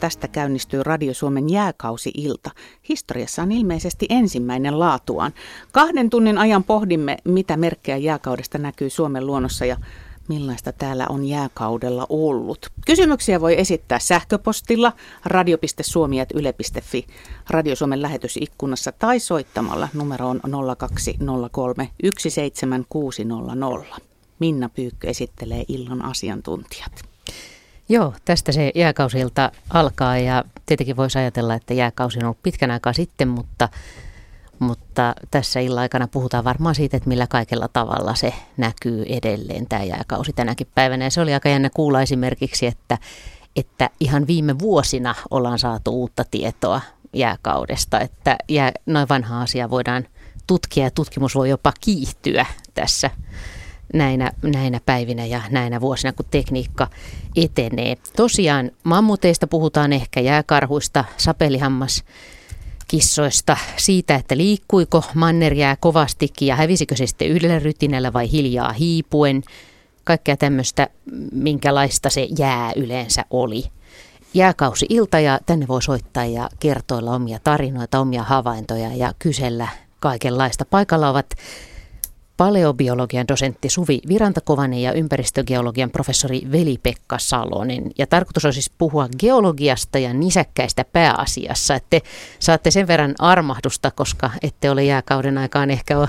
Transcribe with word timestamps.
Tästä 0.00 0.28
käynnistyy 0.28 0.82
Radio 0.82 1.14
Suomen 1.14 1.50
jääkausi-ilta. 1.50 2.50
Historiassa 2.88 3.42
on 3.42 3.52
ilmeisesti 3.52 4.06
ensimmäinen 4.08 4.78
laatuaan. 4.78 5.32
Kahden 5.72 6.10
tunnin 6.10 6.38
ajan 6.38 6.64
pohdimme, 6.64 7.16
mitä 7.24 7.56
merkkejä 7.56 7.96
jääkaudesta 7.96 8.58
näkyy 8.58 8.90
Suomen 8.90 9.26
luonnossa 9.26 9.64
ja 9.64 9.76
millaista 10.28 10.72
täällä 10.72 11.06
on 11.08 11.24
jääkaudella 11.24 12.06
ollut. 12.08 12.70
Kysymyksiä 12.86 13.40
voi 13.40 13.60
esittää 13.60 13.98
sähköpostilla 13.98 14.92
radio.suomi.yle.fi 15.24 17.06
Radio 17.50 17.76
Suomen 17.76 18.02
lähetysikkunassa 18.02 18.92
tai 18.92 19.20
soittamalla 19.20 19.88
numeroon 19.94 20.40
0203 20.78 21.90
17600. 22.18 23.98
Minna 24.38 24.68
Pyykkö 24.68 25.08
esittelee 25.08 25.64
illan 25.68 26.04
asiantuntijat. 26.04 27.15
Joo, 27.88 28.14
tästä 28.24 28.52
se 28.52 28.72
jääkausilta 28.74 29.52
alkaa 29.70 30.18
ja 30.18 30.44
tietenkin 30.66 30.96
voisi 30.96 31.18
ajatella, 31.18 31.54
että 31.54 31.74
jääkausi 31.74 32.18
on 32.18 32.24
ollut 32.24 32.42
pitkän 32.42 32.70
aikaa 32.70 32.92
sitten, 32.92 33.28
mutta, 33.28 33.68
mutta 34.58 35.14
tässä 35.30 35.60
illan 35.60 35.82
aikana 35.82 36.08
puhutaan 36.08 36.44
varmaan 36.44 36.74
siitä, 36.74 36.96
että 36.96 37.08
millä 37.08 37.26
kaikella 37.26 37.68
tavalla 37.68 38.14
se 38.14 38.34
näkyy 38.56 39.04
edelleen 39.08 39.66
tämä 39.68 39.82
jääkausi 39.82 40.32
tänäkin 40.32 40.66
päivänä. 40.74 41.04
Ja 41.04 41.10
se 41.10 41.20
oli 41.20 41.34
aika 41.34 41.48
jännä 41.48 41.70
kuulla 41.74 42.02
esimerkiksi, 42.02 42.66
että, 42.66 42.98
että 43.56 43.90
ihan 44.00 44.26
viime 44.26 44.58
vuosina 44.58 45.14
ollaan 45.30 45.58
saatu 45.58 45.90
uutta 45.90 46.24
tietoa 46.30 46.80
jääkaudesta, 47.12 48.00
että 48.00 48.36
jää, 48.48 48.72
noin 48.86 49.08
vanha 49.08 49.42
asia 49.42 49.70
voidaan 49.70 50.06
tutkia 50.46 50.84
ja 50.84 50.90
tutkimus 50.90 51.34
voi 51.34 51.50
jopa 51.50 51.72
kiihtyä 51.80 52.46
tässä 52.74 53.10
näinä, 53.94 54.32
näinä 54.42 54.80
päivinä 54.86 55.26
ja 55.26 55.40
näinä 55.50 55.80
vuosina, 55.80 56.12
kun 56.12 56.26
tekniikka 56.30 56.86
etenee. 57.36 57.96
Tosiaan 58.16 58.70
mammuteista 58.84 59.46
puhutaan 59.46 59.92
ehkä 59.92 60.20
jääkarhuista, 60.20 61.04
sapelihammas, 61.16 62.04
kissoista, 62.88 63.56
siitä, 63.76 64.14
että 64.14 64.36
liikkuiko 64.36 65.04
mannerjää 65.14 65.76
kovastikin 65.76 66.48
ja 66.48 66.56
hävisikö 66.56 66.96
se 66.96 67.06
sitten 67.06 67.28
yhdellä 67.28 67.58
rytinällä 67.58 68.12
vai 68.12 68.30
hiljaa 68.32 68.72
hiipuen. 68.72 69.42
Kaikkea 70.04 70.36
tämmöistä, 70.36 70.88
minkälaista 71.32 72.10
se 72.10 72.28
jää 72.38 72.72
yleensä 72.76 73.24
oli. 73.30 73.64
Jääkausi 74.34 74.86
ilta 74.88 75.20
ja 75.20 75.40
tänne 75.46 75.68
voi 75.68 75.82
soittaa 75.82 76.24
ja 76.24 76.48
kertoilla 76.60 77.14
omia 77.14 77.38
tarinoita, 77.44 78.00
omia 78.00 78.22
havaintoja 78.22 78.96
ja 78.96 79.12
kysellä 79.18 79.68
kaikenlaista. 80.00 80.64
Paikalla 80.64 81.10
ovat 81.10 81.26
paleobiologian 82.36 83.28
dosentti 83.28 83.68
Suvi 83.68 84.00
Virantakovanen 84.08 84.78
ja 84.78 84.92
ympäristögeologian 84.92 85.90
professori 85.90 86.42
Veli-Pekka 86.52 87.18
Salonen. 87.18 87.90
Ja 87.98 88.06
tarkoitus 88.06 88.44
on 88.44 88.52
siis 88.52 88.70
puhua 88.70 89.08
geologiasta 89.18 89.98
ja 89.98 90.14
nisäkkäistä 90.14 90.84
pääasiassa. 90.92 91.74
Että 91.74 91.86
te 91.90 92.00
saatte 92.38 92.70
sen 92.70 92.86
verran 92.86 93.14
armahdusta, 93.18 93.90
koska 93.90 94.30
ette 94.42 94.70
ole 94.70 94.84
jääkauden 94.84 95.38
aikaan 95.38 95.70
ehkä 95.70 95.94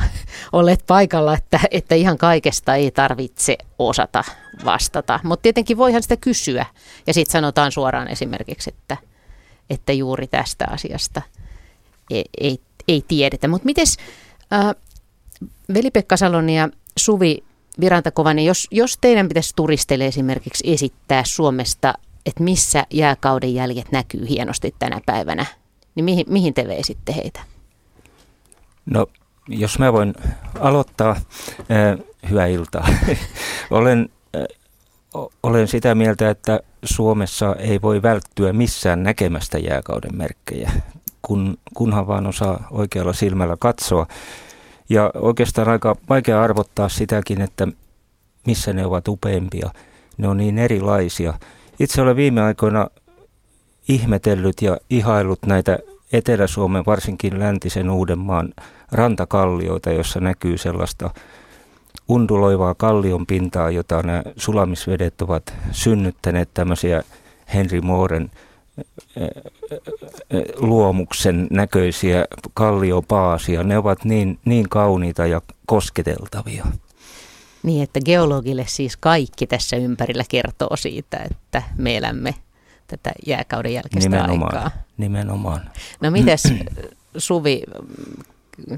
olleet 0.54 0.84
paikalla, 0.88 1.34
että, 1.34 1.60
että 1.72 1.96
ihan 1.96 2.18
kaikesta 2.18 2.76
ei 2.76 2.92
tarvitse 2.92 3.58
osata 3.80 4.24
vastata. 4.66 5.20
Mutta 5.24 5.44
tietenkin 5.44 5.78
voihan 5.78 6.02
sitä 6.04 6.18
kysyä. 6.18 6.66
Ja 7.08 7.14
sitten 7.14 7.32
sanotaan 7.32 7.72
suoraan 7.72 8.08
esimerkiksi, 8.08 8.70
että, 8.70 8.98
että 9.70 9.94
juuri 9.94 10.28
tästä 10.28 10.66
asiasta 10.70 11.22
ei, 12.12 12.26
ei, 12.42 12.60
ei 12.88 13.04
tiedetä. 13.08 13.48
Mutta 13.48 13.66
miten... 13.66 13.86
Äh, 14.54 14.76
Veli-Pekka 15.74 16.18
Salon 16.18 16.50
ja 16.50 16.70
Suvi 16.98 17.44
Virantakovanen, 17.80 18.46
jos, 18.46 18.68
jos 18.72 18.98
teidän 19.02 19.28
pitäisi 19.28 19.54
turistelle 19.56 20.06
esimerkiksi 20.06 20.74
esittää 20.74 21.24
Suomesta, 21.26 21.94
että 22.26 22.44
missä 22.44 22.84
jääkauden 22.94 23.54
jäljet 23.54 23.92
näkyy 23.92 24.30
hienosti 24.30 24.76
tänä 24.80 25.02
päivänä, 25.06 25.46
niin 25.96 26.06
mihin, 26.06 26.26
mihin 26.30 26.54
te 26.54 26.68
veisitte 26.68 27.16
heitä? 27.16 27.40
No, 28.86 29.08
jos 29.48 29.80
mä 29.80 29.94
voin 29.94 30.14
aloittaa, 30.60 31.10
äh, 31.10 32.06
hyvää 32.30 32.48
iltaa. 32.48 32.88
olen, 33.72 34.10
äh, 34.36 34.44
olen 35.44 35.68
sitä 35.68 35.96
mieltä, 35.96 36.30
että 36.30 36.60
Suomessa 36.84 37.56
ei 37.56 37.82
voi 37.82 38.02
välttyä 38.02 38.54
missään 38.54 39.04
näkemästä 39.04 39.58
jääkauden 39.58 40.18
merkkejä, 40.18 40.72
kun, 41.22 41.58
kunhan 41.74 42.08
vaan 42.08 42.28
osaa 42.28 42.68
oikealla 42.72 43.14
silmällä 43.14 43.56
katsoa. 43.60 44.08
Ja 44.90 45.12
oikeastaan 45.14 45.70
aika 45.70 45.96
vaikea 46.10 46.42
arvottaa 46.42 46.90
sitäkin, 46.90 47.42
että 47.42 47.68
missä 48.46 48.74
ne 48.74 48.86
ovat 48.86 49.08
upeimpia. 49.08 49.70
Ne 50.18 50.28
on 50.28 50.38
niin 50.38 50.58
erilaisia. 50.58 51.34
Itse 51.80 52.02
olen 52.02 52.16
viime 52.16 52.42
aikoina 52.42 52.88
ihmetellyt 53.90 54.62
ja 54.62 54.78
ihailut 54.90 55.40
näitä 55.46 55.80
Etelä-Suomen, 56.14 56.84
varsinkin 56.86 57.40
läntisen 57.40 57.90
Uudenmaan 57.90 58.54
rantakallioita, 58.92 59.92
jossa 59.92 60.20
näkyy 60.20 60.58
sellaista 60.58 61.10
unduloivaa 62.08 62.76
kallion 62.76 63.26
pintaa, 63.26 63.70
jota 63.72 64.04
nämä 64.04 64.24
sulamisvedet 64.38 65.22
ovat 65.22 65.54
synnyttäneet 65.72 66.50
tämmöisiä 66.54 67.04
Henry 67.54 67.82
Mooren 67.82 68.32
luomuksen 70.56 71.48
näköisiä 71.52 72.26
kalliopaasia. 72.54 73.64
Ne 73.64 73.78
ovat 73.78 74.06
niin, 74.06 74.40
niin 74.46 74.70
kauniita 74.70 75.26
ja 75.26 75.42
kosketeltavia. 75.66 76.66
Niin, 77.64 77.84
että 77.84 78.00
geologille 78.06 78.66
siis 78.68 78.98
kaikki 78.98 79.48
tässä 79.48 79.78
ympärillä 79.78 80.24
kertoo 80.30 80.76
siitä, 80.76 81.18
että 81.32 81.64
me 81.78 81.98
elämme 81.98 82.36
tätä 82.88 83.12
jääkauden 83.26 83.74
jälkeistä 83.74 84.10
nimenomaan, 84.10 84.58
aikaa. 84.58 84.72
Nimenomaan. 84.98 85.70
No 86.02 86.12
mites 86.12 86.44
Suvi, 87.18 87.64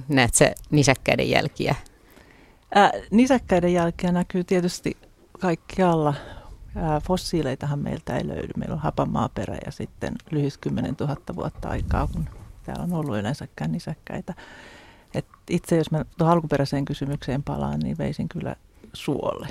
näet 0.08 0.36
se 0.36 0.56
nisäkkäiden 0.72 1.30
jälkiä? 1.30 1.76
Ää, 2.76 2.92
nisäkkäiden 3.12 3.74
jälkiä 3.74 4.12
näkyy 4.12 4.44
tietysti 4.44 4.98
kaikkialla 5.40 6.14
fossiileitahan 7.04 7.80
meiltä 7.80 8.18
ei 8.18 8.28
löydy. 8.28 8.54
Meillä 8.58 8.74
on 8.74 8.82
hapamaaperä 8.82 9.58
ja 9.66 9.72
sitten 9.72 10.14
lyhys 10.32 10.58
10 10.58 10.96
000 11.00 11.16
vuotta 11.36 11.70
aikaa, 11.70 12.08
kun 12.08 12.26
täällä 12.64 12.84
on 12.84 12.94
ollut 12.94 13.18
yleensäkään 13.18 13.72
nisäkkäitä. 13.72 14.34
Et 15.14 15.26
itse 15.50 15.78
jos 15.78 15.92
mä 15.92 16.06
tuohon 16.18 16.34
alkuperäiseen 16.34 16.86
kysymykseen 16.86 17.44
palaan, 17.44 17.80
niin 17.80 17.98
veisin 17.98 18.30
kyllä 18.30 18.56
suolle. 18.94 19.48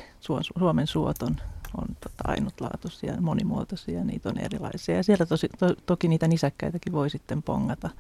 Suomen 0.59 0.87
suot 0.87 1.23
on, 1.23 1.37
on 1.77 1.87
tota 2.01 2.25
ainutlaatuisia, 2.27 3.21
monimuotoisia, 3.21 4.05
niitä 4.05 4.29
on 4.29 4.39
erilaisia. 4.39 4.97
Ja 4.97 5.03
siellä 5.03 5.27
tosi, 5.27 5.49
to, 5.59 5.75
toki 5.87 6.09
niitä 6.09 6.29
nisäkkäitäkin 6.29 6.93
voi 6.93 7.11
sitten 7.11 7.43
pongata. 7.43 7.91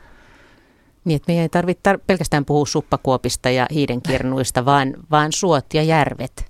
Niin, 1.05 1.17
että 1.17 1.31
meidän 1.31 1.43
ei 1.43 1.49
tarvitse 1.49 1.93
tar- 1.93 2.01
pelkästään 2.07 2.45
puhua 2.45 2.67
suppakuopista 2.67 3.51
ja 3.51 3.67
hiidenkirnuista, 3.71 4.65
vaan, 4.65 4.95
vaan 5.11 5.33
suot 5.33 5.75
ja 5.75 5.83
järvet. 5.83 6.48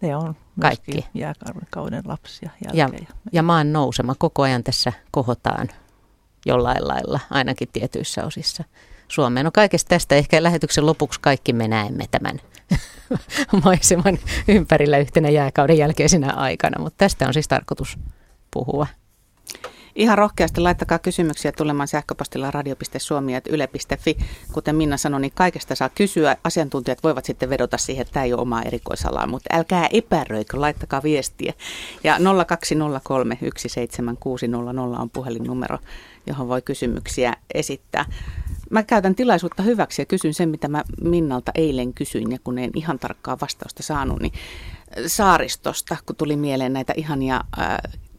Ne 0.00 0.16
on 0.16 0.34
kaikki 0.60 1.06
jääkauden 1.14 2.02
lapsia 2.04 2.50
Ja, 2.74 2.88
ja 3.32 3.42
maan 3.42 3.72
nousema 3.72 4.14
koko 4.18 4.42
ajan 4.42 4.64
tässä 4.64 4.92
kohotaan 5.10 5.68
jollain 6.46 6.88
lailla, 6.88 7.20
ainakin 7.30 7.68
tietyissä 7.72 8.24
osissa 8.24 8.64
Suomea. 9.08 9.42
No 9.42 9.50
kaikesta 9.50 9.88
tästä 9.88 10.14
ehkä 10.14 10.42
lähetyksen 10.42 10.86
lopuksi 10.86 11.20
kaikki 11.20 11.52
me 11.52 11.68
näemme 11.68 12.04
tämän 12.10 12.40
maiseman 13.64 14.18
ympärillä 14.48 14.98
yhtenä 14.98 15.28
jääkauden 15.28 15.78
jälkeisenä 15.78 16.32
aikana, 16.32 16.82
mutta 16.82 16.98
tästä 16.98 17.26
on 17.26 17.34
siis 17.34 17.48
tarkoitus 17.48 17.98
puhua. 18.50 18.86
Ihan 20.00 20.18
rohkeasti 20.18 20.60
laittakaa 20.60 20.98
kysymyksiä 20.98 21.52
tulemaan 21.52 21.88
sähköpostilla 21.88 22.50
radio.suomi.yle.fi. 22.50 24.16
Kuten 24.52 24.76
Minna 24.76 24.96
sanoi, 24.96 25.20
niin 25.20 25.32
kaikesta 25.34 25.74
saa 25.74 25.88
kysyä. 25.88 26.36
Asiantuntijat 26.44 27.02
voivat 27.02 27.24
sitten 27.24 27.50
vedota 27.50 27.78
siihen, 27.78 28.02
että 28.02 28.12
tämä 28.12 28.24
ei 28.24 28.32
ole 28.32 28.42
oma 28.42 28.62
erikoisalaa, 28.62 29.26
mutta 29.26 29.56
älkää 29.56 29.88
epäröikö, 29.92 30.60
laittakaa 30.60 31.02
viestiä. 31.02 31.52
Ja 32.04 32.18
0203 32.46 33.38
17600 33.56 35.00
on 35.00 35.10
puhelinnumero, 35.10 35.78
johon 36.26 36.48
voi 36.48 36.62
kysymyksiä 36.62 37.32
esittää. 37.54 38.04
Mä 38.70 38.82
käytän 38.82 39.14
tilaisuutta 39.14 39.62
hyväksi 39.62 40.02
ja 40.02 40.06
kysyn 40.06 40.34
sen, 40.34 40.48
mitä 40.48 40.68
mä 40.68 40.84
Minnalta 41.02 41.52
eilen 41.54 41.94
kysyin, 41.94 42.32
ja 42.32 42.38
kun 42.44 42.58
en 42.58 42.70
ihan 42.74 42.98
tarkkaa 42.98 43.38
vastausta 43.40 43.82
saanut, 43.82 44.20
niin 44.20 44.32
saaristosta, 45.06 45.96
kun 46.06 46.16
tuli 46.16 46.36
mieleen 46.36 46.72
näitä 46.72 46.92
ihania 46.96 47.40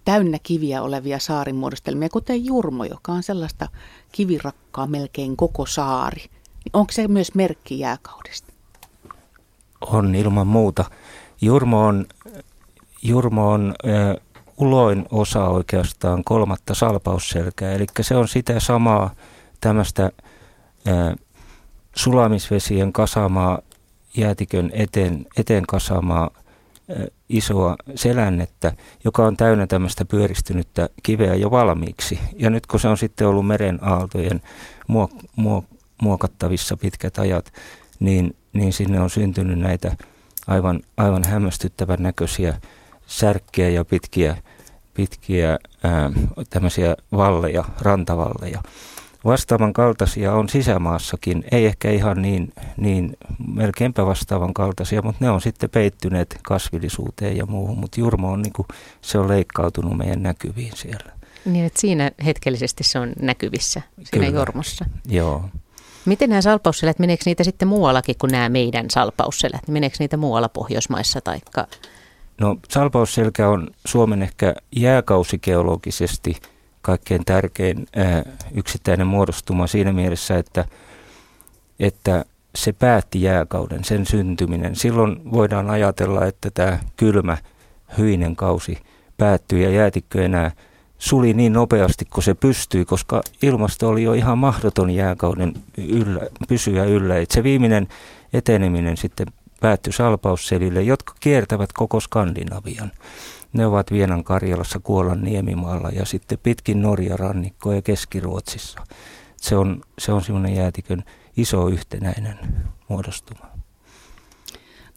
täynnä 0.06 0.38
kiviä 0.44 0.82
olevia 0.82 1.20
saarimuodostelmia, 1.20 2.10
kuten 2.10 2.46
Jurmo, 2.46 2.84
joka 2.84 3.12
on 3.12 3.24
sellaista 3.24 3.68
kivirakkaa 4.12 4.88
melkein 4.88 5.38
koko 5.38 5.66
saari. 5.66 6.26
Onko 6.74 6.92
se 6.92 7.08
myös 7.08 7.36
merkki 7.36 7.80
jääkaudesta? 7.80 8.54
On 9.82 10.16
ilman 10.16 10.48
muuta. 10.48 10.86
Jurmo 11.42 11.86
on, 11.86 12.06
Jurmo 13.02 13.52
on 13.52 13.74
äh, 13.86 14.16
uloin 14.58 15.06
osa 15.12 15.48
oikeastaan 15.48 16.24
kolmatta 16.24 16.74
salpausselkää, 16.76 17.72
eli 17.72 17.86
se 18.02 18.16
on 18.16 18.28
sitä 18.28 18.60
samaa 18.60 19.16
tämmöistä 19.62 20.12
sulamisvesien 21.96 22.94
kasamaa, 22.94 23.60
jäätikön 24.18 24.72
eteen, 24.74 25.26
eteen 25.38 25.66
kasamaa 25.66 26.30
isoa 27.30 27.76
selännettä, 27.96 28.74
joka 29.04 29.26
on 29.26 29.38
täynnä 29.38 29.68
tämmöistä 29.68 30.06
pyöristynyttä 30.06 30.90
kiveä 31.04 31.36
jo 31.36 31.52
valmiiksi. 31.52 32.20
Ja 32.36 32.50
nyt 32.50 32.68
kun 32.68 32.80
se 32.80 32.88
on 32.88 32.98
sitten 32.98 33.28
ollut 33.28 33.48
meren 33.48 33.80
aaltojen 33.82 34.42
muok- 34.92 35.26
muok- 35.40 35.78
muokattavissa 36.02 36.78
pitkät 36.78 37.18
ajat, 37.18 37.54
niin, 38.00 38.36
niin 38.54 38.74
sinne 38.74 39.00
on 39.00 39.10
syntynyt 39.10 39.60
näitä 39.60 39.96
aivan, 40.48 40.80
aivan 40.98 41.24
hämmästyttävän 41.24 42.04
näköisiä 42.04 42.58
särkkejä 43.08 43.70
ja 43.70 43.86
pitkiä, 43.86 44.38
pitkiä 44.94 45.60
ää, 45.84 46.12
tämmöisiä 46.50 46.96
valleja, 47.12 47.64
rantavalleja. 47.82 48.62
Vastaavan 49.26 49.74
kaltaisia 49.74 50.34
on 50.34 50.50
sisämaassakin, 50.50 51.44
ei 51.52 51.66
ehkä 51.66 51.92
ihan 51.92 52.22
niin, 52.22 52.54
niin 52.78 53.18
melkeinpä 53.54 54.06
vastaavan 54.06 54.54
kaltaisia, 54.54 55.02
mutta 55.02 55.26
ne 55.26 55.32
on 55.32 55.42
sitten 55.42 55.70
peittyneet 55.70 56.40
kasvillisuuteen 56.44 57.38
ja 57.38 57.46
muuhun, 57.46 57.78
mutta 57.78 58.00
Jurmo 58.00 58.32
on 58.32 58.42
niin 58.42 58.54
kuin, 58.54 58.68
se 59.02 59.18
on 59.18 59.28
leikkautunut 59.28 59.98
meidän 59.98 60.24
näkyviin 60.24 60.72
siellä. 60.76 61.12
Niin, 61.46 61.66
että 61.66 61.82
siinä 61.82 62.12
hetkellisesti 62.26 62.84
se 62.84 63.00
on 63.00 63.14
näkyvissä, 63.22 63.82
siinä 63.96 64.26
Kyllä. 64.26 64.40
Jormossa. 64.40 64.86
Joo. 65.08 65.46
Miten 66.06 66.30
nämä 66.30 66.42
salpausselät, 66.42 67.00
meneekö 67.00 67.24
niitä 67.26 67.44
sitten 67.44 67.68
muuallakin 67.68 68.16
kuin 68.20 68.32
nämä 68.32 68.50
meidän 68.50 68.86
salpausselät? 68.90 69.68
Meneekö 69.68 69.96
niitä 70.00 70.18
muualla 70.18 70.50
Pohjoismaissa 70.50 71.22
taikka? 71.22 71.68
No 72.40 72.58
salpausselkä 72.70 73.50
on 73.50 73.68
Suomen 73.88 74.22
ehkä 74.22 74.56
jääkausikeologisesti 74.76 76.36
kaikkein 76.82 77.26
tärkein 77.26 77.88
ää, 77.96 78.24
yksittäinen 78.54 79.08
muodostuma 79.08 79.68
siinä 79.68 79.94
mielessä, 79.94 80.38
että, 80.38 80.66
että 81.80 82.26
se 82.56 82.74
päätti 82.74 83.22
jääkauden, 83.22 83.84
sen 83.84 84.06
syntyminen. 84.06 84.76
Silloin 84.76 85.32
voidaan 85.32 85.70
ajatella, 85.70 86.26
että 86.26 86.52
tämä 86.54 86.80
kylmä, 86.98 87.38
hyinen 87.98 88.36
kausi 88.36 88.78
päättyy 89.18 89.64
ja 89.64 89.70
jäätikkö 89.70 90.26
enää 90.26 90.52
suli 90.98 91.34
niin 91.34 91.54
nopeasti 91.54 92.06
kuin 92.06 92.24
se 92.24 92.34
pystyi, 92.34 92.86
koska 92.86 93.22
ilmasto 93.42 93.90
oli 93.90 94.04
jo 94.04 94.14
ihan 94.14 94.38
mahdoton 94.38 94.92
jääkauden 94.92 95.54
yllä, 95.78 96.22
pysyä 96.48 96.84
yllä. 96.84 97.18
Et 97.18 97.32
se 97.32 97.44
viimeinen 97.44 97.88
eteneminen 98.34 98.98
sitten 98.98 99.28
päättyi 99.60 99.94
salpausselille, 99.94 100.82
jotka 100.82 101.14
kiertävät 101.20 101.74
koko 101.74 102.00
Skandinavian. 102.00 102.92
Ne 103.54 103.66
ovat 103.66 103.92
Vienan 103.92 104.24
Karjalassa, 104.24 104.80
Kuolan 104.80 105.22
niemimaalla 105.22 105.90
ja 105.90 106.06
sitten 106.06 106.40
pitkin 106.44 106.82
Norja 106.82 107.18
rannikkoa 107.18 107.76
ja 107.76 107.82
Keski-Ruotsissa. 107.82 108.82
Se 109.38 109.56
on, 109.56 109.82
se 110.00 110.12
on 110.12 110.24
semmoinen 110.24 110.56
jäätikön 110.56 111.04
iso 111.38 111.68
yhtenäinen 111.68 112.38
muodostuma. 112.88 113.46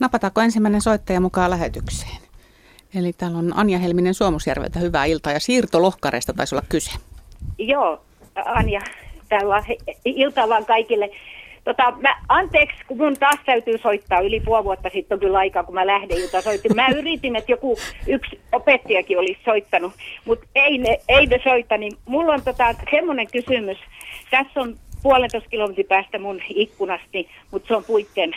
Napataanko 0.01 0.41
ensimmäinen 0.41 0.81
soittaja 0.81 1.21
mukaan 1.21 1.51
lähetykseen? 1.51 2.19
Eli 2.95 3.13
täällä 3.13 3.39
on 3.39 3.57
Anja 3.57 3.79
Helminen 3.79 4.15
Suomusjärveltä. 4.15 4.79
Hyvää 4.79 5.05
iltaa 5.05 5.33
ja 5.33 5.41
siirtolohkareista 5.41 6.33
taisi 6.33 6.55
olla 6.55 6.67
kyse. 6.69 6.91
Joo, 7.59 8.05
Anja, 8.45 8.81
täällä 9.29 9.57
on 9.57 9.63
iltaa 10.05 10.49
vaan 10.49 10.67
kaikille. 10.67 11.11
Tota, 11.65 11.93
mä, 12.01 12.17
anteeksi, 12.29 12.77
kun 12.89 12.97
mun 12.97 13.17
taas 13.17 13.41
täytyy 13.47 13.79
soittaa. 13.79 14.21
Yli 14.21 14.41
puoli 14.41 14.65
vuotta 14.65 14.91
sitten 14.93 15.17
on 15.17 15.21
kyllä 15.21 15.39
aikaa, 15.39 15.65
kun 15.65 15.75
mä 15.75 15.87
lähden 15.87 16.23
jota 16.23 16.41
soitin. 16.41 16.77
Mä 16.77 16.89
yritin, 16.89 17.37
että 17.37 17.53
joku 17.53 17.77
yksi 18.07 18.41
opettajakin 18.53 19.19
olisi 19.19 19.41
soittanut, 19.45 19.93
mutta 20.25 20.47
ei 20.55 20.79
ne, 20.79 20.99
ei 21.09 21.27
ne 21.27 21.41
soita. 21.45 21.77
Niin 21.79 21.93
mulla 22.07 22.33
on 22.33 22.43
tota, 22.45 22.75
semmoinen 22.91 23.27
kysymys. 23.33 23.79
Tässä 24.31 24.61
on 24.61 24.75
puolentoista 25.05 25.51
kilometrin 25.51 25.87
päästä 25.87 26.19
mun 26.19 26.41
ikkunasti, 26.49 27.29
mutta 27.51 27.69
se 27.69 27.77
on 27.77 27.85
puitten 27.85 28.33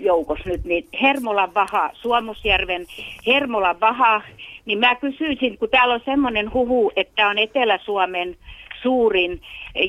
joukossa 0.00 0.48
nyt, 0.48 0.64
niin 0.64 0.88
Hermolan 1.02 1.54
Vaha, 1.54 1.90
Suomusjärven 1.94 2.86
Hermolan 3.26 3.80
Vaha, 3.80 4.22
niin 4.64 4.78
mä 4.78 4.94
kysyisin, 4.94 5.58
kun 5.58 5.68
täällä 5.70 5.94
on 5.94 6.00
semmoinen 6.04 6.52
huhu, 6.52 6.92
että 6.96 7.28
on 7.28 7.38
Etelä-Suomen 7.38 8.36
suurin 8.84 9.40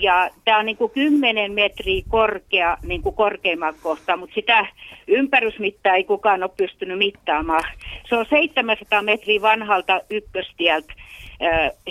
ja 0.02 0.30
tämä 0.46 0.60
on 0.60 0.66
niin 0.66 0.78
kuin 0.78 0.92
10 0.92 1.52
metriä 1.52 2.02
korkea 2.10 2.78
niin 2.84 3.02
kuin 3.02 3.16
korkeimman 3.16 3.76
kohta, 3.84 4.18
mutta 4.18 4.36
sitä 4.36 4.66
ympärysmittaa 5.08 5.96
ei 5.96 6.04
kukaan 6.04 6.44
ole 6.44 6.52
pystynyt 6.58 6.98
mittaamaan. 6.98 7.64
Se 8.10 8.16
on 8.16 8.26
700 8.30 9.02
metriä 9.02 9.42
vanhalta 9.42 10.02
ykköstieltä 10.10 10.94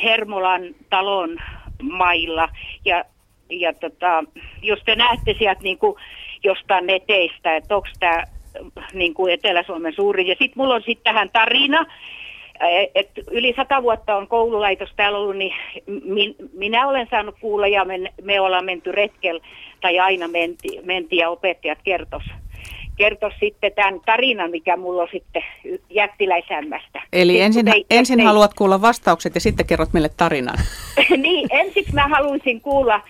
Hermolan 0.03 0.63
talon 0.91 1.39
mailla 1.83 2.49
ja 2.85 3.05
ja 3.51 3.73
tota, 3.73 4.25
jos 4.63 4.79
te 4.85 4.97
näette 4.97 5.35
sieltä 5.39 5.63
niin 5.63 5.79
kuin 5.79 5.97
jostain 6.45 6.87
neteistä, 6.87 7.57
että 7.57 7.77
onko 7.77 7.89
tämä 8.01 8.25
niin 8.93 9.15
kuin 9.15 9.33
Etelä-Suomen 9.33 9.95
suuri. 9.95 10.29
Ja 10.29 10.35
sitten 10.39 10.53
mulla 10.57 10.75
on 10.75 10.83
sitten 10.83 11.05
tähän 11.05 11.31
tarina, 11.33 11.87
että 12.95 13.21
yli 13.31 13.55
sata 13.57 13.83
vuotta 13.83 14.17
on 14.17 14.29
koululaitos 14.29 14.89
täällä 14.97 15.19
ollut, 15.19 15.37
niin 15.37 15.53
min, 15.87 16.35
minä 16.53 16.89
olen 16.89 17.07
saanut 17.11 17.35
kuulla 17.41 17.67
ja 17.67 17.85
me, 17.85 18.13
me 18.23 18.41
ollaan 18.41 18.65
menty 18.65 18.93
retkel 18.93 19.41
tai 19.81 19.99
aina 19.99 20.29
menti, 20.29 20.81
menti 20.85 21.17
ja 21.17 21.31
opettajat 21.31 21.79
kertos 21.85 22.23
kertoa 22.97 23.31
sitten 23.41 23.73
tämän 23.73 24.01
tarinan, 24.07 24.51
mikä 24.51 24.77
mulla 24.77 25.03
on 25.03 25.09
sitten 25.13 25.43
jättiläisämmästä. 25.91 27.03
Eli 27.13 27.33
sitten 27.33 27.47
ensin, 27.47 27.69
ei, 27.69 27.87
ensin 27.91 28.21
ei, 28.21 28.27
haluat 28.27 28.55
kuulla 28.55 28.81
vastaukset 28.81 29.35
ja 29.35 29.41
sitten 29.41 29.67
kerrot 29.67 29.93
meille 29.93 30.11
tarinan. 30.17 30.59
niin, 31.17 31.49
ensin 31.51 31.85
mä 31.93 32.09
haluaisin 32.09 32.61
kuulla 32.61 33.01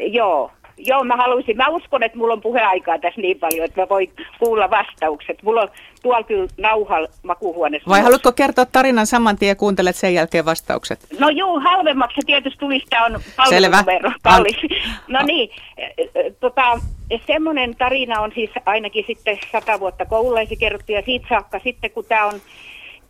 Joo, 0.00 0.50
Joo, 0.78 1.04
mä 1.04 1.16
haluaisin. 1.16 1.56
Mä 1.56 1.68
uskon, 1.68 2.02
että 2.02 2.18
mulla 2.18 2.32
on 2.32 2.40
puheaikaa 2.40 2.98
tässä 2.98 3.20
niin 3.20 3.38
paljon, 3.38 3.64
että 3.64 3.80
mä 3.80 3.88
voin 3.88 4.12
kuulla 4.38 4.70
vastaukset. 4.70 5.42
Mulla 5.42 5.62
on 5.62 5.68
tuolla 6.08 6.24
kyllä 6.24 6.48
nauhal 6.56 7.08
makuhuoneessa. 7.22 7.90
Vai 7.90 8.00
haluatko 8.00 8.32
kertoa 8.32 8.66
tarinan 8.66 9.06
saman 9.06 9.36
tien 9.36 9.48
ja 9.48 9.54
kuuntelet 9.54 9.96
sen 9.96 10.14
jälkeen 10.14 10.44
vastaukset? 10.44 11.06
No 11.18 11.28
juu, 11.28 11.60
halvemmaksi 11.60 12.14
se 12.20 12.26
tietysti 12.26 12.58
tulisi, 12.58 12.86
tämä 12.90 13.04
on 13.04 13.20
palvelunumero 13.36 14.12
kallis. 14.22 14.56
No 15.08 15.22
niin, 15.22 15.50
tota, 16.40 16.80
semmoinen 17.26 17.76
tarina 17.76 18.20
on 18.20 18.32
siis 18.34 18.50
ainakin 18.66 19.04
sitten 19.06 19.38
sata 19.52 19.80
vuotta 19.80 20.06
koululaisi 20.06 20.56
kerrottu 20.56 20.92
ja 20.92 21.02
siitä 21.02 21.26
saakka 21.28 21.60
sitten 21.64 21.90
kun 21.90 22.04
tämä 22.08 22.26
on 22.26 22.40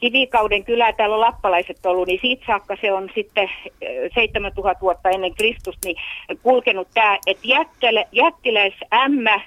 kivikauden 0.00 0.64
kylä, 0.64 0.92
täällä 0.92 1.14
on 1.14 1.20
lappalaiset 1.20 1.86
ollut, 1.86 2.06
niin 2.06 2.20
siitä 2.22 2.46
saakka 2.46 2.76
se 2.80 2.92
on 2.92 3.08
sitten 3.14 3.50
7000 4.14 4.80
vuotta 4.80 5.10
ennen 5.10 5.34
Kristusta 5.34 5.88
niin 5.88 5.96
kulkenut 6.42 6.88
tämä, 6.94 7.18
että 7.26 7.48
jättilä, 7.48 8.04
jättiläis 8.12 8.74
ämmä 8.94 9.40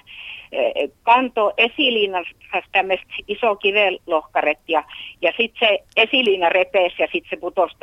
kanto 1.02 1.52
esiliinassa 1.56 2.32
tämmöistä 2.72 3.14
iso 3.28 3.56
kivelohkaret 3.56 4.58
ja, 4.68 4.84
ja 5.22 5.32
sitten 5.36 5.68
se 5.68 5.84
esiliina 5.96 6.48
repeesi 6.48 7.02
ja 7.02 7.08
sitten 7.12 7.30
se 7.30 7.36
putosi 7.36 7.76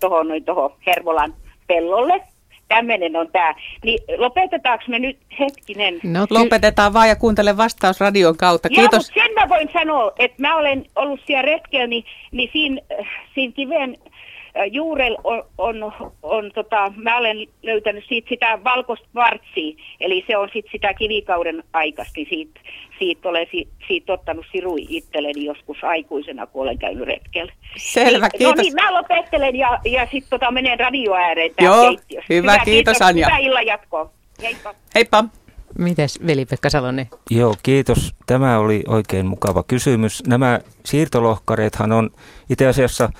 tuohon 0.00 0.72
Hervolan 0.86 1.34
pellolle 1.66 2.20
tämmöinen 2.68 3.16
on 3.16 3.28
tämä. 3.32 3.54
Niin 3.84 3.98
lopetetaanko 4.16 4.84
me 4.88 4.98
nyt 4.98 5.18
hetkinen? 5.40 6.00
No 6.02 6.26
lopetetaan 6.30 6.92
vaan 6.92 7.08
ja 7.08 7.16
kuuntele 7.16 7.56
vastaus 7.56 8.00
radion 8.00 8.36
kautta. 8.36 8.68
Kiitos. 8.68 9.12
Joo, 9.16 9.24
sen 9.24 9.34
mä 9.34 9.48
voin 9.48 9.68
sanoa, 9.72 10.12
että 10.18 10.42
mä 10.42 10.56
olen 10.56 10.86
ollut 10.96 11.20
siellä 11.26 11.42
retkellä, 11.42 11.86
niin, 11.86 12.04
niin 12.32 12.50
siinä, 12.52 12.80
siinä 13.34 13.52
kiven 13.52 13.96
juurella 14.70 15.20
on, 15.24 15.42
on, 15.58 15.92
on 16.22 16.50
tota, 16.54 16.92
mä 16.96 17.16
olen 17.16 17.46
löytänyt 17.62 18.04
siitä 18.08 18.28
sitä 18.28 18.58
valkoista 18.64 19.08
vartsia, 19.14 19.76
eli 20.00 20.24
se 20.26 20.36
on 20.36 20.48
sitten 20.52 20.72
sitä 20.72 20.94
kivikauden 20.94 21.64
aikasti, 21.72 22.26
siitä, 22.28 22.60
siitä 22.98 23.28
olen 23.28 23.46
si, 23.50 23.68
siitä 23.88 24.12
ottanut 24.12 24.46
sirui 24.52 24.86
itselleni 24.88 25.44
joskus 25.44 25.84
aikuisena, 25.84 26.46
kun 26.46 26.62
olen 26.62 26.78
käynyt 26.78 27.06
retkellä. 27.06 27.52
Selvä, 27.76 28.26
niin, 28.26 28.38
kiitos. 28.38 28.56
No 28.56 28.62
niin, 28.62 28.74
mä 28.74 28.94
lopettelen 28.94 29.56
ja, 29.56 29.78
ja 29.84 30.04
sitten 30.04 30.30
tota, 30.30 30.50
menen 30.50 30.80
radio 30.80 31.14
ääreen 31.14 31.50
Joo, 31.60 31.90
hyvä, 31.90 32.24
hyvä, 32.28 32.52
kiitos, 32.52 32.64
kiitos 32.64 33.02
Anja. 33.02 33.26
Hyvää 33.26 33.38
illan 33.38 33.66
jatkoa. 33.66 34.10
Heippa. 34.42 34.74
Heippa. 34.94 35.24
Mites 35.78 36.26
veli-Pekka 36.26 36.70
Salonen? 36.70 37.08
Joo, 37.30 37.54
kiitos. 37.62 38.14
Tämä 38.26 38.58
oli 38.58 38.82
oikein 38.88 39.26
mukava 39.26 39.62
kysymys. 39.62 40.22
Nämä 40.26 40.60
siirtolohkareethan 40.84 41.92
on 41.92 42.10
itse 42.50 42.66
asiassa 42.66 43.10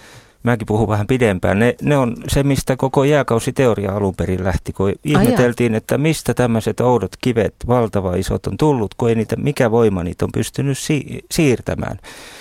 mäkin 0.45 0.67
puhun 0.67 0.89
vähän 0.89 1.07
pidempään, 1.07 1.59
ne, 1.59 1.75
ne 1.83 1.97
on 1.97 2.17
se, 2.29 2.43
mistä 2.43 2.77
koko 2.77 3.05
jääkausiteoria 3.05 3.93
alun 3.93 4.15
perin 4.15 4.45
lähti, 4.45 4.73
kun 4.73 4.93
ihmeteltiin, 5.05 5.75
että 5.75 5.99
mistä 5.99 6.35
tämmöiset 6.35 6.81
oudot 6.81 7.13
kivet, 7.21 7.55
valtava 7.67 8.15
isot 8.15 8.47
on 8.47 8.57
tullut, 8.57 8.95
kun 8.95 9.09
ei 9.09 9.15
niitä, 9.15 9.37
mikä 9.37 9.71
voima 9.71 10.05
niitä 10.05 10.25
on 10.25 10.33
pystynyt 10.33 10.79
si- 10.79 11.25
siirtämään. 11.31 11.99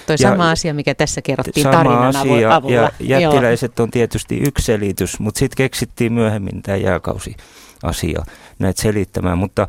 Toi 0.07 0.15
ja, 0.19 0.29
sama 0.29 0.51
asia, 0.51 0.73
mikä 0.73 0.95
tässä 0.95 1.21
kerrottiin 1.21 1.63
sama 1.63 1.75
tarinan 1.75 2.15
asia, 2.15 2.55
avulla. 2.55 2.75
Ja 2.75 2.91
jättiläiset 2.99 3.79
on 3.79 3.91
tietysti 3.91 4.37
yksi 4.37 4.65
selitys, 4.65 5.19
mutta 5.19 5.39
sitten 5.39 5.57
keksittiin 5.57 6.13
myöhemmin 6.13 6.63
tämä 6.63 6.77
jääkausi-asia 6.77 8.23
näitä 8.59 8.81
selittämään, 8.81 9.37
mutta 9.37 9.67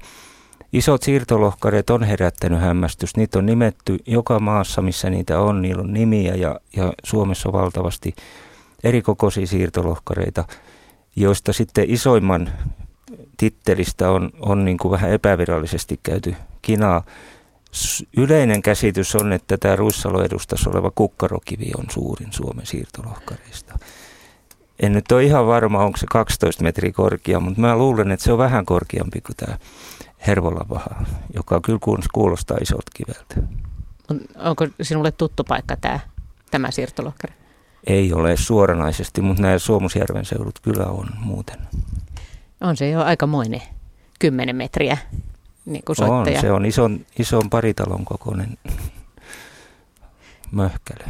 Isot 0.75 1.03
siirtolohkareet 1.03 1.91
on 1.91 2.03
herättänyt 2.03 2.61
hämmästys. 2.61 3.17
Niitä 3.17 3.39
on 3.39 3.47
nimetty 3.47 3.99
joka 4.07 4.39
maassa, 4.39 4.83
missä 4.83 5.11
niitä 5.11 5.41
on. 5.41 5.63
Niillä 5.63 5.83
on 5.83 5.93
nimiä 5.93 6.35
ja, 6.35 6.61
ja 6.77 6.93
Suomessa 7.05 7.49
on 7.49 7.53
valtavasti 7.53 8.15
erikokoisia 8.85 9.47
siirtolohkareita, 9.47 10.45
joista 11.17 11.53
sitten 11.53 11.91
isoimman 11.91 12.51
tittelistä 13.37 14.11
on, 14.11 14.31
on 14.41 14.65
niin 14.65 14.79
kuin 14.79 14.93
vähän 14.93 15.11
epävirallisesti 15.11 16.01
käyty 16.03 16.35
kinaa. 16.63 17.05
yleinen 18.17 18.63
käsitys 18.63 19.15
on, 19.15 19.33
että 19.33 19.57
tämä 19.57 19.77
Ruissalo-edustassa 19.77 20.71
oleva 20.71 20.93
kukkarokivi 20.95 21.71
on 21.79 21.85
suurin 21.91 22.33
Suomen 22.33 22.67
siirtolohkareista. 22.67 23.79
En 24.81 24.93
nyt 24.93 25.13
ole 25.13 25.25
ihan 25.25 25.47
varma, 25.47 25.85
onko 25.85 25.99
se 25.99 26.07
12 26.11 26.63
metriä 26.63 26.93
korkea, 26.93 27.41
mutta 27.41 27.61
mä 27.61 27.77
luulen, 27.77 28.13
että 28.13 28.25
se 28.25 28.33
on 28.33 28.39
vähän 28.39 28.65
korkeampi 28.65 29.21
kuin 29.21 29.37
tämä 29.37 29.59
Hervolavaha, 30.27 31.05
joka 31.35 31.61
kyllä 31.61 31.79
kuulostaa 32.13 32.57
isot 32.61 32.85
kiveltä. 32.95 33.49
Onko 34.39 34.67
sinulle 34.83 35.13
tuttu 35.13 35.45
paikka 35.45 35.77
tämä, 35.77 36.01
tämä 36.51 36.71
siirtolohkari? 36.71 37.35
Ei 37.87 38.13
ole 38.13 38.37
suoranaisesti, 38.37 39.21
mutta 39.21 39.43
nämä 39.43 39.59
Suomusjärven 39.59 40.25
seudut 40.25 40.59
kyllä 40.63 40.87
on 40.87 41.09
muuten. 41.21 41.59
On 42.61 42.77
se 42.77 42.91
jo 42.91 43.03
aikamoinen, 43.03 43.63
10 44.19 44.57
metriä 44.57 44.99
niin 45.65 45.83
kuin 45.85 45.97
soittaja. 45.97 46.37
On, 46.37 46.41
se 46.41 46.53
on 46.53 46.67
ison, 46.67 47.07
ison 47.19 47.51
paritalon 47.51 48.05
kokoinen 48.05 48.59
möhkäle. 50.51 51.05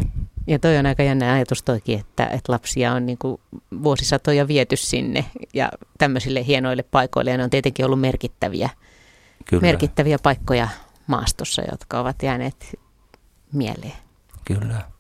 Ja 0.46 0.58
toi 0.58 0.76
on 0.76 0.86
aika 0.86 1.02
jännä 1.02 1.32
ajatus 1.32 1.62
toikin, 1.62 2.00
että, 2.00 2.26
että 2.26 2.52
lapsia 2.52 2.92
on 2.92 3.06
niin 3.06 3.18
kuin 3.18 3.40
vuosisatoja 3.82 4.48
viety 4.48 4.76
sinne 4.76 5.24
ja 5.54 5.68
tämmöisille 5.98 6.46
hienoille 6.46 6.82
paikoille. 6.82 7.30
Ja 7.30 7.36
ne 7.36 7.44
on 7.44 7.50
tietenkin 7.50 7.84
ollut 7.84 8.00
merkittäviä, 8.00 8.70
Kyllä. 9.44 9.60
merkittäviä 9.60 10.18
paikkoja 10.22 10.68
maastossa, 11.06 11.62
jotka 11.70 12.00
ovat 12.00 12.22
jääneet 12.22 12.78
mieleen. 13.52 13.96
Kyllä. 14.44 14.94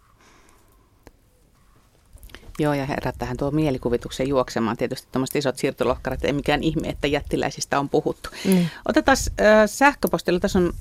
Joo, 2.58 2.74
ja 2.74 2.86
herättähän 2.86 3.36
tuo 3.36 3.50
mielikuvituksen 3.50 4.28
juoksemaan 4.28 4.76
tietysti 4.76 5.08
tuommoiset 5.12 5.36
isot 5.36 5.58
siirtolohkarat, 5.58 6.24
ei 6.24 6.32
mikään 6.32 6.62
ihme, 6.62 6.88
että 6.88 7.06
jättiläisistä 7.06 7.78
on 7.78 7.88
puhuttu. 7.88 8.28
Mm. 8.44 8.66
Otetaan 8.88 9.16
äh, 9.40 9.46
sähköpostilla, 9.66 10.40
tässä 10.40 10.58
on 10.58 10.72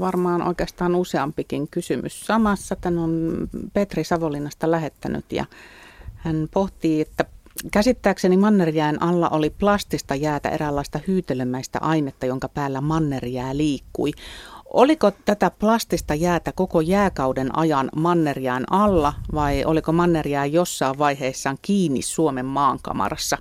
varmaan 0.00 0.42
oikeastaan 0.42 0.94
useampikin 0.94 1.68
kysymys 1.68 2.26
samassa. 2.26 2.76
Tän 2.76 2.98
on 2.98 3.36
Petri 3.72 4.04
Savolinnasta 4.04 4.70
lähettänyt 4.70 5.32
ja 5.32 5.44
hän 6.14 6.48
pohtii, 6.54 7.00
että 7.00 7.24
Käsittääkseni 7.70 8.36
mannerjään 8.36 9.02
alla 9.02 9.28
oli 9.28 9.50
plastista 9.50 10.14
jäätä 10.14 10.48
eräänlaista 10.48 11.00
hyytelömäistä 11.06 11.78
ainetta, 11.82 12.26
jonka 12.26 12.48
päällä 12.48 12.80
mannerjää 12.80 13.56
liikkui. 13.56 14.10
Oliko 14.64 15.10
tätä 15.10 15.50
plastista 15.50 16.14
jäätä 16.14 16.52
koko 16.52 16.80
jääkauden 16.80 17.58
ajan 17.58 17.90
mannerjään 17.96 18.64
alla 18.70 19.14
vai 19.34 19.64
oliko 19.64 19.92
mannerjää 19.92 20.46
jossain 20.46 20.98
vaiheessaan 20.98 21.58
kiinni 21.62 22.02
Suomen 22.02 22.46
maankamarassa? 22.46 23.38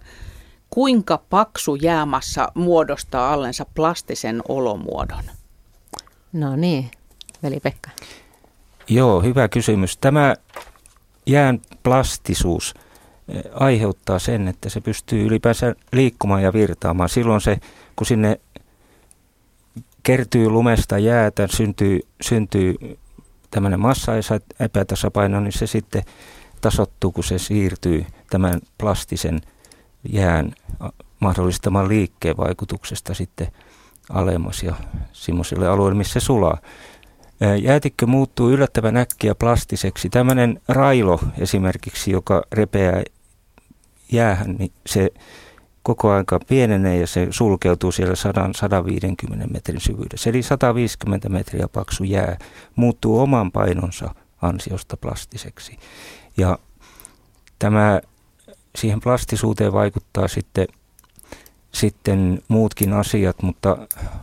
Kuinka 0.69 1.23
paksu 1.29 1.75
jäämassa 1.75 2.51
muodostaa 2.53 3.33
allensa 3.33 3.65
plastisen 3.75 4.41
olomuodon? 4.49 5.23
No 6.33 6.55
niin, 6.55 6.91
veli-Pekka. 7.43 7.89
Joo, 8.87 9.21
hyvä 9.21 9.47
kysymys. 9.47 9.97
Tämä 9.97 10.35
jään 11.25 11.61
plastisuus 11.83 12.73
aiheuttaa 13.53 14.19
sen, 14.19 14.47
että 14.47 14.69
se 14.69 14.81
pystyy 14.81 15.25
ylipäänsä 15.25 15.75
liikkumaan 15.93 16.43
ja 16.43 16.53
virtaamaan. 16.53 17.09
Silloin 17.09 17.41
se, 17.41 17.57
kun 17.95 18.07
sinne 18.07 18.39
kertyy 20.03 20.49
lumesta 20.49 20.97
jäätä, 20.97 21.47
syntyy, 21.47 21.99
syntyy 22.21 22.75
tämmöinen 23.51 23.79
massa 23.79 24.11
epätasapaino, 24.59 25.39
niin 25.39 25.51
se 25.51 25.67
sitten 25.67 26.03
tasottuu, 26.61 27.11
kun 27.11 27.23
se 27.23 27.37
siirtyy 27.37 28.05
tämän 28.29 28.59
plastisen 28.77 29.41
jään 30.09 30.53
mahdollistaman 31.19 31.87
liikkeen 31.87 32.37
vaikutuksesta 32.37 33.13
sitten 33.13 33.47
alemmas 34.09 34.63
ja 34.63 34.75
semmoisille 35.13 35.67
alueille, 35.67 35.97
missä 35.97 36.19
se 36.19 36.25
sulaa. 36.25 36.57
Jäätikkö 37.61 38.05
muuttuu 38.05 38.49
yllättävän 38.49 38.97
äkkiä 38.97 39.35
plastiseksi. 39.35 40.09
Tämmöinen 40.09 40.61
railo 40.67 41.19
esimerkiksi, 41.37 42.11
joka 42.11 42.43
repeää 42.51 43.03
jäähän, 44.11 44.55
niin 44.59 44.71
se 44.85 45.09
koko 45.83 46.11
aika 46.11 46.39
pienenee 46.47 46.97
ja 46.97 47.07
se 47.07 47.27
sulkeutuu 47.29 47.91
siellä 47.91 48.13
100-150 49.43 49.53
metrin 49.53 49.81
syvyydessä. 49.81 50.29
Eli 50.29 50.43
150 50.43 51.29
metriä 51.29 51.67
paksu 51.67 52.03
jää 52.03 52.37
muuttuu 52.75 53.19
oman 53.19 53.51
painonsa 53.51 54.15
ansiosta 54.41 54.97
plastiseksi. 54.97 55.77
Ja 56.37 56.59
tämä, 57.59 58.01
siihen 58.75 59.01
plastisuuteen 59.01 59.73
vaikuttaa 59.73 60.27
sitten, 60.27 60.67
sitten 61.73 62.41
muutkin 62.47 62.93
asiat, 62.93 63.43
mutta, 63.43 63.77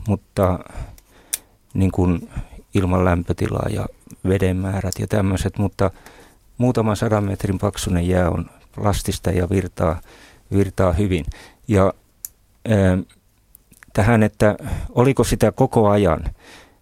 mutta 0.08 0.58
niin 1.74 1.90
kuin 1.90 2.28
ilman 2.74 3.04
lämpötilaa 3.04 3.68
ja 3.70 3.86
veden 4.28 4.56
määrät 4.56 4.94
ja 4.98 5.06
tämmöiset, 5.06 5.58
mutta 5.58 5.90
muutaman 6.58 6.96
sadan 6.96 7.24
metrin 7.24 7.58
paksunen 7.58 8.08
jää 8.08 8.30
on 8.30 8.50
plastista 8.74 9.30
ja 9.30 9.50
virtaa 9.50 10.00
virtaa 10.52 10.92
hyvin. 10.92 11.24
Ja 11.68 11.94
ää, 12.68 12.98
tähän, 13.92 14.22
että 14.22 14.56
oliko 14.94 15.24
sitä 15.24 15.52
koko 15.52 15.88
ajan, 15.88 16.24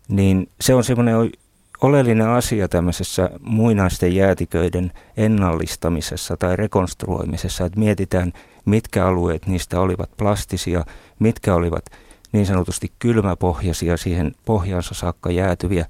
niin 0.09 0.49
se 0.61 0.75
on 0.75 0.85
semmoinen 0.85 1.17
oleellinen 1.81 2.29
asia 2.29 2.69
tämmöisessä 2.69 3.31
muinaisten 3.41 4.15
jäätiköiden 4.15 4.93
ennallistamisessa 5.17 6.37
tai 6.37 6.57
rekonstruoimisessa, 6.57 7.65
että 7.65 7.79
mietitään, 7.79 8.33
mitkä 8.65 9.07
alueet 9.07 9.47
niistä 9.47 9.81
olivat 9.81 10.11
plastisia, 10.17 10.85
mitkä 11.19 11.55
olivat 11.55 11.85
niin 12.33 12.47
sanotusti 12.47 12.93
kylmäpohjaisia, 12.99 13.97
siihen 13.97 14.35
pohjansa 14.45 14.95
saakka 14.95 15.31
jäätyviä. 15.31 15.87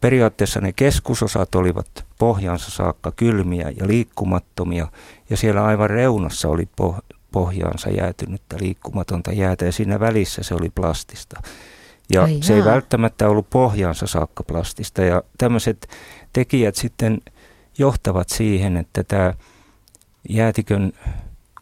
Periaatteessa 0.00 0.60
ne 0.60 0.72
keskusosat 0.72 1.54
olivat 1.54 2.04
pohjansa 2.18 2.70
saakka 2.70 3.12
kylmiä 3.16 3.72
ja 3.76 3.86
liikkumattomia, 3.86 4.88
ja 5.30 5.36
siellä 5.36 5.64
aivan 5.64 5.90
reunassa 5.90 6.48
oli 6.48 6.68
pohjaansa 7.32 7.90
jäätynyttä 7.90 8.56
liikkumatonta 8.60 9.32
jäätä, 9.32 9.64
ja 9.64 9.72
siinä 9.72 10.00
välissä 10.00 10.42
se 10.42 10.54
oli 10.54 10.70
plastista. 10.70 11.42
Ja 12.12 12.22
Ai 12.22 12.38
se 12.40 12.54
ei 12.54 12.64
välttämättä 12.64 13.28
ollut 13.28 13.50
pohjaansa 13.50 14.06
saakka 14.06 14.42
plastista, 14.42 15.02
ja 15.02 15.22
tämmöiset 15.38 15.88
tekijät 16.32 16.74
sitten 16.74 17.20
johtavat 17.78 18.28
siihen, 18.28 18.76
että 18.76 19.04
tämä 19.04 19.34
jäätikön 20.28 20.92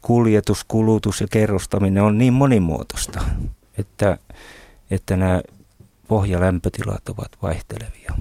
kuljetus, 0.03 0.65
kulutus 0.65 1.21
ja 1.21 1.27
kerrostaminen 1.31 2.03
on 2.03 2.19
niin 2.19 2.33
monimuotoista, 2.33 3.21
että, 3.79 4.19
että 4.91 5.17
nämä 5.17 5.41
pohjalämpötilat 6.09 7.09
ovat 7.09 7.29
vaihtelevia. 7.43 8.15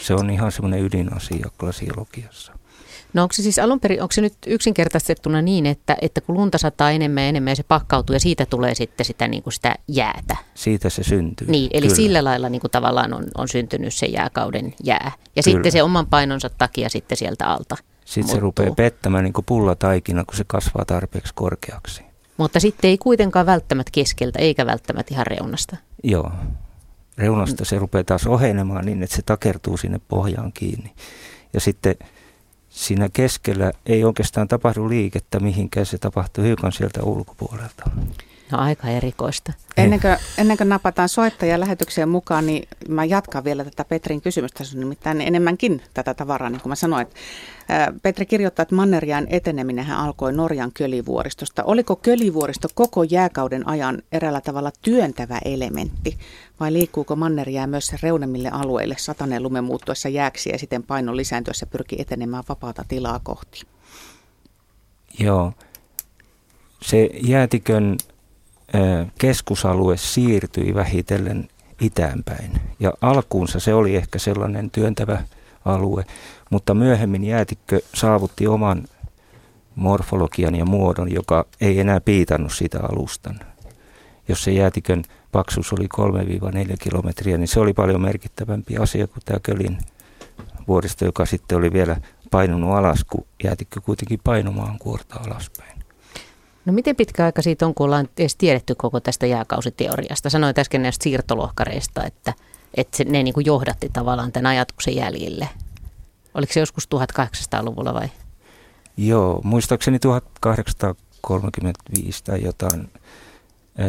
Se 0.00 0.14
on 0.14 0.30
ihan 0.30 0.52
semmoinen 0.52 0.84
ydinasia 0.84 1.46
glasiologiassa. 1.58 2.52
No 3.14 3.22
onko 3.22 3.32
se 3.32 3.42
siis 3.42 3.58
alun 3.58 3.80
perin, 3.80 4.02
onko 4.02 4.12
se 4.12 4.20
nyt 4.20 4.34
yksinkertaistettuna 4.46 5.42
niin, 5.42 5.66
että, 5.66 5.96
että 6.02 6.20
kun 6.20 6.34
lunta 6.34 6.58
sataa 6.58 6.90
enemmän 6.90 7.22
ja 7.22 7.28
enemmän 7.28 7.50
ja 7.50 7.56
se 7.56 7.62
pakkautuu 7.62 8.14
ja 8.14 8.20
siitä 8.20 8.46
tulee 8.46 8.74
sitten 8.74 9.06
sitä, 9.06 9.28
niin 9.28 9.42
kuin 9.42 9.52
sitä 9.52 9.74
jäätä? 9.88 10.36
Siitä 10.54 10.90
se 10.90 11.02
syntyy. 11.02 11.46
Niin, 11.48 11.70
eli 11.72 11.86
Kyllä. 11.86 11.96
sillä 11.96 12.24
lailla 12.24 12.48
niin 12.48 12.60
kuin 12.60 12.70
tavallaan 12.70 13.14
on, 13.14 13.24
on 13.38 13.48
syntynyt 13.48 13.94
se 13.94 14.06
jääkauden 14.06 14.74
jää. 14.84 15.12
Ja 15.36 15.42
Kyllä. 15.42 15.56
sitten 15.56 15.72
se 15.72 15.82
oman 15.82 16.06
painonsa 16.06 16.50
takia 16.58 16.88
sitten 16.88 17.16
sieltä 17.16 17.46
alta 17.46 17.76
Sitten 18.04 18.22
muuttuu. 18.22 18.34
se 18.34 18.40
rupeaa 18.40 18.74
pettämään 18.74 19.24
niin 19.24 19.32
kuin 19.32 19.44
pullataikina, 19.44 20.24
kun 20.24 20.36
se 20.36 20.44
kasvaa 20.46 20.84
tarpeeksi 20.84 21.32
korkeaksi. 21.34 22.02
Mutta 22.36 22.60
sitten 22.60 22.90
ei 22.90 22.98
kuitenkaan 22.98 23.46
välttämättä 23.46 23.90
keskeltä 23.94 24.38
eikä 24.38 24.66
välttämättä 24.66 25.14
ihan 25.14 25.26
reunasta. 25.26 25.76
Joo, 26.04 26.30
reunasta 27.18 27.64
se 27.64 27.78
rupeaa 27.78 28.04
taas 28.04 28.26
ohenemaan 28.26 28.84
niin, 28.84 29.02
että 29.02 29.16
se 29.16 29.22
takertuu 29.22 29.76
sinne 29.76 30.00
pohjaan 30.08 30.52
kiinni. 30.52 30.92
Ja 31.52 31.60
sitten 31.60 31.94
siinä 32.68 33.08
keskellä 33.12 33.72
ei 33.86 34.04
oikeastaan 34.04 34.48
tapahdu 34.48 34.88
liikettä 34.88 35.40
mihinkään, 35.40 35.86
se 35.86 35.98
tapahtuu 35.98 36.44
hiukan 36.44 36.72
sieltä 36.72 37.02
ulkopuolelta. 37.02 37.90
No 38.52 38.58
aika 38.58 38.88
erikoista. 38.88 39.52
Ennen 39.76 40.00
kuin, 40.00 40.16
ennen 40.38 40.56
kuin 40.56 40.68
napataan 40.68 41.08
soittajan 41.08 41.60
lähetykseen 41.60 42.08
mukaan, 42.08 42.46
niin 42.46 42.68
mä 42.88 43.04
jatkan 43.04 43.44
vielä 43.44 43.64
tätä 43.64 43.84
Petrin 43.84 44.20
kysymystä. 44.20 44.64
Se 44.64 44.76
on 44.76 44.80
nimittäin 44.80 45.20
enemmänkin 45.20 45.82
tätä 45.94 46.14
tavaraa, 46.14 46.50
niin 46.50 46.60
kuin 46.60 46.70
mä 46.70 46.74
sanoin. 46.74 47.06
Petri 48.02 48.26
kirjoittaa, 48.26 48.62
että 48.62 48.74
Mannerjään 48.74 49.26
eteneminen 49.30 49.90
alkoi 49.90 50.32
Norjan 50.32 50.72
kölivuoristosta. 50.72 51.64
Oliko 51.64 51.96
kölivuoristo 51.96 52.68
koko 52.74 53.02
jääkauden 53.02 53.68
ajan 53.68 54.02
eräällä 54.12 54.40
tavalla 54.40 54.70
työntävä 54.82 55.38
elementti? 55.44 56.18
Vai 56.60 56.72
liikkuuko 56.72 57.16
Mannerjää 57.16 57.66
myös 57.66 57.92
reunemmille 58.02 58.48
alueille 58.48 58.94
sataneen 58.98 59.42
lumen 59.42 59.64
muuttuessa 59.64 60.08
jääksi 60.08 60.50
ja 60.50 60.58
siten 60.58 60.82
painon 60.82 61.16
lisääntyessä 61.16 61.66
pyrki 61.66 61.96
etenemään 61.98 62.44
vapaata 62.48 62.84
tilaa 62.88 63.20
kohti? 63.22 63.62
Joo. 65.18 65.52
Se 66.82 67.10
jäätikön 67.22 67.96
keskusalue 69.18 69.96
siirtyi 69.96 70.74
vähitellen 70.74 71.48
itäänpäin. 71.80 72.50
Ja 72.80 72.92
alkuunsa 73.00 73.60
se 73.60 73.74
oli 73.74 73.96
ehkä 73.96 74.18
sellainen 74.18 74.70
työntävä 74.70 75.22
alue, 75.64 76.04
mutta 76.50 76.74
myöhemmin 76.74 77.24
jäätikkö 77.24 77.80
saavutti 77.94 78.46
oman 78.46 78.84
morfologian 79.74 80.54
ja 80.54 80.64
muodon, 80.64 81.12
joka 81.12 81.46
ei 81.60 81.80
enää 81.80 82.00
piitannut 82.00 82.52
sitä 82.52 82.80
alustan. 82.92 83.40
Jos 84.28 84.44
se 84.44 84.50
jäätikön 84.50 85.02
paksuus 85.32 85.72
oli 85.72 85.88
3-4 86.72 86.76
kilometriä, 86.80 87.38
niin 87.38 87.48
se 87.48 87.60
oli 87.60 87.72
paljon 87.72 88.00
merkittävämpi 88.00 88.76
asia 88.76 89.06
kuin 89.06 89.22
tämä 89.24 89.40
Kölin 89.42 89.78
vuoristo, 90.68 91.04
joka 91.04 91.26
sitten 91.26 91.58
oli 91.58 91.72
vielä 91.72 91.96
painunut 92.30 92.74
alas, 92.74 93.04
kun 93.04 93.26
jäätikkö 93.44 93.80
kuitenkin 93.80 94.20
painumaan 94.24 94.78
kuorta 94.78 95.20
alaspäin. 95.26 95.71
No 96.64 96.72
miten 96.72 96.96
pitkä 96.96 97.24
aika 97.24 97.42
siitä 97.42 97.66
on, 97.66 97.74
kun 97.74 97.84
ollaan 97.84 98.08
edes 98.18 98.36
tiedetty 98.36 98.74
koko 98.74 99.00
tästä 99.00 99.26
jääkausiteoriasta? 99.26 100.30
Sanoit 100.30 100.58
äsken 100.58 100.82
näistä 100.82 101.02
siirtolohkareista, 101.02 102.04
että, 102.04 102.34
että 102.74 102.96
se, 102.96 103.04
ne 103.04 103.22
niin 103.22 103.34
kuin 103.34 103.46
johdatti 103.46 103.90
tavallaan 103.92 104.32
tämän 104.32 104.50
ajatuksen 104.50 104.96
jäljille. 104.96 105.48
Oliko 106.34 106.52
se 106.52 106.60
joskus 106.60 106.88
1800-luvulla 106.94 107.94
vai? 107.94 108.08
Joo, 108.96 109.40
muistaakseni 109.44 109.98
1835 109.98 112.24
tai 112.24 112.42
jotain 112.42 112.90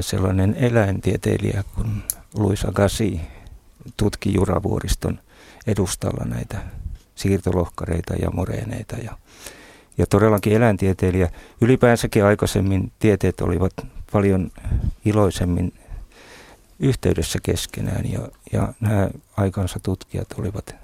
sellainen 0.01 0.55
eläintieteilijä 0.55 1.63
kuin 1.75 2.03
Louis 2.35 2.65
Agassi 2.65 3.21
tutki 3.97 4.33
Juravuoriston 4.33 5.19
edustalla 5.67 6.25
näitä 6.25 6.57
siirtolohkareita 7.15 8.13
ja 8.13 8.31
moreeneita. 8.31 8.95
Ja, 8.95 9.17
ja 9.97 10.05
todellakin 10.05 10.53
eläintieteilijä, 10.53 11.29
ylipäänsäkin 11.61 12.25
aikaisemmin 12.25 12.91
tieteet 12.99 13.41
olivat 13.41 13.73
paljon 14.11 14.51
iloisemmin 15.05 15.73
yhteydessä 16.79 17.39
keskenään 17.43 18.11
ja, 18.11 18.19
ja 18.53 18.73
nämä 18.79 19.09
aikansa 19.37 19.79
tutkijat 19.83 20.27
olivat 20.39 20.75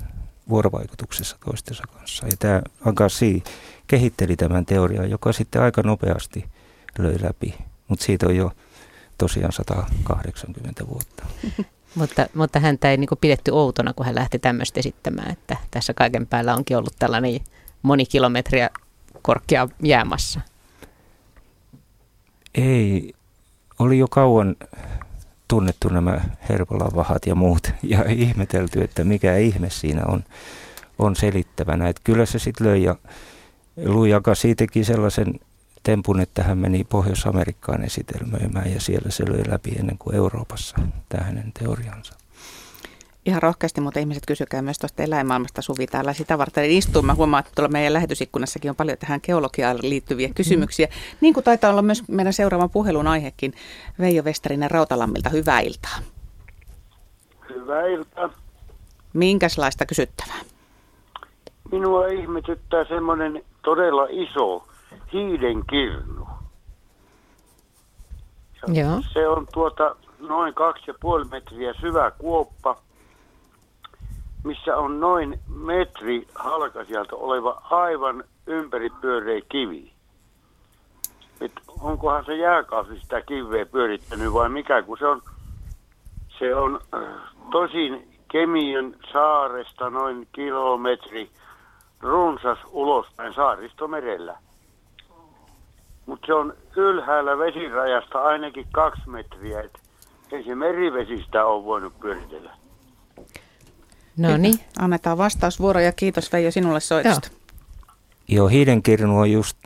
vuorovaikutuksessa 0.50 1.38
toistensa 1.46 1.84
kanssa. 1.94 2.28
Ja 2.28 2.34
tämä 2.40 2.62
Agassi 2.86 3.44
kehitteli 3.88 4.36
tämän 4.36 4.66
teorian, 4.66 5.10
joka 5.10 5.34
sitten 5.34 5.62
aika 5.62 5.82
nopeasti 5.84 6.46
löi 6.98 7.16
läpi, 7.22 7.56
mutta 7.88 8.06
siitä 8.06 8.28
on 8.28 8.36
jo 8.36 8.52
tosiaan 9.18 9.52
180 9.52 10.88
vuotta. 10.88 11.26
mutta, 11.96 12.28
mutta 12.34 12.60
häntä 12.60 12.92
ei 12.92 12.98
niin 12.98 13.10
pidetty 13.22 13.52
outona, 13.52 13.94
kun 13.94 14.06
hän 14.06 14.16
lähti 14.16 14.40
tämmöistä 14.40 14.80
esittämään, 14.80 15.32
että 15.32 15.58
tässä 15.72 15.94
kaiken 15.94 16.28
päällä 16.28 16.56
onkin 16.56 16.78
ollut 16.78 16.96
tällainen 17.00 17.40
moni 17.82 18.06
kilometriä 18.06 18.70
korkea 19.22 19.68
jäämassa. 19.84 20.42
Ei, 22.56 23.14
oli 23.80 23.98
jo 23.98 24.08
kauan 24.08 24.56
tunnettu 25.48 25.90
nämä 25.90 26.22
Hervolan 26.50 27.20
ja 27.26 27.36
muut 27.36 27.72
ja 27.84 28.04
ihmetelty, 28.10 28.82
että 28.82 29.04
mikä 29.04 29.38
ihme 29.38 29.70
siinä 29.70 30.02
on, 30.08 30.24
on 31.00 31.16
selittävänä. 31.16 31.90
Että 31.90 32.02
kyllä 32.04 32.26
se 32.26 32.40
sitten 32.40 32.68
löi 32.68 32.84
ja 32.84 32.96
Luijaka 33.86 34.36
siitäkin 34.36 34.86
sellaisen 34.86 35.40
tempun, 35.84 36.20
että 36.20 36.44
hän 36.44 36.58
meni 36.58 36.84
Pohjois-Amerikkaan 36.84 37.84
esitelmöimään 37.84 38.74
ja 38.74 38.82
siellä 38.82 39.12
se 39.12 39.24
löi 39.32 39.44
läpi 39.48 39.72
ennen 39.80 39.98
kuin 39.98 40.16
Euroopassa 40.16 40.78
tämä 41.10 41.24
hänen 41.24 41.52
teoriansa. 41.60 42.14
Ihan 43.30 43.44
rohkeasti, 43.44 43.82
mutta 43.82 44.00
ihmiset 44.00 44.24
kysykää 44.28 44.62
myös 44.62 44.80
tuosta 44.80 45.04
eläinmaailmasta 45.04 45.62
Suvi 45.62 45.88
täällä 45.88 46.14
sitä 46.14 46.38
varten 46.38 46.72
istuu. 46.72 47.02
Mä 47.02 47.14
huomaan, 47.14 47.40
että 47.40 47.52
tuolla 47.56 47.72
meidän 47.72 47.94
lähetysikkunassakin 47.94 48.70
on 48.70 48.76
paljon 48.76 48.98
tähän 48.98 49.20
geologiaan 49.24 49.78
liittyviä 49.82 50.30
kysymyksiä. 50.36 50.86
Mm. 50.86 51.18
Niin 51.22 51.34
kuin 51.34 51.44
taitaa 51.44 51.72
olla 51.72 51.82
myös 51.82 52.08
meidän 52.08 52.34
seuraavan 52.34 52.70
puhelun 52.70 53.08
aihekin. 53.08 53.54
Veijo 54.00 54.24
Westerinen 54.24 54.72
Rautalammilta, 54.72 55.30
hyvää 55.30 55.60
iltaa. 55.60 55.98
Hyvää 57.50 57.88
iltaa. 57.88 58.30
Minkälaista 59.14 59.86
kysyttävää? 59.86 60.40
Minua 61.72 62.08
ihmetyttää 62.08 62.86
semmoinen 62.86 63.44
todella 63.62 64.08
iso 64.10 64.68
hiiden 65.14 65.64
kirnu. 65.70 66.28
Joo. 68.68 69.02
Se 69.14 69.28
on 69.28 69.48
tuota 69.54 69.96
noin 70.20 70.54
kaksi 70.54 70.84
ja 70.88 70.94
puoli 71.02 71.26
metriä 71.26 71.74
syvä 71.82 72.12
kuoppa, 72.12 72.89
missä 74.44 74.78
on 74.78 75.00
noin 75.00 75.40
metri 75.48 76.28
halkasijalta 76.36 77.16
oleva 77.16 77.62
aivan 77.70 78.24
ympäripyöreä 78.48 79.42
kivi. 79.50 79.94
Et 81.42 81.52
onkohan 81.82 82.26
se 82.26 82.36
jääkausi 82.36 83.00
sitä 83.00 83.22
kiveä 83.22 83.66
pyörittänyt 83.66 84.34
vai 84.34 84.50
mikä, 84.50 84.82
kun 84.82 84.98
se 84.98 85.08
on, 85.08 85.22
se 86.40 86.56
on 86.56 86.82
tosin 87.52 88.10
Kemiön 88.32 88.96
saaresta 89.14 89.90
noin 89.90 90.28
kilometri 90.32 91.30
runsas 92.02 92.60
ulospäin 92.72 93.34
saaristomerellä. 93.34 94.38
Mutta 96.06 96.28
se 96.28 96.34
on 96.34 96.54
ylhäällä 96.76 97.38
vesirajasta 97.38 98.22
ainakin 98.22 98.68
kaksi 98.72 99.10
metriä, 99.10 99.62
että 99.62 99.80
ei 100.32 100.44
se 100.44 100.56
merivesistä 100.56 101.46
ole 101.46 101.66
voinut 101.66 102.00
pyöritellä. 102.00 102.59
No 104.20 104.38
niin. 104.38 104.60
Annetaan 104.80 105.18
vastausvuoro 105.18 105.80
ja 105.80 105.92
kiitos 105.92 106.32
Veijo 106.32 106.52
sinulle 106.52 106.80
soitosta. 106.80 107.28
Joo, 107.28 107.40
Joo 108.28 108.48
hiidenkirnu 108.48 109.20
on 109.20 109.32
just 109.32 109.58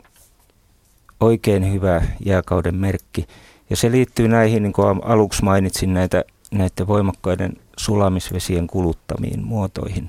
oikein 1.20 1.72
hyvä 1.72 2.02
jääkauden 2.24 2.74
merkki. 2.74 3.26
Ja 3.70 3.76
se 3.76 3.90
liittyy 3.90 4.28
näihin, 4.28 4.62
niin 4.62 4.72
kuin 4.72 5.00
aluksi 5.04 5.44
mainitsin, 5.44 5.94
näitä, 5.94 6.24
näiden 6.50 6.86
voimakkaiden 6.86 7.52
sulamisvesien 7.76 8.66
kuluttamiin 8.66 9.44
muotoihin. 9.44 10.08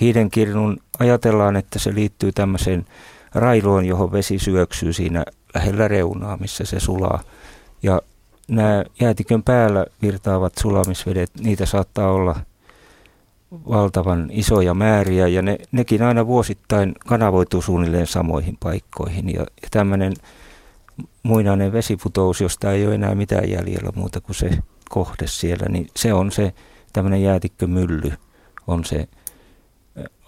Hiidenkirnun 0.00 0.78
ajatellaan, 0.98 1.56
että 1.56 1.78
se 1.78 1.94
liittyy 1.94 2.32
tämmöiseen 2.32 2.86
railoon, 3.34 3.84
johon 3.84 4.12
vesi 4.12 4.38
syöksyy 4.38 4.92
siinä 4.92 5.24
lähellä 5.54 5.88
reunaa, 5.88 6.36
missä 6.36 6.64
se 6.64 6.80
sulaa. 6.80 7.22
Ja 7.82 8.00
nämä 8.48 8.84
jäätikön 9.00 9.42
päällä 9.42 9.86
virtaavat 10.02 10.52
sulamisvedet, 10.60 11.30
niitä 11.40 11.66
saattaa 11.66 12.12
olla 12.12 12.40
valtavan 13.52 14.28
isoja 14.32 14.74
määriä 14.74 15.28
ja 15.28 15.42
ne, 15.42 15.58
nekin 15.72 16.02
aina 16.02 16.26
vuosittain 16.26 16.94
kanavoituu 17.06 17.62
suunnilleen 17.62 18.06
samoihin 18.06 18.56
paikkoihin. 18.60 19.34
Ja, 19.34 19.40
ja 19.40 19.68
tämmöinen 19.70 20.12
muinainen 21.22 21.72
vesiputous, 21.72 22.40
josta 22.40 22.72
ei 22.72 22.86
ole 22.86 22.94
enää 22.94 23.14
mitään 23.14 23.50
jäljellä 23.50 23.92
muuta 23.94 24.20
kuin 24.20 24.36
se 24.36 24.50
kohde 24.90 25.26
siellä, 25.26 25.66
niin 25.68 25.88
se 25.96 26.12
on 26.14 26.32
se 26.32 26.54
tämmöinen 26.92 27.22
jäätikkömylly, 27.22 28.12
on 28.66 28.84
se 28.84 29.08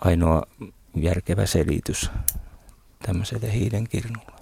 ainoa 0.00 0.42
järkevä 0.96 1.46
selitys 1.46 2.11
tämmöiselle 3.06 3.52
hiilenkirnulle. 3.52 4.40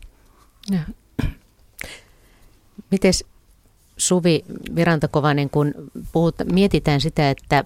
Mites 2.90 3.24
Suvi 3.98 4.44
Virantokovanen, 4.74 5.50
kun 5.50 5.74
puhut, 6.12 6.34
mietitään 6.52 7.00
sitä, 7.00 7.30
että 7.30 7.64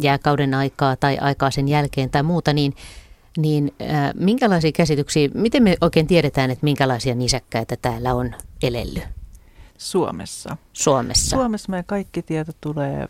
jääkauden 0.00 0.54
aikaa 0.54 0.96
tai 0.96 1.18
aikaa 1.18 1.50
sen 1.50 1.68
jälkeen 1.68 2.10
tai 2.10 2.22
muuta, 2.22 2.52
niin, 2.52 2.74
niin 3.36 3.74
äh, 3.82 4.10
minkälaisia 4.14 4.72
käsityksiä, 4.72 5.28
miten 5.34 5.62
me 5.62 5.76
oikein 5.80 6.06
tiedetään, 6.06 6.50
että 6.50 6.64
minkälaisia 6.64 7.14
nisäkkäitä 7.14 7.76
täällä 7.82 8.14
on 8.14 8.34
elellyt? 8.62 9.04
Suomessa. 9.78 10.56
Suomessa. 10.72 11.36
Suomessa 11.36 11.70
meidän 11.70 11.84
kaikki 11.84 12.22
tieto 12.22 12.52
tulee 12.60 13.08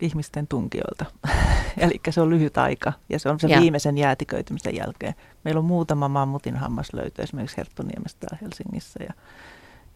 ihmisten 0.00 0.46
tunkijoilta. 0.46 1.04
Eli 1.76 2.00
se 2.10 2.20
on 2.20 2.30
lyhyt 2.30 2.58
aika 2.58 2.92
ja 3.08 3.18
se 3.18 3.28
on 3.28 3.40
se 3.40 3.48
ja. 3.48 3.60
viimeisen 3.60 3.98
jäätiköitymisen 3.98 4.76
jälkeen. 4.76 5.14
Meillä 5.44 5.58
on 5.58 5.64
muutama 5.64 6.08
mammutin 6.08 6.56
hammas 6.56 6.92
löytyy 6.92 7.22
esimerkiksi 7.22 7.56
Herttoniemessä 7.56 8.18
täällä 8.20 8.38
Helsingissä 8.42 9.04
ja, 9.04 9.12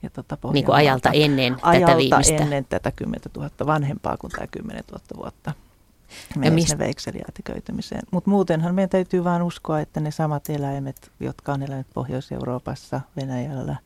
ja 0.03 0.11
tota 0.11 0.39
niin 0.53 0.65
kuin 0.65 0.77
ajalta 0.77 1.11
ennen 1.13 1.57
ajalta 1.63 1.87
tätä 1.87 1.99
viimeistä. 1.99 2.35
ennen 2.35 2.65
tätä 2.65 2.93
10 2.97 3.21
000, 3.37 3.51
vanhempaa 3.67 4.17
kuin 4.17 4.31
tämä 4.31 4.47
10 4.47 4.85
000 4.91 5.03
vuotta. 5.17 5.53
Meidän 6.37 6.55
mist... 6.55 6.79
veikselijäätiköitymiseen. 6.79 8.03
Mutta 8.11 8.31
muutenhan 8.31 8.75
meidän 8.75 8.91
täytyy 8.91 9.25
vain 9.25 9.43
uskoa, 9.43 9.81
että 9.81 10.01
ne 10.01 10.11
samat 10.11 10.51
eläimet, 10.51 11.11
jotka 11.21 11.53
on 11.53 11.63
eläneet 11.63 11.87
Pohjois-Euroopassa, 11.95 13.01
Venäjällä, 13.17 13.77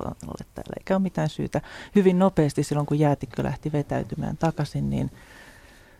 on 0.00 0.06
olleet 0.06 0.54
täällä. 0.54 0.74
Eikä 0.78 0.94
ole 0.94 1.02
mitään 1.02 1.28
syytä. 1.28 1.60
Hyvin 1.94 2.18
nopeasti 2.18 2.62
silloin, 2.62 2.86
kun 2.86 2.98
jäätikkö 2.98 3.44
lähti 3.44 3.72
vetäytymään 3.72 4.36
takaisin, 4.36 4.90
niin 4.90 5.10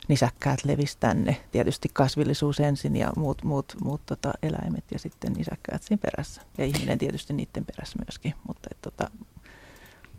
nisäkkäät 0.09 0.65
levisi 0.65 0.97
tänne. 1.01 1.37
Tietysti 1.53 1.89
kasvillisuus 1.93 2.61
ensin 2.61 2.97
ja 2.97 3.13
muut, 3.17 3.43
muut, 3.45 3.77
muut 3.85 4.01
tota, 4.07 4.33
eläimet 4.43 4.85
ja 4.93 4.99
sitten 4.99 5.33
nisäkkäät 5.33 5.83
siinä 5.83 6.01
perässä. 6.03 6.43
Ja 6.59 6.65
ihminen 6.65 6.99
tietysti 6.99 7.33
niiden 7.33 7.65
perässä 7.65 7.99
myöskin. 8.07 8.35
Mutta 8.47 8.69
et, 8.73 8.79
tota, 8.83 9.11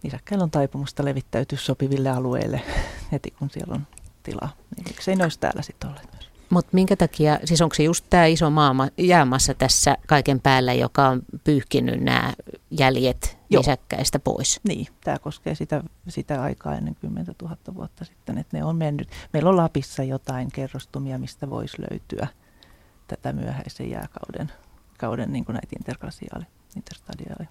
nisäkkäillä 0.03 0.43
on 0.43 0.51
taipumusta 0.51 1.05
levittäytyä 1.05 1.57
sopiville 1.61 2.09
alueille 2.09 2.61
heti 3.11 3.31
kun 3.31 3.49
siellä 3.49 3.75
on 3.75 3.87
tilaa. 4.23 4.49
Niin 4.75 4.85
miksei 4.87 5.15
ne 5.15 5.23
olisi 5.23 5.39
täällä 5.39 5.61
sitten 5.61 5.89
olleet 5.89 6.07
myös. 6.13 6.27
Mutta 6.49 6.69
minkä 6.73 6.95
takia, 6.95 7.39
siis 7.45 7.61
onko 7.61 7.75
se 7.75 7.83
just 7.83 8.05
tämä 8.09 8.25
iso 8.25 8.49
maama 8.49 8.87
jäämassa 8.97 9.53
tässä 9.53 9.97
kaiken 10.07 10.41
päällä, 10.41 10.73
joka 10.73 11.07
on 11.07 11.21
pyyhkinyt 11.43 12.01
nämä 12.01 12.33
jäljet 12.71 13.37
Joo. 13.49 13.59
nisäkkäistä 13.59 14.19
pois? 14.19 14.59
Niin, 14.67 14.87
tämä 15.03 15.19
koskee 15.19 15.55
sitä, 15.55 15.83
sitä 16.07 16.41
aikaa 16.41 16.75
ennen 16.75 16.95
10 16.95 17.35
000 17.41 17.57
vuotta 17.75 18.05
sitten, 18.05 18.37
että 18.37 18.57
ne 18.57 18.63
on 18.63 18.75
mennyt. 18.75 19.09
Meillä 19.33 19.49
on 19.49 19.57
Lapissa 19.57 20.03
jotain 20.03 20.51
kerrostumia, 20.51 21.19
mistä 21.19 21.49
voisi 21.49 21.81
löytyä 21.81 22.27
tätä 23.07 23.33
myöhäisen 23.33 23.89
jääkauden 23.89 24.51
kauden, 24.97 25.33
niin 25.33 25.45
kuin 25.45 25.53
näitä 25.53 25.75
interglasiaali, 25.79 26.45
interstadiaali 26.75 27.47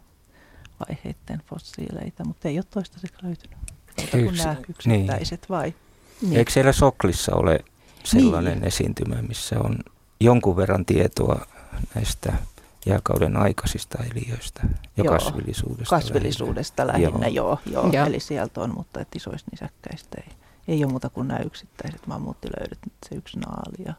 vaiheiden 0.81 1.43
fossiileita, 1.47 2.25
mutta 2.25 2.49
ei 2.49 2.59
ole 2.59 2.65
toistaiseksi 2.71 3.17
löytynyt. 3.23 3.57
muuta 3.99 4.11
kuin 4.11 4.25
Yksi- 4.25 4.43
nämä 4.45 4.57
yksittäiset 4.69 5.41
niin. 5.41 5.49
vai? 5.49 5.75
Niin. 6.23 6.37
Eikö 6.37 6.51
siellä 6.51 6.73
Soklissa 6.73 7.37
ole 7.37 7.65
sellainen 8.05 8.53
niin. 8.59 8.65
esiintymä, 8.65 9.23
missä 9.23 9.57
on 9.61 9.79
jonkun 10.21 10.57
verran 10.57 10.85
tietoa 10.85 11.47
näistä 11.95 12.33
jääkauden 12.87 13.37
aikaisista 13.37 13.99
eliöistä 14.05 14.61
ja 14.97 15.05
Joo, 15.05 15.15
kasvillisuudesta? 15.15 15.97
Kasvillisuudesta 15.97 16.87
lähinnä, 16.87 17.29
joo. 17.29 17.59
joo, 17.65 17.83
joo. 17.83 17.93
Joo. 17.93 18.07
Eli 18.07 18.21
sieltä 18.21 18.61
on, 18.61 18.75
mutta 18.75 19.01
et 19.01 19.17
isoista 19.17 19.51
nisäkkäistä 19.53 20.19
ei, 20.27 20.33
ei 20.69 20.85
ole 20.85 20.91
muuta 20.91 21.11
kuin 21.11 21.29
nämä 21.29 21.41
yksittäiset 21.41 22.07
mammuttilöydöt, 22.07 22.79
nyt 22.85 22.95
se 23.09 23.15
yksi 23.15 23.39
naali 23.39 23.85
ja 23.87 23.95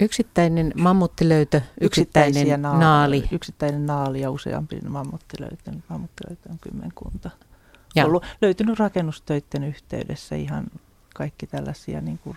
Yksittäinen 0.00 0.72
mammuttilöytö, 0.76 1.60
yksittäinen 1.80 2.28
yksittäisiä 2.28 2.56
naali. 2.56 3.28
Yksittäinen 3.32 3.86
naali 3.86 4.20
ja 4.20 4.30
useampi 4.30 4.80
mammuttilöytö. 4.88 5.72
Mammuttilöytö 5.88 6.48
on 6.50 6.58
kymmenkunta. 6.60 7.30
Ja 7.94 8.06
Ollut, 8.06 8.26
löytynyt 8.42 8.78
rakennustöiden 8.78 9.64
yhteydessä 9.64 10.36
ihan 10.36 10.66
kaikki 11.14 11.46
tällaisia 11.46 12.00
niin 12.00 12.18
kuin 12.18 12.36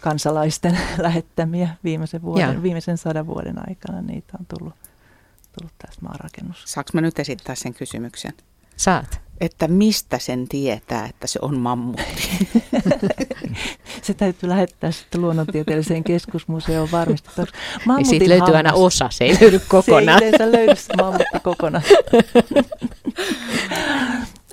kansalaisten 0.00 0.78
lähettämiä 0.98 1.68
viimeisen, 1.84 2.22
vuoden, 2.22 2.52
Joo. 2.52 2.62
viimeisen 2.62 2.98
sadan 2.98 3.26
vuoden 3.26 3.68
aikana. 3.68 4.02
Niitä 4.02 4.32
on 4.40 4.46
tullut, 4.46 4.74
tullut 5.58 5.72
tästä 5.78 6.02
maanrakennus. 6.02 6.62
Saanko 6.66 6.90
mä 6.92 7.00
nyt 7.00 7.18
esittää 7.18 7.54
sen 7.54 7.74
kysymyksen? 7.74 8.32
saat. 8.76 9.20
Että 9.40 9.68
mistä 9.68 10.18
sen 10.18 10.48
tietää, 10.48 11.06
että 11.06 11.26
se 11.26 11.38
on 11.42 11.58
mammutti? 11.58 12.48
Se 14.02 14.14
täytyy 14.14 14.48
lähettää 14.48 14.90
sitten 14.90 15.20
luonnontieteelliseen 15.20 16.04
keskusmuseoon 16.04 16.88
varmistettavaksi. 16.92 17.54
Ja 17.98 18.04
siitä 18.04 18.28
löytyy 18.28 18.56
aina 18.56 18.72
osa, 18.72 19.08
se 19.10 19.24
ei 19.24 19.38
löydy 19.40 19.60
kokonaan. 19.68 20.18
Se 20.18 20.24
ei 20.24 20.28
yleensä 20.28 20.52
löydy 20.56 20.76
se 20.76 20.92
mammutti 20.96 21.40
kokonaan. 21.42 21.84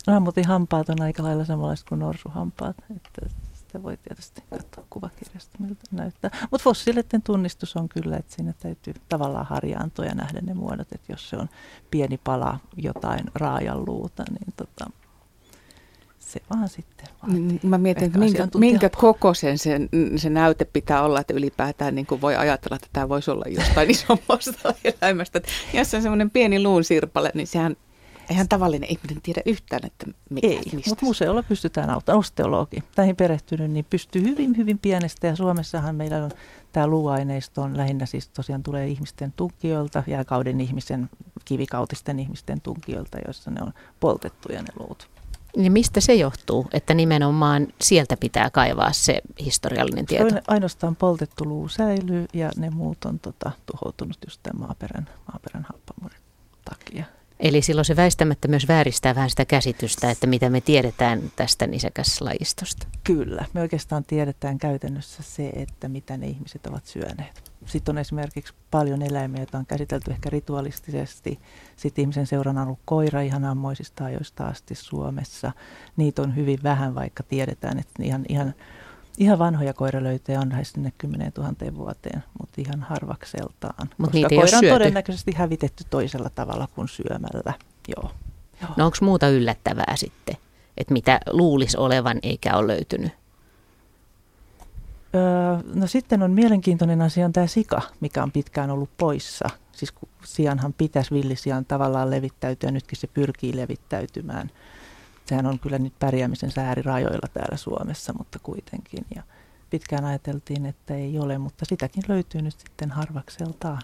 Mammutin 0.07 0.47
hampaat 0.47 0.89
on 0.89 1.01
aika 1.01 1.23
lailla 1.23 1.45
samanlaiset 1.45 1.89
kuin 1.89 1.99
norsuhampaat. 1.99 2.75
Että 2.95 3.29
sitä 3.53 3.83
voi 3.83 3.97
tietysti 3.97 4.43
katsoa 4.49 4.83
kuvakirjasta, 4.89 5.57
miltä 5.59 5.81
näyttää. 5.91 6.31
Mutta 6.51 6.63
fossiileiden 6.63 7.21
tunnistus 7.21 7.75
on 7.75 7.89
kyllä, 7.89 8.17
että 8.17 8.35
siinä 8.35 8.53
täytyy 8.59 8.93
tavallaan 9.09 9.45
harjaantoja 9.45 10.15
nähdä 10.15 10.41
ne 10.41 10.53
muodot. 10.53 10.91
Että 10.91 11.13
jos 11.13 11.29
se 11.29 11.37
on 11.37 11.49
pieni 11.91 12.19
pala 12.23 12.59
jotain 12.77 13.25
raajanluuta, 13.35 14.23
niin 14.29 14.53
tota, 14.57 14.89
se 16.33 16.41
vaan 16.49 16.69
sitten 16.69 17.07
vaatii. 17.21 17.41
Mm, 17.41 17.59
Mä 17.63 17.77
mietin, 17.77 18.03
että 18.03 18.19
minkä, 18.19 18.47
minkä 18.57 18.89
kokoisen 18.89 19.57
se, 19.57 19.79
se 20.15 20.29
näyte 20.29 20.65
pitää 20.65 21.03
olla, 21.03 21.19
että 21.19 21.33
ylipäätään 21.33 21.95
niin 21.95 22.05
kuin 22.05 22.21
voi 22.21 22.35
ajatella, 22.35 22.75
että 22.75 22.87
tämä 22.93 23.09
voisi 23.09 23.31
olla 23.31 23.45
jostain 23.47 23.91
isommasta 23.95 24.73
eläimestä. 24.83 25.37
Että 25.37 25.49
Jos 25.73 25.91
se 25.91 25.97
on 25.97 26.03
semmoinen 26.03 26.29
pieni 26.31 26.63
luun 26.63 26.83
sirpale, 26.83 27.31
niin 27.33 27.47
sehän, 27.47 27.75
eihän 28.29 28.47
tavallinen 28.49 28.89
ihminen 28.91 29.21
tiedä 29.23 29.41
yhtään, 29.45 29.85
että 29.85 30.05
mikä, 30.29 30.47
Ei, 30.47 30.61
mistä 30.73 30.89
mutta 30.89 31.05
museolla 31.05 31.43
pystytään 31.43 31.89
auttamaan. 31.89 32.19
Osteologi, 32.19 32.83
näihin 32.97 33.15
perehtynyt, 33.15 33.71
niin 33.71 33.85
pystyy 33.89 34.21
hyvin, 34.23 34.57
hyvin 34.57 34.79
pienestä. 34.79 35.27
Ja 35.27 35.35
Suomessahan 35.35 35.95
meillä 35.95 36.17
on 36.23 36.31
tämä 36.71 36.87
luuaineisto 36.87 37.61
on 37.61 37.77
lähinnä 37.77 38.05
siis 38.05 38.29
tosiaan 38.29 38.63
tulee 38.63 38.87
ihmisten 38.87 39.33
tunkijoilta, 39.35 40.03
jääkauden 40.07 40.61
ihmisen, 40.61 41.09
kivikautisten 41.45 42.19
ihmisten 42.19 42.61
tunkijoilta, 42.61 43.17
joissa 43.25 43.51
ne 43.51 43.61
on 43.61 43.73
poltettuja 43.99 44.61
ne 44.61 44.69
luut. 44.79 45.12
Niin 45.57 45.71
mistä 45.71 46.01
se 46.01 46.13
johtuu, 46.13 46.67
että 46.73 46.93
nimenomaan 46.93 47.67
sieltä 47.81 48.17
pitää 48.17 48.49
kaivaa 48.49 48.91
se 48.93 49.21
historiallinen 49.45 50.05
tieto? 50.05 50.23
Toinen, 50.23 50.43
ainoastaan 50.47 50.95
poltettu 50.95 51.45
luu 51.45 51.67
säilyy 51.67 52.25
ja 52.33 52.51
ne 52.57 52.69
muut 52.69 53.05
on 53.05 53.19
tota, 53.19 53.51
tuhoutunut 53.65 54.17
just 54.25 54.39
tämän 54.43 54.61
maaperän, 54.61 55.09
maaperän 55.31 55.65
happamuuden 55.73 56.19
takia. 56.65 57.05
Eli 57.39 57.61
silloin 57.61 57.85
se 57.85 57.95
väistämättä 57.95 58.47
myös 58.47 58.67
vääristää 58.67 59.15
vähän 59.15 59.29
sitä 59.29 59.45
käsitystä, 59.45 60.11
että 60.11 60.27
mitä 60.27 60.49
me 60.49 60.61
tiedetään 60.61 61.31
tästä 61.35 61.67
nisäkäslajistosta. 61.67 62.87
Kyllä, 63.03 63.45
me 63.53 63.61
oikeastaan 63.61 64.03
tiedetään 64.03 64.57
käytännössä 64.57 65.23
se, 65.23 65.49
että 65.49 65.87
mitä 65.87 66.17
ne 66.17 66.27
ihmiset 66.27 66.67
ovat 66.67 66.85
syöneet. 66.85 67.52
Sitten 67.65 67.93
on 67.93 67.97
esimerkiksi 67.97 68.53
paljon 68.71 69.01
eläimiä, 69.01 69.39
joita 69.41 69.57
on 69.57 69.65
käsitelty 69.65 70.11
ehkä 70.11 70.29
ritualistisesti. 70.29 71.39
Sitten 71.75 72.01
ihmisen 72.01 72.27
seurana 72.27 72.61
on 72.61 72.67
ollut 72.67 72.79
koira 72.85 73.21
ihan 73.21 73.45
ammoisista 73.45 74.05
ajoista 74.05 74.45
asti 74.45 74.75
Suomessa. 74.75 75.51
Niitä 75.97 76.21
on 76.21 76.35
hyvin 76.35 76.59
vähän, 76.63 76.95
vaikka 76.95 77.23
tiedetään, 77.23 77.79
että 77.79 78.03
ihan, 78.03 78.25
ihan, 78.29 78.53
ihan 79.17 79.39
vanhoja 79.39 79.73
koiralöytöjä 79.73 80.39
on 80.39 80.49
lähes 80.49 80.71
sinne 80.71 80.93
10 80.97 81.31
000 81.37 81.53
vuoteen, 81.75 82.23
mutta 82.41 82.61
ihan 82.61 82.81
harvakseltaan. 82.81 83.89
koska 83.97 84.13
niitä 84.13 84.29
koira 84.29 84.41
on 84.43 84.49
syöty. 84.49 84.69
todennäköisesti 84.69 85.31
hävitetty 85.35 85.83
toisella 85.89 86.29
tavalla 86.29 86.67
kuin 86.75 86.87
syömällä. 86.87 87.53
Joo. 87.87 88.11
Joo. 88.61 88.71
No 88.77 88.85
onko 88.85 88.97
muuta 89.01 89.29
yllättävää 89.29 89.93
sitten, 89.95 90.35
että 90.77 90.93
mitä 90.93 91.19
luulisi 91.29 91.77
olevan 91.77 92.19
eikä 92.23 92.57
ole 92.57 92.67
löytynyt? 92.67 93.11
No 95.73 95.87
sitten 95.87 96.23
on 96.23 96.31
mielenkiintoinen 96.31 97.01
asia 97.01 97.25
on 97.25 97.33
tämä 97.33 97.47
sika, 97.47 97.81
mikä 97.99 98.23
on 98.23 98.31
pitkään 98.31 98.69
ollut 98.69 98.89
poissa. 98.97 99.49
Siis 99.71 99.91
kun 99.91 100.09
sianhan 100.23 100.73
pitäisi 100.73 101.11
villisian 101.11 101.65
tavallaan 101.65 102.11
levittäytyä, 102.11 102.71
nytkin 102.71 102.99
se 102.99 103.07
pyrkii 103.07 103.57
levittäytymään. 103.57 104.51
Sehän 105.25 105.45
on 105.45 105.59
kyllä 105.59 105.79
nyt 105.79 105.93
pärjäämisen 105.99 106.51
äärirajoilla 106.57 107.27
täällä 107.33 107.57
Suomessa, 107.57 108.13
mutta 108.17 108.39
kuitenkin. 108.39 109.05
Ja 109.15 109.23
pitkään 109.69 110.05
ajateltiin, 110.05 110.65
että 110.65 110.95
ei 110.95 111.19
ole, 111.19 111.37
mutta 111.37 111.65
sitäkin 111.65 112.03
löytyy 112.07 112.41
nyt 112.41 112.59
sitten 112.59 112.91
harvakseltaan. 112.91 113.81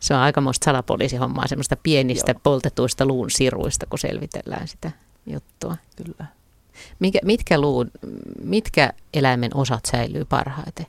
Se 0.00 0.14
on 0.14 0.20
aikamoista 0.20 0.64
salapoliisihommaa, 0.64 1.46
semmoista 1.46 1.76
pienistä 1.82 2.32
Joo. 2.32 2.40
poltetuista 2.42 3.06
luun 3.06 3.30
siruista, 3.30 3.86
kun 3.86 3.98
selvitellään 3.98 4.68
sitä 4.68 4.90
juttua. 5.26 5.76
Kyllä. 5.96 6.26
Mikä, 6.98 7.18
mitkä, 7.24 7.60
luun, 7.60 7.90
mitkä 8.48 8.92
eläimen 9.14 9.50
osat 9.54 9.84
säilyy 9.84 10.24
parhaiten? 10.24 10.86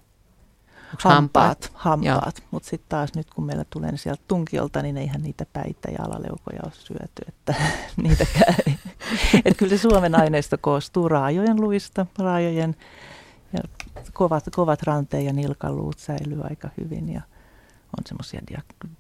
Onks 0.92 1.04
Hampaat, 1.04 1.72
hampaat. 1.74 2.44
mutta 2.52 2.70
sitten 2.70 2.90
taas 2.90 3.14
nyt 3.16 3.30
kun 3.30 3.46
meillä 3.46 3.66
tulee 3.70 3.98
sieltä 3.98 4.24
tunkiolta, 4.28 4.82
niin 4.82 4.98
eihän 4.98 5.22
niitä 5.22 5.46
päitä 5.54 5.92
ja 5.92 6.04
alaleukoja 6.04 6.60
ole 6.64 6.72
syöty, 6.76 7.22
että 7.28 7.56
niitäkään 8.04 8.56
ei. 8.68 8.76
Et 9.46 9.58
kyllä 9.58 9.78
se 9.78 9.82
Suomen 9.82 10.16
aineisto 10.16 10.58
koostuu 10.62 11.10
raajojen 11.10 11.62
luista, 11.62 12.06
raajojen 12.20 12.76
ja 13.54 13.60
kovat, 14.14 14.44
kovat 14.56 14.84
ranteen 14.84 15.26
ja 15.26 15.34
nilkaluut 15.34 16.00
säilyy 16.00 16.42
aika 16.44 16.70
hyvin 16.78 17.10
ja 17.10 17.22
on 17.98 18.04
semmoisia, 18.06 18.42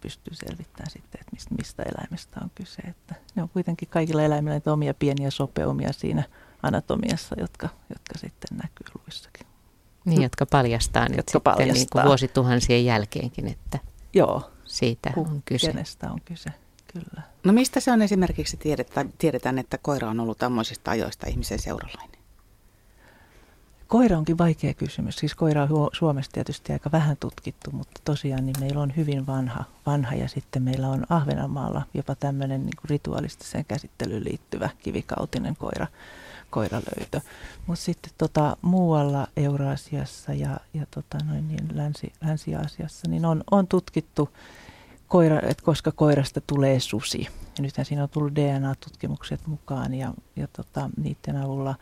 pystyy 0.01 0.33
selvittämään 0.33 0.91
sitten, 0.91 1.21
että 1.21 1.31
mistä, 1.31 1.55
mistä 1.55 1.83
eläimestä 1.83 2.39
on 2.43 2.51
kyse. 2.55 2.81
Että 2.81 3.15
ne 3.35 3.41
on 3.43 3.49
kuitenkin 3.49 3.89
kaikilla 3.89 4.21
eläimillä 4.21 4.55
niitä 4.55 4.73
omia 4.73 4.93
pieniä 4.93 5.31
sopeumia 5.31 5.93
siinä 5.93 6.23
anatomiassa, 6.63 7.35
jotka, 7.39 7.69
jotka 7.89 8.17
sitten 8.17 8.57
näkyy 8.57 8.87
luissakin. 9.05 9.47
Niin, 10.05 10.21
jotka 10.21 10.45
paljastaa 10.45 11.09
nyt 11.09 11.17
Jotka 11.17 11.31
sitten 11.31 11.57
Niin 11.57 11.67
paljastaa. 11.67 12.01
kuin 12.01 12.07
vuosituhansien 12.07 12.85
jälkeenkin, 12.85 13.47
että 13.47 13.79
Joo, 14.13 14.51
siitä 14.65 15.11
ku- 15.13 15.21
on 15.29 15.41
kyse. 15.45 15.67
kenestä 15.67 16.11
on 16.11 16.21
kyse, 16.25 16.49
kyllä. 16.93 17.21
No 17.43 17.53
mistä 17.53 17.79
se 17.79 17.91
on 17.91 18.01
esimerkiksi 18.01 18.57
tiedetään, 18.57 19.13
tiedetään, 19.17 19.59
että 19.59 19.77
koira 19.77 20.09
on 20.09 20.19
ollut 20.19 20.43
ammoisista 20.43 20.91
ajoista 20.91 21.27
ihmisen 21.27 21.59
seuralainen? 21.59 22.19
Koira 23.87 24.17
onkin 24.17 24.37
vaikea 24.37 24.73
kysymys. 24.73 25.15
Siis 25.15 25.35
koira 25.35 25.63
on 25.63 25.89
Suomessa 25.93 26.31
tietysti 26.31 26.73
aika 26.73 26.91
vähän 26.91 27.17
tutkittu, 27.19 27.71
mutta 27.71 28.01
tosiaan 28.05 28.45
niin 28.45 28.55
meillä 28.59 28.81
on 28.81 28.93
hyvin 28.97 29.27
vanha, 29.27 29.63
vanha 29.85 30.15
ja 30.15 30.27
sitten 30.27 30.63
meillä 30.63 30.87
on 30.87 31.05
Ahvenanmaalla 31.09 31.81
jopa 31.93 32.15
tämmöinen 32.15 32.61
niin 32.65 32.75
kuin 32.81 32.89
ritualistiseen 32.89 33.65
käsittelyyn 33.65 34.23
liittyvä 34.23 34.69
kivikautinen 34.79 35.55
koira, 35.55 35.87
koiralöytö. 36.49 37.21
Mutta 37.67 37.83
sitten 37.83 38.11
tota, 38.17 38.57
muualla 38.61 39.27
Euraasiassa 39.37 40.33
ja, 40.33 40.57
ja 40.73 40.85
tota 40.91 41.17
noin 41.25 41.47
niin 41.47 41.67
Länsi, 41.73 42.13
Länsi-Aasiassa 42.21 43.07
niin 43.07 43.25
on, 43.25 43.43
on 43.51 43.67
tutkittu, 43.67 44.29
koira, 45.07 45.39
että 45.43 45.63
koska 45.63 45.91
koirasta 45.91 46.41
tulee 46.41 46.79
susi. 46.79 47.27
Ja 47.57 47.61
nythän 47.61 47.85
siinä 47.85 48.03
on 48.03 48.09
tullut 48.09 48.35
DNA-tutkimukset 48.35 49.47
mukaan 49.47 49.93
ja, 49.93 50.13
ja 50.35 50.47
tota, 50.47 50.89
niiden 50.97 51.37
avulla 51.37 51.75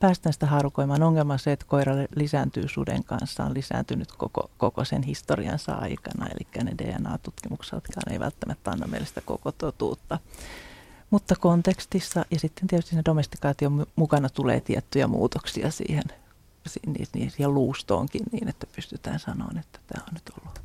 päästään 0.00 0.32
sitä 0.32 0.46
haarukoimaan. 0.46 1.02
Ongelma 1.02 1.32
on 1.32 1.38
se, 1.38 1.52
että 1.52 1.66
koira 1.68 1.94
lisääntyy 2.14 2.68
suden 2.68 3.04
kanssa, 3.04 3.44
on 3.44 3.54
lisääntynyt 3.54 4.12
koko, 4.12 4.50
koko 4.58 4.84
sen 4.84 5.02
historiansa 5.02 5.72
aikana, 5.72 6.26
eli 6.26 6.64
ne 6.64 6.74
DNA-tutkimuksetkaan 6.78 8.12
ei 8.12 8.20
välttämättä 8.20 8.70
anna 8.70 8.86
meille 8.86 9.06
sitä 9.06 9.20
koko 9.24 9.52
totuutta. 9.52 10.18
Mutta 11.14 11.34
kontekstissa 11.40 12.24
ja 12.30 12.38
sitten 12.38 12.68
tietysti 12.68 12.90
siinä 12.90 13.02
domestikaation 13.04 13.80
mu- 13.80 13.90
mukana 13.96 14.28
tulee 14.28 14.60
tiettyjä 14.60 15.06
muutoksia 15.06 15.70
siihen, 15.70 16.02
si- 16.66 16.80
niin, 16.86 17.06
niin, 17.14 17.30
siihen 17.30 17.54
luustoonkin 17.54 18.22
niin, 18.32 18.48
että 18.48 18.66
pystytään 18.76 19.18
sanomaan, 19.18 19.58
että 19.58 19.78
tämä 19.86 20.04
on 20.08 20.14
nyt 20.14 20.30
ollut, 20.40 20.60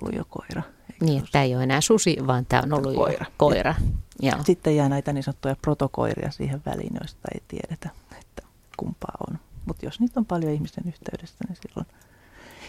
ollut 0.00 0.16
jo 0.16 0.24
koira. 0.28 0.62
eikä 0.92 1.04
Niin, 1.04 1.24
tämä 1.32 1.42
ei 1.42 1.54
ole 1.54 1.62
enää 1.62 1.80
susi, 1.80 2.16
vaan 2.26 2.46
tämä 2.46 2.62
on 2.62 2.72
ollut 2.72 2.94
Koira. 2.94 3.24
jo 3.24 3.32
koira. 3.36 3.74
Joo. 4.22 4.44
Sitten 4.44 4.76
jää 4.76 4.88
näitä 4.88 5.12
niin 5.12 5.24
sanottuja 5.24 5.56
protokoiria 5.62 6.30
siihen 6.30 6.62
väliin, 6.66 6.94
joista 7.00 7.28
ei 7.34 7.42
tiedetä, 7.48 7.90
että 8.20 8.42
kumpaa 8.76 9.16
on. 9.30 9.38
Mutta 9.66 9.86
jos 9.86 10.00
niitä 10.00 10.20
on 10.20 10.26
paljon 10.26 10.52
ihmisen 10.52 10.84
yhteydessä, 10.88 11.36
niin 11.48 11.56
silloin... 11.68 11.86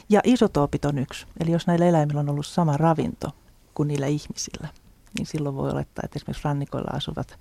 Ja 0.10 0.22
isotoopit 0.24 0.86
on 0.86 0.98
yksi. 0.98 1.26
Eli 1.40 1.52
jos 1.52 1.68
näillä 1.68 1.86
eläimillä 1.86 2.20
on 2.20 2.30
ollut 2.30 2.46
sama 2.46 2.78
ravinto 2.78 3.28
kuin 3.74 3.88
niillä 3.88 4.08
ihmisillä, 4.08 4.68
niin 5.18 5.26
silloin 5.26 5.56
voi 5.56 5.72
olettaa, 5.72 6.02
että 6.06 6.20
esimerkiksi 6.20 6.44
rannikoilla 6.44 6.98
asuvat 6.98 7.40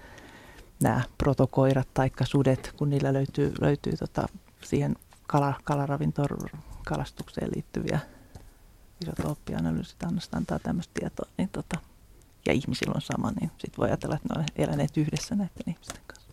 nämä 0.82 1.02
protokoirat 1.18 1.88
tai 1.94 2.10
sudet, 2.24 2.74
kun 2.76 2.90
niillä 2.90 3.12
löytyy, 3.12 3.52
löytyy 3.60 3.96
tota, 3.96 4.28
siihen 4.64 4.96
kala, 5.26 5.54
kalaravintoon 5.64 6.28
kalastukseen 6.84 7.50
liittyviä 7.54 8.00
isotooppianalyysit 9.02 10.02
antaa 10.36 10.58
tämmöistä 10.58 11.00
tietoa, 11.00 11.30
niin 11.38 11.48
tota, 11.48 11.78
ja 12.46 12.52
ihmisillä 12.52 12.92
on 12.94 13.00
sama, 13.00 13.32
niin 13.40 13.50
sitten 13.58 13.78
voi 13.78 13.88
ajatella, 13.88 14.16
että 14.16 14.28
ne 14.34 14.40
on 14.40 14.46
eläneet 14.56 14.96
yhdessä 14.96 15.34
näiden 15.34 15.62
ihmisten 15.66 16.02
kanssa. 16.06 16.23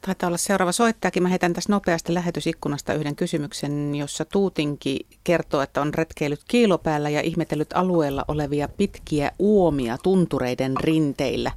Taitaa 0.00 0.26
olla 0.26 0.36
seuraava 0.36 0.72
soittajakin. 0.72 1.22
Mä 1.22 1.28
heitän 1.28 1.52
tässä 1.52 1.72
nopeasti 1.72 2.14
lähetysikkunasta 2.14 2.94
yhden 2.94 3.16
kysymyksen, 3.16 3.94
jossa 3.94 4.24
Tuutinki 4.24 5.06
kertoo, 5.24 5.60
että 5.60 5.80
on 5.80 5.94
retkeilyt 5.94 6.40
kiilopäällä 6.48 7.10
ja 7.10 7.20
ihmetellyt 7.20 7.72
alueella 7.74 8.24
olevia 8.28 8.68
pitkiä 8.68 9.32
uomia 9.38 9.98
tuntureiden 9.98 10.76
rinteillä. 10.80 11.52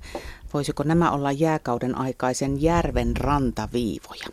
Voisiko 0.54 0.84
nämä 0.84 1.12
olla 1.12 1.32
jääkauden 1.32 1.98
aikaisen 1.98 2.62
järven 2.62 3.18
rantaviivoja? 3.18 4.26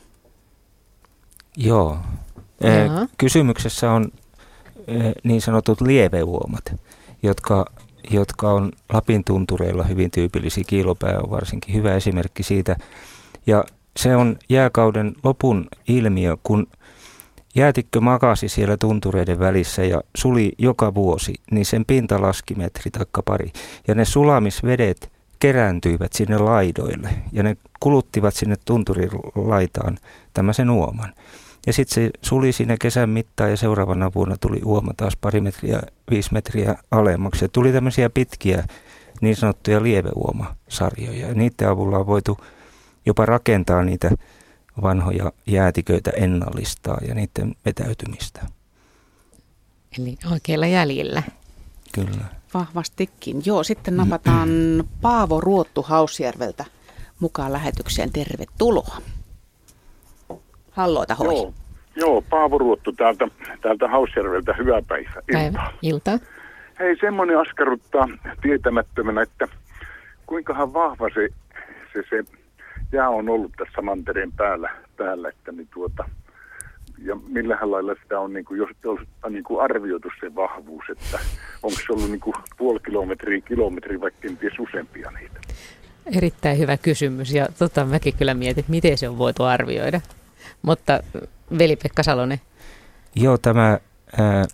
Joo. 1.56 1.98
Jaha. 2.60 3.06
Kysymyksessä 3.18 3.90
on 3.90 4.10
niin 5.22 5.40
sanotut 5.40 5.80
lieveuomat, 5.80 6.74
jotka, 7.22 7.66
jotka 8.10 8.50
on 8.50 8.72
Lapin 8.92 9.24
tuntureilla 9.24 9.84
hyvin 9.84 10.10
tyypillisiä. 10.10 10.64
Kiilopää 10.66 11.18
on 11.22 11.30
varsinkin 11.30 11.74
hyvä 11.74 11.94
esimerkki 11.94 12.42
siitä. 12.42 12.76
Ja 13.46 13.64
se 13.96 14.16
on 14.16 14.36
jääkauden 14.48 15.14
lopun 15.24 15.66
ilmiö, 15.88 16.36
kun 16.42 16.66
jäätikkö 17.54 18.00
makasi 18.00 18.48
siellä 18.48 18.76
tuntureiden 18.76 19.38
välissä 19.38 19.84
ja 19.84 20.00
suli 20.16 20.52
joka 20.58 20.94
vuosi, 20.94 21.34
niin 21.50 21.66
sen 21.66 21.84
pinta 21.84 22.22
laski 22.22 22.54
metri 22.54 22.90
taikka 22.90 23.22
pari. 23.22 23.52
Ja 23.88 23.94
ne 23.94 24.04
sulamisvedet 24.04 25.12
kerääntyivät 25.40 26.12
sinne 26.12 26.38
laidoille 26.38 27.08
ja 27.32 27.42
ne 27.42 27.56
kuluttivat 27.80 28.34
sinne 28.34 28.56
tunturin 28.64 29.10
laitaan 29.34 29.98
tämmöisen 30.34 30.70
uoman. 30.70 31.12
Ja 31.66 31.72
sitten 31.72 31.94
se 31.94 32.10
suli 32.22 32.52
siinä 32.52 32.76
kesän 32.80 33.10
mittaan 33.10 33.50
ja 33.50 33.56
seuraavana 33.56 34.10
vuonna 34.14 34.36
tuli 34.40 34.60
uoma 34.64 34.92
taas 34.96 35.16
pari 35.16 35.40
metriä, 35.40 35.82
viisi 36.10 36.32
metriä 36.32 36.74
alemmaksi. 36.90 37.44
Ja 37.44 37.48
tuli 37.48 37.72
tämmöisiä 37.72 38.10
pitkiä 38.10 38.64
niin 39.20 39.36
sanottuja 39.36 39.82
lieveuomasarjoja. 39.82 41.26
Ja 41.28 41.34
niiden 41.34 41.68
avulla 41.68 41.98
on 41.98 42.06
voitu 42.06 42.38
jopa 43.06 43.26
rakentaa 43.26 43.82
niitä 43.82 44.10
vanhoja 44.82 45.32
jäätiköitä 45.46 46.10
ennallistaa 46.10 46.98
ja 47.08 47.14
niiden 47.14 47.54
vetäytymistä. 47.64 48.40
Eli 49.98 50.16
oikeilla 50.32 50.66
jäljillä. 50.66 51.22
Kyllä. 51.94 52.24
Vahvastikin. 52.54 53.42
Joo, 53.44 53.62
sitten 53.62 53.96
napataan 53.96 54.48
Paavo 55.02 55.40
Ruottu 55.40 55.82
Hausjärveltä 55.82 56.64
mukaan 57.20 57.52
lähetykseen. 57.52 58.12
Tervetuloa. 58.12 58.96
Halloita 60.70 61.14
hoi. 61.14 61.34
Joo, 61.34 61.54
joo 61.96 62.22
Paavo 62.22 62.58
Ruottu 62.58 62.92
täältä, 62.92 63.28
täältä 63.62 63.88
Hausjärveltä. 63.88 64.54
Hyvää 64.58 64.82
päivää. 64.88 65.22
Päivä. 65.32 65.72
Ilta. 65.82 66.18
Hei, 66.78 66.96
semmoinen 67.00 67.38
askarruttaa 67.38 68.08
tietämättömänä, 68.42 69.22
että 69.22 69.48
kuinkahan 70.26 70.72
vahva 70.72 71.08
se, 71.14 71.28
se, 71.92 72.02
se 72.10 72.39
jää 72.92 73.08
on 73.08 73.28
ollut 73.28 73.52
tässä 73.56 73.82
mantereen 73.82 74.32
päällä, 74.32 74.70
päällä 74.96 75.28
että 75.28 75.52
niin 75.52 75.68
tuota, 75.74 76.04
ja 76.98 77.16
millähän 77.28 77.70
lailla 77.70 77.94
sitä 78.02 78.20
on 78.20 78.32
niin 78.32 78.44
kuin, 78.44 78.58
jos 78.58 78.98
on 79.22 79.32
niin 79.32 79.44
kuin 79.44 79.64
arvioitu 79.64 80.08
se 80.20 80.34
vahvuus, 80.34 80.84
että 80.90 81.18
onko 81.62 81.78
se 81.86 81.92
ollut 81.92 82.10
niin 82.10 82.20
kuin 82.20 82.34
puoli 82.58 82.80
kilometriä, 82.80 83.40
kilometriä 83.40 84.00
vai 84.00 84.10
kenties 84.20 84.58
useampia 84.58 85.10
niitä? 85.10 85.40
Erittäin 86.16 86.58
hyvä 86.58 86.76
kysymys 86.76 87.34
ja 87.34 87.46
tota, 87.58 87.84
mäkin 87.84 88.14
kyllä 88.18 88.34
mietin, 88.34 88.60
että 88.60 88.70
miten 88.70 88.98
se 88.98 89.08
on 89.08 89.18
voitu 89.18 89.42
arvioida. 89.42 90.00
Mutta 90.62 91.00
veli-Pekka 91.58 92.02
Salonen. 92.02 92.40
Joo, 93.14 93.38
tämä 93.38 93.78
ää, 94.18 94.46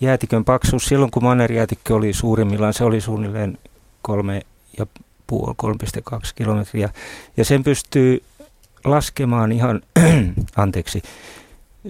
jäätikön 0.00 0.44
paksuus, 0.44 0.84
silloin 0.84 1.10
kun 1.10 1.24
manerjäätikkö 1.24 1.94
oli 1.94 2.12
suurimmillaan, 2.12 2.74
se 2.74 2.84
oli 2.84 3.00
suunnilleen 3.00 3.58
kolme 4.02 4.40
ja 4.78 4.86
3,2 6.12 6.18
kilometriä. 6.34 6.90
Ja 7.36 7.44
sen 7.44 7.64
pystyy 7.64 8.22
laskemaan 8.84 9.52
ihan, 9.52 9.80
anteeksi, 10.56 11.02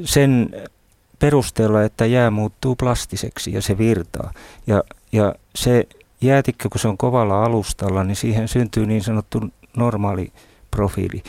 sen 0.04 0.50
perusteella, 1.18 1.82
että 1.82 2.06
jää 2.06 2.30
muuttuu 2.30 2.76
plastiseksi 2.76 3.52
ja 3.52 3.62
se 3.62 3.78
virtaa. 3.78 4.32
Ja, 4.66 4.84
ja 5.12 5.34
se 5.54 5.86
jäätikkö, 6.20 6.68
kun 6.68 6.80
se 6.80 6.88
on 6.88 6.98
kovalla 6.98 7.44
alustalla, 7.44 8.04
niin 8.04 8.16
siihen 8.16 8.48
syntyy 8.48 8.86
niin 8.86 9.02
sanottu 9.02 9.40
normaali 9.76 10.32
profiili. 10.70 11.22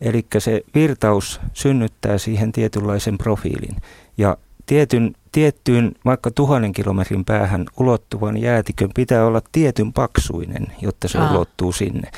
Eli 0.00 0.26
se 0.38 0.62
virtaus 0.74 1.40
synnyttää 1.52 2.18
siihen 2.18 2.52
tietynlaisen 2.52 3.18
profiilin. 3.18 3.76
Ja 4.18 4.36
tietyn, 4.66 5.14
tiettyyn 5.32 5.92
vaikka 6.04 6.30
tuhannen 6.30 6.72
kilometrin 6.72 7.24
päähän 7.24 7.66
ulottuvan 7.76 8.36
jäätikön 8.36 8.90
pitää 8.94 9.26
olla 9.26 9.40
tietyn 9.52 9.92
paksuinen, 9.92 10.66
jotta 10.82 11.08
se 11.08 11.18
Aa. 11.18 11.30
ulottuu 11.30 11.72
sinne. 11.72 12.10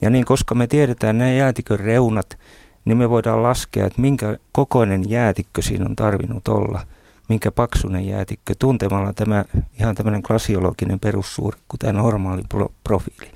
Ja 0.00 0.10
niin, 0.10 0.24
koska 0.24 0.54
me 0.54 0.66
tiedetään 0.66 1.18
nämä 1.18 1.32
jäätikön 1.32 1.80
reunat, 1.80 2.38
niin 2.84 2.98
me 2.98 3.10
voidaan 3.10 3.42
laskea, 3.42 3.86
että 3.86 4.00
minkä 4.00 4.36
kokoinen 4.52 5.10
jäätikkö 5.10 5.62
siinä 5.62 5.84
on 5.84 5.96
tarvinnut 5.96 6.48
olla, 6.48 6.80
minkä 7.28 7.50
paksuinen 7.50 8.06
jäätikkö, 8.06 8.54
tuntemalla 8.58 9.12
tämä 9.12 9.44
ihan 9.80 9.94
tämmöinen 9.94 10.22
klasiologinen 10.22 11.00
perussuuri, 11.00 11.58
kuin 11.68 11.78
tämä 11.78 11.92
normaali 11.92 12.42
pro- 12.48 12.72
profiili. 12.84 13.30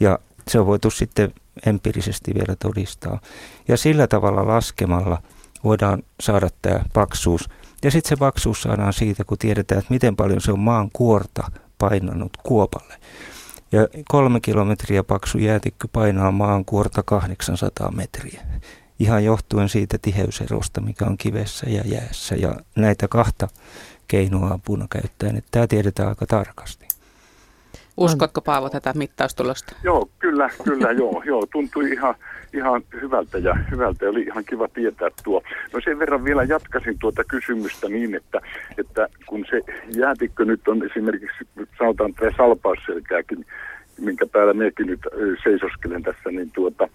Ja 0.00 0.18
se 0.48 0.60
on 0.60 0.66
voitu 0.66 0.90
sitten 0.90 1.34
empiirisesti 1.66 2.34
vielä 2.34 2.56
todistaa. 2.56 3.20
Ja 3.68 3.76
sillä 3.76 4.06
tavalla 4.06 4.46
laskemalla 4.46 5.22
voidaan 5.64 6.02
saada 6.20 6.48
tämä 6.62 6.80
paksuus. 6.92 7.48
Ja 7.84 7.90
sitten 7.90 8.08
se 8.08 8.16
paksuus 8.16 8.62
saadaan 8.62 8.92
siitä, 8.92 9.24
kun 9.24 9.38
tiedetään, 9.38 9.78
että 9.78 9.94
miten 9.94 10.16
paljon 10.16 10.40
se 10.40 10.52
on 10.52 10.58
maan 10.58 10.90
kuorta 10.92 11.50
painanut 11.78 12.32
kuopalle. 12.42 12.94
Ja 13.72 13.88
kolme 14.08 14.40
kilometriä 14.40 15.04
paksu 15.04 15.38
jäätikkö 15.38 15.88
painaa 15.92 16.30
maan 16.30 16.64
kuorta 16.64 17.02
800 17.02 17.90
metriä. 17.90 18.42
Ihan 18.98 19.24
johtuen 19.24 19.68
siitä 19.68 19.98
tiheyserosta, 20.02 20.80
mikä 20.80 21.04
on 21.04 21.18
kivessä 21.18 21.70
ja 21.70 21.82
jäässä. 21.86 22.34
Ja 22.34 22.54
näitä 22.76 23.08
kahta 23.08 23.48
keinoa 24.08 24.54
apuna 24.54 24.86
käyttäen, 24.90 25.36
että 25.36 25.48
tämä 25.50 25.66
tiedetään 25.66 26.08
aika 26.08 26.26
tarkasti. 26.26 26.88
Uskotko 27.96 28.40
Paavo 28.40 28.70
tätä 28.70 28.92
mittaustulosta? 28.94 29.74
Joo, 29.84 30.08
kyllä, 30.18 30.50
kyllä, 30.64 30.92
joo, 30.92 31.22
joo. 31.26 31.46
Tuntui 31.52 31.92
ihan, 31.92 32.14
ihan 32.54 32.82
hyvältä 32.92 33.38
ja 33.38 33.54
hyvältä 33.70 34.08
oli 34.08 34.22
ihan 34.22 34.44
kiva 34.44 34.68
tietää 34.68 35.08
tuo. 35.24 35.42
No 35.72 35.80
sen 35.84 35.98
verran 35.98 36.24
vielä 36.24 36.44
jatkasin 36.44 36.98
tuota 36.98 37.24
kysymystä 37.24 37.88
niin, 37.88 38.14
että, 38.14 38.40
että 38.78 39.08
kun 39.26 39.44
se 39.50 39.60
jäätikkö 39.96 40.44
nyt 40.44 40.68
on 40.68 40.86
esimerkiksi, 40.90 41.44
sanotaan 41.78 42.14
tämä 42.14 42.30
salpausselkääkin, 42.36 43.46
minkä 44.00 44.26
päällä 44.26 44.52
minäkin 44.52 44.86
nyt 44.86 45.00
seisoskelen 45.44 46.02
tässä, 46.02 46.30
niin 46.30 46.50
tuota, 46.50 46.88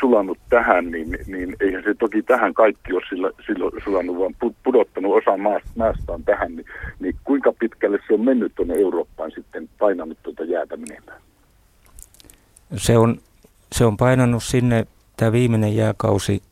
sulanut 0.00 0.38
tähän, 0.50 0.90
niin, 0.90 1.18
niin 1.26 1.56
eihän 1.60 1.82
se 1.82 1.94
toki 1.94 2.22
tähän 2.22 2.54
kaikki 2.54 2.92
ole 2.92 3.02
sillä, 3.08 3.30
silloin 3.46 3.72
sulannut, 3.84 4.18
vaan 4.18 4.52
pudottanut 4.62 5.16
osa 5.16 5.36
maasta, 5.36 5.70
maastaan 5.76 6.24
tähän, 6.24 6.56
niin, 6.56 6.66
niin 7.00 7.14
kuinka 7.24 7.52
pitkälle 7.52 7.98
se 8.06 8.14
on 8.14 8.24
mennyt 8.24 8.52
tuonne 8.54 8.74
Eurooppaan 8.74 9.30
sitten 9.30 9.68
painanut 9.78 10.18
tuota 10.22 10.44
jäätä 10.44 10.76
menemään? 10.76 11.20
Se 12.76 12.98
on, 12.98 13.18
se 13.72 13.84
on 13.84 13.96
painanut 13.96 14.44
sinne 14.44 14.86
tämä 15.16 15.32
viimeinen 15.32 15.76
jääkausi 15.76 16.42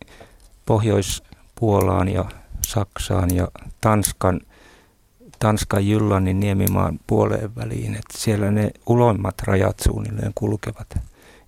Pohjois-Puolaan 0.66 2.08
ja 2.08 2.24
Saksaan 2.66 3.34
ja 3.34 3.48
Tanskan, 3.80 4.40
Tanskan 5.38 5.86
Jyllannin 5.86 6.40
niemimaan 6.40 7.00
puoleen 7.06 7.56
väliin. 7.56 7.94
että 7.94 8.18
siellä 8.18 8.50
ne 8.50 8.70
uloimmat 8.86 9.34
rajat 9.44 9.80
suunnilleen 9.80 10.32
kulkevat, 10.34 10.98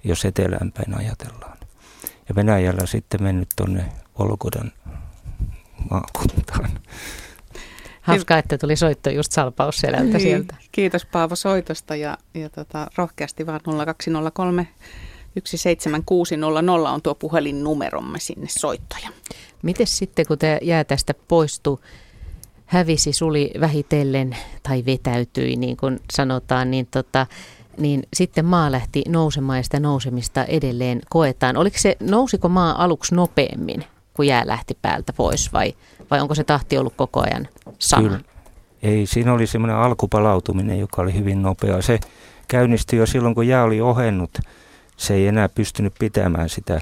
jos 0.04 0.24
eteläänpäin 0.24 0.94
ajatellaan 0.94 1.58
ja 2.28 2.34
Venäjällä 2.34 2.86
sitten 2.86 3.22
mennyt 3.22 3.48
tuonne 3.56 3.84
Volgodan 4.18 4.72
maakuntaan. 5.90 6.70
Hauska, 8.00 8.38
että 8.38 8.58
tuli 8.58 8.76
soitto 8.76 9.10
just 9.10 9.32
salpausselältä 9.32 10.04
niin, 10.04 10.20
sieltä. 10.20 10.54
Kiitos 10.72 11.06
Paavo 11.06 11.36
soitosta 11.36 11.96
ja, 11.96 12.18
ja 12.34 12.50
tota, 12.50 12.86
rohkeasti 12.96 13.46
vaan 13.46 13.60
0203 13.86 14.68
17600 15.46 16.92
on 16.92 17.02
tuo 17.02 17.14
puhelinnumeromme 17.14 18.20
sinne 18.20 18.46
soittoja. 18.50 19.08
Miten 19.62 19.86
sitten, 19.86 20.26
kun 20.26 20.38
tämä 20.38 20.58
jää 20.62 20.84
tästä 20.84 21.14
poistu, 21.28 21.80
hävisi, 22.66 23.12
suli 23.12 23.50
vähitellen 23.60 24.36
tai 24.62 24.84
vetäytyi, 24.86 25.56
niin 25.56 25.76
kuin 25.76 26.00
sanotaan, 26.12 26.70
niin 26.70 26.88
tota, 26.90 27.26
niin 27.78 28.02
sitten 28.14 28.44
maa 28.44 28.72
lähti 28.72 29.02
nousemaan 29.08 29.58
ja 29.58 29.62
sitä 29.62 29.80
nousemista 29.80 30.44
edelleen 30.44 31.00
koetaan. 31.10 31.56
Oliko 31.56 31.78
se, 31.78 31.96
nousiko 32.00 32.48
maa 32.48 32.84
aluksi 32.84 33.14
nopeammin, 33.14 33.84
kun 34.14 34.26
jää 34.26 34.46
lähti 34.46 34.78
päältä 34.82 35.12
pois 35.12 35.52
vai, 35.52 35.74
vai 36.10 36.20
onko 36.20 36.34
se 36.34 36.44
tahti 36.44 36.78
ollut 36.78 36.94
koko 36.96 37.20
ajan 37.20 37.48
sama? 37.78 38.02
Kyllä. 38.02 38.20
Ei, 38.82 39.06
siinä 39.06 39.32
oli 39.32 39.46
semmoinen 39.46 39.76
alkupalautuminen, 39.76 40.78
joka 40.78 41.02
oli 41.02 41.14
hyvin 41.14 41.42
nopea. 41.42 41.82
Se 41.82 42.00
käynnistyi 42.48 42.98
jo 42.98 43.06
silloin, 43.06 43.34
kun 43.34 43.46
jää 43.46 43.64
oli 43.64 43.80
ohennut. 43.80 44.38
Se 44.98 45.14
ei 45.14 45.26
enää 45.26 45.48
pystynyt 45.48 45.94
pitämään 45.98 46.48
sitä, 46.48 46.80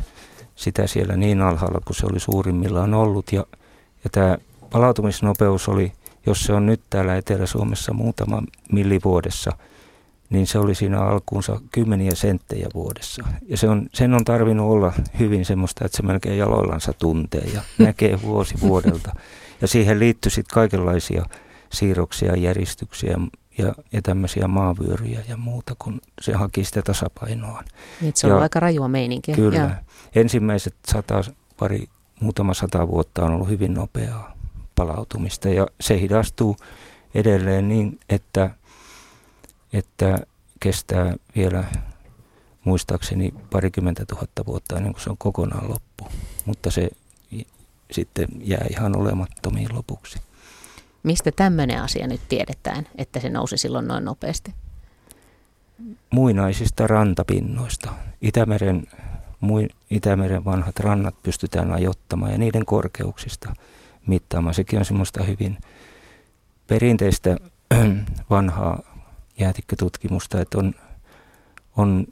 sitä 0.54 0.86
siellä 0.86 1.16
niin 1.16 1.42
alhaalla 1.42 1.80
kuin 1.84 1.96
se 1.96 2.06
oli 2.10 2.20
suurimmillaan 2.20 2.94
ollut. 2.94 3.32
Ja, 3.32 3.46
ja 4.04 4.10
tämä 4.12 4.38
palautumisnopeus 4.70 5.68
oli, 5.68 5.92
jos 6.26 6.40
se 6.40 6.52
on 6.52 6.66
nyt 6.66 6.80
täällä 6.90 7.16
Etelä-Suomessa 7.16 7.92
muutama 7.92 8.42
millivuodessa, 8.72 9.52
niin 10.30 10.46
se 10.46 10.58
oli 10.58 10.74
siinä 10.74 11.00
alkuunsa 11.00 11.60
kymmeniä 11.72 12.14
senttejä 12.14 12.68
vuodessa. 12.74 13.24
Ja 13.48 13.56
se 13.56 13.68
on, 13.68 13.86
sen 13.94 14.14
on 14.14 14.24
tarvinnut 14.24 14.70
olla 14.70 14.92
hyvin 15.18 15.44
semmoista, 15.44 15.84
että 15.84 15.96
se 15.96 16.02
melkein 16.02 16.38
jaloillansa 16.38 16.92
tuntee 16.92 17.44
ja 17.54 17.60
näkee 17.86 18.22
vuosi 18.22 18.54
vuodelta. 18.60 19.12
Ja 19.60 19.68
siihen 19.68 19.98
liittyy 19.98 20.30
sitten 20.30 20.54
kaikenlaisia 20.54 21.24
siirroksia, 21.72 22.36
järjestyksiä 22.36 23.18
ja, 23.58 23.74
ja 23.92 24.02
tämmöisiä 24.02 24.48
maavyöryjä 24.48 25.20
ja 25.28 25.36
muuta, 25.36 25.74
kun 25.78 26.00
se 26.20 26.32
haki 26.32 26.64
sitä 26.64 26.82
tasapainoa. 26.82 27.62
Niin, 28.00 28.12
se 28.16 28.26
on 28.26 28.32
ja, 28.32 28.38
aika 28.42 28.60
rajua 28.60 28.88
meininkiä. 28.88 29.34
Kyllä. 29.34 29.58
Ja. 29.58 29.70
Ensimmäiset 30.14 30.74
sata, 30.88 31.24
pari, 31.58 31.86
muutama 32.20 32.54
sata 32.54 32.88
vuotta 32.88 33.24
on 33.24 33.32
ollut 33.32 33.48
hyvin 33.48 33.74
nopeaa 33.74 34.36
palautumista 34.74 35.48
ja 35.48 35.66
se 35.80 36.00
hidastuu 36.00 36.56
edelleen 37.14 37.68
niin, 37.68 37.98
että, 38.08 38.50
että 39.72 40.18
kestää 40.60 41.14
vielä 41.36 41.64
muistaakseni 42.64 43.34
parikymmentä 43.50 44.04
tuhatta 44.06 44.46
vuotta 44.46 44.76
ennen 44.76 44.92
kuin 44.92 45.02
se 45.02 45.10
on 45.10 45.18
kokonaan 45.18 45.70
loppu. 45.70 46.08
Mutta 46.46 46.70
se 46.70 46.90
sitten 47.90 48.28
jää 48.40 48.66
ihan 48.70 48.96
olemattomiin 48.96 49.74
lopuksi. 49.74 50.18
Mistä 51.06 51.32
tämmöinen 51.36 51.82
asia 51.82 52.06
nyt 52.06 52.20
tiedetään, 52.28 52.86
että 52.98 53.20
se 53.20 53.28
nousi 53.28 53.56
silloin 53.56 53.88
noin 53.88 54.04
nopeasti? 54.04 54.54
Muinaisista 56.10 56.86
rantapinnoista. 56.86 57.90
Itämeren, 58.22 58.86
mui, 59.40 59.68
Itämeren 59.90 60.44
vanhat 60.44 60.80
rannat 60.80 61.22
pystytään 61.22 61.72
ajottamaan 61.72 62.32
ja 62.32 62.38
niiden 62.38 62.66
korkeuksista 62.66 63.52
mittaamaan. 64.06 64.54
Sekin 64.54 64.78
on 64.78 64.84
semmoista 64.84 65.22
hyvin 65.22 65.58
perinteistä 66.66 67.36
vanhaa 68.30 68.82
jäätikkötutkimusta, 69.38 70.40
että 70.40 70.58
on, 70.58 70.74
on 71.76 72.06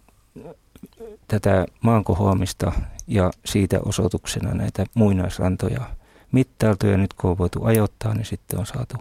tätä 1.28 1.66
maankohoamista 1.80 2.72
ja 3.06 3.30
siitä 3.44 3.80
osoituksena 3.84 4.54
näitä 4.54 4.86
muinaisrantoja 4.94 5.80
mittailtu 6.34 6.86
ja 6.86 6.96
nyt 6.96 7.14
kun 7.14 7.30
on 7.30 7.38
voitu 7.38 7.64
ajoittaa, 7.64 8.14
niin 8.14 8.24
sitten 8.24 8.58
on 8.58 8.66
saatu, 8.66 8.96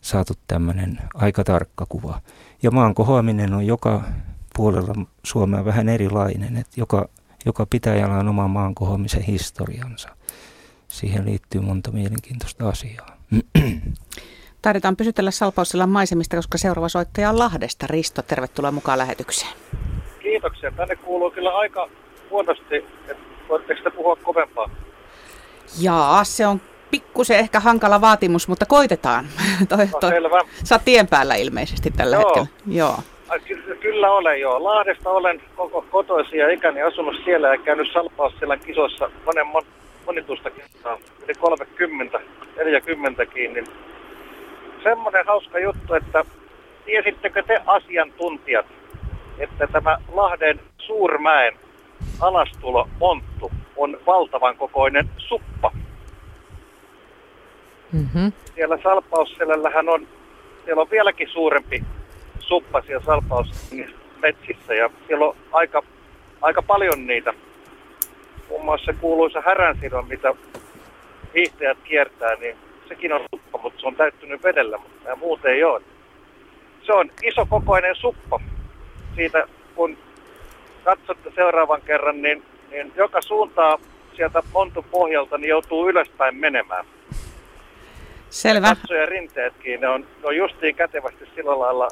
saatu 0.00 0.32
tämmöinen 0.46 0.98
aika 1.14 1.44
tarkka 1.44 1.86
kuva. 1.88 2.20
Ja 2.62 2.70
maan 2.70 2.94
kohoaminen 2.94 3.54
on 3.54 3.66
joka 3.66 4.02
puolella 4.56 4.94
Suomea 5.22 5.64
vähän 5.64 5.88
erilainen, 5.88 6.56
että 6.56 6.72
joka, 6.80 7.08
joka 7.46 7.66
pitäjällä 7.66 8.14
on 8.14 8.28
oma 8.28 8.48
maan 8.48 8.74
kohoamisen 8.74 9.22
historiansa. 9.22 10.08
Siihen 10.88 11.24
liittyy 11.24 11.60
monta 11.60 11.90
mielenkiintoista 11.90 12.68
asiaa. 12.68 13.16
Taidetaan 14.62 14.96
pysytellä 14.96 15.30
Salpausselän 15.30 15.88
maisemista, 15.88 16.36
koska 16.36 16.58
seuraava 16.58 16.88
soittaja 16.88 17.30
on 17.30 17.38
Lahdesta. 17.38 17.86
Risto, 17.86 18.22
tervetuloa 18.22 18.72
mukaan 18.72 18.98
lähetykseen. 18.98 19.52
Kiitoksia. 20.22 20.70
Tänne 20.70 20.96
kuuluu 20.96 21.30
kyllä 21.30 21.56
aika 21.56 21.88
huonosti, 22.30 22.76
että 22.76 23.16
voitteko 23.48 23.80
te 23.82 23.90
puhua 23.90 24.16
kovempaa? 24.16 24.70
Jaa, 25.80 26.24
se 26.24 26.46
on 26.46 26.60
pikkusen 26.90 27.38
ehkä 27.38 27.60
hankala 27.60 28.00
vaatimus, 28.00 28.48
mutta 28.48 28.66
koitetaan. 28.66 29.24
toi, 29.68 29.86
no, 29.86 29.98
toi, 30.00 30.10
selvä. 30.10 30.40
Sä 30.64 30.74
oot 30.74 30.84
tien 30.84 31.08
päällä 31.08 31.34
ilmeisesti 31.34 31.90
tällä 31.90 32.16
joo. 32.16 32.24
hetkellä. 32.24 32.48
Joo. 32.66 32.96
Ky- 33.44 33.78
kyllä 33.80 34.10
olen 34.10 34.40
joo. 34.40 34.64
Lahdesta 34.64 35.10
olen 35.10 35.42
koko 35.56 35.84
kotoisin 35.90 36.38
ja 36.38 36.50
ikäni 36.50 36.82
asunut 36.82 37.16
siellä 37.24 37.48
ja 37.48 37.58
käynyt 37.58 37.92
Salpausselän 37.92 38.60
kisossa 38.60 39.10
monen 39.26 39.46
mon, 39.46 39.62
monitusta 40.06 40.50
kisaa, 40.50 40.98
yli 41.24 41.34
30, 41.34 42.20
40 42.56 43.24
niin 43.34 43.66
semmoinen 44.82 45.26
hauska 45.26 45.58
juttu, 45.58 45.94
että 45.94 46.24
tiesittekö 46.84 47.42
te 47.42 47.62
asiantuntijat, 47.66 48.66
että 49.38 49.66
tämä 49.66 49.98
Lahden 50.12 50.60
Suurmäen 50.78 51.54
alastulo 52.20 52.88
Monttu 53.00 53.52
on 53.76 53.98
valtavan 54.06 54.56
kokoinen 54.56 55.10
suppa. 55.18 55.72
Mm-hmm. 57.92 58.32
Siellä 58.54 58.78
Salpausselällähän 58.82 59.88
on, 59.88 60.06
siellä 60.64 60.82
on 60.82 60.90
vieläkin 60.90 61.28
suurempi 61.28 61.84
suppa 62.38 62.82
siellä 62.82 63.04
Salpausmetsissä 63.04 64.74
ja 64.74 64.90
siellä 65.06 65.24
on 65.24 65.36
aika, 65.52 65.82
aika 66.42 66.62
paljon 66.62 67.06
niitä. 67.06 67.34
Muun 68.48 68.64
muassa 68.64 68.86
se 68.86 68.92
kuuluisa 68.92 69.42
häränsidon, 69.46 70.08
mitä 70.08 70.34
hiihtäjät 71.34 71.78
kiertää, 71.84 72.34
niin 72.34 72.56
sekin 72.88 73.12
on 73.12 73.20
suppa, 73.34 73.58
mutta 73.62 73.80
se 73.80 73.86
on 73.86 73.96
täyttynyt 73.96 74.42
vedellä, 74.42 74.78
mutta 74.78 75.16
muuten 75.16 75.52
ei 75.52 75.64
ole. 75.64 75.82
Se 76.86 76.92
on 76.92 77.10
iso 77.22 77.46
kokoinen 77.46 77.96
suppa. 77.96 78.40
Siitä 79.14 79.48
kun 79.74 79.98
katsotte 80.84 81.30
seuraavan 81.34 81.82
kerran, 81.82 82.22
niin, 82.22 82.42
niin 82.70 82.92
joka 82.96 83.22
suuntaa 83.22 83.78
sieltä 84.16 84.42
montun 84.52 84.84
pohjalta 84.90 85.38
niin 85.38 85.48
joutuu 85.48 85.88
ylöspäin 85.88 86.36
menemään. 86.36 86.84
Selvä. 88.30 88.76
Ja 88.90 89.06
rinteetkin, 89.06 89.80
ne 89.80 89.88
on, 89.88 90.00
ne 90.00 90.28
on 90.28 90.36
justiin 90.36 90.74
kätevästi 90.74 91.28
sillä 91.34 91.58
lailla 91.58 91.88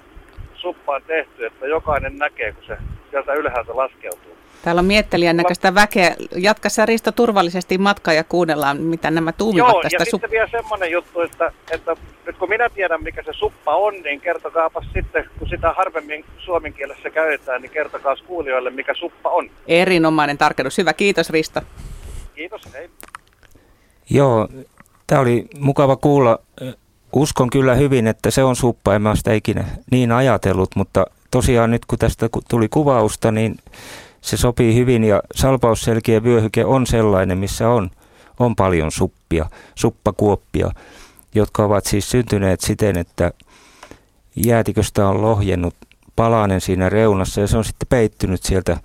suppaan 0.54 1.02
tehty, 1.06 1.46
että 1.46 1.66
jokainen 1.66 2.18
näkee, 2.18 2.52
kun 2.52 2.64
se 2.64 2.76
sieltä 3.10 3.32
ylhäältä 3.32 3.76
laskeutuu. 3.76 4.36
Täällä 4.62 4.78
on 4.78 4.84
miettelijän 4.84 5.36
näköistä 5.36 5.74
väkeä. 5.74 6.16
Jatka 6.36 6.68
sä 6.68 6.86
Risto 6.86 7.12
turvallisesti 7.12 7.78
matkaa 7.78 8.14
ja 8.14 8.24
kuunnellaan, 8.24 8.80
mitä 8.80 9.10
nämä 9.10 9.32
tuumivat 9.32 9.68
Joo, 9.68 9.82
tästä. 9.82 9.96
ja 10.00 10.04
sitten 10.04 10.30
vielä 10.30 10.48
semmoinen 10.50 10.90
juttu, 10.90 11.20
että, 11.20 11.52
että 11.70 11.96
nyt 12.26 12.36
kun 12.36 12.48
minä 12.48 12.68
tiedän, 12.68 13.02
mikä 13.02 13.22
se 13.22 13.32
suppa 13.32 13.76
on, 13.76 13.94
niin 14.02 14.20
kertokaapas 14.20 14.84
sitten, 14.92 15.30
kun 15.38 15.48
sitä 15.48 15.72
harvemmin 15.72 16.24
suomen 16.38 16.72
kielessä 16.72 17.10
käytetään, 17.10 17.62
niin 17.62 17.72
kertokaa 17.72 18.16
kuulijoille, 18.26 18.70
mikä 18.70 18.94
suppa 18.94 19.30
on. 19.30 19.50
Erinomainen 19.66 20.38
tarkennus. 20.38 20.78
Hyvä, 20.78 20.92
kiitos 20.92 21.30
Risto. 21.30 21.60
Kiitos, 22.34 22.62
hei. 22.72 22.90
Joo, 24.10 24.48
tämä 25.06 25.20
oli 25.20 25.46
mukava 25.58 25.96
kuulla. 25.96 26.38
Uskon 27.12 27.50
kyllä 27.50 27.74
hyvin, 27.74 28.06
että 28.06 28.30
se 28.30 28.44
on 28.44 28.56
suppa. 28.56 28.94
En 28.94 29.02
mä 29.02 29.16
sitä 29.16 29.32
ikinä 29.32 29.64
niin 29.90 30.12
ajatellut, 30.12 30.76
mutta 30.76 31.06
tosiaan 31.30 31.70
nyt 31.70 31.84
kun 31.84 31.98
tästä 31.98 32.28
tuli 32.50 32.68
kuvausta, 32.68 33.32
niin 33.32 33.56
se 34.22 34.36
sopii 34.36 34.74
hyvin 34.74 35.04
ja 35.04 35.22
salpausselkiä 35.34 36.22
vyöhyke 36.22 36.64
on 36.64 36.86
sellainen, 36.86 37.38
missä 37.38 37.68
on, 37.68 37.90
on 38.38 38.56
paljon 38.56 38.92
suppia, 38.92 39.50
suppakuoppia, 39.74 40.70
jotka 41.34 41.64
ovat 41.64 41.86
siis 41.86 42.10
syntyneet 42.10 42.60
siten, 42.60 42.98
että 42.98 43.32
jäätiköstä 44.36 45.08
on 45.08 45.22
lohjennut 45.22 45.74
palanen 46.16 46.60
siinä 46.60 46.88
reunassa 46.88 47.40
ja 47.40 47.46
se 47.46 47.56
on 47.56 47.64
sitten 47.64 47.88
peittynyt 47.88 48.42
sieltä 48.42 48.76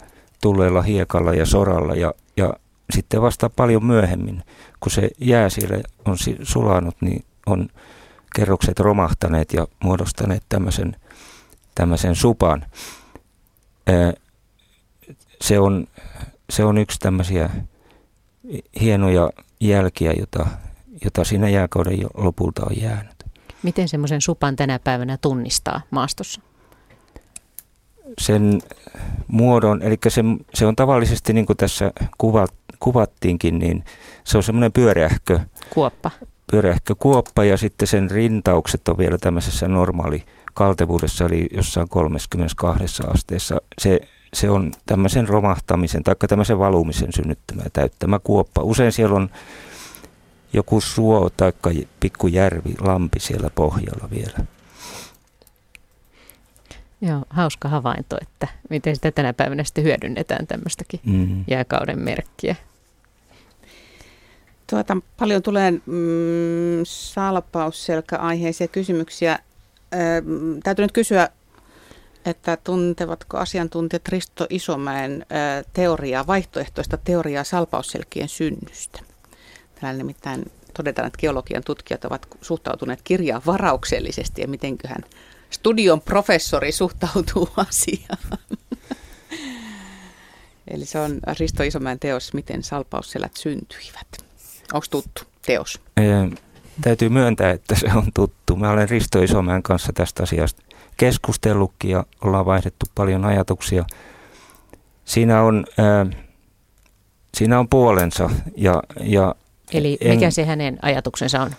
tulleella 0.42 0.82
hiekalla 0.82 1.34
ja 1.34 1.46
soralla 1.46 1.96
ja, 1.96 2.14
ja 2.38 2.54
sitten 2.94 3.22
vasta 3.22 3.50
paljon 3.50 3.86
myöhemmin, 3.86 4.44
kun 4.80 4.92
se 4.92 5.10
jää 5.20 5.50
siellä 5.50 5.78
on 6.06 6.18
sulanut, 6.44 6.96
niin 7.02 7.26
on 7.46 7.70
kerrokset 8.36 8.80
romahtaneet 8.80 9.54
ja 9.54 9.68
muodostaneet 9.84 10.44
tämmöisen, 10.50 10.96
tämmöisen 11.76 12.16
supan 12.16 12.66
se 15.42 15.60
on, 15.60 15.88
se 16.50 16.64
on 16.64 16.78
yksi 16.78 17.00
tämmöisiä 17.00 17.50
hienoja 18.82 19.30
jälkiä, 19.60 20.14
jota, 20.20 20.48
jota 21.04 21.24
siinä 21.24 21.50
jääkauden 21.50 22.00
lopulta 22.14 22.66
on 22.70 22.82
jäänyt. 22.82 23.18
Miten 23.64 23.88
semmoisen 23.88 24.22
supan 24.22 24.56
tänä 24.56 24.80
päivänä 24.80 25.18
tunnistaa 25.22 25.82
maastossa? 25.92 26.42
Sen 28.20 28.62
muodon, 29.28 29.82
eli 29.82 29.98
se, 30.08 30.22
se 30.54 30.66
on 30.66 30.76
tavallisesti 30.76 31.34
niin 31.34 31.46
kuin 31.46 31.58
tässä 31.58 31.92
kuvat, 32.18 32.54
kuvattiinkin, 32.80 33.60
niin 33.60 33.84
se 34.24 34.38
on 34.38 34.44
semmoinen 34.44 34.72
pyöreähkö. 34.72 35.40
Kuoppa. 35.70 36.12
Pyöreähkö 36.52 36.96
kuoppa 36.96 37.44
ja 37.44 37.58
sitten 37.58 37.88
sen 37.88 38.12
rintaukset 38.12 38.88
on 38.88 38.98
vielä 38.98 39.18
tämmöisessä 39.18 39.68
normaali 39.68 40.24
kaltevuudessa, 40.54 41.26
eli 41.26 41.48
jossain 41.52 41.90
32 41.90 43.04
asteessa. 43.08 43.62
Se 43.80 44.00
se 44.38 44.50
on 44.50 44.72
tämmöisen 44.86 45.28
romahtamisen 45.28 46.04
tai 46.04 46.16
tämmöisen 46.28 46.60
valumisen 46.60 47.14
synnyttämä 47.14 47.62
ja 47.64 47.70
täyttämä 47.70 48.20
kuoppa. 48.20 48.62
Usein 48.64 48.92
siellä 48.92 49.16
on 49.16 49.30
joku 50.54 50.82
suo 50.82 51.30
tai 51.38 51.54
pikkujärvi, 52.00 52.76
lampi 52.80 53.20
siellä 53.20 53.50
pohjalla 53.56 54.10
vielä. 54.10 54.38
Joo, 57.02 57.26
hauska 57.30 57.70
havainto, 57.70 58.18
että 58.22 58.48
miten 58.70 58.96
sitä 58.96 59.12
tänä 59.12 59.34
päivänä 59.34 59.64
sitten 59.64 59.84
hyödynnetään 59.84 60.48
tämmöistäkin 60.48 61.00
mm. 61.04 61.44
jääkauden 61.48 62.00
merkkiä. 62.00 62.56
Tuota, 64.70 64.98
paljon 65.20 65.42
tulee 65.42 65.72
mm, 65.72 65.82
salpausselkä-aiheisia 66.84 68.68
kysymyksiä. 68.68 69.40
Ö, 69.94 69.98
täytyy 70.64 70.86
nyt 70.86 70.92
kysyä 70.92 71.30
että 72.30 72.58
tuntevatko 72.64 73.38
asiantuntijat 73.38 74.08
Risto 74.08 74.48
Isomäen 74.50 75.26
teoriaa, 75.74 76.28
vaihtoehtoista 76.28 76.98
teoriaa 76.98 77.44
salpausselkien 77.44 78.30
synnystä. 78.30 79.00
Täällä 79.82 79.98
nimittäin 79.98 80.52
todetaan, 80.74 81.08
että 81.08 81.20
geologian 81.20 81.64
tutkijat 81.64 82.06
ovat 82.06 82.28
suhtautuneet 82.42 83.00
kirjaan 83.04 83.42
varauksellisesti 83.46 84.42
ja 84.42 84.48
mitenköhän 84.48 85.04
studion 85.50 86.02
professori 86.02 86.72
suhtautuu 86.72 87.50
asiaan. 87.70 88.40
Eli 90.68 90.86
se 90.86 91.00
on 91.00 91.20
Risto 91.40 91.64
Isomäen 91.64 92.00
teos, 92.00 92.34
miten 92.34 92.64
salpausselät 92.64 93.38
syntyivät. 93.38 94.08
Onko 94.74 94.86
tuttu 94.90 95.22
teos? 95.46 95.82
Ee, 95.98 96.30
täytyy 96.82 97.10
myöntää, 97.10 97.52
että 97.52 97.76
se 97.76 97.88
on 97.96 98.12
tuttu. 98.14 98.56
Mä 98.56 98.72
olen 98.72 98.90
Risto 98.90 99.22
Isomäen 99.22 99.64
kanssa 99.64 99.94
tästä 99.94 100.24
asiasta 100.24 100.67
keskustellutkin 100.98 101.92
ja 101.92 102.04
ollaan 102.22 102.46
vaihdettu 102.46 102.86
paljon 102.96 103.26
ajatuksia. 103.26 103.86
Siinä 105.06 105.42
on, 105.42 105.66
ää, 105.78 106.06
siinä 107.34 107.60
on 107.60 107.70
puolensa. 107.70 108.30
Ja, 108.56 108.84
ja 109.00 109.36
Eli 109.74 109.98
mikä 110.10 110.26
en, 110.26 110.32
se 110.32 110.46
hänen 110.46 110.80
ajatuksensa 110.82 111.42
on? 111.42 111.52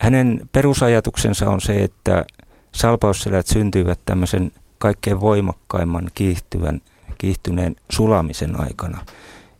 Hänen 0.00 0.40
perusajatuksensa 0.52 1.50
on 1.50 1.60
se, 1.60 1.82
että 1.82 2.24
salpausselät 2.72 3.46
syntyivät 3.46 4.00
tämmöisen 4.04 4.52
kaikkein 4.78 5.20
voimakkaimman 5.20 6.10
kiihtyvän, 6.14 6.80
kiihtyneen 7.18 7.76
sulamisen 7.90 8.60
aikana. 8.60 9.04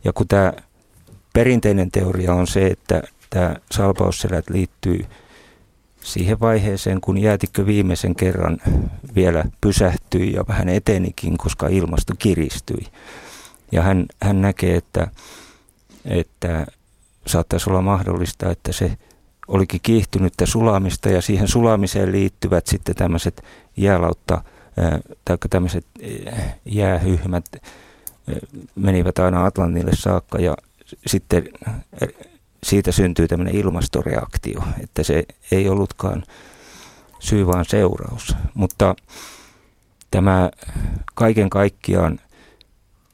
Ja 0.03 0.13
kun 0.13 0.27
tämä 0.27 0.53
perinteinen 1.33 1.91
teoria 1.91 2.33
on 2.33 2.47
se, 2.47 2.67
että 2.67 3.03
tämä 3.29 3.55
salpausselät 3.71 4.49
liittyy 4.49 5.05
siihen 6.01 6.39
vaiheeseen, 6.39 7.01
kun 7.01 7.17
jäätikkö 7.17 7.65
viimeisen 7.65 8.15
kerran 8.15 8.57
vielä 9.15 9.43
pysähtyi 9.61 10.33
ja 10.33 10.43
vähän 10.47 10.69
etenikin, 10.69 11.37
koska 11.37 11.67
ilmasto 11.67 12.13
kiristyi. 12.19 12.85
Ja 13.71 13.81
hän, 13.81 14.05
hän 14.21 14.41
näkee, 14.41 14.75
että, 14.75 15.07
että 16.05 16.67
saattaisi 17.27 17.69
olla 17.69 17.81
mahdollista, 17.81 18.51
että 18.51 18.71
se 18.71 18.97
olikin 19.47 19.79
kiihtynyttä 19.83 20.45
sulamista 20.45 21.09
ja 21.09 21.21
siihen 21.21 21.47
sulamiseen 21.47 22.11
liittyvät 22.11 22.67
sitten 22.67 22.95
tämmöiset 22.95 23.43
jäälautta 23.77 24.41
tai 25.25 25.37
tämmöiset 25.49 25.85
jäähyhmät 26.65 27.45
menivät 28.75 29.19
aina 29.19 29.45
Atlantille 29.45 29.91
saakka 29.93 30.39
ja 30.39 30.57
sitten 31.05 31.49
siitä 32.63 32.91
syntyy 32.91 33.27
tämmöinen 33.27 33.55
ilmastoreaktio, 33.55 34.63
että 34.83 35.03
se 35.03 35.23
ei 35.51 35.69
ollutkaan 35.69 36.23
syy 37.19 37.47
vaan 37.47 37.65
seuraus. 37.65 38.35
Mutta 38.53 38.95
tämä 40.11 40.49
kaiken 41.15 41.49
kaikkiaan 41.49 42.19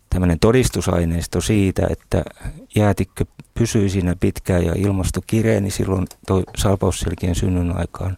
tämmöinen 0.10 0.40
todistusaineisto 0.40 1.42
siitä, 1.42 1.88
että 1.90 2.24
jäätikkö 2.76 3.26
pysyy 3.54 3.90
siinä 3.90 4.16
pitkään 4.20 4.66
ja 4.66 4.74
ilmasto 4.76 5.22
kireeni 5.28 5.72
silloin 5.72 6.08
toi 6.28 6.44
salpausselkien 6.58 7.36
synnyn 7.36 7.78
aikaan 7.78 8.18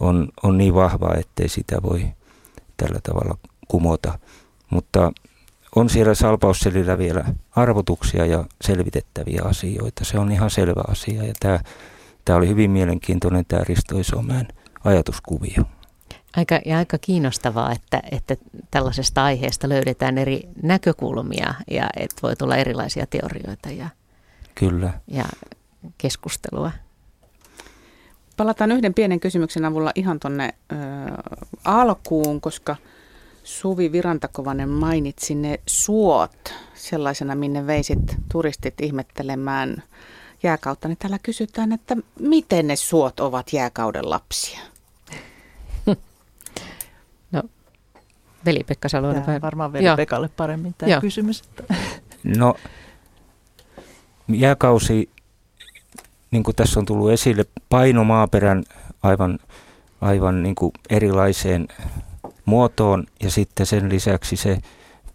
on, 0.00 0.28
on 0.42 0.58
niin 0.58 0.74
vahva, 0.74 1.14
ettei 1.18 1.48
sitä 1.48 1.82
voi 1.82 2.06
tällä 2.76 3.00
tavalla 3.02 3.38
kumota. 3.68 4.18
Mutta 4.70 5.12
on 5.76 5.90
siellä 5.90 6.14
salpausselillä 6.14 6.98
vielä 6.98 7.24
arvotuksia 7.50 8.26
ja 8.26 8.44
selvitettäviä 8.60 9.42
asioita. 9.44 10.04
Se 10.04 10.18
on 10.18 10.32
ihan 10.32 10.50
selvä 10.50 10.82
asia 10.88 11.24
ja 11.24 11.32
tämä, 11.40 11.60
tämä 12.24 12.36
oli 12.36 12.48
hyvin 12.48 12.70
mielenkiintoinen 12.70 13.44
tämä 13.48 13.64
Risto 13.64 13.98
Isomäen 13.98 14.48
ajatuskuvio. 14.84 15.64
Aika, 16.36 16.60
ja 16.64 16.78
aika 16.78 16.98
kiinnostavaa, 16.98 17.72
että, 17.72 18.02
että 18.10 18.36
tällaisesta 18.70 19.24
aiheesta 19.24 19.68
löydetään 19.68 20.18
eri 20.18 20.42
näkökulmia 20.62 21.54
ja 21.70 21.88
että 21.96 22.22
voi 22.22 22.36
tulla 22.36 22.56
erilaisia 22.56 23.06
teorioita 23.06 23.70
ja, 23.70 23.88
Kyllä. 24.54 24.92
ja 25.08 25.24
keskustelua. 25.98 26.70
Palataan 28.36 28.72
yhden 28.72 28.94
pienen 28.94 29.20
kysymyksen 29.20 29.64
avulla 29.64 29.92
ihan 29.94 30.20
tuonne 30.20 30.54
alkuun, 31.64 32.40
koska– 32.40 32.76
Suvi 33.50 33.92
Virantakovanen 33.92 34.68
mainitsi 34.68 35.34
ne 35.34 35.60
suot 35.66 36.54
sellaisena, 36.74 37.34
minne 37.34 37.66
veisit 37.66 37.98
turistit 38.32 38.80
ihmettelemään 38.80 39.82
jääkautta, 40.42 40.88
niin 40.88 40.98
täällä 40.98 41.18
kysytään, 41.22 41.72
että 41.72 41.96
miten 42.20 42.66
ne 42.66 42.76
suot 42.76 43.20
ovat 43.20 43.52
jääkauden 43.52 44.10
lapsia? 44.10 44.60
No, 47.32 47.42
veli-Pekka 48.46 48.88
Salonen. 48.88 49.22
Tämä 49.22 49.40
varmaan 49.40 49.72
veli-Pekalle 49.72 50.30
paremmin 50.36 50.74
tämä 50.78 50.92
Joo. 50.92 51.00
kysymys. 51.00 51.42
No, 52.24 52.54
jääkausi, 54.28 55.10
niin 56.30 56.42
kuin 56.42 56.56
tässä 56.56 56.80
on 56.80 56.86
tullut 56.86 57.10
esille, 57.10 57.44
paino 57.68 58.04
maaperän 58.04 58.64
aivan, 59.02 59.38
aivan 60.00 60.42
niin 60.42 60.54
kuin 60.54 60.72
erilaiseen 60.90 61.68
muotoon 62.44 63.06
ja 63.22 63.30
sitten 63.30 63.66
sen 63.66 63.88
lisäksi 63.88 64.36
se 64.36 64.58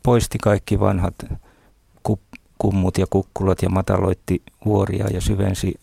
poisti 0.03 0.37
kaikki 0.37 0.79
vanhat 0.79 1.15
kummut 2.57 2.97
ja 2.97 3.05
kukkulat 3.09 3.61
ja 3.61 3.69
mataloitti 3.69 4.41
vuoria 4.65 5.07
ja 5.13 5.21
syvensi 5.21 5.73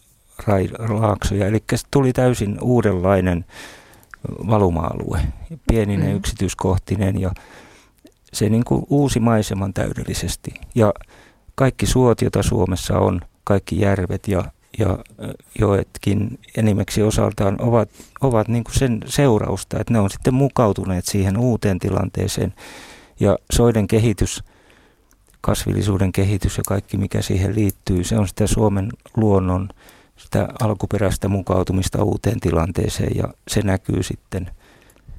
laaksoja. 0.88 1.47
Eli 1.47 1.64
tuli 1.90 2.12
täysin 2.12 2.59
uudenlainen 2.61 3.45
valuma-alue, 4.28 5.20
pieninen 5.66 6.11
mm. 6.11 6.16
yksityiskohtinen 6.16 7.20
ja 7.20 7.30
se 8.32 8.49
niin 8.49 8.64
kuin 8.64 8.86
uusi 8.90 9.20
maiseman 9.20 9.74
täydellisesti. 9.74 10.55
Ja 10.74 10.95
kaikki 11.55 11.86
suot, 11.86 12.22
joita 12.22 12.43
Suomessa 12.43 12.99
on, 12.99 13.20
kaikki 13.45 13.80
järvet 13.80 14.28
ja 14.28 14.45
ja 14.79 14.99
joetkin 15.59 16.39
enimmäksi 16.57 17.03
osaltaan 17.03 17.57
ovat, 17.61 17.91
ovat 18.20 18.49
niin 18.49 18.64
kuin 18.64 18.79
sen 18.79 19.01
seurausta, 19.07 19.81
että 19.81 19.93
ne 19.93 20.01
on 20.01 20.11
sitten 20.11 20.35
mukautuneet 20.35 21.05
siihen 21.05 21.39
uuteen 21.39 21.79
tilanteeseen 21.79 22.55
ja 23.20 23.39
soiden 23.53 23.87
kehitys, 23.87 24.45
kasvillisuuden 25.41 26.12
kehitys 26.12 26.57
ja 26.57 26.62
kaikki 26.66 26.97
mikä 26.97 27.23
siihen 27.23 27.55
liittyy, 27.55 28.05
se 28.05 28.18
on 28.18 28.29
sitä 28.29 28.47
Suomen 28.47 28.91
luonnon 29.16 29.68
sitä 30.16 30.49
alkuperäistä 30.61 31.29
mukautumista 31.29 32.05
uuteen 32.05 32.41
tilanteeseen 32.41 33.16
ja 33.16 33.35
se 33.49 33.62
näkyy 33.62 34.03
sitten 34.03 34.51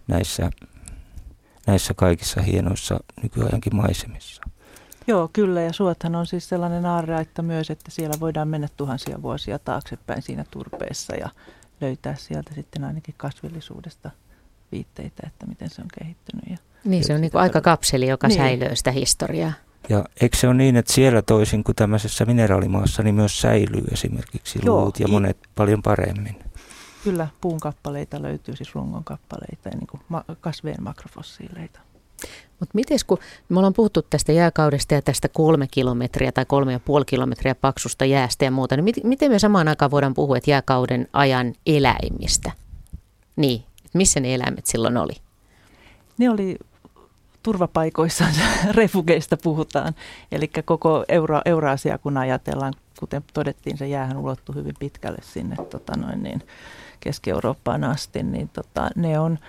näissä, 0.08 0.52
näissä 1.68 1.94
kaikissa 1.94 2.42
hienoissa 2.42 3.00
nykyajankin 3.24 3.76
maisemissa. 3.76 4.44
Joo, 5.08 5.30
kyllä. 5.34 5.62
Ja 5.62 5.74
suothan 5.74 6.16
on 6.16 6.26
siis 6.26 6.50
sellainen 6.50 6.86
aarreaitta 6.86 7.42
myös, 7.42 7.70
että 7.70 7.92
siellä 7.92 8.16
voidaan 8.20 8.48
mennä 8.48 8.68
tuhansia 8.78 9.22
vuosia 9.22 9.60
taaksepäin 9.60 10.22
siinä 10.22 10.46
turpeessa 10.52 11.16
ja 11.16 11.30
löytää 11.82 12.16
sieltä 12.16 12.54
sitten 12.54 12.84
ainakin 12.84 13.16
kasvillisuudesta 13.18 14.12
viitteitä, 14.72 15.24
että 15.28 15.46
miten 15.46 15.70
se 15.70 15.82
on 15.82 15.88
kehittynyt. 16.00 16.46
Ja 16.50 16.58
niin, 16.86 17.04
se 17.04 17.14
on 17.14 17.22
niin 17.22 17.32
kuin 17.32 17.42
aika 17.42 17.62
kapseli, 17.62 18.08
joka 18.08 18.28
niin. 18.28 18.38
säilyy 18.38 18.76
sitä 18.76 18.92
historiaa. 18.92 19.54
Ja 19.90 20.06
eikö 20.22 20.38
se 20.38 20.48
ole 20.48 20.56
niin, 20.56 20.76
että 20.76 20.94
siellä 20.94 21.22
toisin 21.22 21.64
kuin 21.64 21.76
tämmöisessä 21.76 22.26
mineraalimaassa, 22.26 23.04
niin 23.04 23.16
myös 23.16 23.42
säilyy 23.42 23.84
esimerkiksi 23.92 24.60
Joo, 24.66 24.82
luut 24.82 25.00
ja 25.00 25.08
monet 25.08 25.38
i- 25.38 25.50
paljon 25.56 25.82
paremmin? 25.82 26.36
Kyllä, 27.04 27.28
puun 27.42 27.60
kappaleita 27.60 28.22
löytyy, 28.22 28.56
siis 28.56 28.76
rungon 28.76 29.04
kappaleita 29.04 29.70
ja 29.70 29.78
niin 29.78 29.88
kuin 29.88 30.02
ma- 30.10 30.26
kasvien 30.42 30.84
makrofossiileita. 30.84 31.80
Mutta 32.64 32.76
miten 32.76 32.98
kun 33.08 33.18
me 33.50 33.60
ollaan 33.60 33.74
puhuttu 33.74 34.02
tästä 34.02 34.32
jääkaudesta 34.32 34.94
ja 34.94 35.02
tästä 35.02 35.30
kolme 35.30 35.68
kilometriä 35.72 36.32
tai 36.32 36.46
kolme 36.46 36.72
ja 36.72 36.80
puoli 36.80 37.06
kilometriä 37.06 37.56
paksusta 37.56 38.06
jäästä 38.06 38.46
ja 38.46 38.52
muuta, 38.52 38.78
niin 38.78 38.96
miten 39.04 39.32
me 39.32 39.40
samaan 39.40 39.68
aikaan 39.68 39.92
voidaan 39.92 40.14
puhua, 40.14 40.38
että 40.38 40.52
jääkauden 40.52 41.08
ajan 41.14 41.54
eläimistä? 41.66 42.52
Niin, 43.36 43.64
missä 43.94 44.20
ne 44.20 44.36
eläimet 44.36 44.66
silloin 44.66 44.98
oli? 44.98 45.14
Ne 46.18 46.30
oli 46.30 46.58
turvapaikoissa, 47.44 48.26
refugeista 48.72 49.38
puhutaan. 49.38 49.96
Eli 50.32 50.48
koko 50.66 51.06
Euro, 51.08 51.42
Euraasia, 51.46 51.98
kun 51.98 52.18
ajatellaan, 52.18 52.74
kuten 53.00 53.24
todettiin, 53.34 53.78
se 53.78 53.88
jäähän 53.88 54.18
ulottui 54.18 54.56
hyvin 54.56 54.76
pitkälle 54.80 55.20
sinne 55.22 55.56
tota 55.56 55.98
noin 55.98 56.24
niin, 56.24 56.42
Keski-Eurooppaan 57.00 57.84
asti, 57.84 58.24
niin 58.24 58.50
tota, 58.50 58.90
ne 58.96 59.20
on 59.20 59.40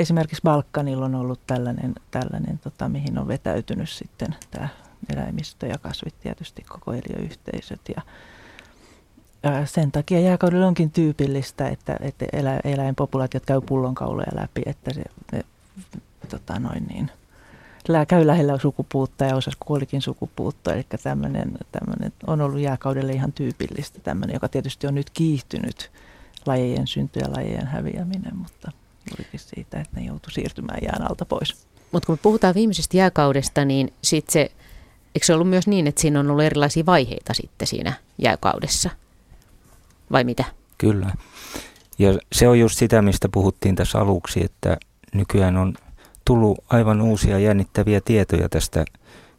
esimerkiksi 0.00 0.42
Balkanilla 0.44 1.04
on 1.04 1.14
ollut 1.14 1.40
tällainen, 1.46 1.94
tällainen 2.10 2.58
tota, 2.58 2.88
mihin 2.88 3.18
on 3.18 3.28
vetäytynyt 3.28 3.90
sitten 3.90 4.34
tämä 4.50 4.68
eläimistö 5.12 5.66
ja 5.66 5.78
kasvit 5.78 6.14
tietysti 6.20 6.62
koko 6.62 6.92
eliöyhteisöt. 6.92 7.80
Ja, 7.96 8.02
sen 9.66 9.92
takia 9.92 10.20
jääkaudella 10.20 10.66
onkin 10.66 10.90
tyypillistä, 10.90 11.68
että, 11.68 11.96
että 12.00 12.26
elä, 12.32 12.60
eläinpopulaatiot 12.64 13.46
käy 13.46 13.60
pullonkauloja 13.60 14.30
läpi, 14.34 14.62
että 14.66 14.94
se, 14.94 15.02
ne, 15.32 15.44
tota 16.28 16.58
noin 16.58 16.86
niin, 16.86 17.10
käy 18.08 18.26
lähellä 18.26 18.58
sukupuutta 18.58 19.24
ja 19.24 19.36
osas 19.36 19.56
kuolikin 19.60 20.02
sukupuutta. 20.02 20.74
Eli 20.74 20.86
tämmöinen, 21.02 21.58
tämmöinen 21.72 22.12
on 22.26 22.40
ollut 22.40 22.60
jääkaudelle 22.60 23.12
ihan 23.12 23.32
tyypillistä, 23.32 24.00
tämmöinen, 24.00 24.34
joka 24.34 24.48
tietysti 24.48 24.86
on 24.86 24.94
nyt 24.94 25.10
kiihtynyt 25.10 25.90
lajien 26.46 26.86
synty 26.86 27.20
ja 27.20 27.32
lajien 27.36 27.66
häviäminen, 27.66 28.36
mutta 28.36 28.72
juurikin 29.10 29.40
siitä, 29.40 29.80
että 29.80 30.00
ne 30.00 30.06
joutu 30.06 30.30
siirtymään 30.30 30.78
jään 30.82 31.10
alta 31.10 31.24
pois. 31.24 31.66
Mutta 31.92 32.06
kun 32.06 32.12
me 32.12 32.20
puhutaan 32.22 32.54
viimeisestä 32.54 32.96
jääkaudesta, 32.96 33.64
niin 33.64 33.92
sit 34.02 34.30
se, 34.30 34.40
eikö 35.14 35.26
se 35.26 35.34
ollut 35.34 35.48
myös 35.48 35.66
niin, 35.66 35.86
että 35.86 36.00
siinä 36.00 36.20
on 36.20 36.30
ollut 36.30 36.44
erilaisia 36.44 36.86
vaiheita 36.86 37.34
sitten 37.34 37.68
siinä 37.68 37.92
jääkaudessa? 38.18 38.90
Vai 40.12 40.24
mitä? 40.24 40.44
Kyllä. 40.78 41.10
Ja 41.98 42.18
se 42.32 42.48
on 42.48 42.58
just 42.58 42.78
sitä, 42.78 43.02
mistä 43.02 43.28
puhuttiin 43.28 43.76
tässä 43.76 43.98
aluksi, 43.98 44.44
että 44.44 44.76
nykyään 45.12 45.56
on 45.56 45.74
tullut 46.24 46.64
aivan 46.68 47.00
uusia 47.00 47.38
jännittäviä 47.38 48.00
tietoja 48.04 48.48
tästä 48.48 48.84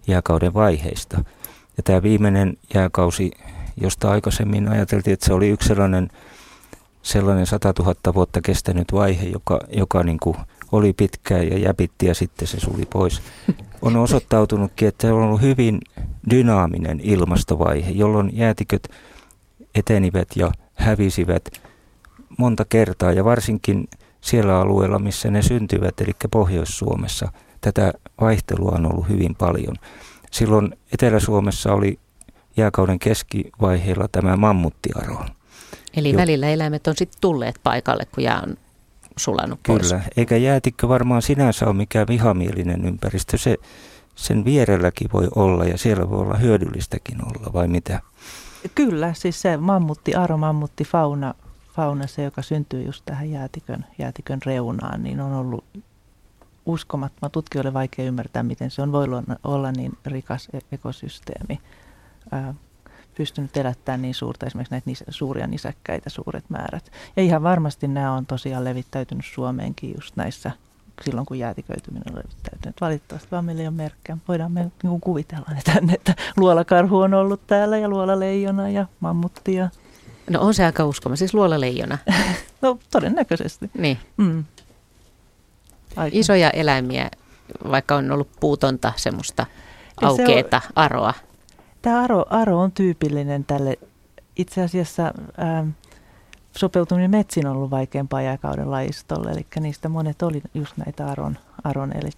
jääkauden 0.08 0.54
vaiheista. 0.54 1.24
Ja 1.78 1.84
tämä 1.84 2.04
viimeinen 2.04 2.58
jääkausi, 2.74 3.32
josta 3.78 4.12
aikaisemmin 4.12 4.68
ajateltiin, 4.68 5.14
että 5.14 5.26
se 5.26 5.34
oli 5.34 5.50
yksi 5.50 5.68
sellainen, 5.68 6.10
sellainen 7.04 7.46
100 7.46 7.74
000 7.80 7.96
vuotta 8.14 8.42
kestänyt 8.42 8.88
vaihe, 8.94 9.26
joka, 9.26 9.60
joka 9.70 10.04
niin 10.04 10.20
kuin 10.20 10.38
oli 10.72 10.94
pitkään 10.94 11.48
ja 11.48 11.58
jäpitti 11.58 12.06
ja 12.06 12.16
sitten 12.16 12.48
se 12.48 12.60
suli 12.60 12.86
pois. 12.86 13.22
On 13.82 13.96
osoittautunutkin, 13.96 14.88
että 14.88 15.08
se 15.08 15.14
on 15.14 15.24
ollut 15.24 15.42
hyvin 15.42 15.80
dynaaminen 16.30 17.00
ilmastovaihe, 17.04 17.92
jolloin 17.92 18.30
jäätiköt 18.34 18.88
etenivät 19.76 20.28
ja 20.36 20.52
hävisivät 20.74 21.62
monta 22.38 22.66
kertaa 22.70 23.12
ja 23.12 23.26
varsinkin 23.26 23.88
siellä 24.22 24.60
alueella, 24.60 25.00
missä 25.00 25.32
ne 25.32 25.42
syntyvät, 25.42 26.02
eli 26.02 26.12
Pohjois-Suomessa, 26.32 27.32
tätä 27.62 27.94
vaihtelua 28.22 28.72
on 28.72 28.94
ollut 28.94 29.10
hyvin 29.10 29.36
paljon. 29.36 29.76
Silloin 30.32 30.78
Etelä-Suomessa 30.94 31.74
oli 31.74 32.00
jääkauden 32.58 33.00
keskivaiheella 33.00 34.08
tämä 34.12 34.38
mammuttiaro. 34.38 35.26
Eli 35.96 36.12
jo. 36.12 36.18
välillä 36.18 36.50
eläimet 36.50 36.88
on 36.88 36.96
sitten 36.98 37.22
tulleet 37.22 37.60
paikalle, 37.64 38.06
kun 38.16 38.24
jää 38.24 38.42
on 38.48 38.58
sulanut 39.18 39.60
pois. 39.68 39.82
Kyllä, 39.82 40.02
eikä 40.18 40.38
jäätikkö 40.38 40.88
varmaan 40.88 41.22
sinänsä 41.22 41.66
ole 41.66 41.74
mikään 41.74 42.08
vihamielinen 42.08 42.86
ympäristö. 42.86 43.38
Se, 43.38 43.58
sen 44.16 44.46
vierelläkin 44.46 45.10
voi 45.14 45.28
olla 45.36 45.66
ja 45.66 45.78
siellä 45.78 46.10
voi 46.10 46.20
olla 46.20 46.38
hyödyllistäkin 46.38 47.18
olla, 47.26 47.54
vai 47.54 47.68
mitä? 47.68 48.00
Kyllä, 48.76 49.14
siis 49.14 49.42
se 49.42 49.58
mammutti, 49.58 50.16
aromammutti 50.16 50.84
fauna, 50.84 51.34
fauna, 51.76 52.08
se 52.08 52.24
joka 52.24 52.42
syntyy 52.42 52.84
just 52.84 53.02
tähän 53.06 53.32
jäätikön, 53.32 53.86
jäätikön 53.98 54.40
reunaan, 54.46 55.04
niin 55.04 55.22
on 55.22 55.34
ollut 55.34 55.64
uskomattoman 56.66 57.32
tutkijoille 57.32 57.74
vaikea 57.74 58.06
ymmärtää, 58.06 58.44
miten 58.44 58.72
se 58.72 58.82
on 58.82 58.92
voi 58.92 59.08
olla 59.44 59.72
niin 59.72 59.92
rikas 60.06 60.48
e-, 60.54 60.60
ekosysteemi. 60.72 61.60
Pystynyt 63.16 63.58
elättämään 63.58 64.02
niin 64.02 64.16
suurta, 64.16 64.46
esimerkiksi 64.46 64.74
näitä 64.74 64.90
nis- 64.92 65.04
suuria 65.10 65.48
nisäkkäitä, 65.48 66.10
suuret 66.10 66.50
määrät. 66.50 66.92
Ja 67.16 67.24
ihan 67.24 67.44
varmasti 67.44 67.88
nämä 67.88 68.14
on 68.14 68.26
tosiaan 68.26 68.64
levittäytynyt 68.64 69.26
Suomeenkin 69.34 69.94
just 69.96 70.16
näissä 70.16 70.52
silloin, 71.04 71.26
kun 71.26 71.40
jäätiköityminen 71.40 72.04
on 72.10 72.16
levittäytynyt. 72.16 72.82
Valitettavasti 72.82 73.32
vaan 73.32 73.46
meillä 73.46 73.62
ei 73.62 73.68
ole 73.68 73.76
merkkejä. 73.76 74.18
Voidaan 74.28 74.52
me 74.52 74.72
niin 74.84 75.02
kuvitella 75.02 75.46
ne 75.50 75.62
tänne, 75.74 75.94
että 75.94 76.16
luolakarhu 76.38 77.00
on 77.00 77.14
ollut 77.14 77.48
täällä 77.48 77.78
ja 77.78 77.90
luolaleijona 77.90 78.70
ja 78.70 78.86
mammutti. 79.00 79.54
Ja... 79.54 79.70
No 80.30 80.42
on 80.42 80.54
se 80.54 80.66
aika 80.66 80.86
uskoma, 80.86 81.16
siis 81.16 81.34
luolaleijona. 81.34 81.98
no 82.62 82.80
todennäköisesti. 82.92 83.72
Niin. 83.78 83.98
Mm. 84.18 84.44
Aika. 85.96 86.18
Isoja 86.18 86.50
eläimiä, 86.50 87.10
vaikka 87.72 87.96
on 87.96 88.12
ollut 88.12 88.30
puutonta 88.40 88.94
semmoista 88.96 89.46
aukeeta 90.02 90.60
se 90.60 90.68
on, 90.68 90.72
aroa. 90.76 91.14
Tämä 91.82 92.04
aro, 92.04 92.26
aro 92.30 92.60
on 92.60 92.72
tyypillinen 92.72 93.46
tälle. 93.46 93.78
Itse 94.36 94.62
asiassa 94.62 95.14
ähm, 95.40 95.70
sopeutuminen 96.58 97.12
metsiin 97.12 97.48
on 97.48 97.56
ollut 97.56 97.72
vaikeampaa 97.72 98.22
jääkauden 98.22 98.72
lajistolle, 98.72 99.32
eli 99.32 99.46
niistä 99.60 99.90
monet 99.90 100.22
oli 100.22 100.42
just 100.54 100.78
näitä 100.78 101.08
aron, 101.08 101.38
aron 101.64 101.98
eli 101.98 102.10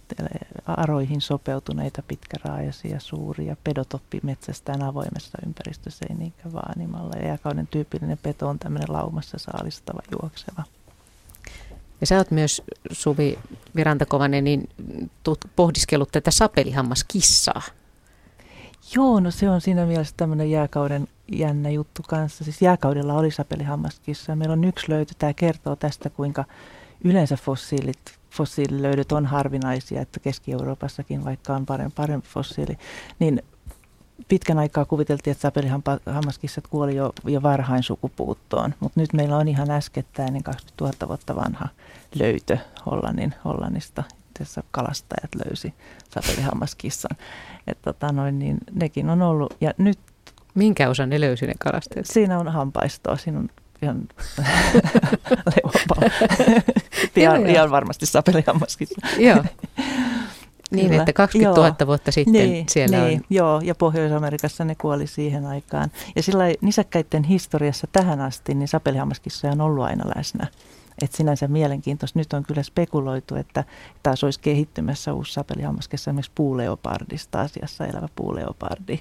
aroihin 0.67 1.21
sopeutuneita 1.21 2.03
pitkäraajaisia, 2.07 2.99
suuria. 2.99 3.57
Pedotoppi 3.63 4.19
metsästään 4.23 4.83
avoimessa 4.83 5.37
ympäristössä, 5.45 6.05
ei 6.09 6.15
niinkään 6.15 6.53
vaanimalla. 6.53 7.17
Ja 7.17 7.27
jääkauden 7.27 7.67
tyypillinen 7.67 8.19
peto 8.23 8.47
on 8.47 8.59
tämmöinen 8.59 8.93
laumassa 8.93 9.37
saalistava, 9.37 9.99
juokseva. 10.11 10.63
Ja 12.01 12.07
sä 12.07 12.17
oot 12.17 12.31
myös, 12.31 12.61
Suvi 12.91 13.39
Virantakovanen, 13.75 14.43
niin 14.43 14.69
pohdiskellut 15.55 16.11
tätä 16.11 16.31
sapelihammaskissaa. 16.31 17.61
Joo, 18.95 19.19
no 19.19 19.31
se 19.31 19.49
on 19.49 19.61
siinä 19.61 19.85
mielessä 19.85 20.13
tämmöinen 20.17 20.51
jääkauden 20.51 21.07
jännä 21.31 21.69
juttu 21.69 22.01
kanssa. 22.07 22.43
Siis 22.43 22.61
jääkaudella 22.61 23.13
oli 23.13 23.31
sapelihammaskissa. 23.31 24.35
Meillä 24.35 24.53
on 24.53 24.63
yksi 24.63 24.89
löytö. 24.89 25.13
Tämä 25.19 25.33
kertoo 25.33 25.75
tästä, 25.75 26.09
kuinka 26.09 26.45
yleensä 27.03 27.37
fossiilit, 27.37 27.99
fossiililöydöt 28.29 29.11
on 29.11 29.25
harvinaisia, 29.25 30.01
että 30.01 30.19
Keski-Euroopassakin, 30.19 31.25
vaikka 31.25 31.55
on 31.55 31.65
parempi, 31.65 31.93
parempi 31.95 32.27
fossiili, 32.27 32.77
niin 33.19 33.41
pitkän 34.27 34.59
aikaa 34.59 34.85
kuviteltiin, 34.85 35.31
että 35.31 35.41
sapelihammaskissat 35.41 36.67
kuoli 36.67 36.95
jo, 36.95 37.13
jo 37.25 37.43
varhain 37.43 37.83
sukupuuttoon, 37.83 38.73
mutta 38.79 38.99
nyt 38.99 39.13
meillä 39.13 39.37
on 39.37 39.47
ihan 39.47 39.71
äskettäinen 39.71 40.43
20 40.43 40.85
000 40.85 41.07
vuotta 41.07 41.35
vanha 41.35 41.67
löytö 42.15 42.57
Hollannin, 42.85 43.35
Hollannista, 43.45 44.03
jossa 44.39 44.63
kalastajat 44.71 45.35
löysi 45.45 45.73
sapelihammaskissan. 46.09 47.17
Et 47.67 47.81
tota 47.81 48.11
noin, 48.11 48.39
niin 48.39 48.57
nekin 48.73 49.09
on 49.09 49.21
ollut. 49.21 49.57
Ja 49.61 49.73
nyt, 49.77 49.99
Minkä 50.55 50.89
osan 50.89 51.09
ne 51.09 51.21
löysi 51.21 51.47
ne 51.47 51.53
kalastajat? 51.59 52.05
Siinä 52.05 52.39
on 52.39 52.47
hampaistoa, 52.47 53.17
siinä 53.17 53.39
on 53.39 53.49
ihan 53.81 54.07
pian, 57.13 57.43
pian 57.47 57.71
varmasti 57.71 58.05
sapelihammaskissa. 58.05 59.01
Joo. 59.17 59.43
Niin, 60.71 60.89
Kyllä. 60.89 61.01
että 61.01 61.13
20 61.13 61.61
000 61.61 61.75
joo. 61.79 61.87
vuotta 61.87 62.11
sitten 62.11 62.33
niin, 62.33 62.65
siellä 62.69 63.05
niin, 63.05 63.19
on. 63.19 63.25
Joo, 63.29 63.61
ja 63.63 63.75
Pohjois-Amerikassa 63.75 64.65
ne 64.65 64.75
kuoli 64.75 65.07
siihen 65.07 65.45
aikaan. 65.45 65.91
Ja 66.15 66.23
sillä 66.23 66.43
nisäkkäiden 66.61 67.23
historiassa 67.23 67.87
tähän 67.91 68.21
asti, 68.21 68.53
niin 68.53 68.67
sapelihammaskissa 68.67 69.47
on 69.47 69.61
ollut 69.61 69.85
aina 69.85 70.11
läsnä. 70.15 70.47
Et 71.01 71.11
sinänsä 71.11 71.47
mielenkiintoista. 71.47 72.19
Nyt 72.19 72.33
on 72.33 72.43
kyllä 72.43 72.63
spekuloitu, 72.63 73.35
että 73.35 73.63
taas 74.03 74.23
olisi 74.23 74.39
kehittymässä 74.39 75.13
uusi 75.13 75.33
sapelihammaskessa 75.33 76.11
esimerkiksi 76.11 76.31
puuleopardista 76.35 77.41
asiassa 77.41 77.85
elävä 77.85 78.07
puuleopardi. 78.15 78.99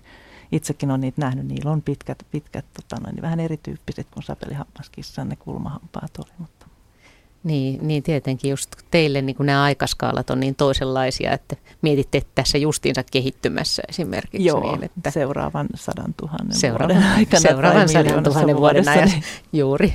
Itsekin 0.52 0.90
on 0.90 1.00
niitä 1.00 1.20
nähnyt, 1.20 1.46
niillä 1.46 1.70
on 1.70 1.82
pitkät, 1.82 2.26
pitkät 2.30 2.64
tota 2.74 3.02
noin, 3.02 3.22
vähän 3.22 3.40
erityyppiset 3.40 4.06
kuin 4.10 4.24
sapelihammaskissa 4.24 5.24
ne 5.24 5.36
kulmahampaat 5.36 6.18
oli. 6.18 6.32
Mutta. 6.38 6.66
Niin, 7.44 7.88
niin 7.88 8.02
tietenkin 8.02 8.50
just 8.50 8.70
teille 8.90 9.22
niin 9.22 9.36
kuin 9.36 9.46
nämä 9.46 9.62
aikaskaalat 9.62 10.30
on 10.30 10.40
niin 10.40 10.54
toisenlaisia, 10.54 11.32
että 11.32 11.56
mietitte, 11.82 12.18
että 12.18 12.30
tässä 12.34 12.58
justiinsa 12.58 13.02
kehittymässä 13.02 13.82
esimerkiksi. 13.88 14.46
Joo, 14.46 14.72
niin, 14.72 14.84
että 14.84 15.10
seuraavan 15.10 15.68
sadan 15.74 16.14
tuhannen 16.14 16.56
seuraavan, 16.56 16.96
vuoden 16.96 17.12
aikana. 17.12 17.40
Seuraavan 17.40 17.88
sadan 17.88 18.24
tuhannen 18.24 18.56
vuoden 18.56 18.88
ajan, 18.88 19.10
juuri. 19.52 19.94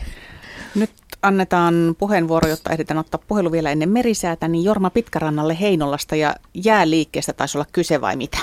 Nyt 0.76 0.92
annetaan 1.22 1.96
puheenvuoro, 1.98 2.48
jotta 2.48 2.72
ehditään 2.72 2.98
ottaa 2.98 3.24
puhelu 3.28 3.52
vielä 3.52 3.72
ennen 3.72 3.90
merisäätä, 3.90 4.48
niin 4.48 4.64
Jorma 4.64 4.90
Pitkärannalle 4.90 5.58
Heinolasta 5.60 6.16
ja 6.16 6.36
jääliikkeestä 6.54 7.34
taisi 7.34 7.58
olla 7.58 7.68
kyse 7.72 8.02
vai 8.02 8.16
mitä? 8.16 8.38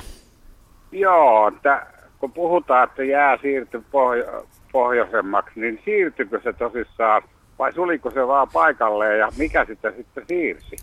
Joo, 0.93 1.49
että 1.49 1.87
kun 2.19 2.33
puhutaan, 2.33 2.89
että 2.89 3.05
jää 3.05 3.39
siirtyy 3.43 3.85
pohjo- 3.91 4.47
pohjoisemmaksi, 4.73 5.61
niin 5.61 5.81
siirtyykö 5.85 6.41
se 6.45 6.53
tosissaan 6.53 7.23
vai 7.59 7.73
suliko 7.73 8.11
se 8.11 8.27
vaan 8.27 8.49
paikalleen 8.53 9.19
ja 9.19 9.29
mikä 9.37 9.65
sitä 9.65 9.93
sitten 9.97 10.25
siirsi? 10.29 10.77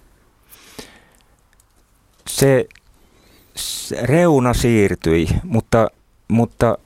Se, 2.27 2.65
se 3.55 4.05
reuna 4.05 4.53
siirtyi, 4.53 5.27
mutta, 5.43 5.87
mutta 6.27 6.77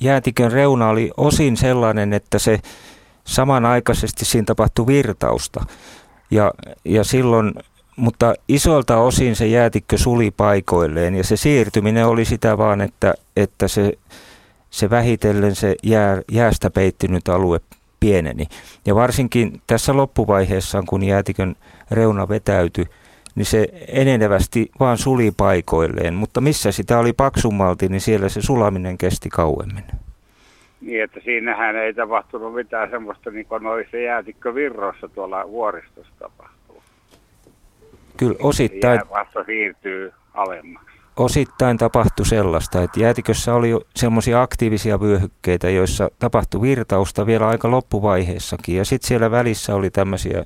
jäätikön 0.00 0.52
reuna 0.52 0.88
oli 0.88 1.10
osin 1.16 1.56
sellainen, 1.56 2.12
että 2.12 2.38
se 2.38 2.58
samanaikaisesti 3.26 4.24
siinä 4.24 4.44
tapahtui 4.44 4.86
virtausta. 4.86 5.64
Ja, 6.30 6.52
ja 6.84 7.04
silloin, 7.04 7.54
mutta 7.96 8.34
isolta 8.48 8.96
osin 8.96 9.36
se 9.36 9.46
jäätikkö 9.46 9.98
suli 9.98 10.30
paikoilleen 10.30 11.14
ja 11.14 11.24
se 11.24 11.36
siirtyminen 11.36 12.06
oli 12.06 12.24
sitä 12.24 12.58
vaan, 12.58 12.80
että, 12.80 13.14
että 13.36 13.68
se, 13.68 13.92
se 14.70 14.90
vähitellen 14.90 15.54
se 15.54 15.76
jää, 15.82 16.22
jäästä 16.32 16.70
peittynyt 16.70 17.28
alue 17.28 17.60
pieneni. 18.00 18.46
Ja 18.86 18.94
varsinkin 18.94 19.60
tässä 19.66 19.96
loppuvaiheessa, 19.96 20.82
kun 20.88 21.04
jäätikön 21.04 21.56
reuna 21.90 22.28
vetäytyi, 22.28 22.86
niin 23.34 23.46
se 23.46 23.68
enenevästi 23.88 24.70
vaan 24.80 24.98
suli 24.98 25.32
paikoilleen. 25.36 26.14
Mutta 26.14 26.40
missä 26.40 26.72
sitä 26.72 26.98
oli 26.98 27.12
paksummalti, 27.12 27.88
niin 27.88 28.00
siellä 28.00 28.28
se 28.28 28.42
sulaminen 28.42 28.98
kesti 28.98 29.28
kauemmin. 29.28 29.84
Niin, 30.86 31.02
että 31.02 31.20
siinähän 31.24 31.76
ei 31.76 31.94
tapahtunut 31.94 32.54
mitään 32.54 32.90
semmoista 32.90 33.30
niin 33.30 33.46
kuin 33.46 33.62
noissa 33.62 33.96
jäätikkövirroissa 33.96 35.08
tuolla 35.08 35.48
vuoristossa 35.48 36.12
tapahtuu. 36.18 36.82
Kyllä 38.16 38.36
osittain... 38.42 38.94
Jäävasta 38.94 39.44
siirtyy 39.44 40.12
alemmaksi. 40.34 40.96
Osittain 41.16 41.78
tapahtui 41.78 42.26
sellaista, 42.26 42.82
että 42.82 43.00
jäätikössä 43.00 43.54
oli 43.54 43.80
semmoisia 43.96 44.42
aktiivisia 44.42 45.00
vyöhykkeitä, 45.00 45.70
joissa 45.70 46.10
tapahtui 46.18 46.60
virtausta 46.62 47.26
vielä 47.26 47.48
aika 47.48 47.70
loppuvaiheessakin. 47.70 48.76
Ja 48.76 48.84
sitten 48.84 49.08
siellä 49.08 49.30
välissä 49.30 49.74
oli 49.74 49.90
tämmöisiä 49.90 50.44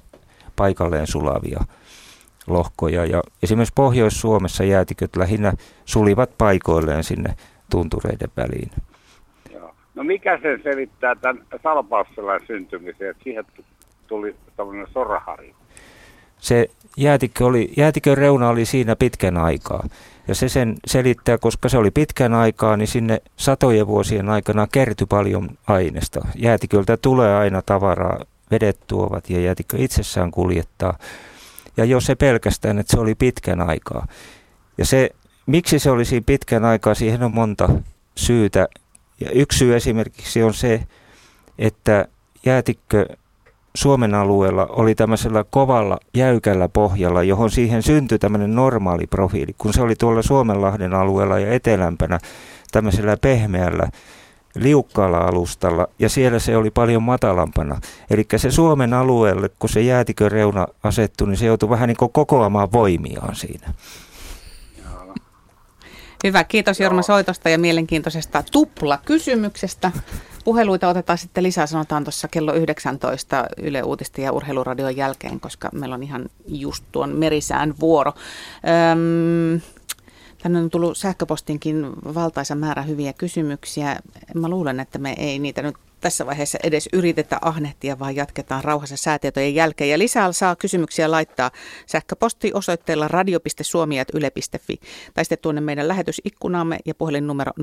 paikalleen 0.57 1.07
sulavia 1.07 1.61
lohkoja. 2.47 3.05
Ja 3.05 3.23
esimerkiksi 3.43 3.73
Pohjois-Suomessa 3.75 4.65
jäätiköt 4.65 5.17
lähinnä 5.17 5.53
sulivat 5.85 6.31
paikoilleen 6.39 7.05
sinne 7.05 7.35
tuntureiden 7.71 8.31
väliin. 8.37 8.71
No 10.01 10.05
mikä 10.05 10.39
sen 10.43 10.61
selittää 10.63 11.15
tämän 11.15 11.43
salpausselän 11.63 12.41
syntymisen, 12.47 13.11
että 13.11 13.23
siihen 13.25 13.45
tuli 14.07 14.37
tämmöinen 14.57 14.87
sorahari? 14.93 15.55
Se 16.39 16.71
jäätikkö 16.97 17.47
oli, 17.47 17.73
jäätikön 17.77 18.19
reuna 18.19 18.49
oli 18.49 18.65
siinä 18.65 18.97
pitkän 18.97 19.37
aikaa. 19.37 19.87
Ja 20.29 20.35
se 20.35 20.49
sen 20.49 20.77
selittää, 20.87 21.39
koska 21.39 21.69
se 21.69 21.79
oli 21.79 21.91
pitkän 21.91 22.35
aikaa, 22.35 22.77
niin 22.77 22.89
sinne 22.89 23.21
satojen 23.37 23.87
vuosien 23.87 24.29
aikana 24.29 24.67
kertyi 24.73 25.07
paljon 25.07 25.49
aineesta. 25.67 26.21
Jäätiköltä 26.35 26.97
tulee 26.97 27.37
aina 27.37 27.63
tavaraa, 27.63 28.25
vedet 28.51 28.79
tuovat 28.87 29.31
ja 29.31 29.41
jäätikö 29.41 29.77
itsessään 29.79 30.31
kuljettaa. 30.31 30.99
Ja 31.77 31.85
jos 31.85 32.05
se 32.05 32.15
pelkästään, 32.15 32.79
että 32.79 32.91
se 32.91 33.01
oli 33.01 33.15
pitkän 33.15 33.61
aikaa. 33.61 34.07
Ja 34.79 34.87
se, 34.87 35.11
miksi 35.47 35.79
se 35.79 35.91
olisi 35.91 36.21
pitkän 36.21 36.65
aikaa, 36.65 36.95
siihen 36.95 37.23
on 37.23 37.35
monta 37.35 37.69
syytä. 38.17 38.69
Ja 39.21 39.31
yksi 39.31 39.59
syy 39.59 39.77
esimerkiksi 39.77 40.43
on 40.43 40.55
se, 40.55 40.87
että 41.59 42.09
jäätikkö 42.47 43.07
Suomen 43.75 44.15
alueella 44.15 44.67
oli 44.67 44.95
tämmöisellä 44.95 45.45
kovalla, 45.51 45.99
jäykällä 46.15 46.69
pohjalla, 46.69 47.23
johon 47.23 47.51
siihen 47.51 47.83
syntyi 47.83 48.19
tämmöinen 48.19 48.55
normaali 48.55 49.07
profiili, 49.07 49.55
kun 49.59 49.73
se 49.73 49.83
oli 49.83 49.97
tuolla 49.97 50.23
Suomenlahden 50.23 50.95
alueella 50.95 51.39
ja 51.39 51.53
etelämpänä 51.53 52.19
tämmöisellä 52.73 53.17
pehmeällä, 53.17 53.89
liukkaalla 54.55 55.19
alustalla, 55.19 55.87
ja 55.99 56.09
siellä 56.09 56.39
se 56.39 56.57
oli 56.57 56.71
paljon 56.71 57.03
matalampana. 57.03 57.81
Eli 58.11 58.27
se 58.37 58.51
Suomen 58.51 58.95
alueelle, 58.95 59.51
kun 59.59 59.71
se 59.71 59.81
jäätikön 59.81 60.33
reuna 60.33 60.67
asettui, 60.83 61.29
niin 61.29 61.37
se 61.37 61.47
joutui 61.47 61.71
vähän 61.71 61.89
niin 61.89 61.97
kuin 61.97 62.13
kokoamaan 62.13 62.73
voimiaan 62.73 63.37
siinä. 63.37 63.75
Hyvä, 66.25 66.45
kiitos 66.45 66.81
Jorma 66.81 67.03
soitosta 67.03 67.49
ja 67.49 67.59
mielenkiintoisesta 67.59 68.45
tupla-kysymyksestä. 68.53 69.93
Puheluita 70.45 70.89
otetaan 70.89 71.19
sitten 71.19 71.45
lisää, 71.45 71.67
sanotaan 71.67 72.05
tuossa 72.05 72.29
kello 72.29 72.55
19 72.55 73.47
Yle 73.57 73.83
Uutisten 73.83 74.25
ja 74.25 74.33
Urheiluradion 74.33 74.97
jälkeen, 74.97 75.41
koska 75.41 75.69
meillä 75.73 75.95
on 75.95 76.03
ihan 76.03 76.29
just 76.49 76.85
tuon 76.93 77.11
merisään 77.11 77.75
vuoro. 77.81 78.13
Öm, 78.93 79.61
Tänne 80.43 80.59
on 80.59 80.71
tullut 80.71 80.99
sähköpostinkin 80.99 81.87
valtaisa 82.15 82.55
määrä 82.55 82.83
hyviä 82.83 83.13
kysymyksiä. 83.13 83.97
Mä 84.35 84.49
luulen, 84.49 84.81
että 84.81 84.99
me 84.99 85.15
ei 85.19 85.39
niitä 85.39 85.63
nyt 85.63 85.77
tässä 86.01 86.27
vaiheessa 86.27 86.59
edes 86.63 86.89
yritetä 86.93 87.39
ahnehtia, 87.43 87.99
vaan 87.99 88.17
jatketaan 88.17 88.65
rauhassa 88.65 88.97
säätietojen 88.97 89.55
jälkeen. 89.55 89.91
Ja 89.91 89.99
lisää 89.99 90.33
saa 90.33 90.57
kysymyksiä 90.57 91.11
laittaa 91.11 91.51
sähköpostiosoitteella 91.87 93.09
radio.suomi.yle.fi 93.09 94.81
tai 95.15 95.25
sitten 95.25 95.39
tuonne 95.43 95.61
meidän 95.61 95.89
lähetysikkunaamme 95.89 96.79
ja 96.87 96.95
puhelinnumero 96.95 97.53
020317600. 97.59 97.63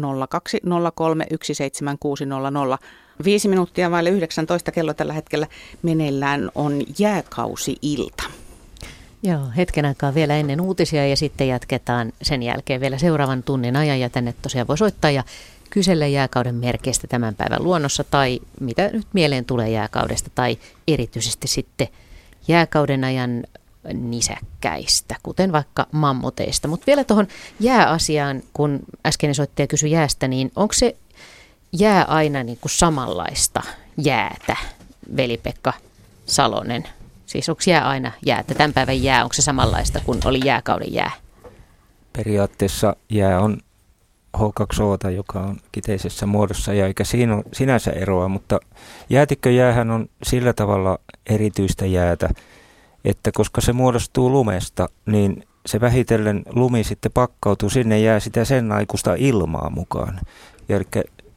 Viisi 3.23 3.47
minuuttia 3.47 3.91
vaille 3.91 4.09
19 4.09 4.71
kello 4.71 4.93
tällä 4.93 5.13
hetkellä 5.13 5.47
meneillään 5.81 6.51
on 6.55 6.81
jääkausi-ilta. 6.99 8.23
Joo, 9.27 9.41
hetken 9.57 9.85
aikaa 9.85 10.13
vielä 10.13 10.35
ennen 10.35 10.61
uutisia 10.61 11.07
ja 11.07 11.17
sitten 11.17 11.47
jatketaan 11.47 12.13
sen 12.21 12.43
jälkeen 12.43 12.81
vielä 12.81 12.97
seuraavan 12.97 13.43
tunnin 13.43 13.75
ajan 13.75 13.99
ja 13.99 14.09
tänne 14.09 14.33
tosiaan 14.41 14.67
voi 14.67 14.77
soittaa 14.77 15.11
ja 15.11 15.23
kysellä 15.69 16.07
jääkauden 16.07 16.55
merkeistä 16.55 17.07
tämän 17.07 17.35
päivän 17.35 17.63
luonnossa 17.63 18.03
tai 18.03 18.39
mitä 18.59 18.89
nyt 18.93 19.07
mieleen 19.13 19.45
tulee 19.45 19.69
jääkaudesta 19.69 20.29
tai 20.35 20.57
erityisesti 20.87 21.47
sitten 21.47 21.87
jääkauden 22.47 23.03
ajan 23.03 23.43
nisäkkäistä, 23.93 25.15
kuten 25.23 25.51
vaikka 25.51 25.87
mammuteista. 25.91 26.67
Mutta 26.67 26.87
vielä 26.87 27.03
tuohon 27.03 27.27
jääasiaan, 27.59 28.43
kun 28.53 28.79
äsken 29.05 29.35
soittaja 29.35 29.67
kysyi 29.67 29.91
jäästä, 29.91 30.27
niin 30.27 30.51
onko 30.55 30.73
se 30.73 30.95
jää 31.71 32.03
aina 32.03 32.43
niin 32.43 32.57
kuin 32.61 32.71
samanlaista 32.71 33.63
jäätä, 33.97 34.57
veli-Pekka 35.17 35.73
Salonen? 36.25 36.87
Siis 37.27 37.49
onko 37.49 37.61
jää 37.67 37.87
aina 37.87 38.11
jäätä? 38.25 38.53
Tämän 38.53 38.73
päivän 38.73 39.03
jää, 39.03 39.23
onko 39.23 39.33
se 39.33 39.41
samanlaista 39.41 39.99
kuin 40.05 40.19
oli 40.25 40.39
jääkauden 40.45 40.93
jää? 40.93 41.11
Periaatteessa 42.13 42.95
jää 43.09 43.39
on 43.39 43.57
H2O, 44.37 45.09
joka 45.09 45.39
on 45.39 45.57
kiteisessä 45.71 46.25
muodossa, 46.25 46.73
ja 46.73 46.87
eikä 46.87 47.03
siinä 47.03 47.35
ole 47.35 47.43
sinänsä 47.53 47.91
eroa, 47.91 48.27
mutta 48.27 48.59
jäätikköjäähän 49.09 49.91
on 49.91 50.09
sillä 50.23 50.53
tavalla 50.53 50.99
erityistä 51.29 51.85
jäätä, 51.85 52.29
että 53.05 53.31
koska 53.33 53.61
se 53.61 53.73
muodostuu 53.73 54.31
lumesta, 54.31 54.89
niin 55.05 55.43
se 55.65 55.81
vähitellen 55.81 56.43
lumi 56.49 56.83
sitten 56.83 57.11
pakkautuu, 57.11 57.69
sinne 57.69 57.99
jää 57.99 58.19
sitä 58.19 58.45
sen 58.45 58.71
aikuista 58.71 59.15
ilmaa 59.17 59.69
mukaan. 59.69 60.19
Eli 60.69 60.85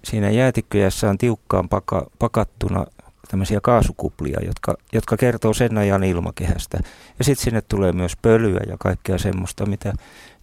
siinä 0.04 0.30
jäätikköjässä 0.30 1.10
on 1.10 1.18
tiukkaan 1.18 1.68
paka, 1.68 2.06
pakattuna 2.18 2.86
tämmöisiä 3.30 3.60
kaasukuplia, 3.62 4.40
jotka, 4.46 4.74
jotka 4.92 5.16
kertoo 5.16 5.54
sen 5.54 5.78
ajan 5.78 6.04
ilmakehästä. 6.04 6.78
Ja 7.18 7.24
sitten 7.24 7.44
sinne 7.44 7.60
tulee 7.60 7.92
myös 7.92 8.16
pölyä 8.22 8.60
ja 8.68 8.76
kaikkea 8.78 9.18
semmoista, 9.18 9.66
mitä, 9.66 9.92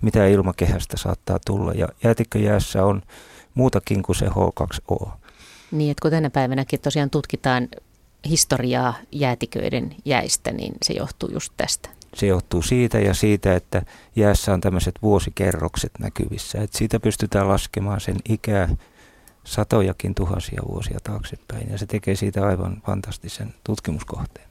mitä 0.02 0.28
ilmakehästä 0.28 0.98
saattaa 0.98 1.38
tulla. 1.46 1.72
Ja 1.72 1.88
jäätikköjäässä 2.04 2.86
on 2.86 3.02
muutakin 3.54 4.04
kuin 4.04 4.16
se 4.16 4.26
H2O. 4.26 5.10
Niin, 5.72 5.92
että 5.92 6.02
kun 6.02 6.12
tänä 6.12 6.30
päivänäkin 6.30 6.82
tosiaan 6.82 7.10
tutkitaan 7.10 7.68
historiaa 8.30 8.94
jäätiköiden 9.12 9.96
jäistä, 10.06 10.52
niin 10.52 10.74
se 10.84 10.94
johtuu 10.94 11.30
just 11.34 11.54
tästä. 11.58 11.90
Se 12.16 12.28
johtuu 12.28 12.62
siitä 12.62 13.00
ja 13.00 13.14
siitä, 13.14 13.56
että 13.56 13.82
jäässä 14.16 14.54
on 14.54 14.62
tämmöiset 14.62 14.96
vuosikerrokset 15.02 15.92
näkyvissä. 16.00 16.62
Että 16.62 16.78
siitä 16.78 17.00
pystytään 17.00 17.48
laskemaan 17.48 18.02
sen 18.02 18.16
ikää 18.30 18.70
satojakin 19.48 20.16
tuhansia 20.16 20.62
vuosia 20.68 21.00
taaksepäin 21.04 21.72
ja 21.72 21.78
se 21.78 21.86
tekee 21.86 22.16
siitä 22.16 22.46
aivan 22.46 22.82
fantastisen 22.86 23.54
tutkimuskohteen. 23.64 24.48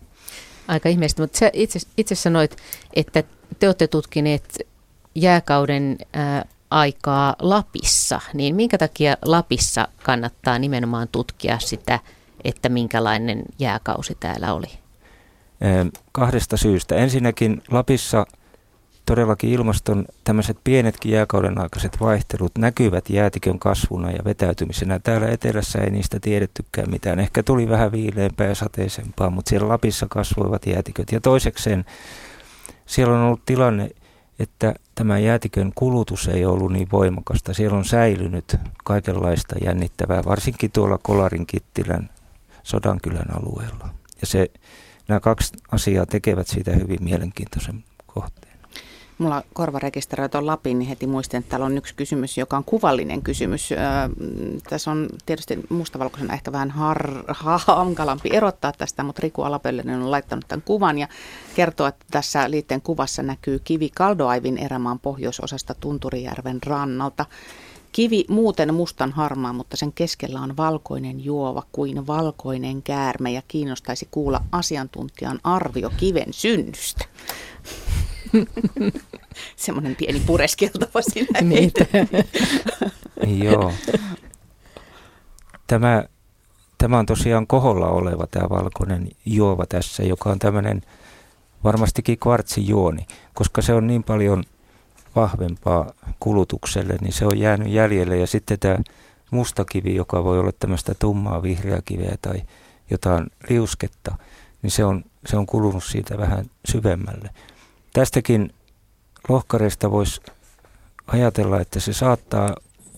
Aika 0.68 0.88
ihmeellistä, 0.88 1.22
mutta 1.22 1.38
sä 1.38 1.50
itse, 1.52 1.78
itse 1.96 2.14
sanoit, 2.14 2.56
että 2.94 3.22
te 3.58 3.66
olette 3.66 3.86
tutkineet 3.86 4.58
jääkauden 5.14 5.98
ää, 6.12 6.44
aikaa 6.70 7.36
Lapissa, 7.38 8.20
niin 8.34 8.54
minkä 8.54 8.78
takia 8.78 9.16
Lapissa 9.24 9.88
kannattaa 10.02 10.58
nimenomaan 10.58 11.08
tutkia 11.08 11.58
sitä, 11.58 12.00
että 12.44 12.68
minkälainen 12.68 13.42
jääkausi 13.58 14.16
täällä 14.20 14.52
oli? 14.52 14.70
Kahdesta 16.12 16.56
syystä. 16.56 16.94
Ensinnäkin 16.94 17.62
Lapissa– 17.70 18.26
todellakin 19.06 19.50
ilmaston 19.50 20.04
tämmöiset 20.24 20.58
pienetkin 20.64 21.12
jääkauden 21.12 21.58
aikaiset 21.58 22.00
vaihtelut 22.00 22.52
näkyvät 22.58 23.10
jäätikön 23.10 23.58
kasvuna 23.58 24.10
ja 24.10 24.24
vetäytymisenä. 24.24 24.98
Täällä 24.98 25.28
etelässä 25.28 25.78
ei 25.78 25.90
niistä 25.90 26.20
tiedettykään 26.20 26.90
mitään. 26.90 27.20
Ehkä 27.20 27.42
tuli 27.42 27.68
vähän 27.68 27.92
viileämpää 27.92 28.46
ja 28.46 28.54
sateisempaa, 28.54 29.30
mutta 29.30 29.48
siellä 29.48 29.68
Lapissa 29.68 30.06
kasvoivat 30.10 30.66
jäätiköt. 30.66 31.12
Ja 31.12 31.20
toisekseen 31.20 31.84
siellä 32.86 33.14
on 33.14 33.22
ollut 33.22 33.44
tilanne, 33.46 33.90
että 34.38 34.74
tämä 34.94 35.18
jäätikön 35.18 35.72
kulutus 35.74 36.28
ei 36.28 36.44
ollut 36.44 36.72
niin 36.72 36.88
voimakasta. 36.92 37.54
Siellä 37.54 37.78
on 37.78 37.84
säilynyt 37.84 38.56
kaikenlaista 38.84 39.56
jännittävää, 39.64 40.24
varsinkin 40.24 40.70
tuolla 40.70 40.98
Kolarin 41.02 41.46
Kittilän 41.46 42.10
Sodankylän 42.62 43.36
alueella. 43.36 43.88
Ja 44.20 44.26
se, 44.26 44.50
nämä 45.08 45.20
kaksi 45.20 45.52
asiaa 45.72 46.06
tekevät 46.06 46.46
siitä 46.46 46.72
hyvin 46.72 47.04
mielenkiintoisen 47.04 47.84
kohteen 48.06 48.45
mulla 49.18 49.42
korvarekisteröit 49.54 50.34
on 50.34 50.46
Lapin, 50.46 50.78
niin 50.78 50.88
heti 50.88 51.06
muistin, 51.06 51.38
että 51.38 51.50
täällä 51.50 51.66
on 51.66 51.78
yksi 51.78 51.94
kysymys, 51.94 52.38
joka 52.38 52.56
on 52.56 52.64
kuvallinen 52.64 53.22
kysymys. 53.22 53.72
Öö, 53.72 53.78
tässä 54.68 54.90
on 54.90 55.08
tietysti 55.26 55.58
mustavalkoisena 55.68 56.34
ehkä 56.34 56.52
vähän 56.52 56.70
har, 56.70 57.24
hankalampi 57.66 58.28
erottaa 58.32 58.72
tästä, 58.72 59.02
mutta 59.02 59.22
Riku 59.22 59.42
Alapöllinen 59.42 60.02
on 60.02 60.10
laittanut 60.10 60.44
tämän 60.48 60.62
kuvan 60.62 60.98
ja 60.98 61.08
kertoo, 61.54 61.86
että 61.86 62.06
tässä 62.10 62.50
liitteen 62.50 62.82
kuvassa 62.82 63.22
näkyy 63.22 63.60
kivi 63.64 63.90
Kaldoaivin 63.94 64.58
erämaan 64.58 64.98
pohjoisosasta 64.98 65.74
Tunturijärven 65.74 66.58
rannalta. 66.66 67.26
Kivi 67.92 68.24
muuten 68.28 68.74
mustan 68.74 69.12
harmaa, 69.12 69.52
mutta 69.52 69.76
sen 69.76 69.92
keskellä 69.92 70.40
on 70.40 70.56
valkoinen 70.56 71.24
juova 71.24 71.62
kuin 71.72 72.06
valkoinen 72.06 72.82
käärme 72.82 73.32
ja 73.32 73.42
kiinnostaisi 73.48 74.08
kuulla 74.10 74.40
asiantuntijan 74.52 75.40
arvio 75.44 75.90
kiven 75.96 76.32
synnystä. 76.32 77.04
Semmoinen 79.56 79.96
pieni 79.96 80.22
pureskeltava 80.26 81.02
siinä. 81.02 81.40
Niitä. 81.40 81.86
Joo. 83.44 83.72
Tämä, 85.66 86.04
tämä 86.78 86.98
on 86.98 87.06
tosiaan 87.06 87.46
koholla 87.46 87.88
oleva 87.88 88.26
tämä 88.26 88.48
valkoinen 88.48 89.08
juova 89.26 89.66
tässä, 89.66 90.02
joka 90.02 90.30
on 90.30 90.38
tämmöinen 90.38 90.82
varmastikin 91.64 92.18
kvartsijuoni, 92.18 93.06
koska 93.34 93.62
se 93.62 93.74
on 93.74 93.86
niin 93.86 94.02
paljon 94.02 94.44
vahvempaa 95.16 95.92
kulutukselle, 96.20 96.96
niin 97.00 97.12
se 97.12 97.26
on 97.26 97.38
jäänyt 97.38 97.68
jäljelle. 97.68 98.16
Ja 98.16 98.26
sitten 98.26 98.58
tämä 98.58 98.78
mustakivi, 99.30 99.94
joka 99.94 100.24
voi 100.24 100.38
olla 100.38 100.52
tämmöistä 100.52 100.94
tummaa 100.94 101.42
vihreää 101.42 101.80
kiveä 101.84 102.16
tai 102.22 102.42
jotain 102.90 103.26
liusketta, 103.48 104.16
niin 104.62 104.70
se 104.70 104.84
on, 104.84 105.04
se 105.26 105.36
on 105.36 105.46
kulunut 105.46 105.84
siitä 105.84 106.18
vähän 106.18 106.44
syvemmälle. 106.64 107.30
Tästäkin 107.96 108.54
lohkareesta 109.28 109.90
voisi 109.90 110.20
ajatella, 111.06 111.60
että 111.60 111.80
se 111.80 111.92
saattaa 111.92 112.56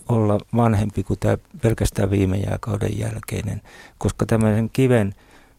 olla 0.09 0.39
vanhempi 0.55 1.03
kuin 1.03 1.19
tämä 1.19 1.37
pelkästään 1.61 2.11
viime 2.11 2.37
jääkauden 2.37 2.99
jälkeinen, 2.99 3.61
koska 3.97 4.25
tämmöisen 4.25 4.69
kiven 4.69 5.15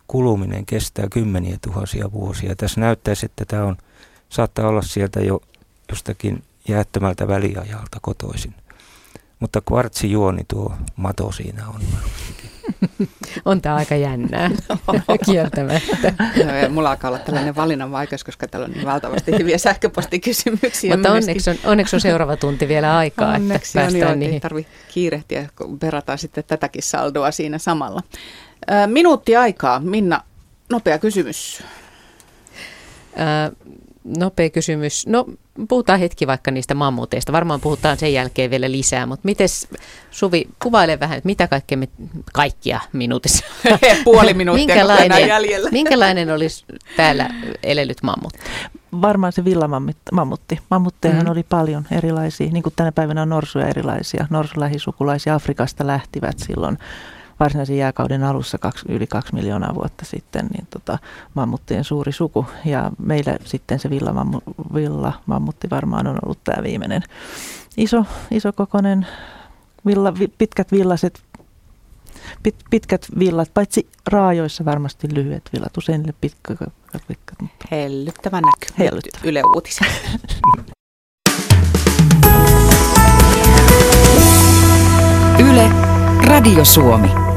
kuluminen 0.07 0.67
kestää 0.67 1.09
kymmeniä 1.11 1.59
tuhansia 1.65 2.13
vuosia. 2.13 2.57
Tässä 2.57 2.81
näyttäisi, 2.81 3.27
että 3.27 3.45
tämä 3.45 3.65
on, 3.65 3.77
saattaa 4.29 4.69
olla 4.69 4.83
sieltä 4.83 5.21
jo 5.21 5.41
jostakin 5.89 6.43
jäättömältä 6.69 7.29
väliajalta 7.29 7.99
kotoisin. 8.03 8.55
Mutta 9.39 9.61
kvartsijuoni 9.61 10.45
tuo 10.49 10.75
mato 10.97 11.33
siinä 11.33 11.69
on 11.69 11.81
varmastikin. 11.95 12.60
on 13.45 13.63
tämä 13.63 13.75
aika 13.75 13.97
jännää, 13.97 14.51
kieltämättä. 15.27 16.15
No, 16.19 16.69
mulla 16.71 16.91
alkaa 16.91 17.11
olla 17.11 17.19
tällainen 17.19 17.57
valinnan 17.57 17.93
vaikeus, 17.93 18.25
koska 18.25 18.49
täällä 18.49 18.65
on 18.65 18.71
niin 18.71 18.87
valtavasti 18.87 19.33
hyviä 19.33 19.59
sähköpostikysymyksiä. 19.59 20.97
Mutta 20.97 21.13
onneksi 21.13 21.51
on, 21.51 21.57
onneksi 21.65 21.97
on 21.97 22.01
seuraava 22.01 22.37
tunti 22.37 22.69
vielä 22.69 22.97
aikaa, 22.97 23.35
onneksi 23.35 23.79
että 23.79 23.81
päästään 23.81 24.13
on, 24.13 24.19
niihin. 24.19 24.35
Ei 24.35 24.41
tarvitse 24.41 24.73
kiirehtiä, 24.89 25.49
kun 25.57 25.79
verrataan 25.83 26.19
sitten 26.19 26.45
tätäkin 26.47 26.83
saldoa 26.83 27.31
siinä 27.31 27.59
samalla. 27.59 28.03
Minuutti 28.87 29.37
aikaa. 29.37 29.81
Minna, 29.81 30.21
nopea 30.71 30.99
kysymys. 30.99 31.63
Äh, 33.21 33.53
nopea 34.05 34.51
kysymys. 34.51 35.07
No 35.07 35.27
puhutaan 35.69 36.01
hetki 36.01 36.27
vaikka 36.27 36.51
niistä 36.51 36.75
mammuteista. 36.75 37.33
Varmaan 37.33 37.61
puhutaan 37.61 37.97
sen 37.97 38.13
jälkeen 38.13 38.51
vielä 38.51 38.71
lisää, 38.71 39.07
mutta 39.07 39.25
miten 39.25 39.49
Suvi, 40.11 40.49
kuvaile 40.63 41.01
vähän, 41.01 41.19
että 41.19 41.27
mitä 41.27 41.49
kaikkea 41.49 41.79
me, 41.79 41.89
kaikkia 42.33 42.81
minuutissa. 42.93 43.45
Puoli 44.05 44.35
minuuttia 44.35 44.67
minkälainen, 44.67 45.29
jäljellä. 45.29 45.71
minkälainen 45.71 46.31
olisi 46.31 46.65
täällä 46.97 47.29
elelyt 47.63 48.03
mammut? 48.03 48.33
Varmaan 49.03 49.33
se 49.33 49.45
villamammutti. 49.45 50.59
Mammuttejahan 50.71 51.25
mm. 51.25 51.31
oli 51.31 51.43
paljon 51.43 51.87
erilaisia, 51.91 52.51
niin 52.51 52.63
kuin 52.63 52.73
tänä 52.77 52.93
päivänä 52.93 53.23
on 53.23 53.29
norsuja 53.29 53.69
erilaisia. 53.69 54.27
Norsulähisukulaisia 54.31 55.35
Afrikasta 55.35 55.87
lähtivät 55.87 56.39
silloin 56.39 56.79
varsinaisen 57.41 57.77
jääkauden 57.77 58.25
alussa 58.25 58.59
kaksi, 58.59 58.85
yli 58.89 59.07
kaksi 59.07 59.35
miljoonaa 59.35 59.75
vuotta 59.75 60.05
sitten 60.05 60.47
niin 60.47 60.67
tota, 60.71 60.99
mammuttien 61.35 61.85
suuri 61.85 62.13
suku. 62.13 62.47
Ja 62.65 62.91
meillä 62.99 63.37
sitten 63.45 63.79
se 63.79 63.91
villamammu, 63.91 64.41
villamammutti 64.75 65.71
varmaan 65.71 66.07
on 66.07 66.19
ollut 66.25 66.39
tämä 66.45 66.63
viimeinen 66.63 67.03
iso, 67.77 68.05
isokokoinen, 68.31 69.07
villa, 69.87 70.13
pitkät 70.39 70.73
villaset, 70.73 71.23
pit, 72.43 72.55
pitkät 72.71 73.07
villat, 73.19 73.51
paitsi 73.55 73.89
raajoissa 74.07 74.65
varmasti 74.65 75.09
lyhyet 75.15 75.51
villat, 75.53 75.77
usein 75.77 76.15
pitkät. 76.21 76.59
pitkät 77.09 77.41
mutta... 77.41 77.67
Hellyttävä 77.71 78.41
näky. 78.41 78.75
Hellyttävä. 78.79 79.23
Yle 79.29 79.43
Uutiset. 79.55 79.89
Yle, 85.51 85.71
Radio 86.27 86.65
Suomi. 86.65 87.30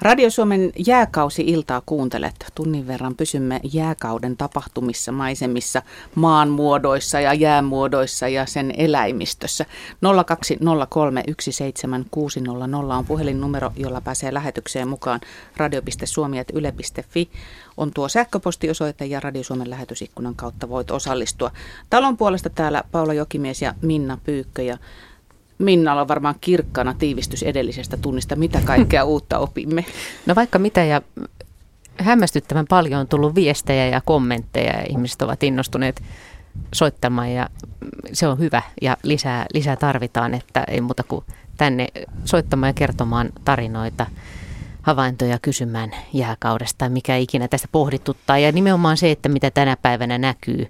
Radio 0.00 0.30
Suomen 0.30 0.72
jääkausi-iltaa 0.86 1.82
kuuntelet. 1.86 2.34
Tunnin 2.54 2.86
verran 2.86 3.14
pysymme 3.14 3.60
jääkauden 3.72 4.36
tapahtumissa, 4.36 5.12
maisemissa, 5.12 5.82
maanmuodoissa 6.14 7.20
ja 7.20 7.34
jäämuodoissa 7.34 8.28
ja 8.28 8.46
sen 8.46 8.74
eläimistössä. 8.76 9.64
020317600 9.64 10.08
on 12.98 13.06
puhelinnumero, 13.06 13.72
jolla 13.76 14.00
pääsee 14.00 14.34
lähetykseen 14.34 14.88
mukaan. 14.88 15.20
radio.suomi.yle.fi 15.56 17.30
on 17.76 17.90
tuo 17.94 18.08
sähköpostiosoite 18.08 19.04
ja 19.04 19.20
Radio 19.20 19.42
Suomen 19.42 19.70
lähetysikkunan 19.70 20.34
kautta 20.34 20.68
voit 20.68 20.90
osallistua. 20.90 21.50
Talon 21.90 22.16
puolesta 22.16 22.50
täällä 22.50 22.84
Paula 22.92 23.14
Jokimies 23.14 23.62
ja 23.62 23.74
Minna 23.82 24.18
Pyykkö 24.24 24.62
ja 24.62 24.78
Minnalla 25.58 26.00
on 26.00 26.08
varmaan 26.08 26.34
kirkkana 26.40 26.94
tiivistys 26.94 27.42
edellisestä 27.42 27.96
tunnista, 27.96 28.36
mitä 28.36 28.60
kaikkea 28.64 29.04
uutta 29.14 29.38
opimme. 29.38 29.84
No 30.26 30.34
vaikka 30.34 30.58
mitä 30.58 30.84
ja 30.84 31.02
hämmästyttävän 31.96 32.66
paljon 32.68 33.00
on 33.00 33.08
tullut 33.08 33.34
viestejä 33.34 33.86
ja 33.86 34.00
kommentteja 34.04 34.72
ja 34.72 34.86
ihmiset 34.88 35.22
ovat 35.22 35.42
innostuneet 35.42 36.02
soittamaan 36.74 37.32
ja 37.32 37.48
se 38.12 38.28
on 38.28 38.38
hyvä 38.38 38.62
ja 38.82 38.96
lisää, 39.02 39.46
lisää 39.54 39.76
tarvitaan, 39.76 40.34
että 40.34 40.64
ei 40.68 40.80
muuta 40.80 41.02
kuin 41.02 41.24
tänne 41.56 41.88
soittamaan 42.24 42.68
ja 42.68 42.74
kertomaan 42.74 43.28
tarinoita, 43.44 44.06
havaintoja 44.82 45.38
kysymään 45.38 45.90
jääkaudesta, 46.12 46.88
mikä 46.88 47.16
ikinä 47.16 47.48
tästä 47.48 47.68
pohdituttaa 47.72 48.38
ja 48.38 48.52
nimenomaan 48.52 48.96
se, 48.96 49.10
että 49.10 49.28
mitä 49.28 49.50
tänä 49.50 49.76
päivänä 49.82 50.18
näkyy 50.18 50.66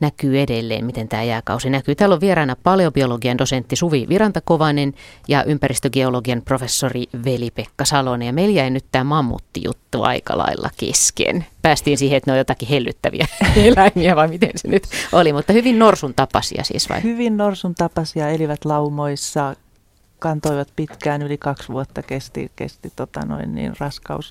näkyy 0.00 0.40
edelleen, 0.40 0.84
miten 0.84 1.08
tämä 1.08 1.22
jääkausi 1.22 1.70
näkyy. 1.70 1.94
Täällä 1.94 2.14
on 2.14 2.20
vieraana 2.20 2.56
paleobiologian 2.62 3.38
dosentti 3.38 3.76
Suvi 3.76 4.06
Virantakovanen 4.08 4.94
ja 5.28 5.44
ympäristögeologian 5.44 6.42
professori 6.42 7.04
Veli-Pekka 7.24 7.84
Salonen. 7.84 8.26
Ja 8.26 8.32
meillä 8.32 8.54
jäi 8.54 8.70
nyt 8.70 8.84
tämä 8.92 9.04
mammuttijuttu 9.04 10.02
aika 10.02 10.38
lailla 10.38 10.70
kesken. 10.76 11.46
Päästiin 11.62 11.98
siihen, 11.98 12.16
että 12.16 12.30
ne 12.30 12.32
on 12.32 12.38
jotakin 12.38 12.68
hellyttäviä 12.68 13.26
eläimiä 13.56 14.16
vai 14.16 14.28
miten 14.28 14.50
se 14.56 14.68
nyt 14.68 14.82
oli, 15.12 15.32
mutta 15.32 15.52
hyvin 15.52 15.78
norsun 15.78 16.14
tapasia 16.14 16.64
siis 16.64 16.88
vai? 16.88 17.02
Hyvin 17.02 17.36
norsun 17.36 17.74
tapasia, 17.74 18.28
elivät 18.28 18.64
laumoissa, 18.64 19.56
kantoivat 20.18 20.68
pitkään, 20.76 21.22
yli 21.22 21.38
kaksi 21.38 21.68
vuotta 21.68 22.02
kesti, 22.02 22.52
kesti 22.56 22.92
tota 22.96 23.20
noin, 23.26 23.54
niin 23.54 23.72
raskaus 23.78 24.30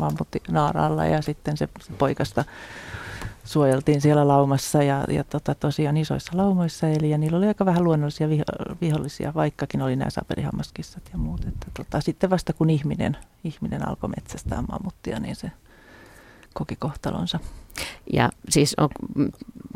mammutti 0.00 0.42
naaralla 0.48 1.06
ja 1.06 1.22
sitten 1.22 1.56
se 1.56 1.68
poikasta 1.98 2.44
suojeltiin 3.44 4.00
siellä 4.00 4.28
laumassa 4.28 4.82
ja, 4.82 5.04
ja 5.08 5.24
tota, 5.24 5.54
tosiaan 5.54 5.96
isoissa 5.96 6.32
laumoissa 6.34 6.88
eli 6.88 7.10
ja 7.10 7.18
niillä 7.18 7.38
oli 7.38 7.46
aika 7.46 7.66
vähän 7.66 7.84
luonnollisia 7.84 8.28
viho, 8.28 8.44
vihollisia, 8.80 9.34
vaikkakin 9.34 9.82
oli 9.82 9.96
nämä 9.96 10.10
sapelihammaskissat 10.10 11.02
ja 11.12 11.18
muut. 11.18 11.44
Että, 11.44 11.66
tota, 11.76 12.00
sitten 12.00 12.30
vasta 12.30 12.52
kun 12.52 12.70
ihminen, 12.70 13.16
ihminen 13.44 13.88
alkoi 13.88 14.10
metsästää 14.10 14.62
mammuttia, 14.62 15.20
niin 15.20 15.36
se 15.36 15.50
koki 16.54 16.76
kohtalonsa. 16.76 17.38
Ja 18.12 18.30
siis 18.48 18.74
on, 18.78 18.88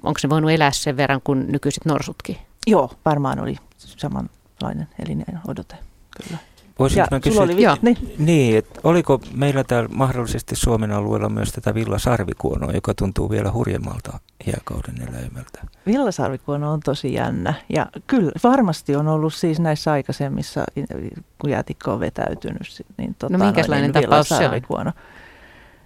onko 0.02 0.18
se 0.18 0.28
voinut 0.28 0.50
elää 0.50 0.70
sen 0.72 0.96
verran 0.96 1.20
kuin 1.24 1.52
nykyiset 1.52 1.84
norsutkin? 1.84 2.36
Joo, 2.66 2.90
varmaan 3.04 3.40
oli 3.40 3.56
samanlainen 3.76 4.88
elinjään 4.98 5.40
odote, 5.48 5.76
kyllä. 6.22 6.38
Voisinko 6.78 7.08
mä 7.10 7.20
kysyä, 7.20 7.42
oli, 7.42 7.62
joo. 7.62 7.76
Niin. 7.82 8.14
niin, 8.18 8.58
että 8.58 8.80
oliko 8.84 9.20
meillä 9.34 9.64
täällä 9.64 9.88
mahdollisesti 9.92 10.56
Suomen 10.56 10.92
alueella 10.92 11.28
myös 11.28 11.52
tätä 11.52 11.74
villasarvikuonoa, 11.74 12.72
joka 12.72 12.94
tuntuu 12.94 13.30
vielä 13.30 13.52
hurjemmalta 13.52 14.18
jääkauden 14.46 15.08
eläimeltä? 15.08 15.62
Villasarvikuono 15.86 16.72
on 16.72 16.80
tosi 16.80 17.12
jännä 17.12 17.54
ja 17.68 17.86
kyllä 18.06 18.32
varmasti 18.44 18.96
on 18.96 19.08
ollut 19.08 19.34
siis 19.34 19.60
näissä 19.60 19.92
aikaisemmissa, 19.92 20.64
kun 21.38 21.50
jäätikko 21.50 21.92
on 21.92 22.00
vetäytynyt. 22.00 22.82
Niin 22.96 23.14
tota, 23.18 23.38
no 23.38 23.44
minkälainen 23.44 23.90
niin 23.90 24.04
tapaus 24.04 24.28
se 24.28 24.48
on? 24.68 24.92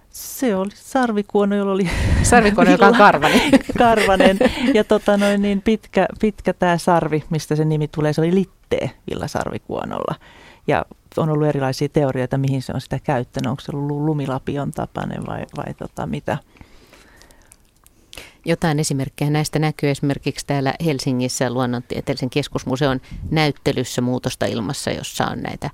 Se 0.09 0.55
oli 0.55 0.69
sarvikuono, 0.75 1.55
jolla 1.55 1.71
oli... 1.71 1.89
Sarvikuono, 2.23 2.71
joka 2.71 2.87
on 2.87 2.95
karvanen. 3.07 3.41
karvanen. 3.77 4.37
Ja 4.73 4.83
tota 4.83 5.17
noin, 5.17 5.41
niin 5.41 5.61
pitkä, 5.61 6.05
pitkä 6.19 6.53
tämä 6.53 6.77
sarvi, 6.77 7.23
mistä 7.29 7.55
se 7.55 7.65
nimi 7.65 7.87
tulee, 7.87 8.13
se 8.13 8.21
oli 8.21 8.35
littee 8.35 8.91
villasarvikuonolla. 9.09 10.15
Ja 10.67 10.85
on 11.17 11.29
ollut 11.29 11.47
erilaisia 11.47 11.89
teorioita, 11.89 12.37
mihin 12.37 12.61
se 12.61 12.71
on 12.75 12.81
sitä 12.81 12.99
käyttänyt. 12.99 13.49
Onko 13.49 13.61
se 13.61 13.71
ollut 13.73 14.01
lumilapion 14.01 14.71
tapainen 14.71 15.25
vai, 15.25 15.45
vai 15.57 15.73
tota, 15.73 16.07
mitä? 16.07 16.37
Jotain 18.45 18.79
esimerkkejä 18.79 19.31
näistä 19.31 19.59
näkyy 19.59 19.89
esimerkiksi 19.89 20.45
täällä 20.47 20.73
Helsingissä 20.85 21.49
luonnontieteellisen 21.49 22.29
keskusmuseon 22.29 23.01
näyttelyssä 23.31 24.01
Muutosta 24.01 24.45
ilmassa, 24.45 24.91
jossa 24.91 25.25
on 25.25 25.39
näitä 25.39 25.69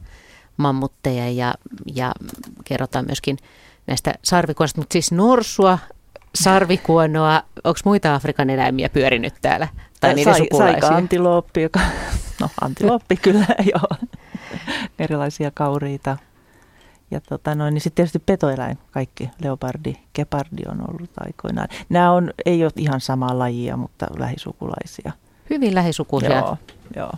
mammutteja 0.57 1.29
ja, 1.31 1.53
ja 1.95 2.11
kerrotaan 2.63 3.05
myöskin 3.05 3.37
näistä 3.87 4.13
sarvikuonoista, 4.23 4.81
mutta 4.81 4.93
siis 4.93 5.11
norsua, 5.11 5.79
sarvikuonoa, 6.35 7.43
onko 7.63 7.79
muita 7.83 8.15
Afrikan 8.15 8.49
eläimiä 8.49 8.89
pyörinyt 8.89 9.33
täällä? 9.41 9.67
Tai 9.99 10.13
niiden 10.13 10.33
Sai, 10.33 10.43
sukulaisia? 10.43 10.81
Saika 10.81 10.95
antilooppi, 10.95 11.61
joka, 11.61 11.79
no 12.41 12.49
antilooppi 12.61 13.17
kyllä, 13.17 13.45
joo. 13.73 14.09
erilaisia 14.99 15.51
kauriita. 15.51 16.17
Ja 17.11 17.21
tota 17.21 17.55
noin, 17.55 17.73
niin 17.73 17.81
sitten 17.81 17.95
tietysti 17.95 18.19
petoeläin, 18.19 18.77
kaikki 18.91 19.29
leopardi, 19.43 19.95
kepardi 20.13 20.63
on 20.71 20.89
ollut 20.89 21.09
aikoinaan. 21.17 21.67
Nämä 21.89 22.11
on, 22.11 22.33
ei 22.45 22.63
ole 22.63 22.71
ihan 22.75 23.01
samaa 23.01 23.39
lajia, 23.39 23.77
mutta 23.77 24.07
lähisukulaisia. 24.17 25.11
Hyvin 25.49 25.75
lähisukuisia. 25.75 26.37
Joo, 26.37 26.57
joo. 26.95 27.11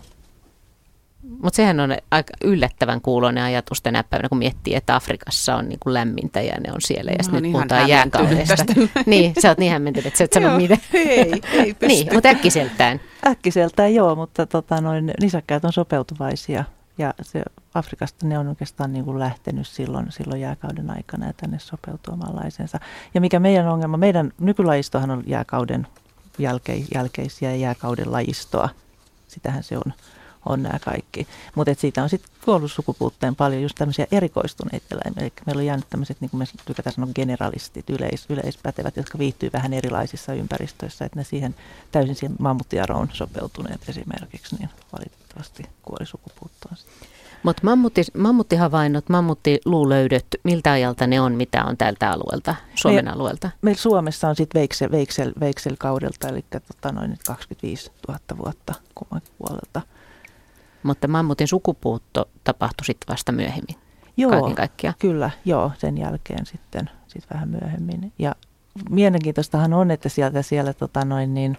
Mutta 1.42 1.56
sehän 1.56 1.80
on 1.80 1.96
aika 2.10 2.32
yllättävän 2.44 3.00
kuuloinen 3.00 3.44
ajatus 3.44 3.82
tänä 3.82 4.04
päivänä, 4.04 4.28
kun 4.28 4.38
miettii, 4.38 4.74
että 4.74 4.94
Afrikassa 4.94 5.56
on 5.56 5.68
niin 5.68 5.78
kuin 5.78 5.94
lämmintä 5.94 6.40
ja 6.40 6.54
ne 6.60 6.72
on 6.72 6.80
siellä. 6.80 7.10
Ja 7.18 7.24
sitten 7.24 7.42
nyt 7.42 7.52
puhutaan 7.52 7.88
jääkaudesta. 7.88 8.64
niin, 9.06 9.34
sä 9.42 9.48
oot 9.48 9.58
niin 9.58 9.72
hämmentynyt, 9.72 10.06
että 10.06 10.18
sä 10.18 10.24
et 10.24 10.32
sano 10.32 10.56
mitä. 10.56 10.76
ei, 10.94 11.40
ei 11.52 11.76
niin, 11.86 12.08
mutta 12.14 12.28
äkkiseltään. 12.28 13.00
Äkkiseltään 13.26 13.94
joo, 13.94 14.14
mutta 14.14 14.46
tota, 14.46 14.80
noin, 14.80 15.14
nisäkkäät 15.20 15.64
on 15.64 15.72
sopeutuvaisia 15.72 16.64
Ja 16.98 17.14
se, 17.22 17.42
Afrikasta 17.74 18.26
ne 18.26 18.38
on 18.38 18.48
oikeastaan 18.48 18.92
niin 18.92 19.04
kuin 19.04 19.18
lähtenyt 19.18 19.66
silloin, 19.66 20.12
silloin 20.12 20.40
jääkauden 20.40 20.90
aikana 20.90 21.26
ja 21.26 21.32
tänne 21.32 21.58
sopeutuu 21.58 22.14
omanlaisensa. 22.14 22.80
Ja 23.14 23.20
mikä 23.20 23.40
meidän 23.40 23.68
ongelma, 23.68 23.96
meidän 23.96 24.32
nykylajistohan 24.40 25.10
on 25.10 25.22
jääkauden 25.26 25.86
jälke, 26.38 26.84
jälkeisiä 26.94 27.50
ja 27.50 27.56
jääkauden 27.56 28.12
lajistoa. 28.12 28.68
Sitähän 29.28 29.62
se 29.62 29.76
on 29.76 29.92
on 30.46 30.62
nämä 30.62 30.78
kaikki. 30.78 31.26
Mutta 31.54 31.74
siitä 31.74 32.02
on 32.02 32.08
sitten 32.08 32.30
kuollut 32.44 32.72
sukupuutteen 32.72 33.36
paljon 33.36 33.62
just 33.62 33.74
tämmöisiä 33.78 34.06
erikoistuneita 34.12 34.86
eläimiä. 34.90 35.22
Eli 35.22 35.32
meillä 35.46 35.60
on 35.60 35.66
jäänyt 35.66 35.90
tämmöiset, 35.90 36.20
niin 36.20 36.30
kuin 36.30 36.38
me 36.38 36.44
tykätään 36.64 36.94
sanoa, 36.94 37.12
generalistit, 37.14 37.90
yleis, 37.90 38.26
yleispätevät, 38.28 38.96
jotka 38.96 39.18
viihtyy 39.18 39.50
vähän 39.52 39.72
erilaisissa 39.72 40.34
ympäristöissä. 40.34 41.04
Että 41.04 41.18
ne 41.18 41.24
siihen 41.24 41.54
täysin 41.92 42.14
siihen 42.14 42.36
mammuttiaroon 42.38 43.08
sopeutuneet 43.12 43.88
esimerkiksi, 43.88 44.56
niin 44.56 44.70
valitettavasti 44.92 45.62
kuoli 45.82 46.06
sukupuuttoon. 46.06 46.76
Mutta 47.42 47.62
mammutti, 47.64 48.02
mammuttihavainnot, 48.18 49.08
mammuttiluulöydöt, 49.08 50.26
miltä 50.44 50.72
ajalta 50.72 51.06
ne 51.06 51.20
on, 51.20 51.34
mitä 51.34 51.64
on 51.64 51.76
tältä 51.76 52.10
alueelta, 52.10 52.54
Suomen 52.74 53.04
Me, 53.04 53.10
alueelta? 53.10 53.50
Meillä 53.62 53.80
Suomessa 53.80 54.28
on 54.28 54.36
sitten 54.36 54.60
veiksel, 54.60 54.90
veiksel, 54.90 55.32
veikselkaudelta, 55.40 56.28
eli 56.28 56.44
tota 56.50 56.92
noin 56.92 57.18
25 57.26 57.90
000 58.08 58.20
vuotta 58.38 58.74
kummankin 58.94 59.32
puolelta. 59.38 59.80
Mutta 60.82 61.08
mammutin 61.08 61.48
sukupuutto 61.48 62.28
tapahtui 62.44 62.84
sitten 62.84 63.12
vasta 63.12 63.32
myöhemmin. 63.32 63.76
Joo, 64.16 64.30
kaiken 64.30 64.54
kaikkiaan. 64.54 64.94
kyllä, 64.98 65.30
joo, 65.44 65.72
sen 65.78 65.98
jälkeen 65.98 66.46
sitten, 66.46 66.90
sitten 67.06 67.34
vähän 67.34 67.48
myöhemmin. 67.48 68.12
Ja 68.18 68.34
mielenkiintoistahan 68.90 69.72
on, 69.72 69.90
että 69.90 70.08
sieltä 70.08 70.42
siellä 70.42 70.72
tota 70.72 71.04
noin 71.04 71.34
niin, 71.34 71.56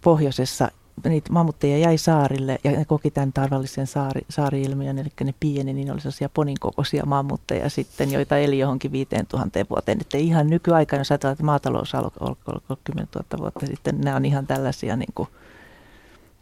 pohjoisessa 0.00 0.70
niitä 1.08 1.32
mammutteja 1.32 1.78
jäi 1.78 1.98
saarille 1.98 2.58
ja 2.64 2.70
ne 2.70 2.84
koki 2.84 3.10
tämän 3.10 3.32
tavallisen 3.32 3.86
saari, 3.86 4.20
saari-ilmiön, 4.28 4.98
eli 4.98 5.08
ne 5.24 5.34
pieni, 5.40 5.72
niin 5.72 5.92
oli 5.92 6.00
sellaisia 6.00 6.28
poninkokoisia 6.28 7.06
mammutteja 7.06 7.70
sitten, 7.70 8.12
joita 8.12 8.38
eli 8.38 8.58
johonkin 8.58 8.92
5000 8.92 9.60
vuoteen. 9.70 10.00
Että 10.00 10.18
ihan 10.18 10.46
nykyaikana, 10.46 11.00
jos 11.00 11.10
ajatellaan, 11.10 11.32
että 11.32 11.44
maatalous 11.44 11.94
alkoi 11.94 12.36
10 12.84 13.08
000 13.14 13.26
vuotta 13.38 13.66
sitten, 13.66 14.00
nämä 14.00 14.16
on 14.16 14.24
ihan 14.24 14.46
tällaisia 14.46 14.96
niin 14.96 15.12
kuin 15.14 15.28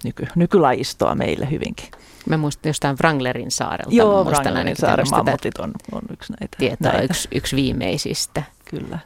nyky, 0.05 0.27
nykylajistoa 0.35 1.15
meille 1.15 1.51
hyvinkin. 1.51 1.89
Mä 2.29 2.37
muistan 2.37 2.71
jostain 2.71 2.97
Wranglerin 3.01 3.51
saarelta. 3.51 3.95
Joo, 3.95 4.25
Wranglerin 4.25 4.77
saaren 4.77 5.07
mammutit 5.11 5.59
on, 5.59 5.73
on 5.93 6.03
yksi 6.13 6.33
näitä. 6.41 6.57
Tietoa, 6.59 6.93
näitä. 6.93 7.05
Yksi, 7.05 7.29
yksi 7.35 7.57
viimeisistä. 7.57 8.43
Kyllä. 8.65 8.99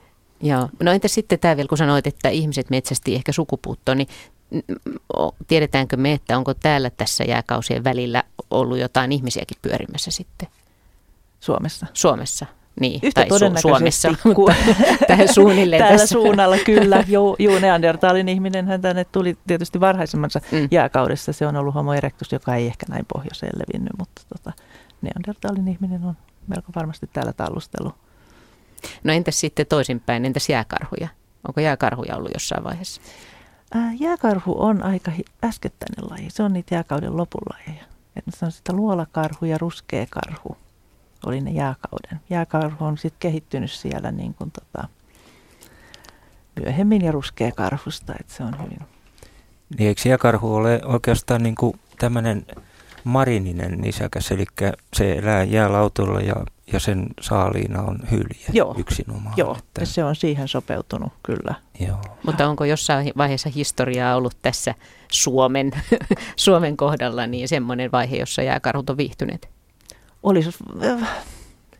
Joo. 0.42 0.68
No 0.80 0.92
entä 0.92 1.08
sitten 1.08 1.38
tämä 1.38 1.56
vielä, 1.56 1.68
kun 1.68 1.78
sanoit, 1.78 2.06
että 2.06 2.28
ihmiset 2.28 2.70
metsästi 2.70 3.14
ehkä 3.14 3.32
sukupuuttoon, 3.32 3.98
niin 3.98 4.08
tiedetäänkö 5.46 5.96
me, 5.96 6.12
että 6.12 6.38
onko 6.38 6.54
täällä 6.54 6.90
tässä 6.90 7.24
jääkausien 7.24 7.84
välillä 7.84 8.24
ollut 8.50 8.78
jotain 8.78 9.12
ihmisiäkin 9.12 9.56
pyörimässä 9.62 10.10
sitten? 10.10 10.48
Suomessa. 11.40 11.86
Suomessa. 11.92 12.46
Niin, 12.80 13.00
Yhtä 13.02 13.20
tai 13.20 13.28
todennäköisesti 13.28 13.68
Suomessa, 13.68 14.08
mutta 14.24 14.54
tähän 15.06 15.34
suunnilleen 15.34 15.82
Tällä 15.82 15.98
tässä. 15.98 16.12
suunnalla 16.12 16.56
kyllä. 16.64 17.04
Juu, 17.08 17.36
juu 17.38 17.58
Neandertalin 17.58 18.28
ihminen 18.28 18.66
hän 18.66 18.80
tänne 18.82 19.04
tuli 19.04 19.36
tietysti 19.46 19.80
varhaisemmassa 19.80 20.40
Mm. 20.52 20.68
jääkaudessa. 20.70 21.32
Se 21.32 21.46
on 21.46 21.56
ollut 21.56 21.74
homo 21.74 21.94
erectus, 21.94 22.32
joka 22.32 22.54
ei 22.54 22.66
ehkä 22.66 22.86
näin 22.88 23.04
pohjoiseen 23.14 23.52
levinnyt, 23.58 23.92
mutta 23.98 24.22
tota, 24.28 24.52
Neandertalin 25.02 25.68
ihminen 25.68 26.04
on 26.04 26.16
melko 26.46 26.72
varmasti 26.76 27.10
täällä 27.12 27.32
tallustellut. 27.32 27.94
No 29.04 29.12
entäs 29.12 29.40
sitten 29.40 29.66
toisinpäin, 29.66 30.24
entäs 30.24 30.48
jääkarhuja? 30.48 31.08
Onko 31.48 31.60
jääkarhuja 31.60 32.16
ollut 32.16 32.30
jossain 32.34 32.64
vaiheessa? 32.64 33.00
Ää, 33.74 33.92
jääkarhu 34.00 34.54
on 34.58 34.82
aika 34.82 35.12
äskettäinen 35.44 36.10
laji. 36.10 36.30
Se 36.30 36.42
on 36.42 36.52
niitä 36.52 36.74
jääkauden. 36.74 37.12
Et 38.16 38.24
se 38.34 38.44
on 38.44 38.52
sitä 38.52 38.72
luolakarhu 38.72 39.44
ja 39.46 39.58
ruskeakarhu 39.58 40.56
oli 41.26 41.40
ne 41.40 41.50
jääkauden. 41.50 42.20
Jääkarhu 42.30 42.84
on 42.84 42.98
sitten 42.98 43.20
kehittynyt 43.20 43.70
siellä 43.70 44.12
niin 44.12 44.34
kuin 44.34 44.50
tota, 44.50 44.88
myöhemmin 46.60 47.02
ja 47.02 47.12
ruskeakarhusta, 47.12 48.14
että 48.20 48.34
se 48.34 48.42
on 48.42 48.54
hyvin 48.64 48.78
Niin 49.78 49.88
eikö 49.88 50.08
jääkarhu 50.08 50.54
ole 50.54 50.80
oikeastaan 50.84 51.42
niin 51.42 51.54
kuin 51.54 51.80
tämmöinen 51.98 52.46
marininen 53.04 53.80
nisäkäs, 53.80 54.30
eli 54.30 54.44
se 54.94 55.12
elää 55.12 55.44
jäälautolla 55.44 56.20
ja, 56.20 56.36
ja 56.72 56.80
sen 56.80 57.06
saaliina 57.20 57.82
on 57.82 57.98
hylje 58.10 58.46
Joo. 58.52 58.74
yksinomaan. 58.78 59.34
Joo, 59.36 59.56
Että, 59.58 59.82
ja 59.82 59.86
se 59.86 60.04
on 60.04 60.16
siihen 60.16 60.48
sopeutunut 60.48 61.12
kyllä. 61.22 61.54
joo. 61.80 62.00
Mutta 62.26 62.48
onko 62.48 62.64
jossain 62.64 63.12
vaiheessa 63.16 63.48
historiaa 63.48 64.16
ollut 64.16 64.36
tässä 64.42 64.74
Suomen, 65.12 65.70
Suomen 66.36 66.76
kohdalla 66.76 67.26
niin 67.26 67.48
semmoinen 67.48 67.92
vaihe, 67.92 68.16
jossa 68.16 68.42
jääkarhut 68.42 68.90
on 68.90 68.96
viihtyneet? 68.96 69.48
Olisi, 70.22 70.50
äh, 70.84 71.08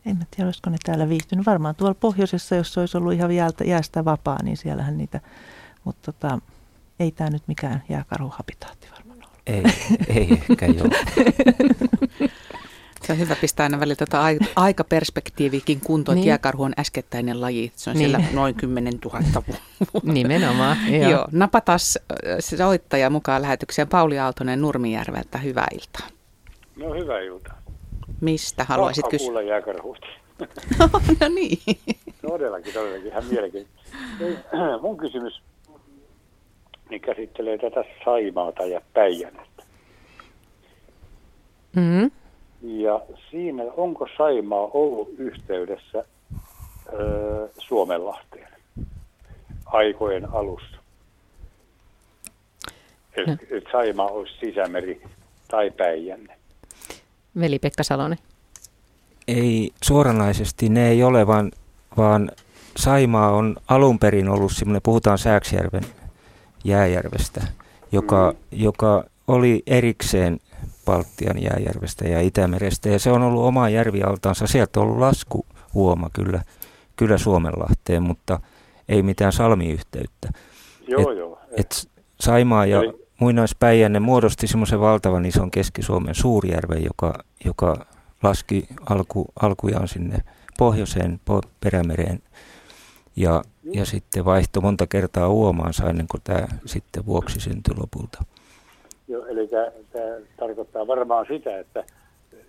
en 0.05 0.17
mä 0.17 0.23
tiedä, 0.31 0.47
olisiko 0.47 0.69
ne 0.69 0.77
täällä 0.85 1.09
viihtynyt. 1.09 1.45
Varmaan 1.45 1.75
tuolla 1.75 1.95
pohjoisessa, 1.99 2.55
jos 2.55 2.73
se 2.73 2.79
olisi 2.79 2.97
ollut 2.97 3.13
ihan 3.13 3.31
jäältä, 3.35 3.63
jäästä 3.63 4.05
vapaa, 4.05 4.43
niin 4.43 4.57
siellähän 4.57 4.97
niitä, 4.97 5.19
mutta 5.83 6.11
tota, 6.11 6.39
ei 6.99 7.11
tämä 7.11 7.29
nyt 7.29 7.43
mikään 7.47 7.83
jääkarhuhabitaatti 7.89 8.87
varmaan 8.97 9.19
ole. 9.23 9.27
Ei, 9.47 9.63
ei 10.15 10.27
ehkä 10.49 10.65
joo. 10.65 10.87
Se 13.03 13.13
on 13.13 13.19
hyvä 13.19 13.35
pistää 13.35 13.63
aina 13.63 13.79
välillä 13.79 13.95
tota 13.95 14.21
ai- 14.23 14.39
aikaperspektiivikin 14.55 15.79
kuntoon, 15.81 16.15
Niin. 16.15 16.21
että 16.21 16.29
jääkarhu 16.29 16.63
on 16.63 16.73
äskettäinen 16.79 17.41
laji. 17.41 17.71
Se 17.75 17.89
on 17.89 17.95
Niin. 17.97 18.09
siellä 18.11 18.25
noin 18.33 18.55
10 18.55 18.93
000 19.05 19.21
vuotta. 19.33 20.11
Nimenomaan. 20.13 20.77
Joo. 21.01 21.09
Joo. 21.11 21.27
Napatas 21.31 21.99
soittaja 22.39 23.09
mukaan 23.09 23.41
lähetykseen 23.41 23.87
Pauli 23.87 24.19
Aaltonen 24.19 24.61
Nurmijärveltä. 24.61 25.37
Hyvää 25.37 25.67
iltaa. 25.73 26.07
No 26.75 26.93
hyvää 26.93 27.19
iltaa. 27.19 27.61
Mistä 28.23 28.63
haluaisit 28.63 29.07
kysyä? 29.07 29.25
kuulla 29.25 29.41
jääkarhusta. 29.41 30.07
no 31.21 31.27
niin. 31.35 31.57
Todellakin, 32.21 32.73
todellakin. 32.73 33.07
Ihan 33.07 33.25
mielenkiintoista. 33.25 33.97
Ei, 34.21 34.37
Mun 34.81 34.97
kysymys 34.97 35.41
niin 36.89 37.01
käsittelee 37.01 37.57
tätä 37.57 37.83
Saimaata 38.05 38.65
ja 38.65 38.81
Päijänettä. 38.93 39.63
Mm-hmm. 41.75 42.11
Ja 42.61 43.01
siinä, 43.31 43.63
onko 43.77 44.07
Saimaa 44.17 44.69
ollut 44.73 45.09
yhteydessä 45.17 46.05
öö, 46.93 47.47
Suomenlahteen 47.57 48.47
aikojen 49.65 50.33
alussa? 50.33 50.77
No. 53.27 53.33
et 53.51 53.63
Saimaa 53.71 54.07
olisi 54.07 54.33
sisämeri 54.39 55.01
tai 55.47 55.71
Päijänne. 55.71 56.37
Veli-Pekka 57.39 57.83
Salonen. 57.83 58.17
Ei 59.27 59.71
suoranaisesti 59.83 60.69
ne 60.69 60.89
ei 60.89 61.03
ole, 61.03 61.27
vaan, 61.27 61.51
vaan 61.97 62.31
Saimaa 62.77 63.31
on 63.31 63.55
alun 63.67 63.99
perin 63.99 64.29
ollut 64.29 64.51
semmoinen, 64.51 64.81
puhutaan 64.81 65.17
Sääksjärven 65.17 65.83
jääjärvestä, 66.63 67.41
joka, 67.91 68.31
Mm. 68.31 68.59
joka 68.59 69.03
oli 69.27 69.63
erikseen 69.67 70.39
Baltian 70.85 71.41
jääjärvestä 71.43 72.07
ja 72.07 72.21
Itämerestä. 72.21 72.89
Ja 72.89 72.99
se 72.99 73.11
on 73.11 73.21
ollut 73.21 73.43
oma 73.43 73.69
järvialtaansa. 73.69 74.47
Sieltä 74.47 74.79
on 74.79 74.85
ollut 74.85 74.99
laskuhuoma 74.99 76.09
kyllä, 76.13 76.41
kyllä 76.95 77.17
Suomenlahteen, 77.17 78.03
mutta 78.03 78.39
ei 78.89 79.03
mitään 79.03 79.31
salmiyhteyttä. 79.33 80.29
Joo, 80.87 81.11
Et- 81.11 81.17
joo. 81.17 81.39
Et 81.57 81.89
Saimaa 82.21 82.65
ja 82.65 82.77
Eli- 82.83 83.02
muinaispäijänne 83.19 83.99
muodosti 83.99 84.47
semmoisen 84.47 84.79
valtavan 84.79 85.25
ison 85.25 85.51
Keski-Suomen 85.51 86.15
suurjärven, 86.15 86.83
joka, 86.83 87.13
joka 87.45 87.85
laski 88.23 88.67
alku, 88.89 89.25
alkujaan 89.41 89.87
sinne 89.87 90.17
pohjoiseen 90.57 91.19
po- 91.29 91.49
perämereen 91.59 92.19
ja, 93.15 93.41
ja 93.63 93.85
sitten 93.85 94.25
vaihtoi 94.25 94.61
monta 94.61 94.87
kertaa 94.87 95.27
uomaansa 95.29 95.89
ennen 95.89 96.07
kuin 96.07 96.21
tämä 96.23 96.47
sitten 96.65 97.05
vuoksi 97.05 97.39
syntyi 97.39 97.75
lopulta. 97.77 98.23
Joo, 99.07 99.25
eli 99.25 99.47
tämä 99.47 100.05
tarkoittaa 100.39 100.87
varmaan 100.87 101.25
sitä, 101.29 101.59
että 101.59 101.83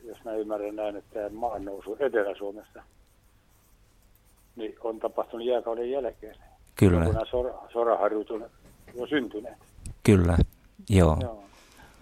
jos 0.05 0.25
mä 0.25 0.33
ymmärrän 0.33 0.77
näin, 0.77 0.97
että 0.97 1.15
tämä 1.15 1.29
maan 1.29 1.65
nousu 1.65 1.97
Etelä-Suomessa 2.01 2.83
niin 4.57 4.75
on 4.85 4.99
tapahtunut 4.99 5.47
jääkauden 5.47 5.91
jälkeen. 5.91 6.37
Kyllä, 6.75 7.05
Kun 7.05 7.15
nämä 7.15 7.27
sora, 7.31 7.55
soraharjut 7.73 8.31
on 8.31 8.51
jo 8.95 9.07
syntyneet. 9.07 9.59
kyllä, 10.03 10.37
joo. 10.89 11.17
Joo. 11.21 11.45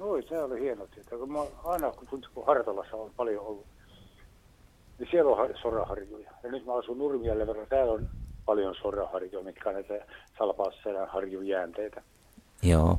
Oi, 0.00 0.22
se 0.28 0.42
oli 0.42 0.60
hieno 0.60 0.86
tieto. 0.86 1.18
Kun 1.18 1.32
mä 1.32 1.38
aina 1.64 1.90
kun, 1.90 2.20
kun 2.34 2.46
Hartolassa 2.46 2.96
on 2.96 3.10
paljon 3.16 3.46
ollut, 3.46 3.66
niin 4.98 5.08
siellä 5.10 5.30
on 5.30 5.36
har- 5.36 5.58
soraharjuja. 5.62 6.30
Ja 6.42 6.50
nyt 6.50 6.66
mä 6.66 6.74
asun 6.74 6.98
Nurmijälle 6.98 7.46
verran, 7.46 7.66
täällä 7.66 7.92
on 7.92 8.08
paljon 8.44 8.74
soraharjuja, 8.82 9.44
mitkä 9.44 9.68
on 9.68 9.74
näitä 9.74 10.06
salpausselän 10.38 11.08
harjun 11.08 11.46
jäänteitä. 11.46 12.02
joo. 12.62 12.98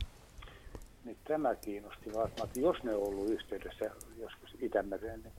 Niin 1.06 1.18
tämä 1.28 1.56
kiinnosti 1.56 2.14
vaan, 2.14 2.30
että 2.44 2.60
jos 2.60 2.84
ne 2.84 2.96
on 2.96 3.04
ollut 3.04 3.30
yhteydessä 3.30 3.92
joskus 4.18 4.56
Itämereen, 4.60 5.22
niin 5.24 5.34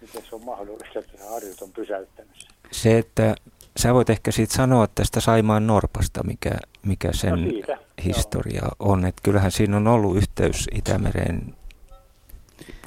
miten 0.00 0.22
se 0.30 0.34
on 0.34 0.44
mahdollista, 0.44 0.98
että 0.98 1.18
se 1.18 1.28
harjut 1.28 1.62
on 1.62 1.72
pysäyttänyt? 1.72 2.48
Se, 2.70 2.98
että 2.98 3.34
sä 3.76 3.94
voit 3.94 4.10
ehkä 4.10 4.30
siitä 4.30 4.54
sanoa 4.54 4.86
tästä 4.86 5.20
Saimaan 5.20 5.66
Norpasta, 5.66 6.22
mikä, 6.24 6.50
mikä 6.82 7.08
sen 7.12 7.30
No 7.44 7.50
siitä, 7.50 7.78
historia 8.04 8.68
on. 8.78 9.04
Että 9.04 9.20
kyllähän 9.22 9.50
siinä 9.50 9.76
on 9.76 9.86
ollut 9.88 10.16
yhteys 10.16 10.68
Itämereen 10.74 11.54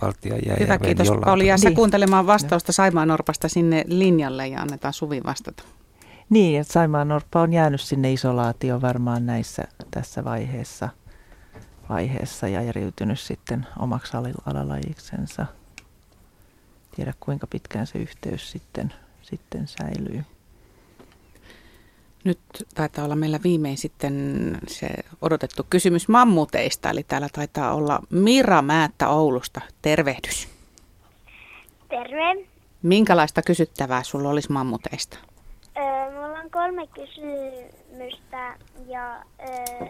Baltian 0.01 0.39
ja 0.45 0.55
Hyvä, 0.59 0.77
kiitos 0.77 1.07
Pauli. 1.25 1.47
Ja 1.47 1.55
Niin. 1.63 1.75
kuuntelemaan 1.75 2.27
vastausta 2.27 2.71
Saimaan 2.71 3.07
Norpasta 3.07 3.49
sinne 3.49 3.83
linjalle 3.87 4.47
ja 4.47 4.61
annetaan 4.61 4.93
Suvi 4.93 5.21
vastata. 5.25 5.63
Niin, 6.29 6.61
että 6.61 6.73
Saimaan 6.73 7.07
Norppa 7.07 7.41
on 7.41 7.53
jäänyt 7.53 7.81
sinne 7.81 8.13
isolaatioon 8.13 8.81
varmaan 8.81 9.25
näissä 9.25 9.63
tässä 9.91 10.23
vaiheessa, 10.23 10.89
vaiheessa 11.89 12.47
ja 12.47 12.61
järjytynyt 12.61 13.19
sitten 13.19 13.67
omaksi 13.79 14.17
al- 14.17 14.33
alalajiksensa. 14.45 15.45
Tiedä 16.95 17.13
kuinka 17.19 17.47
pitkään 17.47 17.87
se 17.87 17.99
yhteys 17.99 18.51
sitten, 18.51 18.93
sitten 19.37 19.67
säilyy. 19.67 20.23
Nyt 22.23 22.39
taitaa 22.75 23.05
olla 23.05 23.15
meillä 23.15 23.39
viimein 23.43 23.77
sitten 23.77 24.57
se 24.67 24.87
odotettu 25.21 25.65
kysymys 25.69 26.07
mammuteista, 26.07 26.89
eli 26.89 27.03
täällä 27.03 27.29
taitaa 27.33 27.73
olla 27.73 27.99
Mira 28.09 28.61
Määttä 28.61 29.09
Oulusta. 29.09 29.61
Tervehdys. 29.81 30.47
Terve. 31.89 32.47
Minkälaista 32.81 33.41
kysyttävää 33.41 34.03
sulla 34.03 34.29
olisi 34.29 34.51
mammuteista? 34.51 35.17
Öö, 35.77 36.11
mulla 36.11 36.39
on 36.39 36.51
kolme 36.51 36.87
kysymystä 36.87 38.57
ja 38.87 39.23
öö, 39.39 39.87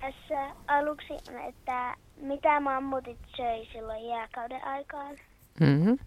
tässä 0.00 0.54
aluksi 0.66 1.12
on, 1.12 1.48
että 1.48 1.96
mitä 2.20 2.60
mammutit 2.60 3.18
söi 3.36 3.68
silloin 3.72 4.08
jääkauden 4.08 4.64
aikaan? 4.64 5.16
Mm-hmm. 5.60 5.98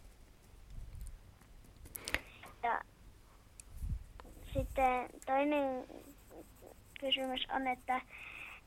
Ja 2.64 2.82
sitten 4.54 5.10
toinen 5.26 5.86
kysymys 7.00 7.48
on, 7.56 7.68
että 7.68 8.02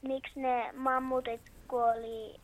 miksi 0.02 0.40
ne 0.40 0.72
mammutit 0.76 1.40
kuoli 1.68 2.40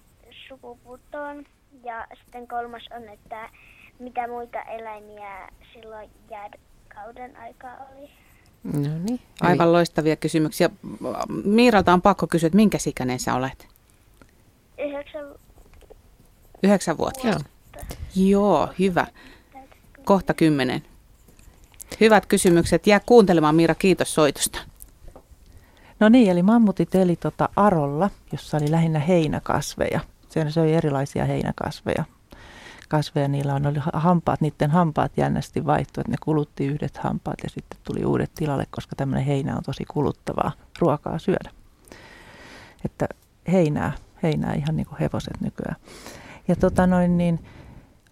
sukupuuttoon? 0.48 1.44
Ja 1.84 2.06
sitten 2.24 2.48
kolmas 2.48 2.82
on, 2.96 3.08
että 3.08 3.50
mitä 3.98 4.28
muita 4.28 4.62
eläimiä 4.62 5.48
silloin 5.72 6.10
jääkauden 6.30 7.36
aikaa 7.36 7.76
oli? 7.92 8.10
No 8.62 8.98
niin. 9.04 9.20
Aivan 9.40 9.72
loistavia 9.72 10.16
kysymyksiä. 10.16 10.70
Miiralta 11.44 11.92
on 11.92 12.02
pakko 12.02 12.26
kysyä, 12.26 12.46
että 12.46 12.56
minkä 12.56 12.78
ikäinen 12.86 13.18
sä 13.18 13.34
olet? 13.34 13.68
Yhdeksän 14.78 15.34
Yhdeksänvuotias. 16.62 17.44
Joo. 18.16 18.28
Joo, 18.28 18.68
hyvä. 18.78 19.06
Kohta 20.04 20.34
kymmenen. 20.34 20.82
Hyvät 22.00 22.26
kysymykset. 22.26 22.86
Jää 22.86 23.00
kuuntelemaan 23.06 23.54
Miira, 23.54 23.74
kiitos 23.74 24.14
soitosta. 24.14 24.58
No 26.00 26.08
niin, 26.08 26.30
eli 26.30 26.42
mammutit 26.42 26.94
eli 26.94 27.16
tota 27.16 27.48
arolla, 27.56 28.10
jossa 28.32 28.56
oli 28.56 28.70
lähinnä 28.70 28.98
heinäkasveja. 28.98 30.00
Se 30.28 30.50
söi 30.50 30.74
erilaisia 30.74 31.24
heinäkasveja. 31.24 32.04
Kasveja, 32.88 33.28
niillä 33.28 33.54
on 33.54 33.66
oli 33.66 33.78
hampaat, 33.92 34.40
niiden 34.40 34.70
hampaat 34.70 35.12
jännästi 35.16 35.66
vaihtui, 35.66 36.00
että 36.00 36.10
ne 36.10 36.16
kulutti 36.22 36.66
yhdet 36.66 36.96
hampaat 36.96 37.38
ja 37.42 37.48
sitten 37.50 37.78
tuli 37.84 38.04
uudet 38.04 38.30
tilalle, 38.34 38.66
koska 38.70 38.96
tämmöinen 38.96 39.24
heinä 39.24 39.56
on 39.56 39.62
tosi 39.62 39.84
kuluttavaa 39.84 40.52
ruokaa 40.78 41.18
syödä. 41.18 41.50
Että 42.84 43.08
heinää, 43.52 43.92
heinää 44.22 44.54
ihan 44.54 44.76
niin 44.76 44.86
kuin 44.86 44.98
hevoset 44.98 45.40
nykyään. 45.40 45.76
Ja 46.48 46.56
tota 46.56 46.86
noin 46.86 47.18
niin, 47.18 47.44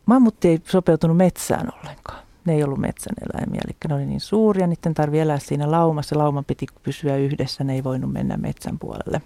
mammutti 0.07 0.49
ei 0.49 0.61
sopeutunut 0.65 1.17
metsään 1.17 1.73
ollenkaan. 1.79 2.26
Ne 2.47 2.55
ei 2.55 2.65
ollut 2.65 2.79
metsän 2.79 3.15
eläimiä, 3.31 3.61
eli 3.65 3.77
ne 3.89 3.95
oli 3.95 4.07
niin 4.07 4.21
suuria, 4.21 4.67
niiden 4.67 4.95
tarvii 4.95 5.21
elää 5.21 5.39
siinä 5.39 5.71
laumassa. 5.71 6.19
Lauman 6.19 6.45
piti 6.45 6.67
pysyä 6.83 7.17
yhdessä, 7.17 7.65
ne 7.65 7.75
ei 7.75 7.85
voinut 7.85 8.13
mennä 8.13 8.37
metsän 8.37 8.79
puolelle. 8.79 9.23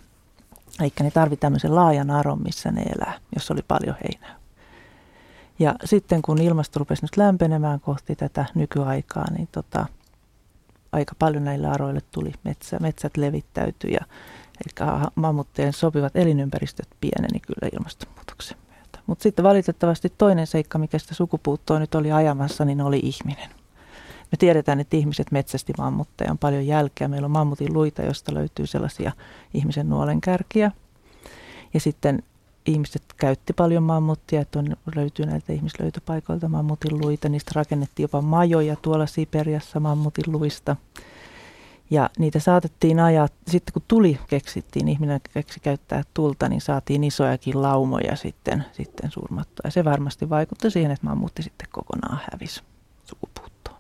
Eli 0.80 0.92
ne 1.00 1.10
tarvi 1.10 1.36
tämmöisen 1.36 1.74
laajan 1.74 2.10
aron, 2.10 2.42
missä 2.42 2.70
ne 2.70 2.82
elää, 2.82 3.18
jos 3.34 3.50
oli 3.50 3.62
paljon 3.68 3.96
heinää. 4.04 4.40
Ja 5.58 5.74
sitten 5.84 6.22
kun 6.22 6.40
ilmasto 6.40 6.78
rupesi 6.78 7.04
nyt 7.04 7.16
lämpenemään 7.16 7.80
kohti 7.80 8.16
tätä 8.16 8.44
nykyaikaa, 8.54 9.30
niin 9.30 9.48
tota, 9.52 9.86
aika 10.92 11.14
paljon 11.18 11.44
näille 11.44 11.68
aroille 11.68 12.00
tuli 12.10 12.32
metsä, 12.44 12.78
metsät 12.80 13.16
levittäytyi 13.16 13.92
ja 13.92 14.00
eli 14.64 14.88
mammutteen 15.14 15.72
sopivat 15.72 16.16
elinympäristöt 16.16 16.88
pieneni 17.00 17.40
kyllä 17.40 17.68
ilmastonmuutoksen. 17.72 18.58
Mutta 19.07 19.22
sitten 19.22 19.42
valitettavasti 19.42 20.12
toinen 20.18 20.46
seikka, 20.46 20.78
mikä 20.78 20.98
sitä 20.98 21.14
sukupuuttoa 21.14 21.78
nyt 21.78 21.94
oli 21.94 22.12
ajamassa, 22.12 22.64
niin 22.64 22.80
oli 22.80 23.01
ihminen. 23.03 23.51
Me 24.32 24.36
tiedetään, 24.38 24.80
että 24.80 24.96
ihmiset 24.96 25.32
metsästi 25.32 25.72
mammutteja 25.78 26.30
on 26.30 26.38
paljon 26.38 26.66
jälkeä. 26.66 27.09
Meillä 27.09 27.24
on 27.26 27.30
mammutin 27.30 27.72
luita, 27.72 28.03
josta 28.03 28.34
löytyy 28.34 28.66
sellaisia 28.66 29.12
ihmisen 29.55 29.88
nuolenkärkiä. 29.88 30.72
Ja 31.74 31.80
sitten 31.80 32.22
ihmiset 32.66 33.03
käytti 33.16 33.53
paljon 33.53 33.82
mammuttia, 33.82 34.40
että 34.40 34.59
on, 34.59 34.76
löytyy 34.94 35.26
näiltä 35.26 35.53
ihmislöytöpaikoilta 35.53 36.48
mammutin 36.48 36.98
luita. 36.98 37.28
Niistä 37.28 37.51
rakennettiin 37.55 38.05
jopa 38.05 38.22
majoja 38.22 38.76
tuolla 38.76 39.07
Siperiassa 39.07 39.80
mammutin 39.80 40.24
luista. 40.32 40.76
Ja 41.91 42.11
niitä 42.18 42.38
saatettiin 42.38 43.01
ajaa, 43.01 43.28
sitten 43.49 43.72
kun 43.72 43.82
tuli 43.88 44.18
keksittiin, 44.28 44.88
ihminen 44.88 45.20
keksi 45.34 45.61
käyttää 45.61 46.03
tulta, 46.14 46.49
niin 46.49 46.61
saatiin 46.61 47.05
isojakin 47.05 47.62
laumoja 47.62 48.16
sitten, 48.16 48.64
sitten 48.72 49.11
surmattua. 49.11 49.61
Ja 49.64 49.70
se 49.70 49.84
varmasti 49.84 50.30
vaikutti 50.30 50.70
siihen, 50.70 50.91
että 50.91 51.07
mammutti 51.07 51.43
sitten 51.43 51.68
kokonaan 51.70 52.20
hävisi 52.32 52.62
sukupuuttoon. 53.05 53.76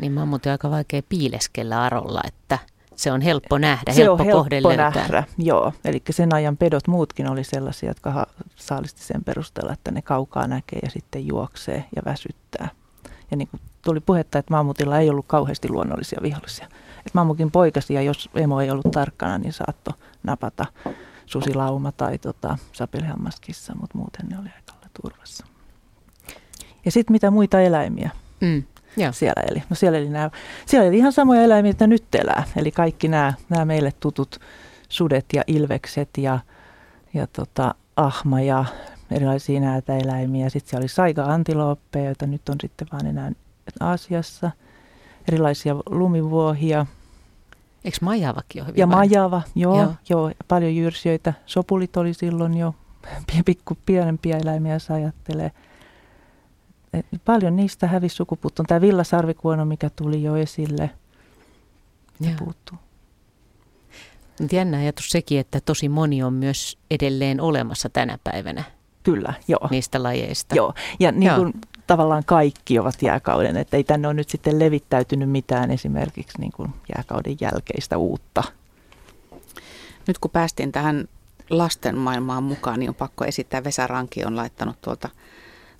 Niin 0.00 0.12
mammutti 0.12 0.48
on 0.48 0.52
aika 0.52 0.70
vaikea 0.70 1.02
piileskellä 1.08 1.82
arolla, 1.82 2.20
että 2.26 2.58
se 2.96 3.12
on 3.12 3.20
helppo 3.20 3.58
nähdä, 3.58 3.92
Se 3.92 4.02
helppo, 4.02 4.22
on 4.22 4.26
helppo 4.26 4.68
löytää. 4.68 4.90
nähdä, 4.90 5.24
joo. 5.38 5.72
Eli 5.84 6.02
sen 6.10 6.34
ajan 6.34 6.56
pedot 6.56 6.88
muutkin 6.88 7.30
oli 7.30 7.44
sellaisia, 7.44 7.90
jotka 7.90 8.26
saalisti 8.56 9.04
sen 9.04 9.24
perusteella, 9.24 9.72
että 9.72 9.90
ne 9.90 10.02
kaukaa 10.02 10.46
näkee 10.46 10.78
ja 10.82 10.90
sitten 10.90 11.26
juoksee 11.26 11.84
ja 11.96 12.02
väsyttää. 12.04 12.68
Ja 13.30 13.36
niin 13.36 13.48
kuin 13.48 13.60
tuli 13.82 14.00
puhetta, 14.00 14.38
että 14.38 14.54
mammutilla 14.54 14.98
ei 14.98 15.10
ollut 15.10 15.24
kauheasti 15.28 15.68
luonnollisia 15.68 16.18
vihollisia. 16.22 16.68
Että 17.06 17.10
mammukin 17.14 17.50
poikasi 17.50 17.94
ja 17.94 18.02
jos 18.02 18.30
emo 18.34 18.60
ei 18.60 18.70
ollut 18.70 18.90
tarkkana, 18.92 19.38
niin 19.38 19.52
saattoi 19.52 19.94
napata 20.22 20.66
susilauma 21.26 21.92
tai 21.92 22.18
tota, 22.18 22.58
sapelihammaskissa, 22.72 23.74
mutta 23.80 23.98
muuten 23.98 24.26
ne 24.28 24.38
oli 24.38 24.48
aika 24.56 24.74
turvassa. 25.02 25.46
Ja 26.84 26.90
sitten 26.90 27.12
mitä 27.12 27.30
muita 27.30 27.60
eläimiä 27.60 28.10
Mm. 28.40 28.62
Joo. 28.96 29.12
siellä 29.12 29.42
eli? 29.50 29.62
No 29.70 29.76
siellä 29.76 29.98
eli, 29.98 30.08
nämä, 30.08 30.30
siellä 30.66 30.88
eli 30.88 30.98
ihan 30.98 31.12
samoja 31.12 31.42
eläimiä, 31.42 31.70
että 31.70 31.86
nyt 31.86 32.14
elää. 32.14 32.44
Eli 32.56 32.70
kaikki 32.70 33.08
nämä, 33.08 33.34
nämä 33.48 33.64
meille 33.64 33.92
tutut 34.00 34.40
sudet 34.88 35.26
ja 35.32 35.42
ilvekset 35.46 36.08
ja, 36.18 36.38
ja 37.14 37.26
tota, 37.26 37.74
ahma 37.96 38.40
ja 38.40 38.64
erilaisia 39.10 39.60
näätäeläimiä. 39.60 40.48
Sitten 40.48 40.70
siellä 40.70 40.82
oli 40.82 40.88
saiga-antilooppeja, 40.88 42.04
joita 42.04 42.26
nyt 42.26 42.48
on 42.48 42.56
sitten 42.60 42.88
vaan 42.92 43.06
enää 43.06 43.32
Aasiassa. 43.80 44.50
Erilaisia 45.28 45.74
lumivuohia 45.86 46.86
Eikö 47.84 47.98
majavakin 48.00 48.62
ole 48.62 48.68
hyvin 48.68 48.80
ja 48.80 48.86
vanha? 48.88 48.98
majava, 48.98 49.42
joo, 49.54 49.76
Joo. 49.82 49.92
joo. 50.08 50.30
paljon 50.48 50.76
jyrsijöitä. 50.76 51.34
Sopulit 51.46 51.96
oli 51.96 52.14
silloin 52.14 52.56
jo 52.56 52.74
pikku 53.44 53.76
pienempiä 53.86 54.36
eläimiä, 54.38 54.72
jos 54.74 54.90
ajattelee. 54.90 55.50
Et 56.92 57.06
paljon 57.24 57.56
niistä 57.56 57.86
hävisi 57.86 58.16
sukupuuttoon. 58.16 58.66
Tämä 58.66 58.80
villasarvikuono, 58.80 59.64
mikä 59.64 59.90
tuli 59.90 60.22
jo 60.22 60.36
esille, 60.36 60.90
se 62.22 62.28
Joo. 62.28 62.34
puuttuu. 62.38 62.78
Jännä 64.52 64.76
ajatus 64.78 65.08
sekin, 65.10 65.40
että 65.40 65.60
tosi 65.60 65.88
moni 65.88 66.22
on 66.22 66.32
myös 66.32 66.78
edelleen 66.90 67.40
olemassa 67.40 67.88
tänä 67.88 68.18
päivänä 68.24 68.64
Kyllä, 69.02 69.34
joo. 69.48 69.68
niistä 69.70 70.02
lajeista. 70.02 70.54
joo. 70.54 70.74
Ja 71.00 71.12
niin 71.12 71.32
kuin 71.36 71.52
tavallaan 71.86 72.24
kaikki 72.26 72.78
ovat 72.78 73.02
jääkauden, 73.02 73.56
että 73.56 73.76
ei 73.76 73.84
tänne 73.84 74.08
ole 74.08 74.14
nyt 74.14 74.28
sitten 74.28 74.58
levittäytynyt 74.58 75.30
mitään 75.30 75.70
esimerkiksi 75.70 76.38
niin 76.40 76.52
kuin 76.52 76.70
jääkauden 76.96 77.36
jälkeistä 77.40 77.96
uutta. 77.98 78.42
Nyt 80.06 80.18
kun 80.18 80.30
päästiin 80.30 80.72
tähän 80.72 81.08
lasten 81.50 81.98
maailmaan 81.98 82.42
mukaan, 82.42 82.80
niin 82.80 82.88
on 82.88 82.94
pakko 82.94 83.24
esittää. 83.24 83.64
Vesa 83.64 83.86
Ranki 83.86 84.24
on 84.24 84.36
laittanut 84.36 84.80
tuolta 84.80 85.08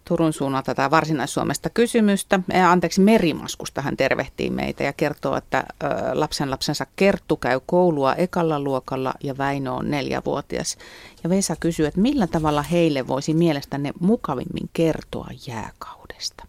Turun 0.04 0.32
suunnalta 0.32 0.74
tai 0.74 0.90
Varsinais-Suomesta 0.90 1.70
kysymystä. 1.70 2.40
Anteeksi, 2.68 3.00
Merimaskusta 3.00 3.82
hän 3.82 3.96
tervehtii 3.96 4.50
meitä 4.50 4.84
ja 4.84 4.92
kertoo, 4.92 5.36
että 5.36 5.64
lapsen 6.12 6.50
lapsensa 6.50 6.86
Kerttu 6.96 7.36
käy 7.36 7.60
koulua 7.66 8.14
ekalla 8.14 8.60
luokalla 8.60 9.14
ja 9.22 9.38
Väinö 9.38 9.72
on 9.72 9.90
neljävuotias. 9.90 10.76
Ja 11.24 11.30
Vesa 11.30 11.56
kysyy, 11.60 11.86
että 11.86 12.00
millä 12.00 12.26
tavalla 12.26 12.62
heille 12.62 13.08
voisi 13.08 13.34
mielestänne 13.34 13.92
mukavimmin 14.00 14.70
kertoa 14.72 15.28
jääkaudesta? 15.46 16.46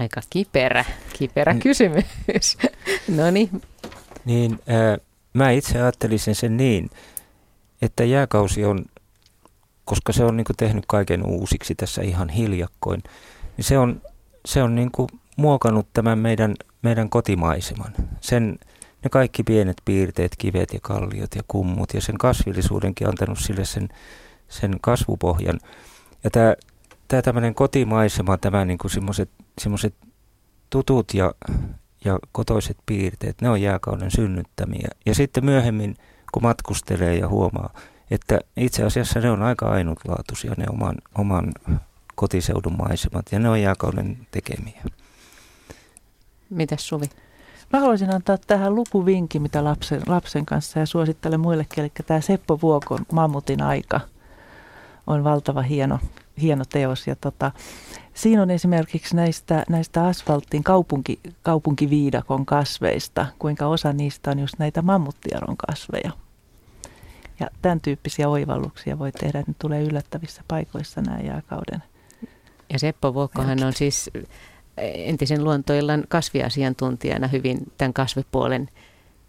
Aika 0.00 0.20
kiperä, 0.30 0.84
kiperä 1.18 1.54
kysymys. 1.54 2.04
no 3.16 3.30
niin, 3.30 3.62
Niin 4.24 4.58
ää, 4.66 4.98
mä 5.32 5.50
itse 5.50 5.82
ajattelisin 5.82 6.34
sen 6.34 6.56
niin, 6.56 6.90
että 7.82 8.04
jääkausi 8.04 8.64
on, 8.64 8.84
koska 9.86 10.12
se 10.12 10.24
on 10.24 10.36
niin 10.36 10.44
kuin 10.44 10.56
tehnyt 10.56 10.84
kaiken 10.88 11.26
uusiksi 11.26 11.74
tässä 11.74 12.02
ihan 12.02 12.28
hiljakkoin, 12.28 13.02
niin 13.56 13.64
se 13.64 13.78
on, 13.78 14.02
se 14.46 14.62
on 14.62 14.74
niin 14.74 14.90
kuin 14.90 15.08
muokannut 15.36 15.86
tämän 15.92 16.18
meidän, 16.18 16.54
meidän 16.82 17.10
kotimaiseman. 17.10 17.92
Sen, 18.20 18.58
ne 19.02 19.10
kaikki 19.10 19.42
pienet 19.42 19.76
piirteet, 19.84 20.32
kivet 20.38 20.72
ja 20.72 20.78
kalliot 20.82 21.34
ja 21.34 21.42
kummut 21.48 21.94
ja 21.94 22.00
sen 22.00 22.18
kasvillisuudenkin 22.18 23.08
antanut 23.08 23.38
sille 23.38 23.64
sen, 23.64 23.88
sen 24.48 24.78
kasvupohjan. 24.80 25.60
Ja 26.24 26.30
tämä, 26.30 26.54
tämä 27.08 27.22
tämmöinen 27.22 27.54
kotimaisema, 27.54 28.38
tämä 28.38 28.64
niin 28.64 28.78
kuin 28.78 28.90
semmoiset, 28.90 29.30
semmoiset 29.60 29.94
tutut 30.70 31.14
ja, 31.14 31.34
ja 32.04 32.18
kotoiset 32.32 32.76
piirteet, 32.86 33.40
ne 33.40 33.50
on 33.50 33.62
jääkauden 33.62 34.10
synnyttämiä. 34.10 34.88
Ja 35.06 35.14
sitten 35.14 35.44
myöhemmin, 35.44 35.96
kun 36.32 36.42
matkustelee 36.42 37.16
ja 37.16 37.28
huomaa, 37.28 37.74
että 38.10 38.38
itse 38.56 38.84
asiassa 38.84 39.20
ne 39.20 39.30
on 39.30 39.42
aika 39.42 39.66
ainutlaatuisia, 39.70 40.54
ne 40.56 40.64
oman, 40.70 40.94
oman 41.18 41.52
kotiseudun 42.14 42.76
maisemat, 42.78 43.26
ja 43.32 43.38
ne 43.38 43.48
on 43.48 43.62
jääkauden 43.62 44.18
tekemiä. 44.30 44.82
Mitäs 46.50 46.88
Suvi? 46.88 47.06
Mä 47.72 47.80
haluaisin 47.80 48.14
antaa 48.14 48.38
tähän 48.46 48.74
lukuvinkin, 48.74 49.42
mitä 49.42 49.64
lapsen, 49.64 50.02
lapsen 50.06 50.46
kanssa 50.46 50.78
ja 50.78 50.86
suosittelen 50.86 51.40
muillekin. 51.40 51.84
Eli 51.84 51.92
tämä 52.06 52.20
Seppo 52.20 52.58
Vuokon 52.62 53.06
Mammutin 53.12 53.62
aika 53.62 54.00
on 55.06 55.24
valtava 55.24 55.62
hieno, 55.62 55.98
hieno 56.40 56.64
teos. 56.64 57.06
Ja 57.06 57.16
tota, 57.16 57.52
siinä 58.14 58.42
on 58.42 58.50
esimerkiksi 58.50 59.16
näistä, 59.16 59.64
näistä 59.68 60.06
asfaltin 60.06 60.64
kaupunki, 60.64 61.20
kaupunkiviidakon 61.42 62.46
kasveista, 62.46 63.26
kuinka 63.38 63.66
osa 63.66 63.92
niistä 63.92 64.30
on 64.30 64.38
just 64.38 64.54
näitä 64.58 64.82
mammuttiaron 64.82 65.56
kasveja. 65.56 66.25
Ja 67.40 67.46
tämän 67.62 67.80
tyyppisiä 67.80 68.28
oivalluksia 68.28 68.98
voi 68.98 69.12
tehdä, 69.12 69.38
että 69.38 69.50
ne 69.50 69.56
tulee 69.58 69.82
yllättävissä 69.82 70.42
paikoissa 70.48 71.00
nämä 71.00 71.18
jääkauden. 71.18 71.82
Ja 72.72 72.78
Seppo 72.78 73.14
Vuokkohan 73.14 73.64
on 73.64 73.72
siis 73.72 74.10
entisen 74.82 75.44
luontoillan 75.44 76.04
kasviasiantuntijana 76.08 77.28
hyvin 77.28 77.72
tämän 77.78 77.92
kasvipuolen 77.92 78.68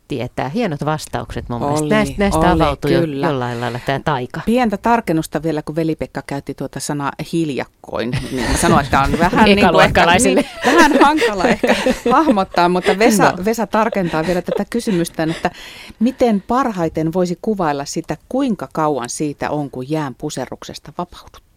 tietää. 0.07 0.49
Hienot 0.49 0.85
vastaukset 0.85 1.49
mun 1.49 1.61
mielestä. 1.61 1.87
Näistä, 1.87 2.15
näistä 2.17 2.39
oli, 2.39 2.47
avautui 2.47 2.91
kyllä. 2.91 3.27
jo 3.27 3.31
jollain 3.31 3.61
lailla 3.61 3.79
tämä 3.85 3.99
taika. 4.05 4.41
Pientä 4.45 4.77
tarkennusta 4.77 5.43
vielä, 5.43 5.61
kun 5.61 5.75
veli-Pekka 5.75 6.23
käytti 6.27 6.53
tuota 6.53 6.79
sanaa 6.79 7.11
hiljakkoin. 7.33 8.11
Niin 8.31 8.57
sanoin, 8.57 8.85
että 8.85 9.01
on 9.01 9.19
vähän, 9.19 9.45
niin 9.55 9.69
kuin 9.69 9.85
ehkä, 9.85 10.05
niin, 10.23 10.45
vähän 10.65 10.91
hankala 11.01 11.43
ehkä 11.45 11.75
hahmottaa, 12.11 12.69
mutta 12.69 12.99
Vesa, 12.99 13.31
no. 13.31 13.45
Vesa 13.45 13.67
tarkentaa 13.67 14.27
vielä 14.27 14.41
tätä 14.41 14.65
kysymystä, 14.69 15.23
että 15.23 15.51
miten 15.99 16.43
parhaiten 16.47 17.13
voisi 17.13 17.39
kuvailla 17.41 17.85
sitä, 17.85 18.17
kuinka 18.29 18.69
kauan 18.73 19.09
siitä 19.09 19.49
on, 19.49 19.71
kun 19.71 19.89
jään 19.89 20.15
puserruksesta 20.15 20.93
vapaudut? 20.97 21.47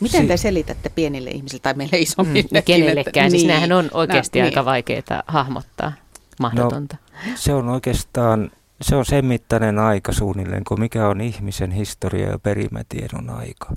Miten 0.00 0.28
te 0.28 0.36
selitätte 0.36 0.88
pienille 0.88 1.30
ihmisille 1.30 1.60
tai 1.60 1.74
meille 1.74 1.98
isommille? 1.98 2.60
Mm, 2.60 2.64
kenellekään, 2.64 3.26
että, 3.26 3.30
siis 3.30 3.42
niin, 3.42 3.48
nämähän 3.48 3.72
on 3.72 3.90
oikeasti 3.92 4.38
no, 4.38 4.44
aika 4.44 4.60
niin. 4.60 4.64
vaikeita 4.64 5.24
hahmottaa, 5.26 5.92
mahdotonta. 6.40 6.96
No, 7.26 7.32
se 7.34 7.54
on 7.54 7.68
oikeastaan, 7.68 8.50
se 8.80 8.96
on 8.96 9.04
sen 9.04 9.24
mittainen 9.24 9.78
aika 9.78 10.12
suunnilleen, 10.12 10.64
kuin 10.64 10.80
mikä 10.80 11.08
on 11.08 11.20
ihmisen 11.20 11.70
historia 11.70 12.30
ja 12.30 12.38
perimätiedon 12.38 13.30
aika. 13.30 13.72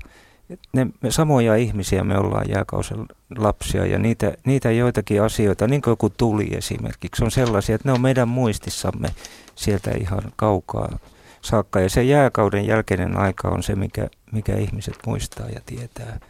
Ne, 0.72 0.86
me 1.00 1.10
samoja 1.10 1.56
ihmisiä 1.56 2.04
me 2.04 2.18
ollaan 2.18 2.48
jääkausen 2.48 3.06
lapsia 3.36 3.86
ja 3.86 3.98
niitä, 3.98 4.34
niitä 4.44 4.70
joitakin 4.70 5.22
asioita, 5.22 5.66
niin 5.66 5.82
kuin 5.82 5.92
joku 5.92 6.10
tuli 6.10 6.48
esimerkiksi, 6.54 7.24
on 7.24 7.30
sellaisia, 7.30 7.74
että 7.74 7.88
ne 7.88 7.92
on 7.92 8.00
meidän 8.00 8.28
muistissamme 8.28 9.08
sieltä 9.54 9.90
ihan 9.90 10.22
kaukaa 10.36 10.98
saakka. 11.42 11.80
Ja 11.80 11.90
se 11.90 12.02
jääkauden 12.02 12.66
jälkeinen 12.66 13.16
aika 13.16 13.48
on 13.48 13.62
se, 13.62 13.74
mikä, 13.76 14.08
mikä 14.32 14.56
ihmiset 14.56 14.98
muistaa 15.06 15.48
ja 15.48 15.60
tietää 15.66 16.20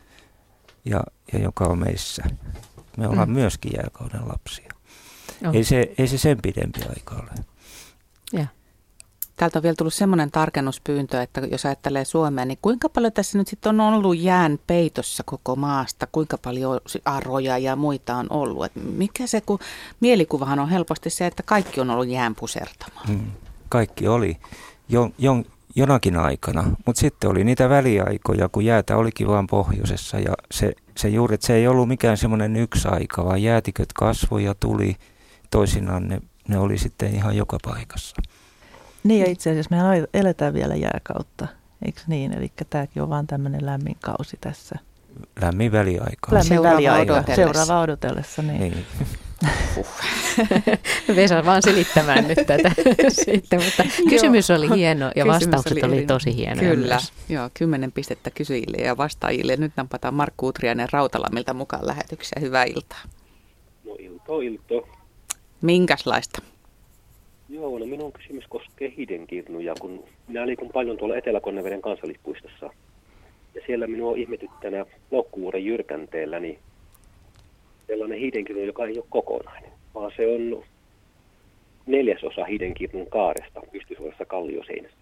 ja, 0.85 1.05
ja 1.33 1.39
joka 1.39 1.65
on 1.65 1.79
meissä. 1.79 2.25
Me 2.97 3.09
ollaan 3.09 3.29
mm. 3.29 3.35
myöskin 3.35 3.73
jääkauden 3.77 4.29
lapsia. 4.29 4.78
Oh. 5.47 5.55
Ei, 5.55 5.65
se, 5.65 5.93
ei 5.99 6.07
se 6.09 6.19
sen 6.19 6.39
pidempi 6.43 6.81
aika 6.89 7.15
ole. 7.15 7.31
Ja. 8.33 8.47
Täältä 9.37 9.59
on 9.59 9.63
vielä 9.63 9.75
tullut 9.75 9.95
semmoinen 9.95 10.31
tarkennuspyyntö, 10.31 11.23
että 11.23 11.41
jos 11.41 11.67
ajattelee 11.67 12.05
Suomea, 12.05 12.45
niin 12.45 12.59
kuinka 12.63 12.89
paljon 12.89 13.13
tässä 13.13 13.39
nyt 13.39 13.49
sitten 13.49 13.81
on 13.81 13.95
ollut 13.95 14.19
jään 14.19 14.59
peitossa 14.67 15.23
koko 15.23 15.57
maasta? 15.57 16.07
Kuinka 16.13 16.39
paljon 16.39 16.81
arroja 17.05 17.59
ja 17.59 17.77
muita 17.77 18.17
on 18.17 18.27
ollut? 18.31 18.65
Et 18.65 18.73
mikä 18.97 19.27
se, 19.27 19.41
kun 19.41 19.59
mielikuvahan 20.01 20.59
on 20.59 20.69
helposti 20.69 21.11
se, 21.11 21.27
että 21.27 21.43
kaikki 21.43 21.81
on 21.81 21.91
ollut 21.91 22.09
jään 22.09 22.35
pusertama. 22.35 23.01
Hmm. 23.09 23.31
Kaikki 23.69 24.09
oli 24.09 24.37
jo, 24.89 25.11
jo, 25.19 25.43
jonakin 25.75 26.17
aikana, 26.17 26.65
mutta 26.87 27.01
sitten 27.01 27.31
oli 27.31 27.45
niitä 27.45 27.69
väliaikoja, 27.69 28.49
kun 28.49 28.65
jäätä 28.65 28.97
olikin 28.97 29.27
vain 29.27 29.47
pohjoisessa 29.47 30.19
ja 30.19 30.35
se, 30.51 30.73
se 30.97 31.09
juuri, 31.09 31.35
että 31.35 31.47
se 31.47 31.55
ei 31.55 31.69
ollut 31.69 31.89
mikään 31.89 32.17
semmoinen 32.17 32.57
yksi 32.57 32.89
aika, 32.89 33.25
vaan 33.25 33.43
jäätiköt 33.43 33.93
kasvoi 33.93 34.45
ja 34.45 34.55
tuli 34.61 34.97
toisinaan, 35.51 36.09
ne, 36.09 36.21
ne 36.49 36.59
oli 36.59 36.79
sitten 36.79 37.15
ihan 37.15 37.37
joka 37.37 37.59
paikassa. 37.65 38.17
Niin 39.05 39.21
ja 39.21 39.31
itse 39.31 39.51
asiassa 39.51 39.77
me 39.77 40.09
eletään 40.15 40.55
vielä 40.55 40.75
jääkautta, 40.75 41.47
eikö 41.85 42.01
niin? 42.07 42.33
Eli 42.33 42.53
tämäkin 42.71 43.03
on 43.03 43.09
vaan 43.09 43.27
tämmöinen 43.27 43.67
lämmin 43.67 43.97
kausi 44.01 44.37
tässä. 44.41 44.79
Lämmin 45.41 45.73
väliaika. 45.73 46.33
Lämmin 46.33 46.49
seuraava 46.49 46.77
väliaika. 46.77 47.13
Odotellessa. 47.13 47.35
Seuraava 47.35 47.81
odotellessa, 47.81 48.43
niin. 48.43 48.61
niin. 48.61 48.87
Vesa 51.17 51.45
vaan 51.45 51.63
selittämään 51.63 52.29
nyt 52.29 52.39
tätä 52.47 52.73
sitten, 53.25 53.63
mutta 53.65 53.85
kysymys 54.09 54.51
oli 54.51 54.77
hieno 54.77 55.13
ja 55.17 55.27
vastaukset 55.27 55.73
oli, 55.73 55.93
oli 55.99 56.07
tosi 56.07 56.37
hienoja 56.37 56.71
Kyllä, 56.71 56.95
myös. 56.95 57.13
joo, 57.29 57.51
kymmenen 57.55 57.93
pistettä 57.93 58.31
kysyjille 58.31 58.77
ja 58.77 58.97
vastaajille. 58.97 59.57
Nyt 59.57 59.73
nampataan 59.77 60.15
Markku 60.15 60.47
Utriainen 60.47 60.89
Rautalammilta 60.93 61.55
mukaan 61.55 61.87
lähetykseen. 61.87 62.43
Hyvää 62.43 62.65
iltaa. 62.65 63.03
No 63.85 63.97
ilto, 63.99 64.41
ilto. 64.41 64.98
Minkäslaista? 65.63 66.43
Joo, 67.49 67.79
no 67.79 67.87
minun 67.87 68.13
kysymys 68.13 68.45
koskee 68.49 68.93
hidenkirnuja, 68.97 69.75
kun 69.81 70.05
minä 70.29 70.47
liikun 70.47 70.71
paljon 70.75 70.97
tuolla 70.97 71.17
Etelä-Konneveden 71.17 71.83
kansallispuistossa. 71.83 72.71
Ja 73.55 73.61
siellä 73.67 73.87
minua 73.87 74.17
ihmetyttänä 74.17 74.87
lohkuvuoren 75.11 75.65
jyrkänteellä, 75.65 76.41
niin 76.41 76.59
sellainen 77.87 78.19
hiidenkirnu, 78.19 78.63
joka 78.63 78.87
ei 78.87 78.99
ole 78.99 79.05
kokonainen, 79.11 79.71
vaan 79.95 80.13
se 80.17 80.27
on 80.27 80.65
neljäsosa 81.87 82.45
hiidenkirnun 82.45 83.07
kaaresta 83.07 83.61
pystysuorassa 83.73 84.25
kallioseinässä. 84.25 84.99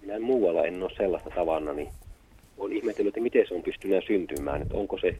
Minä 0.00 0.14
en 0.14 0.22
muualla 0.22 0.64
en 0.64 0.82
ole 0.82 0.92
sellaista 0.96 1.30
tavana, 1.30 1.72
niin 1.72 1.88
olen 2.58 2.76
ihmetellyt, 2.76 3.08
että 3.08 3.20
miten 3.20 3.48
se 3.48 3.54
on 3.54 3.62
pystynyt 3.62 4.04
syntymään, 4.06 4.62
että 4.62 4.76
onko 4.76 4.98
se 4.98 5.16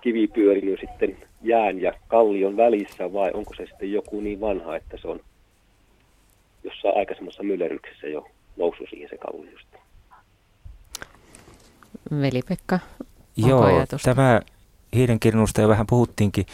kivi 0.00 0.26
pyörinyt 0.26 0.80
sitten 0.80 1.16
jään 1.42 1.80
ja 1.80 1.92
kallion 2.08 2.56
välissä 2.56 3.12
vai 3.12 3.30
onko 3.34 3.54
se 3.54 3.66
sitten 3.66 3.92
joku 3.92 4.20
niin 4.20 4.40
vanha, 4.40 4.76
että 4.76 4.96
se 5.02 5.08
on 5.08 5.20
jossain 6.64 6.96
aikaisemmassa 6.96 7.42
myllerryksessä 7.42 8.06
jo 8.06 8.26
noussut 8.56 8.86
siihen 8.90 9.08
se 9.10 9.18
kallio. 9.18 9.60
Veli-Pekka, 12.20 12.78
Joo, 13.36 13.62
ajatusta? 13.62 14.14
tämä 14.14 14.40
hiidenkirnusta 14.94 15.60
jo 15.60 15.68
vähän 15.68 15.86
puhuttiinkin. 15.86 16.46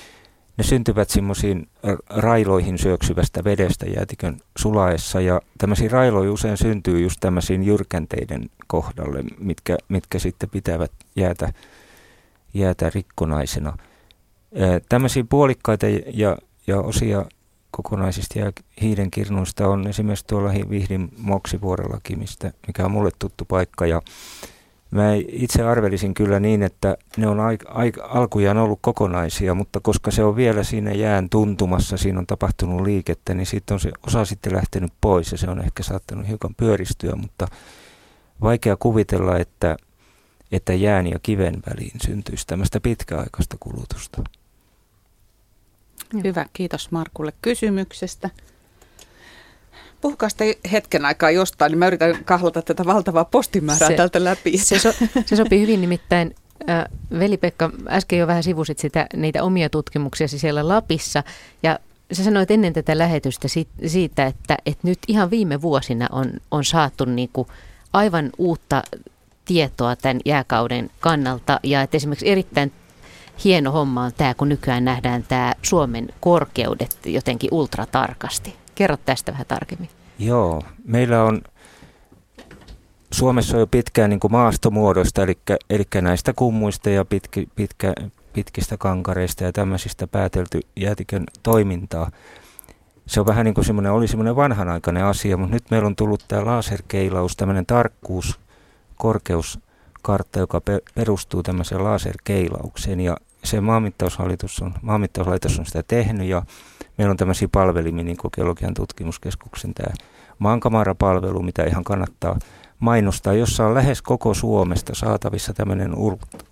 Ne 0.58 0.64
syntyvät 0.64 1.10
semmoisiin 1.10 1.68
railoihin 2.10 2.78
syöksyvästä 2.78 3.44
vedestä 3.44 3.86
jäätikön 3.86 4.36
sulaessa 4.58 5.20
ja 5.20 5.40
tämmöisiä 5.58 5.88
railoja 5.88 6.32
usein 6.32 6.56
syntyy 6.56 7.00
just 7.00 7.16
tämmöisiin 7.20 7.62
jyrkänteiden 7.62 8.50
kohdalle, 8.66 9.24
mitkä, 9.38 9.76
mitkä 9.88 10.18
sitten 10.18 10.50
pitävät 10.50 10.92
jäätä, 11.16 11.52
jäätä 12.54 12.90
rikkonaisena. 12.94 13.76
Tämmöisiä 14.88 15.24
puolikkaita 15.28 15.86
ja, 16.14 16.36
ja 16.66 16.80
osia 16.80 17.24
kokonaisista 17.70 18.38
ja 18.38 18.52
hiidenkirnuista 18.80 19.68
on 19.68 19.86
esimerkiksi 19.86 20.26
tuolla 20.26 20.52
Vihdin 20.70 21.08
Moksivuorellakin, 21.18 22.18
mistä, 22.18 22.52
mikä 22.66 22.84
on 22.84 22.90
mulle 22.90 23.10
tuttu 23.18 23.44
paikka 23.44 23.86
ja 23.86 24.02
Mä 24.90 25.14
itse 25.28 25.62
arvelisin 25.62 26.14
kyllä 26.14 26.40
niin, 26.40 26.62
että 26.62 26.96
ne 27.16 27.26
on 27.26 27.40
aika, 27.40 27.72
aika, 27.72 28.04
alkujaan 28.04 28.58
ollut 28.58 28.78
kokonaisia, 28.82 29.54
mutta 29.54 29.80
koska 29.80 30.10
se 30.10 30.24
on 30.24 30.36
vielä 30.36 30.62
siinä 30.62 30.92
jään 30.92 31.30
tuntumassa, 31.30 31.96
siinä 31.96 32.18
on 32.18 32.26
tapahtunut 32.26 32.80
liikettä, 32.80 33.34
niin 33.34 33.46
siitä 33.46 33.74
on 33.74 33.80
se 33.80 33.90
osa 34.06 34.24
sitten 34.24 34.56
lähtenyt 34.56 34.92
pois 35.00 35.32
ja 35.32 35.38
se 35.38 35.50
on 35.50 35.60
ehkä 35.60 35.82
saattanut 35.82 36.28
hiukan 36.28 36.54
pyöristyä, 36.54 37.16
mutta 37.16 37.48
vaikea 38.42 38.76
kuvitella, 38.76 39.38
että, 39.38 39.76
että 40.52 40.72
jään 40.72 41.06
ja 41.06 41.18
kiven 41.22 41.56
väliin 41.70 42.00
syntyisi 42.02 42.46
tämmöistä 42.46 42.80
pitkäaikaista 42.80 43.56
kulutusta. 43.60 44.22
Hyvä, 46.24 46.46
kiitos 46.52 46.90
Markulle 46.90 47.32
kysymyksestä. 47.42 48.30
Puhukaa 50.00 50.28
sitten 50.28 50.54
hetken 50.72 51.04
aikaa 51.04 51.30
jostain, 51.30 51.70
niin 51.70 51.78
mä 51.78 51.86
yritän 51.86 52.24
kahlata 52.24 52.62
tätä 52.62 52.84
valtavaa 52.84 53.24
postimäärää 53.24 53.88
se, 53.88 53.94
tältä 53.94 54.24
läpi. 54.24 54.58
Se, 54.58 54.78
so, 54.78 54.92
se 55.26 55.36
sopii 55.36 55.60
hyvin 55.60 55.80
nimittäin. 55.80 56.34
Äh, 56.70 56.84
Veli-Pekka, 57.18 57.70
äsken 57.88 58.18
jo 58.18 58.26
vähän 58.26 58.42
sivusit 58.42 58.78
sitä, 58.78 59.06
niitä 59.16 59.42
omia 59.42 59.70
tutkimuksia 59.70 60.28
siellä 60.28 60.68
Lapissa 60.68 61.22
ja 61.62 61.78
sä 62.12 62.24
sanoit 62.24 62.50
ennen 62.50 62.72
tätä 62.72 62.98
lähetystä 62.98 63.48
siitä, 63.86 64.26
että, 64.26 64.56
että 64.66 64.88
nyt 64.88 64.98
ihan 65.08 65.30
viime 65.30 65.62
vuosina 65.62 66.08
on, 66.12 66.32
on 66.50 66.64
saatu 66.64 67.04
niin 67.04 67.30
kuin 67.32 67.48
aivan 67.92 68.30
uutta 68.38 68.82
tietoa 69.46 69.96
tämän 69.96 70.20
jääkauden 70.24 70.90
kannalta 71.00 71.60
ja 71.62 71.82
että 71.82 71.96
esimerkiksi 71.96 72.28
erittäin 72.28 72.72
hieno 73.44 73.72
homma 73.72 74.04
on 74.04 74.12
tämä, 74.16 74.34
kun 74.34 74.48
nykyään 74.48 74.84
nähdään 74.84 75.22
tämä 75.22 75.54
Suomen 75.62 76.08
korkeudet 76.20 76.98
jotenkin 77.06 77.50
ultratarkasti. 77.52 78.54
Kerro 78.74 78.96
tästä 78.96 79.32
vähän 79.32 79.46
tarkemmin. 79.46 79.88
Joo, 80.18 80.62
meillä 80.84 81.22
on 81.22 81.42
Suomessa 83.12 83.56
on 83.56 83.60
jo 83.60 83.66
pitkään 83.66 84.10
niin 84.10 84.20
kuin 84.20 84.32
maastomuodoista, 84.32 85.22
eli, 85.22 85.38
eli 85.70 85.84
näistä 86.00 86.32
kummuista 86.32 86.90
ja 86.90 87.04
pitki, 87.04 87.48
pitkä, 87.56 87.92
pitkistä 88.32 88.76
kankareista 88.76 89.44
ja 89.44 89.52
tämmöisistä 89.52 90.06
päätelty 90.06 90.60
jäätikön 90.76 91.24
toimintaa. 91.42 92.10
Se 93.06 93.20
on 93.20 93.26
vähän 93.26 93.44
niin 93.44 93.54
kuin 93.54 93.64
semmoinen, 93.64 93.92
oli 93.92 94.08
semmoinen 94.08 94.36
vanhanaikainen 94.36 95.04
asia, 95.04 95.36
mutta 95.36 95.54
nyt 95.54 95.70
meillä 95.70 95.86
on 95.86 95.96
tullut 95.96 96.24
tämä 96.28 96.44
laserkeilaus, 96.44 97.36
tämmöinen 97.36 97.66
tarkkuus, 97.66 98.40
korkeuskartta, 98.96 100.38
joka 100.38 100.60
pe- 100.60 100.82
perustuu 100.94 101.42
tämmöiseen 101.42 101.84
laserkeilaukseen. 101.84 103.00
Ja 103.00 103.16
se 103.44 103.60
maanmittaushallitus 103.60 104.62
on, 104.62 104.74
maanmittauslaitos 104.82 105.58
on 105.58 105.66
sitä 105.66 105.82
tehnyt 105.88 106.26
ja 106.26 106.42
meillä 106.98 107.10
on 107.10 107.16
tämmöisiä 107.16 107.48
palvelimia, 107.52 108.04
niin 108.04 108.16
kuin 108.16 108.30
Geologian 108.34 108.74
tutkimuskeskuksen 108.74 109.74
tämä 109.74 109.94
maankamarapalvelu, 110.38 111.42
mitä 111.42 111.64
ihan 111.64 111.84
kannattaa 111.84 112.38
mainostaa, 112.78 113.32
jossa 113.32 113.66
on 113.66 113.74
lähes 113.74 114.02
koko 114.02 114.34
Suomesta 114.34 114.94
saatavissa 114.94 115.54
tämmöinen 115.54 115.92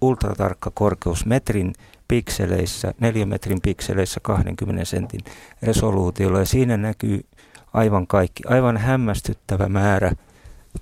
ultratarkka 0.00 0.70
korkeus 0.74 1.26
metrin 1.26 1.72
pikseleissä, 2.08 2.94
neljän 3.00 3.28
metrin 3.28 3.60
pikseleissä 3.60 4.20
20 4.20 4.84
sentin 4.84 5.20
resoluutiolla. 5.62 6.38
Ja 6.38 6.44
siinä 6.44 6.76
näkyy 6.76 7.26
aivan 7.72 8.06
kaikki, 8.06 8.42
aivan 8.46 8.76
hämmästyttävä 8.76 9.68
määrä 9.68 10.12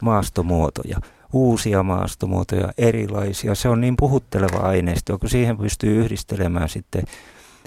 maastomuotoja, 0.03 0.99
uusia 1.33 1.83
maastomuotoja, 1.83 2.73
erilaisia. 2.79 3.55
Se 3.55 3.69
on 3.69 3.81
niin 3.81 3.97
puhutteleva 3.97 4.57
aineisto, 4.57 5.19
kun 5.19 5.31
siihen 5.31 5.59
pystyy 5.59 6.01
yhdistelemään 6.01 6.69
sitten 6.69 7.05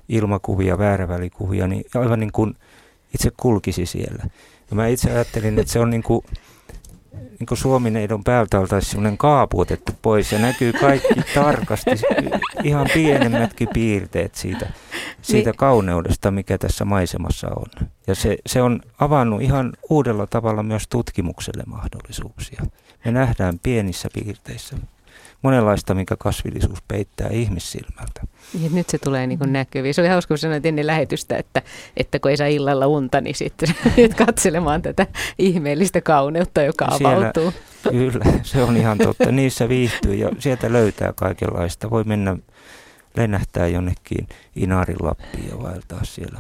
ilmakuvia, 0.09 0.77
väärävälikuvia, 0.77 1.67
niin 1.67 1.85
aivan 1.95 2.19
niin 2.19 2.31
kuin 2.31 2.55
itse 3.13 3.31
kulkisi 3.37 3.85
siellä. 3.85 4.23
Ja 4.69 4.75
mä 4.75 4.87
itse 4.87 5.11
ajattelin, 5.11 5.59
että 5.59 5.73
se 5.73 5.79
on 5.79 5.89
niin 5.89 6.03
kuin 6.03 6.21
niin 7.39 7.47
kuin 7.47 7.57
Suomineidon 7.57 8.23
päältä 8.23 8.59
oltaisiin 8.59 8.91
sellainen 8.91 9.17
kaapu 9.17 9.59
otettu 9.59 9.91
pois 10.01 10.31
ja 10.31 10.39
näkyy 10.39 10.73
kaikki 10.73 11.13
tarkasti, 11.35 11.91
ihan 12.63 12.87
pienemmätkin 12.93 13.67
piirteet 13.73 14.35
siitä, 14.35 14.69
siitä 15.21 15.49
niin. 15.49 15.57
kauneudesta, 15.57 16.31
mikä 16.31 16.57
tässä 16.57 16.85
maisemassa 16.85 17.47
on. 17.47 17.87
Ja 18.07 18.15
se, 18.15 18.37
se 18.45 18.61
on 18.61 18.81
avannut 18.99 19.41
ihan 19.41 19.73
uudella 19.89 20.27
tavalla 20.27 20.63
myös 20.63 20.87
tutkimukselle 20.87 21.63
mahdollisuuksia. 21.65 22.65
Me 23.05 23.11
nähdään 23.11 23.59
pienissä 23.59 24.09
piirteissä 24.13 24.75
monenlaista, 25.41 25.93
mikä 25.93 26.15
kasvillisuus 26.19 26.79
peittää 26.87 27.27
ihmissilmältä. 27.31 28.21
Ja 28.61 28.69
nyt 28.69 28.89
se 28.89 28.97
tulee 28.97 29.27
niin 29.27 29.39
näkyviin. 29.45 29.93
Se 29.93 30.01
oli 30.01 30.09
hauska, 30.09 30.27
kun 30.27 30.37
sanoit 30.37 30.65
ennen 30.65 30.87
lähetystä, 30.87 31.37
että, 31.37 31.61
että 31.97 32.19
kun 32.19 32.31
ei 32.31 32.37
saa 32.37 32.47
illalla 32.47 32.87
unta, 32.87 33.21
niin 33.21 33.35
sitten 33.35 33.69
katselemaan 34.25 34.81
tätä 34.81 35.07
ihmeellistä 35.39 36.01
kauneutta, 36.01 36.61
joka 36.61 36.97
Siellä, 36.97 37.17
avautuu. 37.17 37.53
Kyllä, 37.91 38.25
se 38.43 38.63
on 38.63 38.77
ihan 38.77 38.97
totta. 38.97 39.31
Niissä 39.31 39.69
viihtyy 39.69 40.15
ja 40.15 40.29
sieltä 40.39 40.73
löytää 40.73 41.13
kaikenlaista. 41.13 41.89
Voi 41.89 42.03
mennä 42.03 42.37
lennähtää 43.17 43.67
jonnekin 43.67 44.27
Inarin 44.55 44.97
Lappiin 44.99 45.49
ja 45.49 45.63
vaeltaa 45.63 46.03
siellä. 46.03 46.39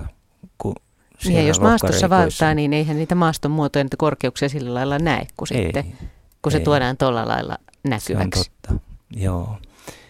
Kun 0.57 0.75
ja 1.23 1.41
jos 1.41 1.61
maastossa 1.61 2.09
vaeltaa, 2.09 2.53
niin 2.53 2.73
eihän 2.73 2.97
niitä 2.97 3.15
maaston 3.15 3.51
muotoja, 3.51 3.83
niitä 3.83 3.97
korkeuksia 3.97 4.49
sillä 4.49 4.73
lailla 4.73 4.99
näe, 4.99 5.27
kun, 5.37 5.47
ei, 5.51 5.63
sitten, 5.63 5.97
kun 6.45 6.53
ei. 6.53 6.59
se 6.59 6.63
tuodaan 6.63 6.97
tuolla 6.97 7.27
lailla 7.27 7.57
näkyväksi. 7.83 8.09
Se 8.09 8.15
on 8.17 8.29
totta. 8.29 8.85
Joo. 9.15 9.57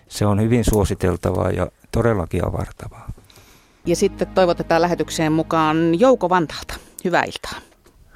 Se 0.08 0.26
on 0.26 0.42
hyvin 0.42 0.64
suositeltavaa 0.64 1.52
ja 1.52 1.68
todellakin 1.92 2.48
avartavaa. 2.48 3.12
Ja 3.86 3.96
sitten 3.96 4.28
toivotetaan 4.28 4.82
lähetykseen 4.82 5.32
mukaan 5.32 6.00
Jouko 6.00 6.30
Vantaalta. 6.30 6.76
Hyvää 7.06 7.24
iltaa. 7.24 7.60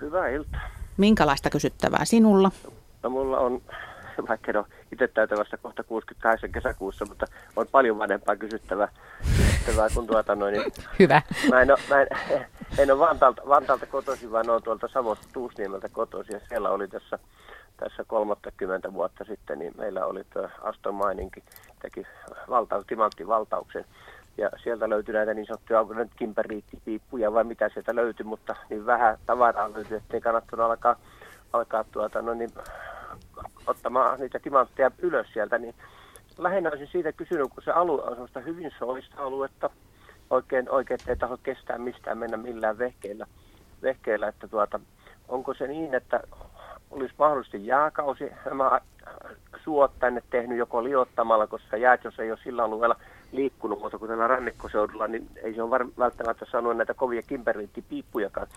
Hyvää 0.02 0.28
iltaa. 0.28 0.62
Minkälaista 0.98 1.50
kysyttävää 1.50 2.06
sinulla? 2.06 2.52
No 3.04 3.10
mulla 3.10 3.40
on, 3.40 3.62
vaikka 4.28 4.52
en 4.52 4.58
ole 4.58 4.66
itse 4.92 5.08
täytävässä 5.08 5.58
kohta 5.58 5.84
68 5.84 6.52
kesäkuussa, 6.52 7.06
mutta 7.06 7.26
on 7.56 7.68
paljon 7.72 8.00
vanhempaa 8.00 8.36
kysyttävää, 8.36 8.88
kysyttävää 9.38 9.88
kuin 9.94 10.08
tuota 10.08 10.36
noin. 10.36 10.54
Niin 10.54 10.72
Hyvä. 11.00 11.22
Mä 11.50 11.62
en 11.62 11.72
ole, 11.72 11.80
mä 11.90 12.02
en, 12.02 12.08
en 12.78 12.92
ole 12.92 13.00
Vantaalta, 13.00 13.42
Vantaalta 13.48 13.86
kotoisin, 13.86 14.32
vaan 14.32 14.50
olen 14.50 14.64
tuolta 14.64 14.88
Savosta 14.88 15.28
Tuusniemeltä 15.34 15.90
kotoisin 15.90 16.34
ja 16.34 16.40
siellä 16.50 16.70
oli 16.70 16.88
tässä 16.88 17.20
tässä 17.80 18.04
30 18.08 18.94
vuotta 18.94 19.24
sitten, 19.24 19.60
niin 19.60 19.74
meillä 19.78 20.06
oli 20.06 20.24
tuo 20.34 20.50
Aston 20.62 20.96
Maininkin 20.96 21.44
teki 21.82 22.08
valtaus, 22.50 22.86
valtauksen. 23.28 23.86
Ja 24.38 24.50
sieltä 24.64 24.90
löytyi 24.90 25.14
näitä 25.14 25.34
niin 25.34 25.46
sanottuja, 25.46 25.86
kimperiittipiippuja 26.16 27.34
vai 27.34 27.44
mitä 27.44 27.70
sieltä 27.70 27.96
löytyi, 27.96 28.24
mutta 28.24 28.56
niin 28.70 28.86
vähän 28.86 29.18
tavaraa 29.26 29.74
löytyi, 29.74 29.98
että 29.98 30.18
ei 30.18 30.22
kannattanut 30.22 30.66
alkaa, 30.66 30.96
alkaa 31.54 31.84
tuota, 31.84 32.22
no 32.22 32.34
niin, 32.34 32.50
ottamaan 33.68 34.20
niitä 34.20 34.40
timantteja 34.40 34.92
ylös 34.98 35.28
sieltä. 35.34 35.58
Niin 35.58 35.76
lähinnä 36.38 36.70
olisin 36.70 36.88
siitä 36.88 37.12
kysynyt, 37.12 37.48
kun 37.54 37.64
se 37.64 37.72
alue 37.72 38.04
on 38.04 38.12
sellaista 38.12 38.40
hyvin 38.40 38.72
soista 38.80 39.16
aluetta, 39.18 39.70
oikein, 40.30 40.70
oikein 40.70 41.00
ei 41.08 41.16
taho 41.16 41.38
kestää 41.44 41.78
mistään 41.78 42.18
mennä 42.18 42.38
millään 42.38 42.78
vehkeillä, 42.78 43.28
vehkeillä 43.82 44.28
että 44.28 44.48
tuota, 44.48 44.80
onko 45.28 45.54
se 45.54 45.68
niin, 45.68 45.96
että 45.96 46.20
olisi 46.92 47.16
mahdollisesti 47.18 47.68
jääkausi 47.68 48.32
nämä 48.46 48.82
suot 49.64 49.92
tänne 50.00 50.24
tehnyt 50.30 50.58
joko 50.58 50.84
liottamalla, 50.84 51.48
koska 51.48 51.78
jäät, 51.78 52.04
jos 52.04 52.20
ei 52.20 52.32
ole 52.32 52.40
sillä 52.44 52.64
alueella 52.64 52.96
liikkunut 53.32 53.80
mutta 53.82 53.98
kuin 53.98 54.10
tällä 54.10 54.28
rannikkoseudulla, 54.28 55.08
niin 55.08 55.28
ei 55.44 55.54
se 55.54 55.62
ole 55.62 55.90
välttämättä 55.98 56.46
saanut 56.52 56.78
näitä 56.78 56.94
kovia 56.94 57.22
kimberliittipiippujakaan 57.22 58.48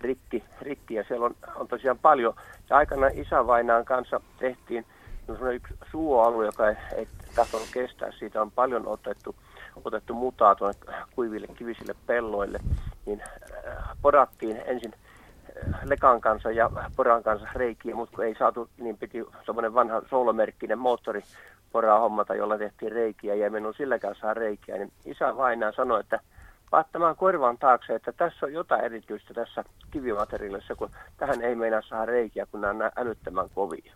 rikki, 0.00 0.44
rikki. 0.60 0.94
Ja 0.94 1.04
siellä 1.08 1.26
on, 1.26 1.34
on 1.56 1.68
tosiaan 1.68 1.98
paljon. 1.98 2.34
Ja 2.70 2.76
aikana 2.76 3.06
isävainaan 3.06 3.84
kanssa 3.84 4.20
tehtiin 4.38 4.86
yksi 5.54 5.74
suoalue, 5.90 6.46
joka 6.46 6.68
ei, 6.68 6.76
ei 6.96 7.08
tahtonut 7.34 7.68
kestää. 7.72 8.12
Siitä 8.18 8.42
on 8.42 8.50
paljon 8.50 8.86
otettu, 8.86 9.34
otettu 9.84 10.14
mutaa 10.14 10.54
tuonne 10.54 10.80
kuiville 11.14 11.46
kivisille 11.46 11.94
pelloille. 12.06 12.58
Niin 13.06 13.22
äh, 13.68 13.74
porattiin 14.02 14.62
ensin 14.66 14.94
Lekan 15.84 16.20
kanssa 16.20 16.50
ja 16.50 16.70
Poran 16.96 17.22
kanssa 17.22 17.48
reikiä, 17.54 17.94
mutta 17.94 18.16
kun 18.16 18.24
ei 18.24 18.34
saatu, 18.38 18.68
niin 18.78 18.98
piti 18.98 19.24
semmoinen 19.46 19.74
vanha 19.74 20.02
soolomerkkinen 20.10 20.78
moottori 20.78 21.22
poraa 21.72 22.00
hommata, 22.00 22.34
jolla 22.34 22.58
tehtiin 22.58 22.92
reikiä 22.92 23.34
ja 23.34 23.50
minun 23.50 23.74
silläkään 23.74 24.14
saa 24.20 24.34
reikiä, 24.34 24.78
niin 24.78 24.92
isä 25.04 25.36
vainaan 25.36 25.72
sanoi, 25.72 26.00
että 26.00 26.20
vaattamaan 26.72 27.16
korvan 27.16 27.58
taakse, 27.58 27.94
että 27.94 28.12
tässä 28.12 28.46
on 28.46 28.52
jotain 28.52 28.84
erityistä 28.84 29.34
tässä 29.34 29.64
kivimateriaalissa, 29.90 30.74
kun 30.74 30.90
tähän 31.16 31.42
ei 31.42 31.54
meinaa 31.54 31.82
saada 31.82 32.06
reikiä, 32.06 32.46
kun 32.46 32.60
nämä 32.60 32.84
on 32.84 32.90
älyttömän 32.96 33.50
kovia. 33.54 33.92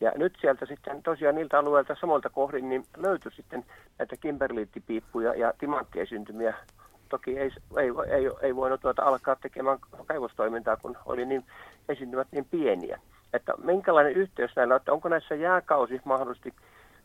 Ja 0.00 0.12
nyt 0.16 0.38
sieltä 0.40 0.66
sitten 0.66 1.02
tosiaan 1.02 1.34
niiltä 1.34 1.58
alueilta 1.58 1.96
samalta 2.00 2.30
kohdin 2.30 2.68
niin 2.68 2.84
löytyi 2.96 3.32
sitten 3.32 3.64
näitä 3.98 4.16
kimberliittipiippuja 4.16 5.34
ja 5.34 5.52
timanttiesyntymiä 5.58 6.54
toki 7.08 7.38
ei, 7.38 7.50
ei, 7.76 7.88
ei, 8.08 8.30
ei 8.42 8.56
voinut 8.56 8.80
tuota 8.80 9.02
alkaa 9.02 9.36
tekemään 9.36 9.78
kaivostoimintaa, 10.06 10.76
kun 10.76 10.96
oli 11.06 11.26
niin 11.26 11.44
esiintymät 11.88 12.28
niin 12.32 12.44
pieniä. 12.44 13.00
Että 13.32 13.54
minkälainen 13.64 14.12
yhteys 14.12 14.56
näillä 14.56 14.74
on, 14.74 14.76
että 14.76 14.92
onko 14.92 15.08
näissä 15.08 15.34
jääkausi 15.34 16.00
mahdollisesti 16.04 16.54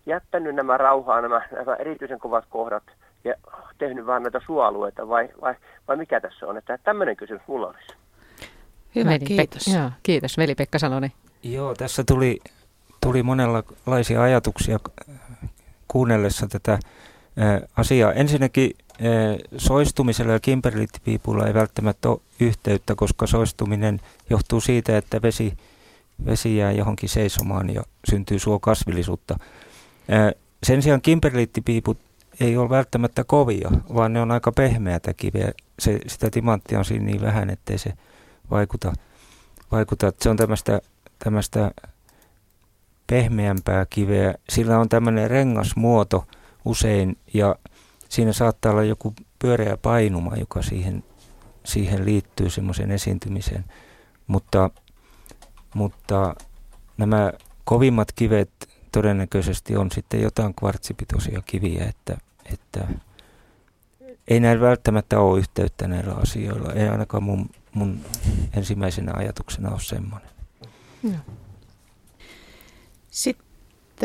jättänyt 0.05 0.55
nämä 0.55 0.77
rauhaa, 0.77 1.21
nämä, 1.21 1.41
nämä 1.51 1.75
erityisen 1.75 2.19
kovat 2.19 2.45
kohdat 2.49 2.83
ja 3.23 3.35
tehnyt 3.77 4.05
vain 4.05 4.23
näitä 4.23 4.41
suoalueita 4.45 5.07
vai, 5.07 5.29
vai, 5.41 5.55
vai 5.87 5.97
mikä 5.97 6.21
tässä 6.21 6.47
on? 6.47 6.57
Että 6.57 6.79
tämmöinen 6.83 7.15
kysymys 7.15 7.41
mulla 7.47 7.67
olisi. 7.67 7.93
Hyvä, 8.95 9.09
Veli 9.09 9.19
kiitos. 9.19 9.67
Pek- 9.67 9.77
joo, 9.77 9.91
kiitos, 10.03 10.37
Veli-Pekka 10.37 10.79
Salonen. 10.79 11.11
Joo, 11.43 11.75
tässä 11.75 12.03
tuli, 12.07 12.39
tuli 13.01 13.23
monenlaisia 13.23 14.21
ajatuksia 14.21 14.79
kuunnellessa 15.87 16.47
tätä 16.47 16.79
asiaa. 17.77 18.13
Ensinnäkin 18.13 18.71
soistumisella 19.57 20.33
ja 20.33 20.39
kimberlittipiipulla 20.39 21.47
ei 21.47 21.53
välttämättä 21.53 22.09
ole 22.09 22.19
yhteyttä, 22.39 22.95
koska 22.95 23.27
soistuminen 23.27 23.99
johtuu 24.29 24.61
siitä, 24.61 24.97
että 24.97 25.21
vesi, 25.21 25.57
vesi 26.25 26.57
jää 26.57 26.71
johonkin 26.71 27.09
seisomaan 27.09 27.69
ja 27.69 27.83
syntyy 28.09 28.39
suokasvillisuutta. 28.39 29.39
Sen 30.63 30.81
sijaan 30.81 31.01
kimberlittipiiput 31.01 31.97
ei 32.39 32.57
ole 32.57 32.69
välttämättä 32.69 33.23
kovia, 33.23 33.71
vaan 33.95 34.13
ne 34.13 34.21
on 34.21 34.31
aika 34.31 34.51
pehmeätä 34.51 35.13
kiveä. 35.13 35.51
Se, 35.79 35.99
sitä 36.07 36.29
timanttia 36.29 36.79
on 36.79 36.85
siinä 36.85 37.05
niin 37.05 37.21
vähän, 37.21 37.49
ettei 37.49 37.77
se 37.77 37.93
vaikuta. 38.51 38.93
vaikuta. 39.71 40.13
Se 40.19 40.29
on 40.29 40.37
tämmöistä, 40.37 40.81
tämmöistä 41.19 41.71
pehmeämpää 43.07 43.85
kiveä. 43.89 44.33
Sillä 44.49 44.79
on 44.79 44.89
tämmöinen 44.89 45.29
rengasmuoto 45.29 46.25
usein 46.65 47.17
ja 47.33 47.55
siinä 48.11 48.33
saattaa 48.33 48.71
olla 48.71 48.83
joku 48.83 49.13
pyöreä 49.39 49.77
painuma, 49.77 50.35
joka 50.35 50.61
siihen, 50.61 51.03
siihen 51.65 52.05
liittyy 52.05 52.49
semmoisen 52.49 52.91
esiintymiseen. 52.91 53.65
Mutta, 54.27 54.69
mutta 55.75 56.35
nämä 56.97 57.33
kovimmat 57.63 58.11
kivet 58.11 58.49
todennäköisesti 58.91 59.77
on 59.77 59.91
sitten 59.91 60.21
jotain 60.21 60.53
kvartsipitoisia 60.55 61.41
kiviä, 61.45 61.85
että, 61.85 62.17
että 62.53 62.87
ei 64.27 64.39
näillä 64.39 64.67
välttämättä 64.67 65.19
ole 65.19 65.39
yhteyttä 65.39 65.87
näillä 65.87 66.13
asioilla. 66.13 66.73
Ei 66.73 66.89
ainakaan 66.89 67.23
mun, 67.23 67.49
mun 67.73 67.99
ensimmäisenä 68.53 69.11
ajatuksena 69.15 69.69
ole 69.69 69.79
semmoinen. 69.79 70.29
Sitten 73.11 73.50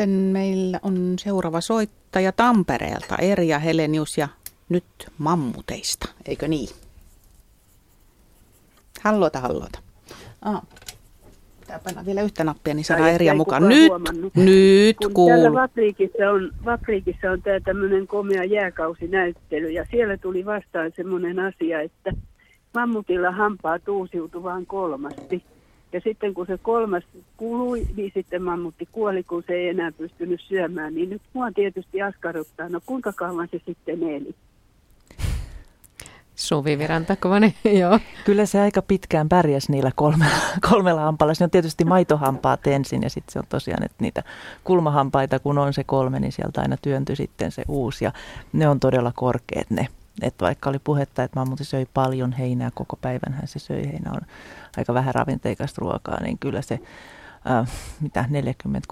meillä 0.07 0.81
on 0.83 1.15
seuraava 1.19 1.61
soittaja 1.61 2.33
Tampereelta, 2.33 3.17
Erja 3.17 3.59
Helenius 3.59 4.19
ja 4.19 4.29
nyt 4.69 4.85
mammuteista, 5.19 6.09
eikö 6.27 6.49
niin? 6.49 6.69
Hallota, 9.03 9.41
hallota. 9.41 9.79
Ah. 10.43 10.63
Pitää 11.61 11.79
painaa 11.79 12.07
vielä 12.07 12.23
yhtä 12.23 12.45
nappia, 12.45 12.75
niin 12.75 12.85
saadaan 12.85 13.11
Erja 13.11 13.35
mukaan. 13.35 13.69
Nyt, 13.69 13.93
nyt 14.35 14.97
Kun 14.97 15.13
kuul. 15.15 15.29
täällä 15.29 15.53
Vapriikissa 15.53 16.31
on, 16.31 16.53
Vapriikissa 16.65 17.31
on 17.31 17.43
tämä 17.43 17.61
tämmöinen 17.61 18.07
komea 18.07 18.45
jääkausinäyttely 18.45 19.71
ja 19.71 19.87
siellä 19.91 20.17
tuli 20.17 20.45
vastaan 20.45 20.93
semmoinen 20.97 21.39
asia, 21.39 21.81
että 21.81 22.13
mammutilla 22.75 23.31
hampaat 23.31 23.89
uusiutuvaan 23.89 24.67
kolmasti. 24.67 25.45
Ja 25.93 26.01
sitten 26.01 26.35
kun 26.35 26.47
se 26.47 26.59
kolmas 26.63 27.05
kului, 27.37 27.87
niin 27.97 28.13
sitten 28.15 28.43
mammutti 28.43 28.89
kuoli, 28.93 29.23
kun 29.23 29.45
se 29.47 29.53
ei 29.53 29.69
enää 29.69 29.93
pystynyt 29.93 30.41
syömään. 30.41 30.95
Niin 30.95 31.11
nyt 31.11 31.23
mua 31.33 31.53
tietysti 31.53 32.03
askarruttaa, 32.03 32.69
no 32.69 32.81
kuinka 32.87 33.13
kauan 33.13 33.49
se 33.51 33.61
sitten 33.67 34.03
eli? 34.03 34.35
Suvi 36.35 36.79
Virantakovanen, 36.79 37.55
joo. 37.81 38.01
Kyllä 38.25 38.47
se 38.47 38.61
aika 38.61 38.83
pitkään 38.83 39.29
pärjäs 39.29 39.69
niillä 39.69 39.91
kolmella, 39.95 40.37
kolmella 40.71 41.01
hampaalla. 41.01 41.35
Se 41.35 41.45
on 41.45 41.51
tietysti 41.51 41.85
maitohampaat 41.85 42.67
ensin 42.67 43.03
ja 43.03 43.11
sitten 43.11 43.33
se 43.33 43.39
on 43.39 43.45
tosiaan, 43.49 43.83
että 43.85 43.97
niitä 44.01 44.23
kulmahampaita 44.65 45.39
kun 45.39 45.59
on 45.59 45.73
se 45.73 45.85
kolme, 45.85 46.21
niin 46.21 46.33
sieltä 46.33 46.61
aina 46.61 46.77
työntyi 46.83 47.17
sitten 47.17 47.53
se 47.53 47.63
uusi. 47.69 48.05
Ja 48.05 48.13
ne 48.53 48.69
on 48.69 48.81
todella 48.81 49.13
korkeat 49.15 49.71
ne. 49.71 49.89
Että 50.23 50.45
vaikka 50.45 50.71
oli 50.71 50.79
puhetta, 50.85 51.23
että 51.23 51.41
mammutti 51.41 51.65
söi 51.65 51.87
paljon 51.95 52.33
heinää 52.33 52.71
koko 52.75 52.97
päivän, 52.97 53.33
hän 53.33 53.49
se 53.49 53.59
söi 53.59 53.87
heinää, 53.87 54.13
on 54.13 54.21
aika 54.77 54.95
vähän 54.95 55.15
ravinteikasta 55.15 55.81
ruokaa, 55.81 56.23
niin 56.23 56.39
kyllä 56.39 56.63
se 56.63 56.79
äh, 57.51 57.71
mitä 58.01 58.25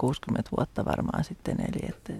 40-60 0.01 0.41
vuotta 0.57 0.85
varmaan 0.85 1.23
sitten 1.23 1.57
eli, 1.59 1.89
että 1.89 2.13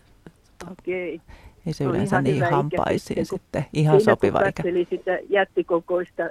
Okei. 0.72 1.22
ei 1.66 1.74
se 1.74 1.88
on 1.88 1.96
yleensä 1.96 2.22
niin 2.22 2.52
hampaisiin 2.52 3.26
sitten, 3.26 3.64
kun 3.64 3.72
ihan 3.74 4.02
Siinä 4.02 4.14
sopiva 4.14 4.40
kun 4.40 4.48
ikä. 4.48 4.64
katseli 4.64 4.88
sitä 4.90 5.20
jättikokoista 5.30 6.24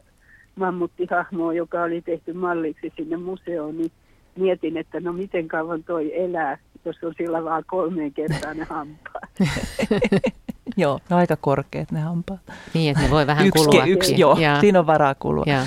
mammuttihahmoa, 0.56 1.54
joka 1.54 1.82
oli 1.82 2.02
tehty 2.02 2.32
malliksi 2.32 2.92
sinne 2.96 3.16
museoon, 3.16 3.78
niin 3.78 3.92
mietin, 4.36 4.76
että 4.76 5.00
no 5.00 5.12
miten 5.12 5.48
kauan 5.48 5.84
toi 5.84 6.22
elää, 6.24 6.58
jos 6.84 6.96
on 7.02 7.14
sillä 7.16 7.44
vaan 7.44 7.64
kolmeen 7.66 8.12
kertaan 8.12 8.56
ne 8.56 8.64
hampaat. 8.64 9.30
Joo, 10.76 11.00
ne 11.10 11.16
on 11.16 11.20
aika 11.20 11.36
korkeat 11.36 11.92
ne 11.92 12.00
hampaat. 12.00 12.40
Niin, 12.74 12.90
että 12.90 13.02
ne 13.02 13.10
voi 13.10 13.26
vähän 13.26 13.46
yksi, 13.46 13.64
kulua. 13.64 13.84
Yksi, 13.84 14.20
joo, 14.20 14.38
Jaa. 14.38 14.60
siinä 14.60 14.78
on 14.78 14.86
varaa 14.86 15.14
kulua. 15.14 15.44
Joo. 15.46 15.64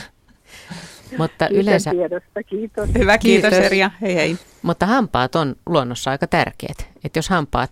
Mutta 1.18 1.48
Kiitän 1.48 1.64
yleensä, 1.64 1.92
tiedosta, 1.92 2.44
kiitos. 2.44 2.90
Hyvä, 2.98 3.18
kiitos, 3.18 3.50
Kiitos. 3.50 3.66
Erja. 3.66 3.92
Hei 4.02 4.16
hei. 4.16 4.38
mutta 4.62 4.86
hampaat 4.86 5.36
on 5.36 5.56
luonnossa 5.66 6.12
aika 6.12 6.28
tärkeät. 6.28 6.90
Että 7.04 7.18
jos 7.18 7.30
hampaat 7.30 7.72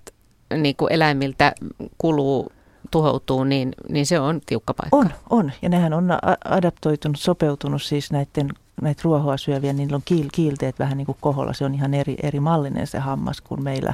niin 0.57 0.75
kuin 0.75 0.93
eläimiltä 0.93 1.53
kuluu, 1.97 2.51
tuhoutuu, 2.91 3.43
niin, 3.43 3.73
niin 3.89 4.05
se 4.05 4.19
on 4.19 4.41
tiukka 4.45 4.73
paikka. 4.73 4.97
On, 4.97 5.09
on. 5.29 5.51
Ja 5.61 5.69
nehän 5.69 5.93
on 5.93 6.09
adaptoitunut, 6.45 7.19
sopeutunut 7.19 7.81
siis 7.81 8.11
näiden 8.11 8.49
näitä 8.81 9.01
ruohoa 9.03 9.37
syöviä, 9.37 9.73
niin 9.73 9.77
niillä 9.77 9.95
on 9.95 10.01
kiil, 10.05 10.27
kiilteet 10.33 10.79
vähän 10.79 10.97
niin 10.97 11.05
kuin 11.05 11.17
koholla. 11.21 11.53
Se 11.53 11.65
on 11.65 11.75
ihan 11.75 11.93
eri, 11.93 12.15
eri 12.23 12.39
mallinen 12.39 12.87
se 12.87 12.99
hammas 12.99 13.41
kuin 13.41 13.63
meillä, 13.63 13.93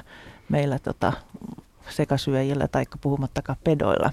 meillä 0.50 0.80
tota, 0.80 1.14
sekasyöjillä 1.90 2.68
tai 2.68 2.86
puhumattakaan 3.02 3.58
pedoilla. 3.64 4.12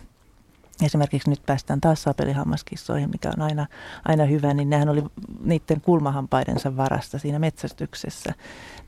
Esimerkiksi 0.82 1.30
nyt 1.30 1.42
päästään 1.46 1.80
taas 1.80 2.02
sapelihammaskissoihin, 2.02 3.10
mikä 3.10 3.30
on 3.36 3.42
aina, 3.42 3.66
aina 4.04 4.24
hyvä, 4.24 4.54
niin 4.54 4.70
nehän 4.70 4.88
oli 4.88 5.04
niiden 5.40 5.80
kulmahampaidensa 5.80 6.76
varasta 6.76 7.18
siinä 7.18 7.38
metsästyksessä. 7.38 8.34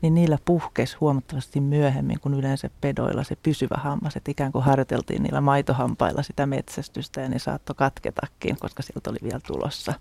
Niin 0.01 0.13
niillä 0.13 0.37
puhkesi 0.45 0.97
huomattavasti 1.01 1.61
myöhemmin 1.61 2.19
kuin 2.19 2.33
yleensä 2.33 2.69
pedoilla 2.81 3.23
se 3.23 3.37
pysyvä 3.43 3.75
hammas, 3.77 4.15
että 4.15 4.31
ikään 4.31 4.51
kuin 4.51 4.63
harjoiteltiin 4.63 5.23
niillä 5.23 5.41
maitohampailla 5.41 6.23
sitä 6.23 6.45
metsästystä 6.45 7.21
ja 7.21 7.29
ne 7.29 7.39
saattoi 7.39 7.75
katketakin, 7.75 8.57
koska 8.59 8.83
sieltä 8.83 9.09
oli 9.09 9.19
vielä 9.23 9.39
tulossa. 9.47 9.93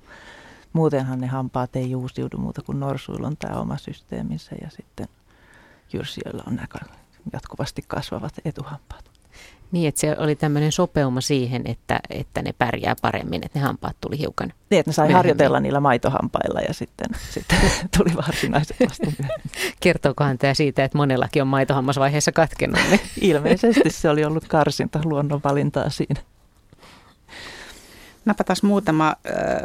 Muutenhan 0.73 1.21
ne 1.21 1.27
hampaat 1.27 1.77
ei 1.77 1.95
uusiudu 1.95 2.39
muuta 2.39 2.63
kuin 2.63 2.81
norsuilla 2.81 3.27
on 3.27 3.37
tämä 3.37 3.61
oma 3.61 3.79
systeeminsä 3.79 4.57
ja 4.63 4.71
sitten 4.71 5.09
jyrsijöillä 5.93 6.43
on 6.47 6.55
nämä 6.57 6.67
jatkuvasti 7.33 7.85
kasvavat 7.89 8.33
etuhampaat. 8.45 9.11
Niin, 9.73 9.89
että 9.89 10.01
se 10.01 10.17
oli 10.19 10.37
tämmöinen 10.37 10.73
sopeuma 10.73 11.21
siihen, 11.21 11.63
että, 11.65 12.01
että 12.11 12.43
ne 12.43 12.53
pärjää 12.53 12.95
paremmin, 13.03 13.45
että 13.45 13.59
ne 13.59 13.65
hampaat 13.65 13.97
tuli 14.01 14.19
hiukan 14.19 14.53
Niin, 14.71 14.81
että 14.81 14.91
ne 14.91 14.93
sai 14.93 15.03
myöhemmin. 15.03 15.17
harjoitella 15.17 15.61
niillä 15.61 15.81
maitohampailla 15.81 16.61
ja 16.61 16.75
sitten, 16.75 17.07
sitten 17.35 17.59
tuli 17.97 18.17
varsinaiset 18.17 18.77
vasta. 18.89 19.13
Kertookohan 19.81 20.39
tämä 20.39 20.55
siitä, 20.55 20.85
että 20.85 20.99
monellakin 20.99 21.43
on 21.43 21.49
maitohammasvaiheessa 21.49 22.33
katkennut 22.33 22.81
ne? 22.91 23.01
Ilmeisesti 23.21 23.91
se 23.91 24.11
oli 24.11 24.25
ollut 24.25 24.49
karsinta 24.49 25.01
luonnonvalintaa 25.05 25.91
siinä. 25.91 26.21
Napataan 28.25 28.57
muutama 28.63 29.17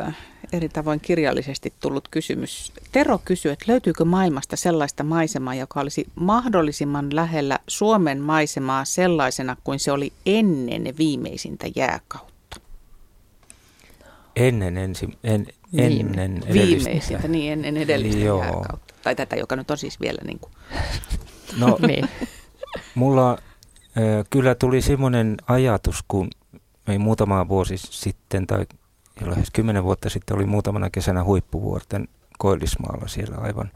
äh, 0.08 0.16
eri 0.54 0.70
tavoin 0.70 1.00
kirjallisesti 1.00 1.74
tullut 1.80 2.08
kysymys. 2.08 2.72
Tero 2.92 3.18
kysyy, 3.26 3.52
että 3.52 3.66
löytyykö 3.68 4.06
maailmasta 4.06 4.56
sellaista 4.56 5.04
maisemaa, 5.04 5.56
joka 5.56 5.80
olisi 5.80 6.08
mahdollisimman 6.16 7.16
lähellä 7.16 7.60
Suomen 7.68 8.22
maisemaa 8.22 8.86
sellaisena 8.86 9.58
kuin 9.64 9.80
se 9.80 9.92
oli 9.92 10.14
ennen 10.26 10.94
viimeisintä 10.98 11.68
jääkautta? 11.76 12.60
Ennen, 14.36 14.78
ensi, 14.78 15.10
en, 15.24 15.48
ennen 15.78 16.44
edellistä. 16.46 16.90
Viimeisintä, 16.90 17.28
niin 17.28 17.54
ennen 17.54 17.78
edellistä 17.78 18.22
Joo. 18.22 18.40
jääkautta. 18.44 18.94
Tai 19.04 19.16
tätä, 19.16 19.36
joka 19.36 19.56
nyt 19.56 19.72
on 19.72 19.78
siis 19.78 20.00
vielä 20.02 20.22
niin 20.26 20.40
kuin. 20.40 20.54
No, 21.58 21.78
niin. 21.88 22.10
mulla 22.96 23.38
kyllä 24.30 24.56
tuli 24.56 24.82
semmoinen 24.82 25.38
ajatus, 25.48 26.04
kun 26.08 26.30
ei 26.88 26.98
muutama 26.98 27.48
vuosi 27.48 27.78
sitten 27.78 28.48
tai 28.48 28.66
jo 29.22 29.30
lähes 29.30 29.52
kymmenen 29.52 29.84
vuotta 29.84 30.10
sitten 30.10 30.36
oli 30.38 30.46
muutamana 30.46 30.90
kesänä 30.90 31.24
huippuvuorten 31.24 32.08
Koillismaalla 32.38 33.08
siellä 33.08 33.38
aivan 33.38 33.72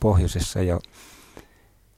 pohjoisessa 0.00 0.62
ja, 0.62 0.80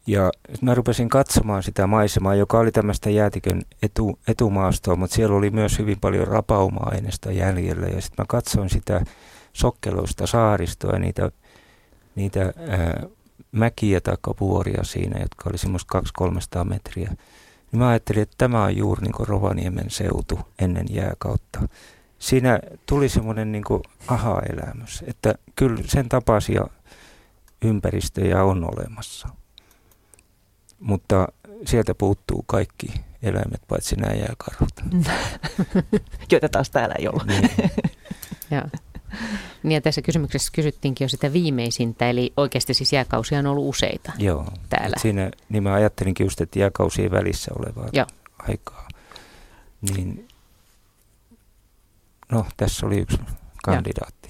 ja 0.07 0.31
mä 0.63 0.75
rupesin 0.75 1.09
katsomaan 1.09 1.63
sitä 1.63 1.87
maisemaa, 1.87 2.35
joka 2.35 2.59
oli 2.59 2.73
tämmöistä 2.73 3.11
jäätikön 3.11 3.63
etu, 3.83 4.19
etumaastoa, 4.29 4.97
mutta 4.97 5.17
siellä 5.17 5.37
oli 5.37 5.51
myös 5.51 5.79
hyvin 5.79 6.01
paljon 6.01 6.29
rapauma-aineesta 6.29 7.33
jäljellä 7.33 7.87
ja 7.87 8.01
sitten 8.01 8.23
mä 8.23 8.27
katsoin 8.29 8.71
sitä 8.71 9.05
sokkeloista 9.53 10.27
saaristoa 10.27 10.93
ja 10.93 10.99
niitä, 10.99 11.31
niitä 12.15 12.41
ää, 12.41 13.03
mäkiä 13.53 14.01
tai 14.01 14.17
vuoria 14.41 14.85
siinä, 14.85 15.21
jotka 15.21 15.51
oli 15.51 15.59
semmoista 15.59 16.03
200-300 16.61 16.65
metriä. 16.65 17.09
Niin 17.73 17.81
mä 17.81 17.89
ajattelin, 17.89 18.23
että 18.23 18.35
tämä 18.39 18.65
on 18.65 18.77
juuri 18.77 19.03
niin 19.03 19.13
kuin 19.13 19.29
Rovaniemen 19.29 19.91
seutu 19.91 20.39
ennen 20.59 20.87
jääkautta. 20.91 21.61
Siinä 22.21 22.61
tuli 22.87 23.09
semmoinen 23.09 23.53
niin 23.53 23.65
aha-elämys, 24.07 25.05
että 25.07 25.35
kyllä 25.57 25.83
sen 25.87 26.09
tapaisia 26.09 26.67
ympäristöjä 27.63 28.45
on 28.45 28.65
olemassa. 28.65 29.29
Mutta 30.81 31.29
sieltä 31.67 31.95
puuttuu 31.95 32.45
kaikki 32.47 32.87
eläimet, 33.23 33.63
paitsi 33.69 33.97
nämä 33.97 34.15
jääkarhut. 34.15 34.73
Joita 36.33 36.49
taas 36.49 36.71
täällä 36.71 36.95
ei 36.99 37.09
olla. 37.09 37.25
Niin. 37.25 37.51
Joo. 38.51 38.63
Niin 39.63 39.73
ja 39.73 39.81
tässä 39.81 40.03
kysymyksessä 40.03 40.53
kysyttiinkin 40.55 41.05
jo 41.05 41.09
sitä 41.09 41.33
viimeisintä, 41.33 42.11
eli 42.11 42.33
oikeasti 42.37 42.75
siis 42.75 42.93
jääkausia 42.93 43.39
on 43.39 43.47
ollut 43.47 43.69
useita 43.69 44.13
Joo. 44.19 44.47
täällä. 44.69 44.95
Et 44.97 45.03
siinä, 45.03 45.31
niin 45.49 45.63
mä 45.63 45.73
ajattelinkin 45.75 46.25
just, 46.25 46.41
että 46.41 46.59
jääkausien 46.59 47.11
välissä 47.11 47.51
olevaa 47.59 47.89
Joo. 47.93 48.07
aikaa. 48.39 48.89
Niin, 49.81 50.29
no 52.31 52.47
tässä 52.57 52.87
oli 52.87 52.99
yksi 52.99 53.19
kandidaatti. 53.65 54.29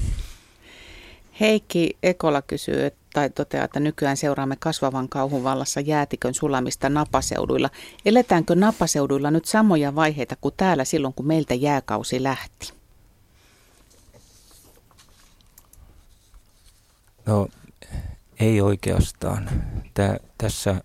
Heikki 1.41 1.97
Ekola 2.03 2.43
kysyy, 2.43 2.85
että- 2.87 3.01
tai 3.13 3.31
toteaa, 3.31 3.65
että 3.65 3.81
nykyään 3.81 4.17
seuraamme 4.17 4.57
kasvavan 4.57 5.09
kauhun 5.09 5.45
vallassa 5.45 5.81
jäätikön 5.81 6.35
sulamista 6.35 6.89
napaseuduilla. 6.89 7.71
Eletäänkö 8.05 8.55
napaseuduilla 8.55 9.31
nyt 9.31 9.45
samoja 9.45 9.95
vaiheita 9.95 10.37
kuin 10.41 10.55
täällä 10.57 10.85
silloin, 10.85 11.15
kun 11.15 11.27
meiltä 11.27 11.55
jääkausi 11.55 12.23
lähti? 12.23 12.73
No 17.27 17.49
ei 18.41 18.61
oikeastaan. 18.61 19.51
Tää, 19.95 20.17
tässä 20.39 20.81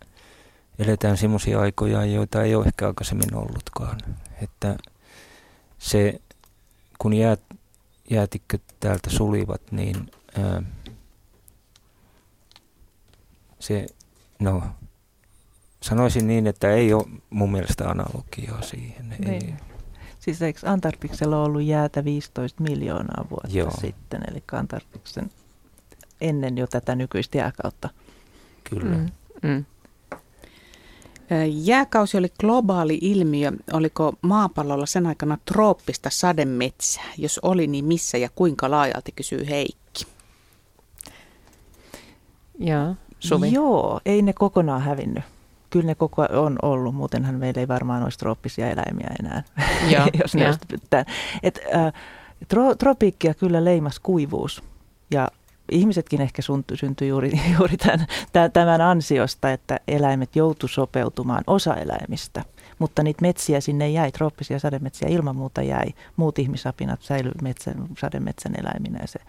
eletään 0.80 1.18
semmoisia 1.18 1.60
aikoja, 1.60 2.06
joita 2.06 2.44
ei 2.44 2.56
ole 2.56 2.66
ehkä 2.66 2.88
aikaisemmin 2.88 3.36
ollutkaan. 3.36 4.00
Että 4.42 4.76
se, 5.80 6.22
kun 7.00 7.14
jäät, 7.14 7.42
jäätikkö 8.10 8.58
täältä 8.80 9.10
sulivat, 9.10 9.62
niin 9.72 10.12
ää, 10.38 10.64
se, 13.60 13.86
no 14.40 14.64
sanoisin 15.82 16.28
niin, 16.28 16.48
että 16.48 16.72
ei 16.72 16.94
ole 16.94 17.06
mun 17.30 17.52
mielestä 17.52 17.90
analogiaa 17.90 18.62
siihen. 18.62 19.12
Ei, 19.12 19.20
Niin. 19.20 19.58
Siis 20.20 20.42
eikö 20.42 20.60
Antarktiksella 20.70 21.44
ollut 21.44 21.64
jäätä 21.64 22.04
15 22.04 22.64
miljoonaa 22.64 23.26
vuotta 23.30 23.58
Joo. 23.58 23.72
sitten, 23.72 24.22
eli 24.32 24.44
Antarktiksen 24.52 25.30
ennen 26.22 26.58
jo 26.58 26.68
tätä 26.68 26.96
nykyistä 26.96 27.38
jääkautta. 27.38 27.90
Kyllä. 28.70 28.96
Mm. 28.96 29.10
Mm. 29.44 29.66
Jääkausi 31.64 32.18
oli 32.18 32.28
globaali 32.40 32.98
ilmiö. 33.02 33.52
Oliko 33.74 34.14
maapallolla 34.22 34.86
sen 34.86 35.08
aikana 35.08 35.38
trooppista 35.46 36.10
sademetsää? 36.10 37.04
Jos 37.18 37.40
oli, 37.44 37.68
niin 37.68 37.86
missä 37.86 38.18
ja 38.18 38.30
kuinka 38.36 38.72
laajalti, 38.72 39.12
kysyy 39.12 39.46
Heikki. 39.50 40.06
Joo, 42.60 42.96
Suvi. 43.20 43.52
Joo, 43.52 44.00
ei 44.06 44.22
ne 44.22 44.34
kokonaan 44.34 44.82
hävinnyt. 44.82 45.24
Kyllä 45.70 45.86
ne 45.86 45.96
koko 45.96 46.22
ajan 46.22 46.38
on 46.38 46.56
ollut, 46.62 46.96
muutenhan 46.96 47.36
meillä 47.36 47.60
ei 47.60 47.68
varmaan 47.68 48.04
olisi 48.04 48.20
trooppisia 48.20 48.70
eläimiä 48.70 49.10
enää, 49.20 49.44
Joo, 49.94 50.08
jos 50.20 50.36
ne 50.36 50.58
pyttään. 50.68 51.06
Et, 51.44 51.60
äh, 51.76 51.94
tro, 52.48 52.76
tropiikkia 52.76 53.34
kyllä 53.34 53.66
leimas 53.66 54.00
kuivuus 54.00 54.64
ja 55.12 55.28
ihmisetkin 55.72 56.22
ehkä 56.22 56.42
syntyi, 56.74 57.08
juuri, 57.08 57.32
juuri 57.60 57.78
tämän, 57.78 58.08
tämän, 58.54 58.82
ansiosta, 58.82 59.52
että 59.52 59.80
eläimet 59.88 60.36
joutu 60.36 60.68
sopeutumaan 60.68 61.44
osa 61.48 61.76
eläimistä. 61.76 62.44
Mutta 62.80 63.04
niitä 63.04 63.22
metsiä 63.22 63.62
sinne 63.62 63.90
jäi, 63.90 64.12
trooppisia 64.12 64.60
sademetsiä 64.60 65.10
ilman 65.10 65.36
muuta 65.36 65.62
jäi. 65.62 65.88
Muut 66.16 66.40
ihmisapinat 66.40 67.02
säilyivät 67.02 67.42
metsän, 67.42 67.88
sademetsän 67.98 68.56
eläiminä 68.60 69.00
ja 69.02 69.08
se 69.08 69.20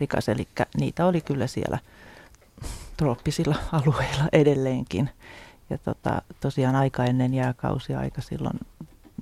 rikas. 0.00 0.28
Eli 0.28 0.48
niitä 0.76 1.06
oli 1.06 1.20
kyllä 1.20 1.46
siellä 1.46 1.78
trooppisilla 2.96 3.56
alueilla 3.72 4.24
edelleenkin. 4.32 5.10
Ja 5.70 5.78
tota, 5.78 6.22
tosiaan 6.40 6.76
aika 6.76 7.04
ennen 7.04 7.34
jääkausia, 7.34 7.98
aika 7.98 8.20
silloin 8.20 8.60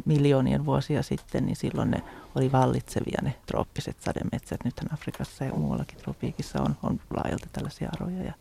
miljoonien 0.05 0.67
vuosia 0.67 1.03
sitten, 1.03 1.47
niin 1.47 1.57
silloin 1.57 1.91
ne 1.91 2.03
oli 2.35 2.53
vallitsevia 2.53 3.19
ne 3.23 3.35
trooppiset 3.47 4.01
sademetsät. 4.01 4.65
Nythän 4.65 4.95
Afrikassa 4.95 5.45
ja 5.45 5.53
muuallakin 5.53 5.99
tropiikissa 5.99 6.63
on, 6.63 6.77
on 6.83 7.01
laajalti 7.17 7.49
tällaisia 7.53 7.91
aroja 7.97 8.23
ja 8.23 8.33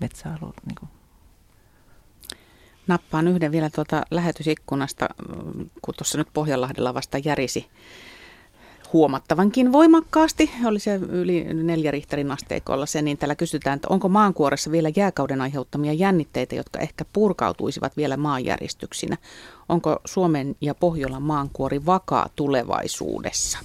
metsäalueita. 0.00 0.62
Niin 0.66 0.74
kuin. 0.80 0.88
Nappaan 2.86 3.28
yhden 3.28 3.52
vielä 3.52 3.70
tuota 3.70 4.02
lähetysikkunasta, 4.10 5.08
kun 5.82 5.94
tuossa 5.94 6.18
nyt 6.18 6.28
Pohjanlahdella 6.32 6.94
vasta 6.94 7.18
järisi 7.18 7.70
huomattavankin 8.92 9.72
voimakkaasti, 9.72 10.50
oli 10.64 10.78
se 10.78 10.94
yli 10.94 11.44
neljä 11.54 11.90
Richterin 11.90 12.30
asteikolla 12.30 12.86
se, 12.86 13.02
niin 13.02 13.18
täällä 13.18 13.34
kysytään, 13.34 13.76
että 13.76 13.88
onko 13.90 14.08
maankuoressa 14.08 14.70
vielä 14.70 14.90
jääkauden 14.96 15.40
aiheuttamia 15.40 15.92
jännitteitä, 15.92 16.54
jotka 16.54 16.78
ehkä 16.78 17.04
purkautuisivat 17.12 17.96
vielä 17.96 18.16
maanjäristyksinä. 18.16 19.16
Onko 19.68 20.00
Suomen 20.04 20.56
ja 20.60 20.74
Pohjolan 20.74 21.22
maankuori 21.22 21.86
vakaa 21.86 22.28
tulevaisuudessa? 22.36 23.58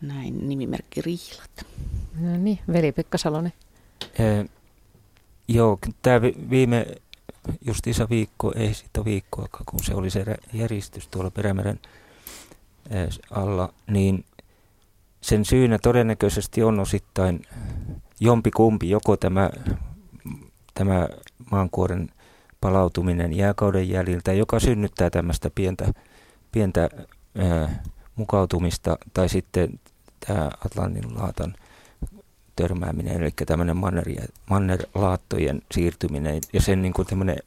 Näin 0.00 0.48
nimimerkki 0.48 1.02
Rihlat. 1.02 1.66
No 2.20 2.36
niin, 2.36 2.58
veli-Pekka 2.72 3.18
Salonen. 3.18 3.52
Eh, 4.18 4.48
joo, 5.48 5.78
tämä 6.02 6.22
viime 6.50 6.86
justiinsa 7.66 8.08
viikko, 8.10 8.52
ei 8.56 8.74
sitä 8.74 9.04
viikkoakaan, 9.04 9.64
kun 9.66 9.84
se 9.84 9.94
oli 9.94 10.10
se 10.10 10.24
järjestys 10.52 11.08
tuolla 11.08 11.30
Perämeren 11.30 11.80
alla, 13.30 13.72
niin 13.86 14.24
sen 15.20 15.44
syynä 15.44 15.78
todennäköisesti 15.82 16.62
on 16.62 16.80
osittain 16.80 17.42
jompi 18.20 18.50
kumpi, 18.50 18.90
joko 18.90 19.16
tämä, 19.16 19.50
tämä 20.74 21.08
maankuoren 21.50 22.08
palautuminen 22.60 23.32
jääkauden 23.32 23.88
jäljiltä, 23.88 24.32
joka 24.32 24.60
synnyttää 24.60 25.10
tämmöistä 25.10 25.50
pientä, 25.54 25.92
pientä 26.52 26.88
ää, 27.38 27.82
mukautumista, 28.16 28.98
tai 29.14 29.28
sitten 29.28 29.80
tämä 30.26 30.50
Atlantin 30.66 31.18
laatan 31.18 31.54
törmääminen, 32.56 33.22
eli 33.22 33.30
tämmöinen 33.46 33.76
manner, 33.76 34.04
mannerlaattojen 34.50 35.62
siirtyminen 35.72 36.40
ja 36.52 36.60
sen 36.60 36.82
niin 36.82 36.92
kuin 36.92 37.08
tämmöinen 37.08 37.38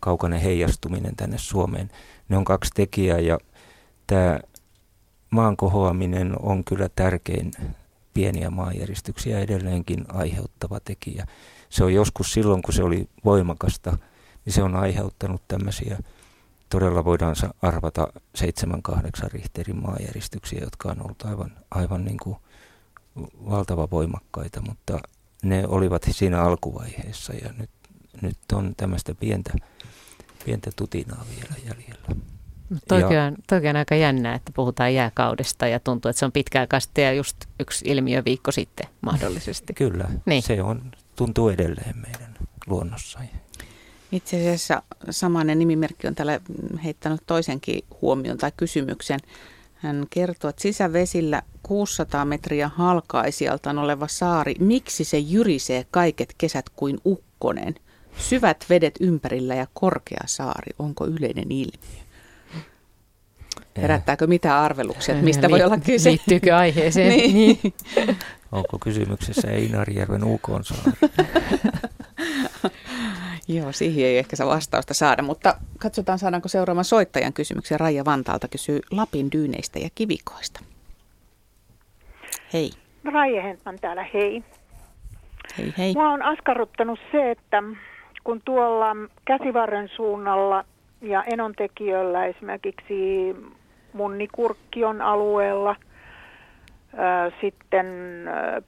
kaukainen 0.00 0.40
heijastuminen 0.40 1.16
tänne 1.16 1.38
Suomeen. 1.38 1.90
Ne 2.28 2.36
on 2.36 2.44
kaksi 2.44 2.70
tekijää 2.74 3.18
ja 3.18 3.38
tämä 4.06 4.40
maan 5.32 5.56
kohoaminen 5.56 6.36
on 6.42 6.64
kyllä 6.64 6.88
tärkein 6.96 7.50
pieniä 8.14 8.50
maanjäristyksiä 8.50 9.38
edelleenkin 9.38 10.04
aiheuttava 10.08 10.80
tekijä. 10.80 11.26
Se 11.68 11.84
on 11.84 11.94
joskus 11.94 12.32
silloin, 12.32 12.62
kun 12.62 12.74
se 12.74 12.82
oli 12.82 13.08
voimakasta, 13.24 13.98
niin 14.44 14.52
se 14.52 14.62
on 14.62 14.76
aiheuttanut 14.76 15.42
tämmöisiä, 15.48 15.98
todella 16.68 17.04
voidaan 17.04 17.36
arvata 17.62 18.08
7-8 18.38 18.42
Richterin 19.32 19.82
maanjäristyksiä, 19.82 20.60
jotka 20.60 20.88
on 20.88 21.02
ollut 21.02 21.22
aivan, 21.22 21.52
aivan 21.70 22.04
niin 22.04 22.18
kuin 22.22 22.36
valtava 23.50 23.88
voimakkaita, 23.90 24.62
mutta 24.68 24.98
ne 25.42 25.64
olivat 25.66 26.02
siinä 26.10 26.42
alkuvaiheessa 26.42 27.32
ja 27.32 27.52
nyt, 27.58 27.70
nyt 28.22 28.38
on 28.52 28.74
tämmöistä 28.76 29.14
pientä, 29.14 29.52
pientä 30.44 30.70
tutinaa 30.76 31.24
vielä 31.30 31.54
jäljellä. 31.64 32.16
Toikin 32.88 33.18
on, 33.18 33.36
toikin 33.48 33.70
on 33.70 33.76
aika 33.76 33.94
jännää, 33.94 34.34
että 34.34 34.52
puhutaan 34.54 34.94
jääkaudesta 34.94 35.66
ja 35.66 35.80
tuntuu, 35.80 36.08
että 36.08 36.20
se 36.20 36.24
on 36.24 36.32
pitkäaikaista 36.32 37.00
ja 37.00 37.12
just 37.12 37.36
yksi 37.60 37.84
ilmiö 37.88 38.22
viikko 38.24 38.52
sitten 38.52 38.86
mahdollisesti. 39.00 39.74
Kyllä, 39.74 40.04
niin. 40.26 40.42
se 40.42 40.62
on, 40.62 40.82
tuntuu 41.16 41.48
edelleen 41.48 41.96
meidän 41.96 42.34
luonnossa. 42.66 43.18
Itse 44.12 44.36
asiassa 44.36 44.82
samainen 45.10 45.58
nimimerkki 45.58 46.06
on 46.08 46.14
täällä 46.14 46.40
heittänyt 46.84 47.20
toisenkin 47.26 47.84
huomion 48.02 48.38
tai 48.38 48.52
kysymyksen. 48.56 49.20
Hän 49.74 50.06
kertoo, 50.10 50.50
että 50.50 50.62
sisävesillä 50.62 51.42
600 51.62 52.24
metriä 52.24 52.68
halkaisijaltaan 52.68 53.78
oleva 53.78 54.08
saari, 54.08 54.54
miksi 54.58 55.04
se 55.04 55.18
jyrisee 55.18 55.86
kaiket 55.90 56.34
kesät 56.38 56.68
kuin 56.68 57.00
ukkonen? 57.06 57.74
Syvät 58.16 58.64
vedet 58.68 58.94
ympärillä 59.00 59.54
ja 59.54 59.66
korkea 59.74 60.22
saari, 60.26 60.72
onko 60.78 61.06
yleinen 61.06 61.52
ilmiö? 61.52 62.02
Herättääkö 63.76 64.26
mitä 64.26 64.60
arveluksia, 64.60 65.14
että 65.14 65.24
mistä 65.24 65.50
voi 65.50 65.62
olla 65.62 65.78
kyse? 65.78 66.10
Liittyykö 66.10 66.56
aiheeseen? 66.64 67.08
niin. 67.08 67.34
niin. 67.34 67.74
Onko 68.52 68.78
kysymyksessä 68.78 69.50
Einarijärven 69.50 70.24
Ukon 70.24 70.64
saari? 70.64 70.92
Joo, 73.48 73.72
siihen 73.72 74.04
ei 74.04 74.18
ehkä 74.18 74.36
saa 74.36 74.46
vastausta 74.46 74.94
saada, 74.94 75.22
mutta 75.22 75.54
katsotaan 75.78 76.18
saadaanko 76.18 76.48
seuraavan 76.48 76.84
soittajan 76.84 77.32
kysymyksen. 77.32 77.80
Raija 77.80 78.04
Vantaalta 78.04 78.48
kysyy 78.48 78.80
Lapin 78.90 79.32
dyyneistä 79.32 79.78
ja 79.78 79.88
kivikoista. 79.94 80.60
Hei. 82.52 82.70
Raija 83.04 83.42
Hentman 83.42 83.78
täällä, 83.80 84.06
hei. 84.14 84.42
Hei 85.58 85.74
hei. 85.78 85.94
Mua 85.94 86.08
on 86.08 86.22
askarruttanut 86.22 86.98
se, 87.12 87.30
että 87.30 87.62
kun 88.24 88.40
tuolla 88.44 88.96
käsivarren 89.24 89.88
suunnalla 89.96 90.64
ja 91.02 91.24
enontekijöllä 91.32 92.26
esimerkiksi 92.26 93.36
Munnikurkkion 93.92 95.00
alueella, 95.00 95.76
sitten 97.40 97.86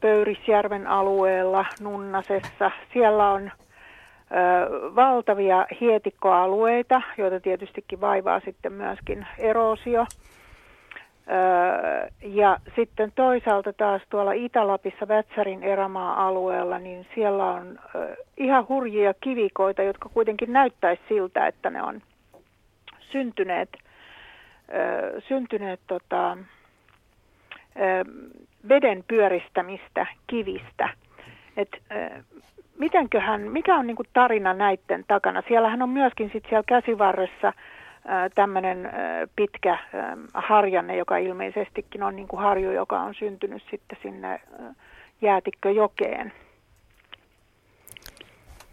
Pöyrisjärven 0.01 0.87
alueella, 0.87 1.67
Nunnasessa, 1.81 2.71
siellä 2.93 3.31
on 3.31 3.51
valtavia 4.95 5.67
hietikkoalueita, 5.81 7.03
joita 7.19 7.41
tietystikin 7.41 8.01
vaivaa 8.01 8.41
sitten 8.41 8.73
myöskin 8.73 9.27
erosio. 9.39 10.07
Ja 12.23 12.59
sitten 12.77 13.13
toisaalta 13.15 13.73
taas 13.73 14.03
tuolla 14.11 14.33
Itä-Lapissa 14.33 15.09
Vätsärin 15.09 15.63
erämaa-alueella, 15.63 16.79
niin 16.79 17.07
siellä 17.15 17.45
on 17.45 17.79
ihan 18.37 18.69
hurjia 18.69 19.15
kivikoita, 19.21 19.83
jotka 19.83 20.09
kuitenkin 20.09 20.53
näyttäisi 20.53 21.03
siltä, 21.09 21.47
että 21.47 21.71
ne 21.71 21.83
on 21.83 22.03
syntyneet, 23.15 23.69
syntyneet 25.29 25.81
tota, 25.87 26.39
veden 28.69 29.05
pyöristämistä 29.09 30.07
kivistä. 30.27 30.89
Et, 31.57 31.69
mitenköhän, 32.79 33.41
mikä 33.41 33.77
on 33.77 33.87
niinku 33.87 34.03
tarina 34.13 34.55
näiden 34.55 35.05
takana? 35.09 35.43
Siellähän 35.49 35.83
on 35.83 35.89
myöskin 35.89 36.31
sit 36.33 36.45
siellä 36.49 36.65
käsivarressa 36.67 37.53
tämmöinen 38.35 38.91
pitkä 39.37 39.79
harjanne, 40.35 40.97
joka 40.97 41.17
ilmeisestikin 41.17 42.03
on 42.03 42.17
niin 42.17 42.29
kuin 42.29 42.43
harju, 42.43 42.71
joka 42.71 43.01
on 43.01 43.15
syntynyt 43.15 43.63
sitten 43.71 43.99
sinne 44.03 44.41
Jäätikköjokeen. 45.23 46.33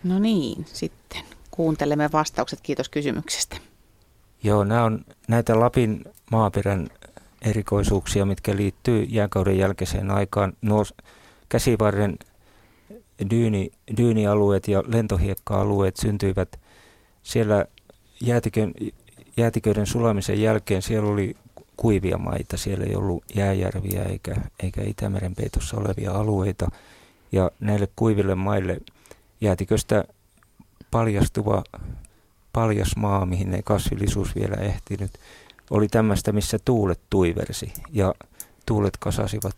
No 0.04 0.20
niin, 0.20 0.66
sitten 0.66 1.22
kuuntelemme 1.52 2.10
vastaukset. 2.14 2.60
Kiitos 2.64 2.90
kysymyksestä. 2.90 3.71
Joo, 4.44 4.64
nämä 4.64 4.84
on 4.84 5.06
näitä 5.28 5.60
Lapin 5.60 6.06
maaperän 6.32 6.88
erikoisuuksia, 7.42 8.26
mitkä 8.26 8.56
liittyy 8.56 9.04
jääkauden 9.04 9.58
jälkeiseen 9.58 10.12
aikaan. 10.12 10.54
Nuo 10.62 10.84
käsivarren 11.50 12.18
dyyni, 13.30 13.72
dyynialueet 13.98 14.68
ja 14.68 14.84
lentohiekka-alueet 14.88 15.98
syntyivät 15.98 16.60
siellä 17.24 17.66
jäätikön, 18.22 18.74
jäätiköiden 19.38 19.86
sulamisen 19.86 20.42
jälkeen 20.42 20.82
siellä 20.82 21.10
oli 21.10 21.36
kuivia 21.78 22.18
maita, 22.18 22.58
siellä 22.58 22.86
ei 22.86 22.96
ollut 22.96 23.24
jääjärviä 23.36 24.04
eikä, 24.04 24.36
eikä 24.64 24.82
Itämeren 24.84 25.36
peitossa 25.36 25.78
olevia 25.78 26.12
alueita. 26.12 26.68
Ja 27.32 27.52
näille 27.60 27.88
kuiville 27.96 28.36
maille 28.36 28.78
jäätiköstä 29.42 30.04
paljastuva 30.92 31.64
paljas 32.54 32.96
maa, 32.96 33.26
mihin 33.26 33.54
ei 33.54 33.62
kasvillisuus 33.64 34.36
vielä 34.36 34.56
ehtinyt, 34.56 35.12
oli 35.70 35.88
tämmöistä, 35.88 36.32
missä 36.32 36.60
tuulet 36.66 37.00
tuiversi 37.10 37.74
ja 37.92 38.14
tuulet 38.66 38.98
kasasivat 38.98 39.56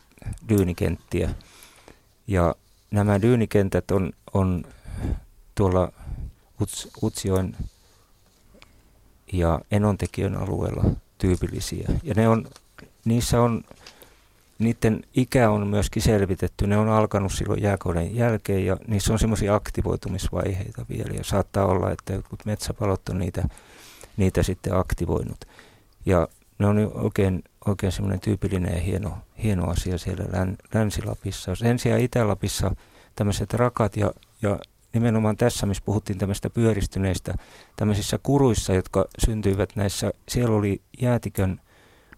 dyynikenttiä. 0.50 1.30
Ja 2.28 2.56
nämä 2.92 3.22
dyynikentät 3.22 3.92
on, 3.92 4.12
on 4.34 4.64
tuolla 5.56 5.92
Uts, 6.62 6.88
Utsjoen 7.04 7.56
ja 9.34 9.60
Enontekijön 9.72 10.36
alueella 10.36 10.84
tyypillisiä. 11.18 11.88
Ja 12.04 12.14
ne 12.14 12.28
on, 12.28 12.48
niissä 13.06 13.42
on, 13.42 13.64
niiden 14.64 15.04
ikä 15.16 15.50
on 15.50 15.68
myöskin 15.68 16.02
selvitetty. 16.02 16.68
Ne 16.68 16.78
on 16.78 16.90
alkanut 16.90 17.32
silloin 17.32 17.62
jääkauden 17.62 18.16
jälkeen 18.16 18.66
ja 18.66 18.78
niissä 18.88 19.14
on 19.14 19.20
semmoisia 19.20 19.56
aktivoitumisvaiheita 19.56 20.86
vielä. 20.90 21.14
Ja 21.18 21.24
saattaa 21.24 21.66
olla, 21.66 21.92
että 21.92 22.14
jotkut 22.14 22.46
metsäpalot 22.46 23.10
on 23.10 23.18
niitä, 23.18 23.44
niitä 24.18 24.44
sitten 24.44 24.78
aktivoinut. 24.78 25.46
Ja 26.06 26.28
ne 26.60 26.68
on 26.68 26.92
oikein, 26.94 27.44
oikein 27.66 27.92
semmoinen 27.92 28.20
tyypillinen 28.20 28.74
ja 28.76 28.82
hieno, 28.82 29.18
hieno 29.44 29.70
asia 29.70 29.98
siellä 29.98 30.26
län, 30.32 30.58
Länsi-Lapissa. 30.74 31.56
Sen 31.56 31.80
sijaan 31.80 32.02
Itä-Lapissa 32.02 32.76
tämmöiset 33.16 33.54
rakat 33.54 33.98
ja, 33.98 34.12
ja 34.42 34.60
nimenomaan 34.94 35.38
tässä, 35.38 35.66
missä 35.66 35.84
puhuttiin 35.86 36.20
tämmöistä 36.20 36.50
pyöristyneistä 36.50 37.34
tämmöisissä 37.76 38.20
kuruissa, 38.24 38.74
jotka 38.74 39.06
syntyivät 39.26 39.70
näissä, 39.76 40.12
siellä 40.30 40.56
oli 40.56 40.82
jäätikön 41.02 41.62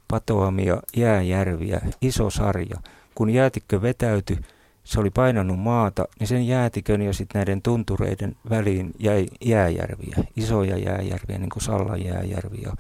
patoamia 0.08 0.82
jääjärviä, 0.98 1.82
iso 2.02 2.30
sarja. 2.30 2.78
Kun 3.16 3.30
jäätikkö 3.30 3.82
vetäytyi, 3.82 4.38
se 4.84 5.00
oli 5.00 5.10
painanut 5.10 5.60
maata, 5.60 6.06
niin 6.20 6.28
sen 6.28 6.48
jäätikön 6.48 7.02
ja 7.02 7.14
sitten 7.14 7.40
näiden 7.40 7.62
tuntureiden 7.62 8.36
väliin 8.50 8.92
jäi 9.00 9.26
jääjärviä, 9.46 10.18
isoja 10.36 10.78
jääjärviä, 10.78 11.38
niin 11.38 11.50
kuin 11.50 11.64
Sallan 11.64 12.06
jääjärvi 12.06 12.62
ja, 12.62 12.74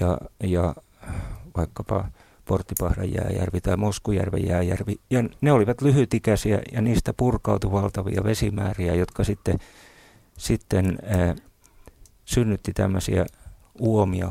ja, 0.00 0.18
ja 0.42 0.74
vaikkapa 1.56 2.08
Porttipahdan 2.44 3.12
jääjärvi 3.12 3.60
tai 3.60 3.76
Moskujärven 3.76 4.46
jääjärvi. 4.46 4.96
Ja 5.10 5.24
ne 5.40 5.52
olivat 5.52 5.82
lyhytikäisiä 5.82 6.62
ja 6.72 6.80
niistä 6.80 7.12
purkautui 7.16 7.72
valtavia 7.72 8.24
vesimääriä, 8.24 8.94
jotka 8.94 9.24
sitten, 9.24 9.58
sitten 10.38 10.98
ää, 11.06 11.34
synnytti 12.24 12.72
tämmöisiä 12.72 13.26
uomia, 13.80 14.30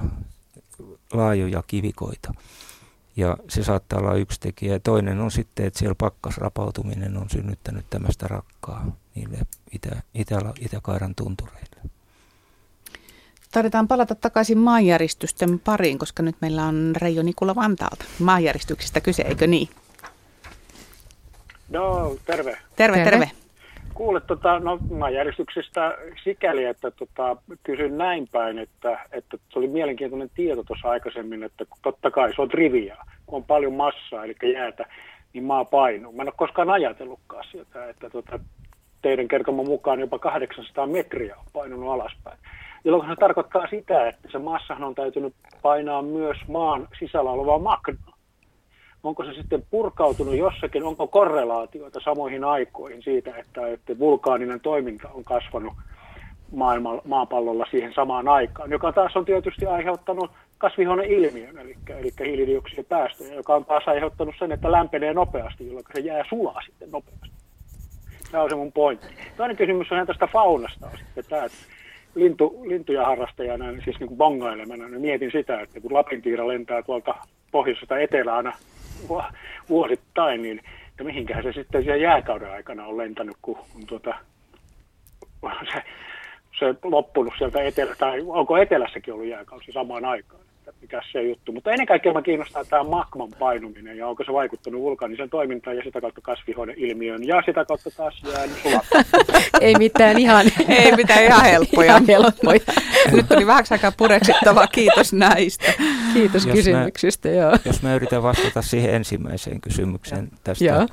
laajoja 1.17 1.63
kivikoita. 1.67 2.33
Ja 3.15 3.37
se 3.49 3.63
saattaa 3.63 3.99
olla 3.99 4.13
yksi 4.13 4.39
tekijä. 4.39 4.73
Ja 4.73 4.79
toinen 4.79 5.19
on 5.19 5.31
sitten, 5.31 5.65
että 5.65 5.79
siellä 5.79 5.95
pakkasrapautuminen 5.95 7.17
on 7.17 7.29
synnyttänyt 7.29 7.85
tämmöistä 7.89 8.27
rakkaa 8.27 8.95
niille 9.15 9.37
itä, 9.71 10.01
itä, 10.13 10.53
Itäkairan 10.59 11.15
tuntureille. 11.15 11.81
Taidetaan 13.51 13.87
palata 13.87 14.15
takaisin 14.15 14.57
maanjäristysten 14.57 15.59
pariin, 15.59 15.99
koska 15.99 16.23
nyt 16.23 16.35
meillä 16.41 16.65
on 16.65 16.93
Reijo 16.95 17.23
Nikula 17.23 17.55
Vantaalta. 17.55 18.05
Maanjäristyksistä 18.19 19.01
kyse, 19.01 19.21
eikö 19.21 19.47
niin? 19.47 19.69
No, 21.69 22.15
terve. 22.25 22.57
Terve, 22.75 22.97
terve. 22.97 23.03
terve. 23.03 23.31
Kuule, 23.95 24.21
tota, 24.21 24.59
no, 24.59 24.79
maanjäristyksestä 24.89 25.97
sikäli, 26.23 26.65
että 26.65 26.91
tota, 26.91 27.37
kysyn 27.63 27.97
näin 27.97 28.27
päin, 28.31 28.59
että, 28.59 28.99
että 29.11 29.37
oli 29.55 29.67
mielenkiintoinen 29.67 30.29
tieto 30.35 30.63
tuossa 30.63 30.89
aikaisemmin, 30.89 31.43
että 31.43 31.65
totta 31.81 32.11
kai 32.11 32.33
se 32.35 32.41
on 32.41 32.49
trivia, 32.49 32.97
kun 33.25 33.37
on 33.37 33.43
paljon 33.43 33.73
massaa, 33.73 34.25
eli 34.25 34.53
jäätä, 34.53 34.85
niin 35.33 35.43
maa 35.43 35.65
painuu. 35.65 36.11
Mä 36.11 36.21
en 36.21 36.27
ole 36.27 36.33
koskaan 36.37 36.69
ajatellutkaan 36.69 37.43
sieltä, 37.51 37.89
että 37.89 38.09
tota, 38.09 38.39
teidän 39.01 39.27
kertoman 39.27 39.65
mukaan 39.65 39.99
jopa 39.99 40.19
800 40.19 40.87
metriä 40.87 41.35
on 41.35 41.45
painunut 41.53 41.93
alaspäin 41.93 42.37
jolloin 42.85 43.09
se 43.09 43.15
tarkoittaa 43.15 43.67
sitä, 43.67 44.07
että 44.07 44.27
se 44.31 44.37
massahan 44.37 44.83
on 44.83 44.95
täytynyt 44.95 45.33
painaa 45.61 46.01
myös 46.01 46.37
maan 46.47 46.87
sisällä 46.99 47.31
olevaa 47.31 47.59
magnaa. 47.59 48.14
Onko 49.05 49.25
se 49.25 49.33
sitten 49.33 49.63
purkautunut 49.71 50.35
jossakin, 50.35 50.83
onko 50.83 51.07
korrelaatioita 51.07 51.99
samoihin 52.03 52.43
aikoihin 52.43 53.03
siitä, 53.03 53.37
että, 53.37 53.67
että 53.67 53.99
vulkaaninen 53.99 54.59
toiminta 54.59 55.09
on 55.13 55.23
kasvanut 55.23 55.73
maailmalla, 56.51 57.01
maapallolla 57.05 57.65
siihen 57.71 57.93
samaan 57.93 58.27
aikaan, 58.27 58.71
joka 58.71 58.91
taas 58.91 59.15
on 59.15 59.25
tietysti 59.25 59.65
aiheuttanut 59.65 60.31
kasvihuoneilmiön, 60.57 61.57
eli, 61.57 61.75
eli 61.87 62.11
hiilidioksidipäästöjä, 62.19 63.33
joka 63.33 63.55
on 63.55 63.65
taas 63.65 63.83
aiheuttanut 63.87 64.35
sen, 64.39 64.51
että 64.51 64.71
lämpenee 64.71 65.13
nopeasti, 65.13 65.67
jolloin 65.67 65.85
se 65.93 65.99
jää 65.99 66.23
sulaa 66.29 66.61
sitten 66.61 66.91
nopeasti. 66.91 67.29
Tämä 68.31 68.43
on 68.43 68.49
se 68.49 68.55
mun 68.55 68.71
pointti. 68.71 69.07
Toinen 69.37 69.57
kysymys 69.57 69.91
on 69.91 70.07
tästä 70.07 70.27
faunasta 70.27 70.85
on 70.85 70.97
sitten 70.97 71.25
tämä, 71.29 71.43
että 71.45 71.57
lintu, 72.15 72.61
lintuja 72.65 73.05
harrastajana, 73.05 73.65
siis 73.83 73.99
niin 73.99 74.07
kuin 74.07 74.17
bongailemana, 74.17 74.87
niin 74.87 75.01
mietin 75.01 75.31
sitä, 75.31 75.61
että 75.61 75.81
kun 75.81 75.93
lapintiira 75.93 76.47
lentää 76.47 76.81
tuolta 76.83 77.15
pohjoisesta 77.51 77.99
etelään 77.99 78.53
vuosittain, 79.69 80.41
niin 80.41 80.61
että 80.89 81.03
mihinkähän 81.03 81.43
se 81.43 81.53
sitten 81.53 81.83
siellä 81.83 82.03
jääkauden 82.03 82.51
aikana 82.51 82.85
on 82.85 82.97
lentänyt, 82.97 83.35
kun, 83.41 83.57
kun 83.73 83.87
tuota, 83.87 84.13
se, 85.73 85.83
se 86.59 86.75
loppunut 86.83 87.33
sieltä 87.37 87.61
etelä, 87.61 87.95
tai 87.95 88.21
onko 88.27 88.57
etelässäkin 88.57 89.13
ollut 89.13 89.27
jääkausi 89.27 89.71
samaan 89.71 90.05
aikaan 90.05 90.44
mikä 90.81 91.01
se 91.11 91.21
juttu. 91.21 91.51
Mutta 91.51 91.71
ennen 91.71 91.87
kaikkea 91.87 92.13
mä 92.13 92.21
kiinnostaa 92.21 92.65
tämä 92.65 92.83
magman 92.83 93.29
painuminen 93.39 93.97
ja 93.97 94.07
onko 94.07 94.23
se 94.23 94.33
vaikuttanut 94.33 94.81
vulkaanisen 94.81 95.29
toimintaan 95.29 95.77
ja 95.77 95.83
sitä 95.83 96.01
kautta 96.01 96.21
kasvihuoneilmiöön 96.21 97.27
ja 97.27 97.41
sitä 97.45 97.65
kautta 97.65 97.89
taas 97.91 98.23
jäänyt 98.33 98.57
Ei 99.61 99.75
mitään 99.75 100.17
ihan, 100.17 100.45
ei 100.67 100.95
mitään 100.95 101.23
ihan 101.23 101.45
helppoja. 101.45 101.85
Ihan 101.91 102.07
helppoja. 102.07 102.59
Nyt 103.11 103.27
tuli 103.27 103.47
vähän 103.47 103.65
aikaa 103.69 103.91
pureksittavaa. 103.91 104.67
Kiitos 104.67 105.13
näistä. 105.13 105.73
Kiitos 106.13 106.45
jos 106.45 106.55
kysymyksistä. 106.55 107.29
Mä, 107.29 107.35
joo. 107.35 107.57
Jos 107.65 107.83
mä 107.83 107.95
yritän 107.95 108.23
vastata 108.23 108.61
siihen 108.61 108.93
ensimmäiseen 108.93 109.61
kysymykseen 109.61 110.29
tästä 110.43 110.65
joo. 110.65 110.87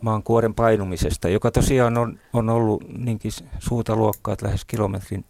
maan 0.00 0.22
kuoren 0.22 0.54
painumisesta, 0.54 1.28
joka 1.28 1.50
tosiaan 1.50 1.98
on, 1.98 2.18
on 2.32 2.50
ollut 2.50 2.84
niinkin 2.98 3.32
suuta 3.58 3.96
luokkaa, 3.96 4.32
että 4.32 4.46
lähes 4.46 4.64
kilometrin 4.64 5.24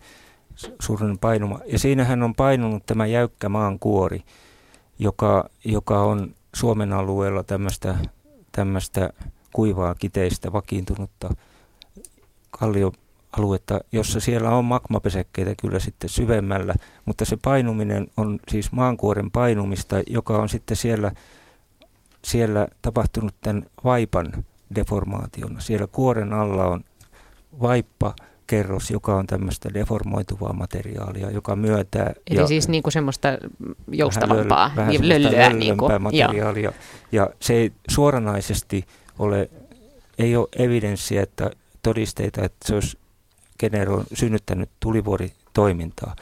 suuren 0.80 1.18
painuma. 1.18 1.60
Ja 1.66 1.78
siinähän 1.78 2.22
on 2.22 2.34
painunut 2.34 2.86
tämä 2.86 3.06
jäykkä 3.06 3.48
maan 3.48 3.78
kuori, 3.78 4.22
joka, 4.98 5.50
joka 5.64 6.02
on 6.02 6.34
Suomen 6.54 6.92
alueella 6.92 7.42
tämmöistä, 7.42 7.98
tämmöistä 8.52 9.10
kuivaa, 9.52 9.94
kiteistä, 9.94 10.52
vakiintunutta 10.52 11.34
kallioaluetta, 12.50 13.80
jossa 13.92 14.20
siellä 14.20 14.50
on 14.50 14.64
magmapesekkeitä 14.64 15.54
kyllä 15.60 15.78
sitten 15.78 16.10
syvemmällä, 16.10 16.74
mutta 17.04 17.24
se 17.24 17.38
painuminen 17.44 18.06
on 18.16 18.38
siis 18.48 18.72
maankuoren 18.72 19.30
painumista, 19.30 19.96
joka 20.06 20.38
on 20.38 20.48
sitten 20.48 20.76
siellä, 20.76 21.12
siellä 22.24 22.68
tapahtunut 22.82 23.34
tämän 23.40 23.66
vaipan 23.84 24.44
deformaationa. 24.74 25.60
Siellä 25.60 25.86
kuoren 25.86 26.32
alla 26.32 26.66
on 26.66 26.84
vaippa, 27.60 28.14
kerros, 28.50 28.90
joka 28.90 29.16
on 29.16 29.26
tämmöistä 29.26 29.74
deformoituvaa 29.74 30.52
materiaalia, 30.52 31.30
joka 31.30 31.56
myötää... 31.56 32.12
Eli 32.30 32.38
ja 32.38 32.46
siis 32.46 32.68
niin 32.68 32.82
kuin 32.82 32.92
semmoista 32.92 33.28
joustavampaa, 33.88 34.72
vähän 34.76 34.90
niin 34.90 35.08
löllyä. 35.08 35.50
Niin 35.50 35.76
kuin, 35.76 36.02
materiaalia. 36.02 36.62
Joo. 36.62 36.72
Ja 37.12 37.30
se 37.40 37.54
ei 37.54 37.72
suoranaisesti 37.90 38.84
ole, 39.18 39.50
ei 40.18 40.36
ole 40.36 40.48
evidenssiä, 40.56 41.22
että 41.22 41.50
todisteita, 41.82 42.44
että 42.44 42.68
se 42.68 42.74
olisi 42.74 42.98
genero 43.60 44.04
synnyttänyt 44.12 44.70
tulivuoritoimintaa. 44.80 46.16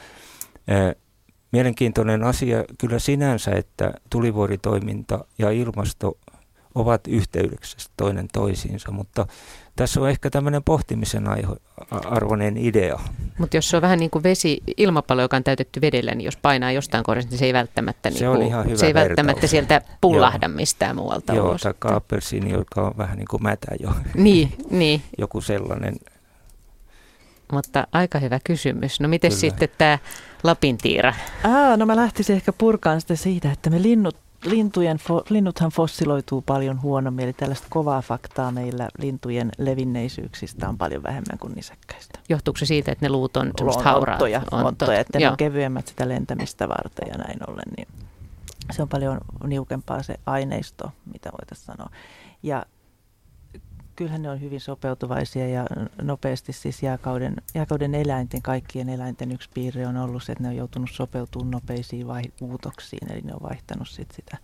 Mielenkiintoinen 1.51 2.23
asia 2.23 2.63
kyllä 2.77 2.99
sinänsä, 2.99 3.51
että 3.51 3.93
tulivuoritoiminta 4.09 5.25
ja 5.37 5.51
ilmasto 5.51 6.17
ovat 6.75 7.07
yhteydeksessä 7.07 7.89
toinen 7.97 8.27
toisiinsa, 8.33 8.91
mutta 8.91 9.27
tässä 9.79 10.01
on 10.01 10.09
ehkä 10.09 10.29
tämmöinen 10.29 10.63
pohtimisen 10.63 11.23
arvoinen 11.91 12.57
idea. 12.57 12.99
Mutta 13.37 13.57
jos 13.57 13.69
se 13.69 13.75
on 13.75 13.81
vähän 13.81 13.99
niin 13.99 14.09
kuin 14.09 14.23
vesi, 14.23 14.63
ilmapallo, 14.77 15.21
joka 15.21 15.37
on 15.37 15.43
täytetty 15.43 15.81
vedellä, 15.81 16.15
niin 16.15 16.25
jos 16.25 16.37
painaa 16.37 16.71
jostain 16.71 17.03
kohdasta, 17.03 17.29
niin 17.29 17.39
se 17.39 17.45
ei 17.45 17.53
välttämättä, 17.53 18.09
se 18.09 18.19
niin 18.19 18.31
kuin, 18.31 18.47
ihan 18.47 18.65
hyvä 18.65 18.77
se 18.77 18.85
ei 18.85 18.93
välttämättä 18.93 19.47
sieltä 19.47 19.81
pullahda 20.01 20.47
Joo. 20.47 20.55
mistään 20.55 20.95
muualta 20.95 21.33
Joo, 21.33 21.49
ulos. 21.49 21.61
tai 21.61 21.73
appelsiini, 21.83 22.51
joka 22.51 22.81
on 22.81 22.93
vähän 22.97 23.17
niin 23.17 23.27
kuin 23.29 23.43
mätä 23.43 23.67
jo. 23.79 23.89
Niin, 24.15 24.53
niin. 24.69 25.01
Joku 25.17 25.41
sellainen. 25.41 25.95
Mutta 27.51 27.87
aika 27.91 28.19
hyvä 28.19 28.39
kysymys. 28.43 28.99
No 28.99 29.07
miten 29.07 29.31
sitten 29.31 29.69
tämä 29.77 29.99
Lapintiira? 30.43 31.13
Aa, 31.43 31.77
no 31.77 31.85
mä 31.85 31.95
lähtisin 31.95 32.35
ehkä 32.35 32.53
purkaan 32.53 33.01
sitä 33.01 33.15
siitä, 33.15 33.51
että 33.51 33.69
me 33.69 33.81
linnut 33.81 34.15
lintujen, 34.45 34.97
linnuthan 35.29 35.71
fossiloituu 35.71 36.41
paljon 36.41 36.81
huonommin, 36.81 37.25
eli 37.25 37.33
tällaista 37.33 37.67
kovaa 37.69 38.01
faktaa 38.01 38.51
meillä 38.51 38.89
lintujen 38.97 39.51
levinneisyyksistä 39.57 40.69
on 40.69 40.77
paljon 40.77 41.03
vähemmän 41.03 41.39
kuin 41.39 41.53
nisäkkäistä. 41.53 42.19
Johtuuko 42.29 42.57
se 42.57 42.65
siitä, 42.65 42.91
että 42.91 43.05
ne 43.05 43.09
luut 43.09 43.37
on 43.37 43.51
semmoista 43.57 43.95
Onttoja, 43.95 44.41
onttoja 44.51 44.99
että 44.99 45.19
ne 45.19 45.29
on 45.29 45.37
kevyemmät 45.37 45.87
sitä 45.87 46.09
lentämistä 46.09 46.69
varten 46.69 47.07
ja 47.07 47.17
näin 47.17 47.49
ollen, 47.49 47.67
niin 47.77 47.87
se 48.71 48.81
on 48.81 48.89
paljon 48.89 49.17
niukempaa 49.43 50.03
se 50.03 50.19
aineisto, 50.25 50.91
mitä 51.13 51.29
voitaisiin 51.31 51.65
sanoa. 51.65 51.89
Ja 52.43 52.65
kyllähän 53.99 54.21
ne 54.21 54.29
on 54.29 54.41
hyvin 54.41 54.61
sopeutuvaisia 54.61 55.47
ja 55.47 55.65
nopeasti 56.01 56.53
siis 56.53 56.83
jääkauden, 56.83 57.35
jääkauden 57.55 57.95
eläinten, 57.95 58.41
kaikkien 58.41 58.89
eläinten 58.89 59.31
yksi 59.31 59.49
piirre 59.53 59.87
on 59.87 59.97
ollut 59.97 60.23
se, 60.23 60.31
että 60.31 60.43
ne 60.43 60.49
on 60.49 60.55
joutunut 60.55 60.89
sopeutumaan 60.93 61.51
nopeisiin 61.51 62.07
vai, 62.07 62.21
muutoksiin, 62.41 63.11
eli 63.11 63.21
ne 63.21 63.33
on 63.33 63.41
vaihtanut 63.49 63.87
sit 63.87 64.11
sitä, 64.11 64.37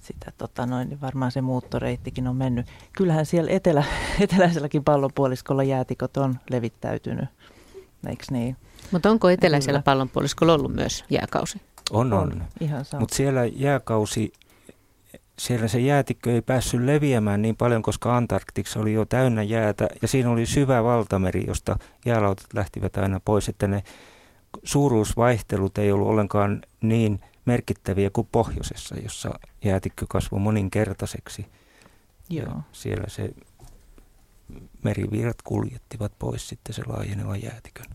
sitä 0.00 0.32
tota 0.38 0.66
noin, 0.66 0.88
niin 0.88 1.00
varmaan 1.00 1.32
se 1.32 1.40
muuttoreittikin 1.40 2.28
on 2.28 2.36
mennyt. 2.36 2.66
Kyllähän 2.92 3.26
siellä 3.26 3.50
etelä, 3.50 3.84
eteläiselläkin 4.20 4.84
pallonpuoliskolla 4.84 5.62
jäätikot 5.62 6.16
on 6.16 6.34
levittäytynyt, 6.50 7.28
eikö 8.08 8.24
niin? 8.30 8.56
Mutta 8.90 9.10
onko 9.10 9.28
eteläisellä 9.28 9.82
pallonpuoliskolla 9.82 10.54
ollut 10.54 10.74
myös 10.74 11.04
jääkausi? 11.10 11.60
On, 11.90 12.12
on. 12.12 12.32
on. 12.32 12.42
Mutta 12.98 13.16
siellä 13.16 13.44
jääkausi 13.44 14.32
siellä 15.38 15.68
se 15.68 15.80
jäätikkö 15.80 16.32
ei 16.32 16.42
päässyt 16.42 16.80
leviämään 16.80 17.42
niin 17.42 17.56
paljon, 17.56 17.82
koska 17.82 18.16
Antarktiksi 18.16 18.78
oli 18.78 18.92
jo 18.92 19.04
täynnä 19.04 19.42
jäätä 19.42 19.88
ja 20.02 20.08
siinä 20.08 20.30
oli 20.30 20.46
syvä 20.46 20.84
valtameri, 20.84 21.44
josta 21.46 21.76
jäälautat 22.06 22.54
lähtivät 22.54 22.96
aina 22.96 23.20
pois, 23.24 23.48
että 23.48 23.66
ne 23.66 23.82
suuruusvaihtelut 24.64 25.78
ei 25.78 25.92
ollut 25.92 26.08
ollenkaan 26.08 26.62
niin 26.80 27.20
merkittäviä 27.44 28.10
kuin 28.10 28.28
pohjoisessa, 28.32 28.96
jossa 28.98 29.38
jäätikkö 29.64 30.06
kasvoi 30.08 30.40
moninkertaiseksi. 30.40 31.46
Joo. 32.30 32.46
Ja 32.46 32.62
siellä 32.72 33.04
se 33.08 33.30
merivirrat 34.82 35.42
kuljettivat 35.42 36.12
pois 36.18 36.48
sitten 36.48 36.74
se 36.74 36.82
laajenevan 36.86 37.42
jäätikön. 37.42 37.93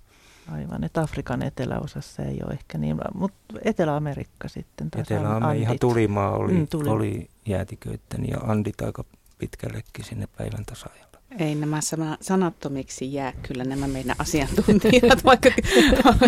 Aivan, 0.52 0.84
että 0.84 1.02
Afrikan 1.02 1.44
eteläosassa 1.44 2.24
ei 2.24 2.40
ole 2.46 2.54
ehkä 2.54 2.78
niin, 2.78 2.98
mutta 3.14 3.38
Etelä-Amerikka 3.64 4.48
sitten 4.48 4.88
Etelä-Amerikka 4.98 5.52
ihan 5.64 5.80
tulimaa 5.80 6.32
oli, 6.32 6.54
mm, 6.54 6.68
tuli. 6.68 6.90
oli 6.90 7.30
jäätiköiden 7.46 8.28
ja 8.28 8.38
Andit 8.38 8.82
aika 8.82 9.04
pitkällekin 9.38 10.06
sinne 10.06 10.28
päivän 10.38 10.66
tasaajalle. 10.66 11.09
Ei 11.38 11.56
nämä 11.56 11.82
sana, 11.82 12.18
sanattomiksi 12.22 13.14
jää 13.14 13.34
kyllä 13.48 13.64
nämä 13.64 13.88
meidän 13.88 14.16
asiantuntijat, 14.20 15.26
vaikka 15.26 15.50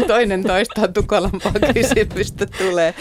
toinen 0.08 0.44
toistaan 0.44 0.94
tukalampaa 0.94 1.54
kysymystä 1.74 2.46
tulee. 2.46 2.94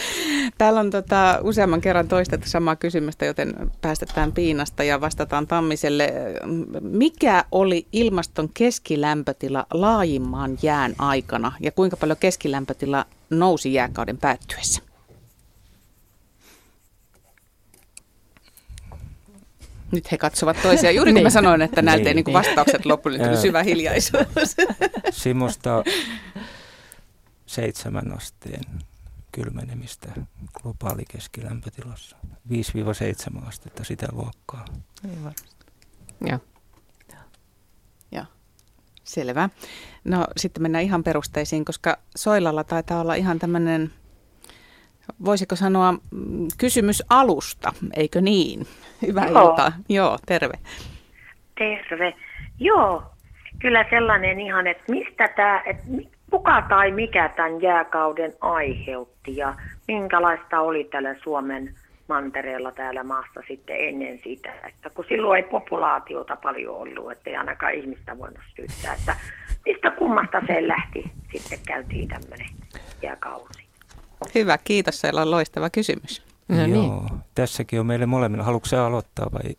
Täällä 0.59 0.81
on 0.81 0.91
tota, 0.91 1.39
useamman 1.43 1.81
kerran 1.81 2.09
toistettu 2.09 2.49
samaa 2.49 2.77
kysymystä, 2.77 3.27
joten 3.27 3.71
päästetään 3.81 4.33
Piinasta 4.33 4.85
ja 4.85 5.01
vastataan 5.01 5.47
Tammiselle. 5.47 6.13
Mikä 6.81 7.45
oli 7.53 7.87
ilmaston 7.93 8.49
keskilämpötila 8.55 9.67
laajimman 9.75 10.59
jään 10.63 10.95
aikana 10.99 11.53
ja 11.61 11.73
kuinka 11.73 11.97
paljon 11.97 12.19
keskilämpötila 12.21 13.07
nousi 13.31 13.75
jääkauden 13.75 14.19
päättyessä? 14.19 14.90
Nyt 19.93 20.13
he 20.13 20.19
katsovat 20.19 20.57
toisiaan. 20.63 20.95
Juuri 20.95 21.11
kun 21.11 21.15
niin. 21.15 21.27
mä 21.27 21.31
sanoin, 21.31 21.63
että 21.63 21.83
näiltä 21.83 22.15
niin. 22.15 22.25
niin 22.25 22.35
vastaukset 22.35 22.87
loppuun, 22.87 23.13
niin 23.13 23.25
tuli 23.25 23.37
syvä 23.37 23.63
hiljaisuus. 23.63 24.57
Simosta 25.11 25.85
seitsemän 27.47 28.17
asteen 28.17 28.65
kylmenemistä 29.33 30.09
globaali 30.63 31.03
keskilämpötilassa. 31.09 32.17
5-7 32.49 33.49
astetta 33.49 33.85
sitä 33.85 34.09
luokkaa. 34.13 34.65
Ei 35.05 35.17
varmasti. 35.17 35.67
Joo. 36.27 36.39
Joo. 38.13 38.25
Selvä. 39.05 39.51
No 40.05 40.27
sitten 40.37 40.63
mennään 40.63 40.85
ihan 40.85 41.05
perusteisiin, 41.05 41.65
koska 41.65 41.99
Soilalla 42.17 42.65
taitaa 42.65 43.01
olla 43.01 43.15
ihan 43.15 43.39
tämmöinen, 43.39 43.93
voisiko 45.25 45.57
sanoa, 45.57 45.93
mm, 45.93 46.49
kysymys 46.59 47.03
alusta, 47.11 47.73
eikö 47.97 48.21
niin? 48.21 48.67
Hyvää 49.07 49.27
Joo. 49.27 49.51
iltaa. 49.51 49.73
Joo, 49.89 50.19
terve. 50.27 50.55
Terve. 51.59 52.15
Joo, 52.59 53.03
kyllä 53.59 53.85
sellainen 53.91 54.41
ihan, 54.41 54.67
että 54.67 54.85
mistä 54.89 55.29
tämä, 55.29 55.63
että 55.67 55.83
kuka 56.31 56.63
tai 56.69 56.91
mikä 56.91 57.29
tämän 57.29 57.63
jääkauden 57.63 58.33
aiheutti 58.41 59.37
ja 59.37 59.55
minkälaista 59.89 60.61
oli 60.61 60.85
tällä 60.85 61.15
Suomen 61.23 61.75
mantereella 62.09 62.73
täällä 62.73 63.03
maassa 63.03 63.41
sitten 63.49 63.77
ennen 63.79 64.21
sitä. 64.25 64.53
Että 64.69 64.91
kun 64.91 65.05
silloin 65.09 65.45
ei 65.45 65.51
populaatiota 65.51 66.37
paljon 66.37 66.77
ollut, 66.77 67.13
ettei 67.13 67.37
ainakaan 67.37 67.75
ihmistä 67.75 68.19
voinut 68.19 68.45
syyttää, 68.57 68.95
että 68.95 69.17
mistä 69.67 69.91
kummasta 69.91 70.43
se 70.47 70.69
lähti 70.69 71.13
sitten 71.33 71.59
käytiin 71.67 72.09
tämmöinen 72.09 72.49
jääkausi. 73.03 73.70
Hyvä, 74.35 74.59
kiitos. 74.59 75.01
Siellä 75.01 75.23
on 75.23 75.31
loistava 75.31 75.71
kysymys. 75.71 76.23
No 76.49 76.67
Joo, 76.67 76.67
niin. 76.67 77.21
tässäkin 77.35 77.81
on 77.81 77.87
meille 77.87 78.07
molemmilla. 78.07 78.45
Haluatko 78.45 78.77
aloittaa 78.77 79.27
vai? 79.33 79.57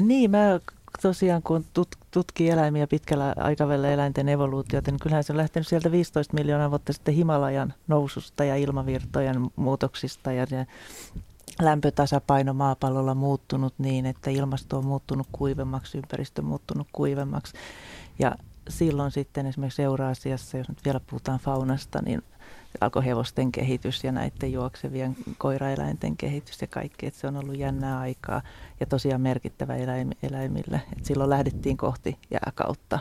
Niin, 0.00 0.30
mä 0.30 0.60
tosiaan 1.02 1.42
kun 1.42 1.64
tut, 1.72 1.88
tutkii 2.10 2.50
eläimiä 2.50 2.86
pitkällä 2.86 3.34
aikavälillä 3.36 3.90
eläinten 3.90 4.28
evoluutiota, 4.28 4.90
niin 4.90 5.00
kyllähän 5.00 5.24
se 5.24 5.32
on 5.32 5.36
lähtenyt 5.36 5.68
sieltä 5.68 5.92
15 5.92 6.34
miljoonaa 6.34 6.70
vuotta 6.70 6.92
sitten 6.92 7.14
Himalajan 7.14 7.74
noususta 7.88 8.44
ja 8.44 8.56
ilmavirtojen 8.56 9.50
muutoksista 9.56 10.32
ja 10.32 10.46
lämpötasapaino 11.62 12.54
maapallolla 12.54 13.14
muuttunut 13.14 13.74
niin, 13.78 14.06
että 14.06 14.30
ilmasto 14.30 14.78
on 14.78 14.86
muuttunut 14.86 15.26
kuivemmaksi, 15.32 15.98
ympäristö 15.98 16.42
on 16.42 16.48
muuttunut 16.48 16.88
kuivemmaksi. 16.92 17.52
Ja 18.18 18.36
silloin 18.68 19.10
sitten 19.10 19.46
esimerkiksi 19.46 19.82
Euraasiassa, 19.82 20.58
jos 20.58 20.68
nyt 20.68 20.84
vielä 20.84 21.00
puhutaan 21.00 21.38
faunasta, 21.38 22.02
niin 22.02 22.22
alkoi 22.80 23.04
hevosten 23.04 23.52
kehitys 23.52 24.04
ja 24.04 24.12
näiden 24.12 24.52
juoksevien 24.52 25.16
koiraeläinten 25.38 26.16
kehitys 26.16 26.60
ja 26.60 26.66
kaikki, 26.66 27.06
että 27.06 27.20
se 27.20 27.26
on 27.26 27.36
ollut 27.36 27.58
jännää 27.58 27.98
aikaa 27.98 28.42
ja 28.80 28.86
tosiaan 28.86 29.20
merkittävä 29.20 29.76
eläim, 29.76 30.10
eläimille. 30.22 30.80
Et 30.96 31.04
silloin 31.04 31.30
lähdettiin 31.30 31.76
kohti 31.76 32.18
jääkautta. 32.30 32.98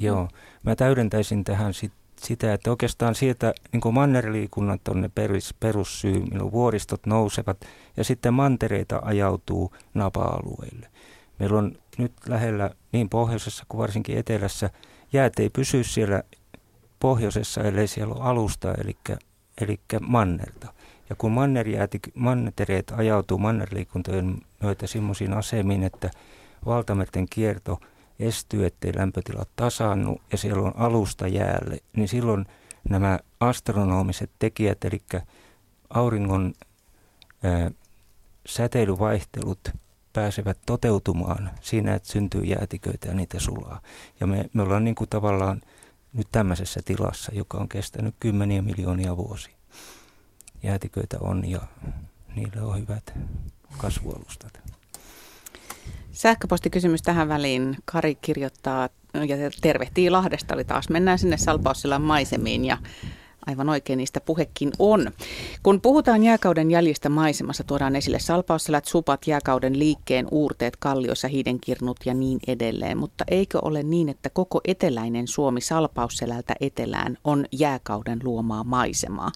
Joo, 0.00 0.28
mä 0.62 0.76
täydentäisin 0.76 1.44
tähän 1.44 1.74
sit, 1.74 1.92
sitä, 2.20 2.54
että 2.54 2.70
oikeastaan 2.70 3.14
sieltä 3.14 3.54
niin 3.72 3.94
mannerliikunnat 3.94 4.88
on 4.88 5.00
ne 5.00 5.10
perus, 5.14 5.54
perussyy, 5.60 6.20
milloin 6.20 6.52
vuoristot 6.52 7.06
nousevat 7.06 7.66
ja 7.96 8.04
sitten 8.04 8.34
mantereita 8.34 9.00
ajautuu 9.04 9.74
napa-alueille. 9.94 10.88
Meillä 11.38 11.58
on 11.58 11.78
nyt 11.98 12.12
lähellä 12.28 12.70
niin 12.92 13.08
pohjoisessa 13.08 13.64
kuin 13.68 13.78
varsinkin 13.78 14.18
etelässä 14.18 14.70
jäät 15.12 15.38
ei 15.38 15.50
pysy 15.50 15.84
siellä 15.84 16.22
pohjoisessa, 17.00 17.62
ellei 17.62 17.88
siellä 17.88 18.14
ole 18.14 18.24
alusta, 18.24 18.74
eli, 18.74 18.96
eli 19.60 19.80
mannerta. 20.00 20.72
Ja 21.10 21.16
kun 21.16 21.32
mannereet 22.14 22.92
ajautuu 22.96 23.38
mannerliikuntojen 23.38 24.42
myötä 24.62 24.86
sellaisiin 24.86 25.32
asemiin, 25.32 25.82
että 25.82 26.10
valtamerten 26.66 27.26
kierto 27.30 27.80
estyy, 28.18 28.66
ettei 28.66 28.92
lämpötila 28.96 29.46
tasannu 29.56 30.20
ja 30.32 30.38
siellä 30.38 30.62
on 30.62 30.76
alusta 30.76 31.28
jäälle, 31.28 31.78
niin 31.96 32.08
silloin 32.08 32.46
nämä 32.88 33.18
astronomiset 33.40 34.30
tekijät, 34.38 34.84
eli 34.84 35.02
auringon 35.90 36.54
ää, 37.42 37.70
säteilyvaihtelut 38.46 39.70
pääsevät 40.12 40.58
toteutumaan 40.66 41.50
siinä, 41.60 41.94
että 41.94 42.08
syntyy 42.08 42.42
jäätiköitä 42.42 43.08
ja 43.08 43.14
niitä 43.14 43.40
sulaa. 43.40 43.80
Ja 44.20 44.26
me, 44.26 44.50
me 44.52 44.62
ollaan 44.62 44.84
niin 44.84 44.94
kuin 44.94 45.10
tavallaan 45.10 45.62
nyt 46.16 46.28
tämmöisessä 46.32 46.80
tilassa, 46.84 47.32
joka 47.34 47.58
on 47.58 47.68
kestänyt 47.68 48.14
kymmeniä 48.20 48.62
miljoonia 48.62 49.16
vuosia. 49.16 49.54
Jäätiköitä 50.62 51.16
on 51.20 51.50
ja 51.50 51.60
niille 52.34 52.62
on 52.62 52.80
hyvät 52.80 53.14
kasvualustat. 53.78 54.60
Sähköpostikysymys 56.12 57.02
tähän 57.02 57.28
väliin. 57.28 57.76
Kari 57.84 58.14
kirjoittaa 58.14 58.88
ja 59.14 59.36
tervehtii 59.60 60.10
Lahdesta, 60.10 60.54
eli 60.54 60.64
taas 60.64 60.88
mennään 60.88 61.18
sinne 61.18 61.36
Salpaussillan 61.36 62.02
maisemiin 62.02 62.64
ja 62.64 62.78
Aivan 63.46 63.68
oikein 63.68 63.96
niistä 63.96 64.20
puhekin 64.20 64.72
on. 64.78 65.10
Kun 65.62 65.80
puhutaan 65.80 66.22
jääkauden 66.22 66.70
jäljistä 66.70 67.08
maisemassa, 67.08 67.64
tuodaan 67.64 67.96
esille 67.96 68.18
salpausselät, 68.18 68.84
supat, 68.84 69.26
jääkauden 69.26 69.78
liikkeen 69.78 70.26
uurteet, 70.30 70.76
kalliossa 70.76 71.28
hiidenkirnut 71.28 71.96
ja 72.04 72.14
niin 72.14 72.38
edelleen. 72.46 72.98
Mutta 72.98 73.24
eikö 73.28 73.58
ole 73.62 73.82
niin, 73.82 74.08
että 74.08 74.30
koko 74.30 74.60
eteläinen 74.64 75.28
Suomi 75.28 75.60
salpausselältä 75.60 76.54
etelään 76.60 77.18
on 77.24 77.46
jääkauden 77.52 78.20
luomaa 78.24 78.64
maisemaa? 78.64 79.32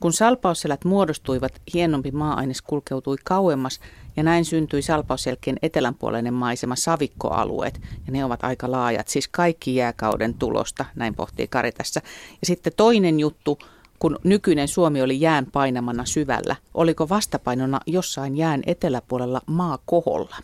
Kun 0.00 0.12
salpausselät 0.12 0.84
muodostuivat, 0.84 1.62
hienompi 1.74 2.10
maa-aines 2.10 2.62
kulkeutui 2.62 3.16
kauemmas 3.24 3.80
ja 4.16 4.22
näin 4.22 4.44
syntyi 4.44 4.82
salpausselkien 4.82 5.56
etelänpuoleinen 5.62 6.34
maisema 6.34 6.76
savikkoalueet 6.76 7.80
ja 8.06 8.12
ne 8.12 8.24
ovat 8.24 8.44
aika 8.44 8.70
laajat, 8.70 9.08
siis 9.08 9.28
kaikki 9.28 9.74
jääkauden 9.74 10.34
tulosta, 10.34 10.84
näin 10.94 11.14
pohtii 11.14 11.48
Kari 11.48 11.72
tässä. 11.72 12.00
Ja 12.40 12.46
sitten 12.46 12.72
toinen 12.76 13.20
juttu, 13.20 13.58
kun 13.98 14.18
nykyinen 14.24 14.68
Suomi 14.68 15.02
oli 15.02 15.20
jään 15.20 15.46
painamana 15.52 16.04
syvällä, 16.04 16.56
oliko 16.74 17.08
vastapainona 17.08 17.80
jossain 17.86 18.36
jään 18.36 18.62
eteläpuolella 18.66 19.40
maa 19.46 19.78
koholla? 19.86 20.36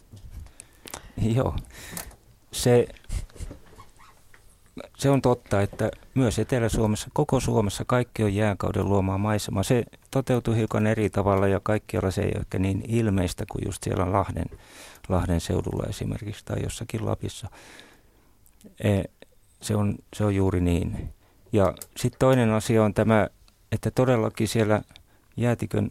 Joo, 1.23 1.55
se 2.53 2.87
se 4.97 5.11
on 5.11 5.23
totta, 5.23 5.63
että 5.63 5.91
myös 6.15 6.39
Etelä-Suomessa, 6.39 7.09
koko 7.13 7.41
Suomessa 7.41 7.85
kaikki 7.87 8.23
on 8.23 8.35
jääkauden 8.35 8.89
luomaa 8.89 9.19
maisemaa. 9.19 9.63
Se 9.63 9.85
toteutuu 10.11 10.55
hiukan 10.55 10.87
eri 10.87 11.11
tavalla 11.11 11.49
ja 11.49 11.61
kaikkialla 11.63 12.11
se 12.11 12.23
ei 12.23 12.33
ole 12.35 12.41
ehkä 12.41 12.59
niin 12.59 12.85
ilmeistä 12.89 13.45
kuin 13.53 13.63
just 13.67 13.83
siellä 13.83 14.13
Lahden, 14.13 14.47
Lahden 15.09 15.41
seudulla 15.41 15.87
esimerkiksi 15.89 16.45
tai 16.45 16.63
jossakin 16.63 17.07
Lapissa. 17.07 17.49
E, 18.81 19.03
se, 19.61 19.77
on, 19.77 19.95
se 20.17 20.25
on 20.25 20.35
juuri 20.35 20.61
niin. 20.61 21.09
Ja 21.53 21.75
sitten 21.97 22.19
toinen 22.19 22.51
asia 22.51 22.85
on 22.85 22.95
tämä, 22.95 23.29
että 23.73 23.91
todellakin 23.91 24.49
siellä 24.49 24.83
jäätikön 25.37 25.91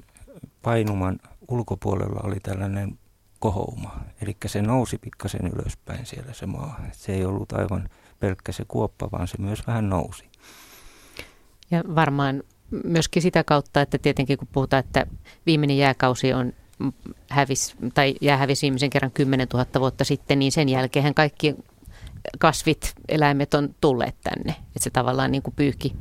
painuman 0.62 1.20
ulkopuolella 1.48 2.20
oli 2.24 2.40
tällainen 2.44 3.00
kohouma. 3.40 4.00
Eli 4.22 4.38
se 4.46 4.62
nousi 4.62 4.98
pikkasen 4.98 5.48
ylöspäin 5.48 6.06
siellä 6.06 6.34
se 6.34 6.46
maa. 6.46 6.80
Se 6.92 7.14
ei 7.14 7.26
ollut 7.26 7.54
aivan 7.54 7.90
pelkkä 8.20 8.52
se 8.52 8.66
kuoppa, 8.68 9.12
vaan 9.12 9.28
se 9.28 9.38
myös 9.40 9.68
vähän 9.68 9.90
nousi. 9.90 10.26
Ja 11.72 11.84
varmaan 11.96 12.44
myöskin 12.84 13.22
sitä 13.22 13.44
kautta, 13.44 13.82
että 13.82 13.98
tietenkin 13.98 14.38
kun 14.38 14.48
puhutaan, 14.52 14.84
että 14.86 15.06
viimeinen 15.46 15.78
jääkausi 15.78 16.34
on 16.34 16.54
hävis, 17.30 17.76
tai 17.94 18.16
jää 18.22 18.38
hävisi 18.38 18.62
viimeisen 18.62 18.90
kerran 18.90 19.12
10 19.12 19.48
000 19.54 19.66
vuotta 19.80 20.04
sitten, 20.04 20.40
niin 20.40 20.52
sen 20.52 20.70
jälkeen 20.70 21.14
kaikki 21.14 21.56
kasvit, 22.40 22.94
eläimet 23.08 23.54
on 23.54 23.76
tulleet 23.82 24.16
tänne. 24.24 24.52
Että 24.52 24.84
se 24.84 24.90
tavallaan 24.90 25.32
niin 25.32 25.42
kuin 25.42 25.54
pyyhki 25.56 25.96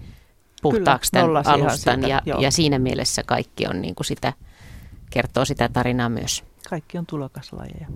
puhtaaksi 0.62 1.10
Kyllä, 1.10 1.42
tämän 1.42 1.60
alustan 1.60 2.00
siitä, 2.00 2.22
ja, 2.26 2.40
ja 2.40 2.50
siinä 2.50 2.78
mielessä 2.78 3.22
kaikki 3.22 3.66
on 3.66 3.82
niin 3.82 3.94
kuin 3.94 4.06
sitä, 4.06 4.32
kertoo 5.10 5.44
sitä 5.44 5.68
tarinaa 5.68 6.08
myös. 6.08 6.44
Kaikki 6.70 6.98
on 6.98 7.06
tulokaslajeja. 7.06 7.88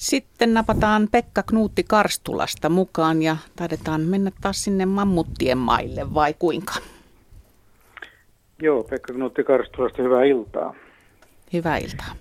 Sitten 0.00 0.54
napataan 0.54 1.08
Pekka 1.12 1.42
Knuutti 1.42 1.84
Karstulasta 1.88 2.68
mukaan 2.68 3.22
ja 3.22 3.36
taidetaan 3.56 4.00
mennä 4.00 4.30
taas 4.40 4.64
sinne 4.64 4.86
mammuttien 4.86 5.58
maille 5.58 6.14
vai 6.14 6.34
kuinka? 6.38 6.72
Joo, 8.62 8.84
Pekka 8.84 9.12
Knuutti 9.12 9.44
Karstulasta, 9.44 10.02
hyvää 10.02 10.24
iltaa. 10.24 10.74
Hyvää 11.52 11.76
iltaa. 11.76 12.14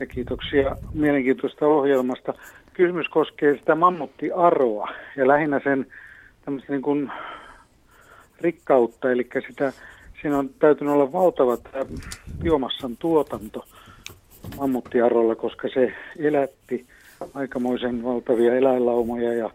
Ja 0.00 0.06
kiitoksia 0.06 0.76
mielenkiintoista 0.94 1.66
ohjelmasta. 1.66 2.34
Kysymys 2.74 3.08
koskee 3.08 3.58
sitä 3.58 3.74
mammuttiaroa 3.74 4.88
ja 5.16 5.28
lähinnä 5.28 5.60
sen 5.64 5.86
tämmöistä 6.44 6.72
niin 6.72 6.82
kuin 6.82 7.12
rikkautta, 8.40 9.10
eli 9.10 9.28
sitä, 9.48 9.72
siinä 10.22 10.38
on 10.38 10.50
täytynyt 10.58 10.94
olla 10.94 11.12
valtava 11.12 11.58
biomassan 12.42 12.96
tuotanto 12.96 13.64
mammuttiarolla, 14.56 15.34
koska 15.34 15.68
se 15.74 15.94
elätti 16.18 16.86
aikamoisen 17.34 18.04
valtavia 18.04 18.54
eläinlaumoja 18.54 19.32
ja 19.32 19.50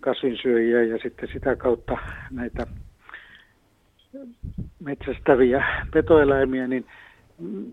kasvinsyöjiä 0.00 0.82
ja 0.82 0.98
sitten 1.02 1.28
sitä 1.32 1.56
kautta 1.56 1.98
näitä 2.30 2.66
metsästäviä 4.80 5.64
petoeläimiä, 5.92 6.66
niin 6.66 6.86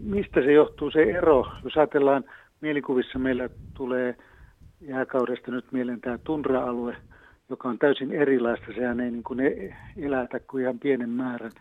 mistä 0.03 0.41
se 0.41 0.51
johtuu 0.51 0.91
se 0.91 1.03
ero? 1.03 1.47
Jos 1.63 1.77
ajatellaan 1.77 2.23
mielikuvissa 2.61 3.19
meillä 3.19 3.49
tulee 3.73 4.15
jääkaudesta 4.81 5.51
nyt 5.51 5.71
mieleen 5.71 6.01
tämä 6.01 6.17
tundra-alue, 6.17 6.95
joka 7.49 7.69
on 7.69 7.79
täysin 7.79 8.11
erilaista. 8.11 8.65
Sehän 8.75 8.99
ei 8.99 9.11
niin 9.11 9.23
kuin 9.23 9.39
e- 9.39 9.75
elätä 9.97 10.39
kuin 10.39 10.63
ihan 10.63 10.79
pienen 10.79 11.09
määrän 11.09 11.51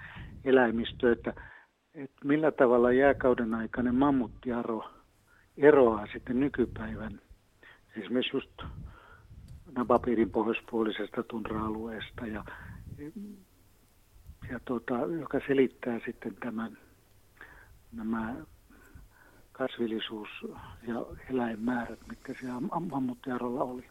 eläimistöä. 0.44 1.12
Että, 1.12 1.34
että 1.94 2.16
millä 2.24 2.50
tavalla 2.50 2.92
jääkauden 2.92 3.54
aikainen 3.54 3.94
mammuttiaro 3.94 4.84
eroaa 5.56 6.06
sitten 6.12 6.40
nykypäivän 6.40 7.20
esimerkiksi 7.96 8.36
just 8.36 8.62
Nabapirin 9.76 10.30
pohjoispuolisesta 10.30 11.22
tundra-alueesta, 11.22 12.26
ja, 12.26 12.44
ja 14.50 14.60
tuota, 14.64 14.94
joka 15.20 15.40
selittää 15.46 16.00
sitten 16.04 16.36
tämän, 16.36 16.78
nämä 17.92 18.34
kasvillisuus- 19.52 20.46
ja 20.86 21.06
eläinmäärät, 21.30 21.98
mitkä 22.08 22.34
siellä 22.40 22.60
mammuttiarolla 22.60 23.64
oli. 23.64 23.88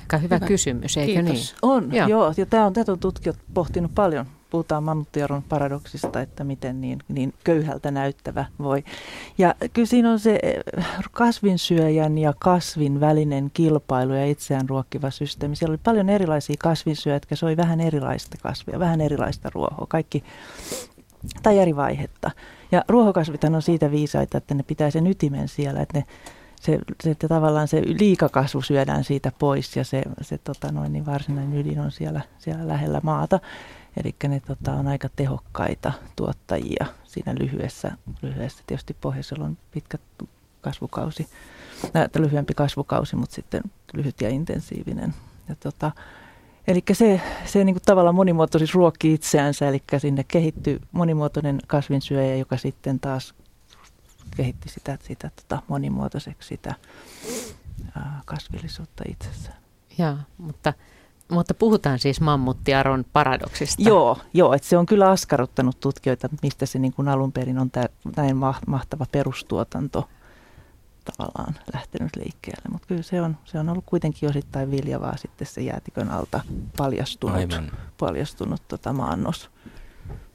Aika 0.00 0.18
hyvä, 0.18 0.34
hyvä. 0.34 0.46
kysymys, 0.46 0.96
eikö 0.96 1.12
Kiitos. 1.12 1.32
niin? 1.32 1.58
On, 1.62 1.94
joo. 1.94 2.08
joo 2.08 2.34
ja 2.36 2.46
tämä 2.46 2.66
on, 2.66 2.72
tätä 2.72 2.92
on 2.92 2.98
tutkijat 2.98 3.38
pohtinut 3.54 3.94
paljon 3.94 4.26
puhutaan 4.50 4.84
mammuttiaron 4.84 5.42
paradoksista, 5.42 6.20
että 6.20 6.44
miten 6.44 6.80
niin, 6.80 6.98
niin 7.08 7.34
köyhältä 7.44 7.90
näyttävä 7.90 8.44
voi. 8.58 8.84
Ja 9.38 9.54
kyllä 9.72 9.86
siinä 9.86 10.10
on 10.10 10.18
se 10.18 10.38
eh, 10.42 10.84
kasvinsyöjän 11.12 12.18
ja 12.18 12.34
kasvin 12.38 13.00
välinen 13.00 13.50
kilpailu 13.54 14.12
ja 14.12 14.26
itseään 14.26 14.68
ruokkiva 14.68 15.10
systeemi. 15.10 15.56
Siellä 15.56 15.72
oli 15.72 15.80
paljon 15.84 16.08
erilaisia 16.08 16.56
kasvinsyöjä, 16.58 17.16
jotka 17.16 17.36
soi 17.36 17.56
vähän 17.56 17.80
erilaista 17.80 18.36
kasvia, 18.42 18.78
vähän 18.78 19.00
erilaista 19.00 19.50
ruohoa, 19.54 19.86
kaikki 19.88 20.24
tai 21.42 21.58
eri 21.58 21.76
vaihetta. 21.76 22.30
Ja 22.72 22.84
ruohokasvithan 22.88 23.54
on 23.54 23.62
siitä 23.62 23.90
viisaita, 23.90 24.38
että 24.38 24.54
ne 24.54 24.62
pitää 24.62 24.90
sen 24.90 25.06
ytimen 25.06 25.48
siellä, 25.48 25.80
että 25.80 25.98
ne 25.98 26.04
se, 26.60 26.78
se, 27.02 27.10
että 27.10 27.28
tavallaan 27.28 27.68
se 27.68 27.82
liikakasvu 27.98 28.62
syödään 28.62 29.04
siitä 29.04 29.32
pois 29.38 29.76
ja 29.76 29.84
se, 29.84 30.02
se 30.20 30.38
tota 30.38 30.72
noin, 30.72 30.92
niin 30.92 31.06
varsinainen 31.06 31.60
ydin 31.60 31.80
on 31.80 31.92
siellä, 31.92 32.20
siellä 32.38 32.68
lähellä 32.68 33.00
maata. 33.02 33.40
Eli 33.96 34.14
ne 34.28 34.40
tota, 34.40 34.72
on 34.72 34.88
aika 34.88 35.08
tehokkaita 35.16 35.92
tuottajia 36.16 36.86
siinä 37.04 37.34
lyhyessä, 37.38 37.92
lyhyessä 38.22 38.64
tietysti 38.66 38.96
pohjoisella 39.00 39.44
on 39.44 39.58
pitkä 39.70 39.98
kasvukausi, 40.60 41.28
näyttä 41.94 42.20
lyhyempi 42.20 42.54
kasvukausi, 42.54 43.16
mutta 43.16 43.34
sitten 43.34 43.62
lyhyt 43.92 44.20
ja 44.20 44.28
intensiivinen. 44.28 45.14
Ja 45.48 45.54
tota, 45.54 45.92
eli 46.68 46.82
se, 46.92 47.20
se 47.44 47.64
niin 47.64 47.74
kuin 47.74 47.82
tavallaan 47.86 48.14
monimuotoisuus 48.14 48.74
ruokkii 48.74 49.14
itseänsä, 49.14 49.68
eli 49.68 49.82
sinne 49.98 50.24
kehittyy 50.28 50.80
monimuotoinen 50.92 51.58
kasvinsyöjä, 51.66 52.36
joka 52.36 52.56
sitten 52.56 53.00
taas 53.00 53.34
kehitti 54.36 54.68
sitä, 54.68 54.98
sitä 55.02 55.30
tota 55.36 55.62
monimuotoiseksi 55.68 56.48
sitä 56.48 56.74
ää, 57.96 58.20
kasvillisuutta 58.24 59.04
itsessään. 59.08 59.58
Joo, 59.98 60.16
mutta 60.38 60.72
mutta 61.28 61.54
puhutaan 61.54 61.98
siis 61.98 62.20
mammuttiaron 62.20 63.04
paradoksista. 63.12 63.82
Joo, 63.82 64.18
joo 64.34 64.54
että 64.54 64.68
se 64.68 64.76
on 64.76 64.86
kyllä 64.86 65.10
askarruttanut 65.10 65.80
tutkijoita, 65.80 66.28
mistä 66.42 66.66
se 66.66 66.78
niin 66.78 66.92
kuin 66.92 67.08
alun 67.08 67.32
perin 67.32 67.58
on 67.58 67.70
tämä, 67.70 67.86
näin 68.16 68.36
mahtava 68.66 69.06
perustuotanto 69.12 70.08
tavallaan 71.04 71.54
lähtenyt 71.74 72.16
liikkeelle. 72.16 72.68
Mutta 72.72 72.86
kyllä 72.88 73.02
se 73.02 73.22
on, 73.22 73.36
se 73.44 73.58
on 73.58 73.68
ollut 73.68 73.84
kuitenkin 73.86 74.28
osittain 74.28 74.70
viljavaa 74.70 75.16
sitten 75.16 75.46
se 75.46 75.60
jäätikön 75.60 76.10
alta 76.10 76.40
paljastunut, 76.76 77.36
Aivan. 77.36 77.70
paljastunut 77.98 78.62
tota 78.68 78.92
maannos. 78.92 79.50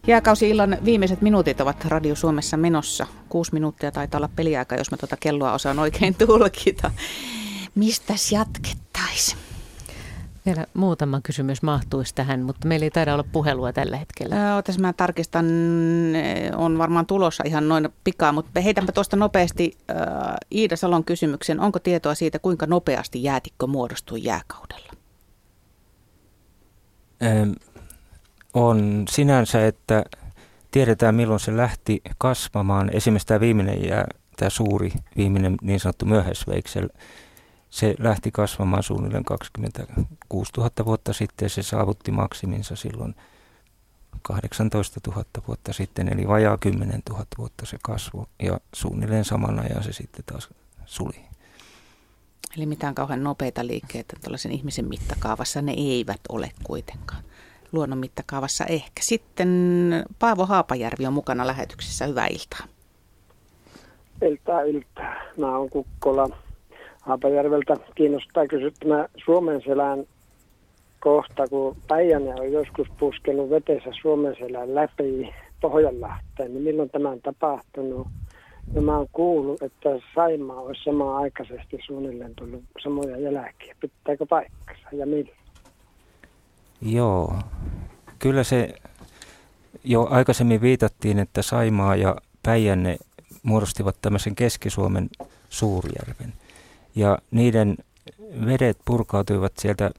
Jääkausi-illan 0.08 0.78
viimeiset 0.86 1.22
minuutit 1.22 1.62
ovat 1.62 1.86
Radio 1.86 2.16
Suomessa 2.16 2.58
menossa. 2.58 3.08
Kuusi 3.30 3.54
minuuttia 3.54 3.92
taitaa 3.92 4.20
olla 4.20 4.30
peliaika, 4.36 4.76
jos 4.76 4.92
mä 4.92 4.98
tuota 4.98 5.18
kelloa 5.18 5.54
osaan 5.54 5.80
oikein 5.80 6.16
tulkita. 6.16 6.92
Mistäs 7.76 8.32
jatkettaisiin? 8.32 9.38
Vielä 10.46 10.66
muutama 10.74 11.22
kysymys 11.24 11.62
mahtuisi 11.62 12.16
tähän, 12.16 12.42
mutta 12.42 12.68
meillä 12.68 12.84
ei 12.84 12.92
taida 12.92 13.14
olla 13.14 13.26
puhelua 13.32 13.74
tällä 13.74 13.98
hetkellä. 13.98 14.56
Otas 14.56 14.80
mä 14.80 14.94
tarkistan, 14.94 15.46
on 16.56 16.78
varmaan 16.78 17.06
tulossa 17.06 17.44
ihan 17.48 17.68
noin 17.68 17.90
pikaa, 18.04 18.32
mutta 18.32 18.62
heitänpä 18.62 18.92
tuosta 18.92 19.18
nopeasti 19.18 19.78
äh, 19.92 19.98
Iida 20.52 20.76
Salon 20.76 21.04
kysymyksen. 21.04 21.60
Onko 21.60 21.80
tietoa 21.80 22.16
siitä, 22.16 22.40
kuinka 22.40 22.66
nopeasti 22.66 23.24
jäätikkö 23.24 23.68
muodostui 23.68 24.24
jääkaudella? 24.24 24.94
Ähm, 27.24 27.52
on 28.54 29.06
sinänsä, 29.10 29.68
että 29.68 30.04
tiedetään 30.72 31.16
milloin 31.16 31.40
se 31.40 31.58
lähti 31.58 32.02
kasvamaan. 32.18 32.90
Esimerkiksi 32.94 33.28
tämä 33.28 33.40
viimeinen 33.40 33.86
jää, 33.86 34.08
tämä 34.38 34.50
suuri 34.50 34.92
viimeinen 35.18 35.58
niin 35.62 35.80
sanottu 35.80 36.06
myöhäisveiksel, 36.06 36.90
se 37.70 37.96
lähti 38.00 38.32
kasvamaan 38.32 38.84
suunnilleen 38.84 39.24
26 39.24 40.52
000 40.58 40.72
vuotta 40.86 41.14
sitten 41.14 41.46
ja 41.46 41.50
se 41.50 41.64
saavutti 41.64 42.12
maksiminsa 42.12 42.76
silloin 42.76 43.16
18 44.22 45.00
000 45.08 45.26
vuotta 45.48 45.74
sitten, 45.74 46.14
eli 46.14 46.28
vajaa 46.28 46.58
10 46.58 47.02
000 47.10 47.26
vuotta 47.38 47.66
se 47.66 47.78
kasvu 47.84 48.28
ja 48.44 48.60
suunnilleen 48.74 49.26
saman 49.26 49.60
ajan 49.60 49.84
se 49.84 49.94
sitten 49.94 50.26
taas 50.26 50.50
suli. 50.86 51.22
Eli 52.58 52.66
mitään 52.66 52.96
kauhean 52.96 53.24
nopeita 53.24 53.68
liikkeitä 53.68 54.16
tällaisen 54.22 54.52
ihmisen 54.52 54.86
mittakaavassa 54.86 55.62
ne 55.62 55.74
eivät 55.78 56.22
ole 56.30 56.52
kuitenkaan. 56.64 57.24
Luonnon 57.72 57.98
mittakaavassa 58.00 58.66
ehkä. 58.66 59.02
Sitten 59.02 59.90
Paavo 60.20 60.46
Haapajärvi 60.46 61.06
on 61.06 61.14
mukana 61.14 61.48
lähetyksessä. 61.48 62.08
Hyvää 62.08 62.28
iltaa. 62.28 62.68
Iltaa, 64.22 64.62
iltaa. 64.62 65.14
Mä 65.38 65.58
oon 65.58 65.70
Kukkola 65.70 66.30
Haapajärveltä 67.02 67.76
kiinnostaa 67.96 68.48
kysyä 68.48 68.72
tämä 68.80 69.08
Suomen 69.26 69.62
selän 69.66 70.06
kohta, 71.00 71.48
kun 71.48 71.78
Päijänne 71.88 72.34
on 72.40 72.52
joskus 72.52 72.88
puskenut 73.00 73.50
vetensä 73.50 73.90
Suomen 74.02 74.36
selän 74.40 74.76
läpi 74.76 75.34
Pohjanlahteen, 75.62 76.54
niin 76.54 76.64
milloin 76.64 76.90
tämä 76.90 77.10
on 77.10 77.22
tapahtunut? 77.22 78.08
Ja 78.74 78.82
mä 78.82 78.98
oon 78.98 79.08
kuullut, 79.12 79.62
että 79.62 79.90
Saimaa 80.16 80.60
olisi 80.60 80.84
samaan 80.84 81.24
aikaisesti 81.24 81.80
suunnilleen 81.86 82.36
tullut 82.36 82.64
samoja 82.84 83.18
jälkiä. 83.18 83.76
Pitääkö 83.80 84.26
paikkansa 84.26 84.88
ja 84.92 85.06
milloin? 85.06 85.41
Joo, 86.82 87.40
kyllä 88.20 88.44
se 88.44 88.74
jo 89.84 90.08
aikaisemmin 90.12 90.62
viitattiin, 90.62 91.20
että 91.20 91.42
Saimaa 91.42 91.96
ja 91.96 92.16
Päijänne 92.44 92.98
muodostivat 93.44 93.96
tämmöisen 94.02 94.36
Keski-Suomen 94.36 95.10
suurjärven. 95.50 96.34
Ja 96.96 97.18
niiden 97.32 97.78
vedet 98.46 98.78
purkautuivat 98.86 99.54
sieltä, 99.60 99.92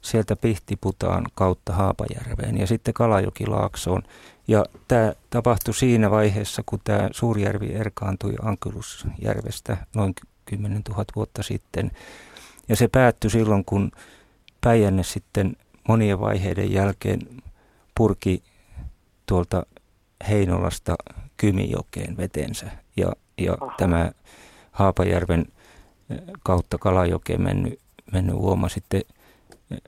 sieltä 0.00 0.36
Pihtiputaan 0.36 1.26
kautta 1.34 1.72
Haapajärveen 1.72 2.58
ja 2.58 2.66
sitten 2.66 2.94
Kalajokilaaksoon. 2.94 4.02
Ja 4.48 4.64
tämä 4.88 5.12
tapahtui 5.30 5.74
siinä 5.74 6.10
vaiheessa, 6.10 6.62
kun 6.66 6.80
tämä 6.84 7.08
Suurjärvi 7.12 7.72
erkaantui 7.72 8.34
Ankylusjärvestä 8.42 9.76
noin 9.94 10.14
10 10.44 10.82
000 10.88 11.04
vuotta 11.16 11.42
sitten. 11.42 11.90
Ja 12.68 12.76
se 12.76 12.88
päättyi 12.88 13.30
silloin, 13.30 13.64
kun 13.64 13.90
Päijänne 14.60 15.02
sitten 15.02 15.56
monien 15.88 16.20
vaiheiden 16.20 16.72
jälkeen 16.72 17.20
purki 17.94 18.42
tuolta 19.26 19.66
Heinolasta 20.28 20.96
Kymijokeen 21.36 22.16
vetensä. 22.16 22.66
Ja, 22.96 23.12
ja 23.38 23.56
tämä 23.76 24.12
Haapajärven 24.72 25.46
eh, 26.10 26.18
kautta 26.42 26.78
Kalajokeen 26.78 27.42
mennyt, 27.42 27.78
mennyt 28.12 28.34
uoma 28.34 28.68
sitten 28.68 29.02
eh, 29.70 29.78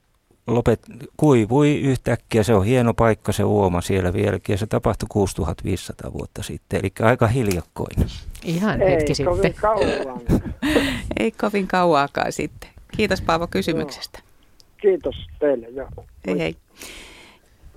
lopet, 0.47 0.81
kuivui 1.16 1.81
yhtäkkiä. 1.81 2.43
Se 2.43 2.55
on 2.55 2.64
hieno 2.64 2.94
paikka 2.94 3.32
se 3.32 3.44
uoma 3.44 3.81
siellä 3.81 4.12
vieläkin 4.12 4.55
ja 4.55 4.59
se 4.59 4.66
tapahtui 4.66 5.06
6500 5.10 6.12
vuotta 6.12 6.43
sitten, 6.43 6.81
eli 6.81 6.93
aika 7.02 7.27
hiljakkoinen. 7.27 8.09
Ihan 8.44 8.82
Ei 8.82 8.90
hetki 8.90 9.24
kovin 9.24 9.43
sitten. 9.43 9.55
Kauan. 9.55 10.20
Ei 11.20 11.32
kovin 11.32 11.69
kauaakaan 11.69 12.32
sitten. 12.32 12.70
Kiitos 12.97 13.20
Paavo 13.20 13.47
kysymyksestä. 13.47 14.19
Joo. 14.19 14.31
Kiitos 14.82 15.14
teille. 15.38 15.66
Joo. 15.68 15.88
Hei 16.26 16.38
hei. 16.38 16.56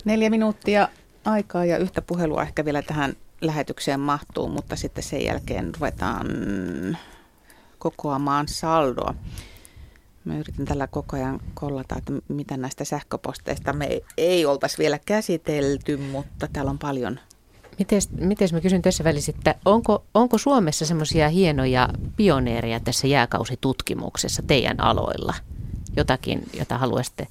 Neljä 0.04 0.30
minuuttia 0.30 0.88
aikaa 1.24 1.64
ja 1.64 1.78
yhtä 1.78 2.02
puhelua 2.02 2.42
ehkä 2.42 2.64
vielä 2.64 2.82
tähän 2.82 3.12
lähetykseen 3.40 4.00
mahtuu, 4.00 4.48
mutta 4.48 4.76
sitten 4.76 5.04
sen 5.04 5.24
jälkeen 5.24 5.74
ruvetaan 5.74 6.26
kokoamaan 7.78 8.48
saldoa. 8.48 9.14
Mä 10.24 10.38
yritän 10.38 10.66
tällä 10.66 10.86
koko 10.86 11.16
ajan 11.16 11.40
kollata, 11.54 11.94
että 11.98 12.12
mitä 12.28 12.56
näistä 12.56 12.84
sähköposteista 12.84 13.72
me 13.72 13.86
ei, 13.86 14.04
ei 14.16 14.46
oltaisi 14.46 14.78
vielä 14.78 14.98
käsitelty, 15.06 15.96
mutta 15.96 16.48
täällä 16.52 16.70
on 16.70 16.78
paljon. 16.78 17.20
Miten 18.20 18.48
mä 18.52 18.60
kysyn 18.60 18.82
tässä 18.82 19.04
välissä, 19.04 19.32
että 19.36 19.54
onko, 19.64 20.04
onko 20.14 20.38
Suomessa 20.38 20.86
semmoisia 20.86 21.28
hienoja 21.28 21.88
pioneereja 22.16 22.80
tässä 22.80 23.06
jääkausitutkimuksessa 23.06 24.42
teidän 24.42 24.80
aloilla? 24.80 25.34
Jotakin, 25.96 26.42
jota 26.58 26.78
haluaisitte 26.78 27.26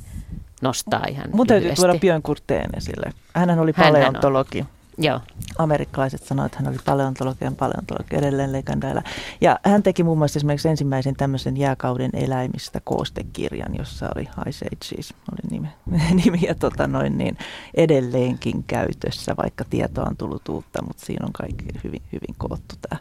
nostaa 0.62 1.06
ihan 1.10 1.26
Mun 1.34 1.48
täytyy 1.48 1.76
tuoda 1.76 2.00
Björn 2.00 2.22
Kurteen 2.22 2.70
esille. 2.78 3.14
Hänhän 3.34 3.60
oli 3.60 3.74
paleontologi. 3.74 4.60
Hän 4.60 4.70
Joo. 4.98 5.20
Amerikkalaiset 5.58 6.24
sanoivat, 6.24 6.52
että 6.52 6.64
hän 6.64 6.74
oli 6.74 6.82
paleontologian 6.86 7.56
paleontologi 7.56 8.16
edelleen 8.16 8.52
legendailla. 8.52 9.02
Ja 9.42 9.60
hän 9.64 9.84
teki 9.84 10.04
muun 10.04 10.18
muassa 10.18 10.40
esimerkiksi 10.40 10.70
ensimmäisen 10.70 11.16
tämmöisen 11.16 11.58
jääkauden 11.58 12.12
eläimistä 12.14 12.82
koostekirjan, 12.84 13.76
jossa 13.78 14.10
oli 14.16 14.28
Ice 14.48 14.66
Age 14.66 14.78
siis, 14.84 15.14
oli 15.32 15.52
nimi, 15.52 15.68
nimi 16.24 16.40
ja 16.48 16.56
tota 16.56 16.88
noin, 16.88 17.18
niin 17.18 17.38
edelleenkin 17.74 18.64
käytössä, 18.64 19.36
vaikka 19.44 19.64
tietoa 19.70 20.06
on 20.06 20.18
tullut 20.18 20.50
uutta, 20.50 20.84
mutta 20.88 21.06
siinä 21.06 21.26
on 21.26 21.34
kaikki 21.34 21.66
hyvin, 21.84 22.02
hyvin 22.14 22.36
koottu 22.38 22.76
tämä 22.90 23.00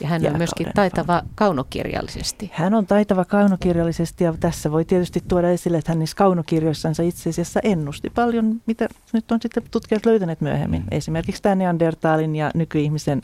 ja 0.00 0.08
hän 0.08 0.26
on 0.26 0.36
myöskin 0.36 0.66
taitava 0.74 1.22
kaunokirjallisesti. 1.34 2.50
Hän 2.54 2.74
on 2.74 2.86
taitava 2.86 3.24
kaunokirjallisesti 3.24 4.24
ja 4.24 4.34
tässä 4.40 4.72
voi 4.72 4.84
tietysti 4.84 5.22
tuoda 5.28 5.50
esille, 5.50 5.78
että 5.78 5.92
hän 5.92 5.98
niissä 5.98 6.16
kaunokirjoissansa 6.16 7.02
itse 7.02 7.30
asiassa 7.30 7.60
ennusti 7.62 8.10
paljon, 8.10 8.60
mitä 8.66 8.88
nyt 9.12 9.32
on 9.32 9.38
sitten 9.42 9.62
tutkijat 9.70 10.06
löytäneet 10.06 10.40
myöhemmin. 10.40 10.82
Mm. 10.82 10.88
Esimerkiksi 10.90 11.42
tämä 11.42 11.54
Neandertalin 11.54 12.36
ja 12.36 12.50
nykyihmisen 12.54 13.22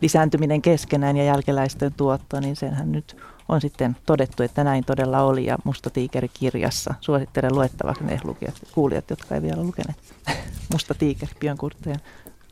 lisääntyminen 0.00 0.62
keskenään 0.62 1.16
ja 1.16 1.24
jälkeläisten 1.24 1.92
tuotto, 1.92 2.40
niin 2.40 2.56
senhän 2.56 2.92
nyt 2.92 3.16
on 3.48 3.60
sitten 3.60 3.96
todettu, 4.06 4.42
että 4.42 4.64
näin 4.64 4.84
todella 4.84 5.22
oli 5.22 5.46
ja 5.46 5.58
Musta 5.64 5.90
tiikeri 5.90 6.28
kirjassa. 6.28 6.94
Suosittelen 7.00 7.54
luettavaksi 7.54 8.04
ne 8.04 8.20
lukijat, 8.24 8.54
kuulijat, 8.72 9.10
jotka 9.10 9.34
ei 9.34 9.42
vielä 9.42 9.62
lukeneet 9.62 9.98
Musta 10.72 10.94
tiikeri, 10.94 11.32
Björn. 11.40 11.58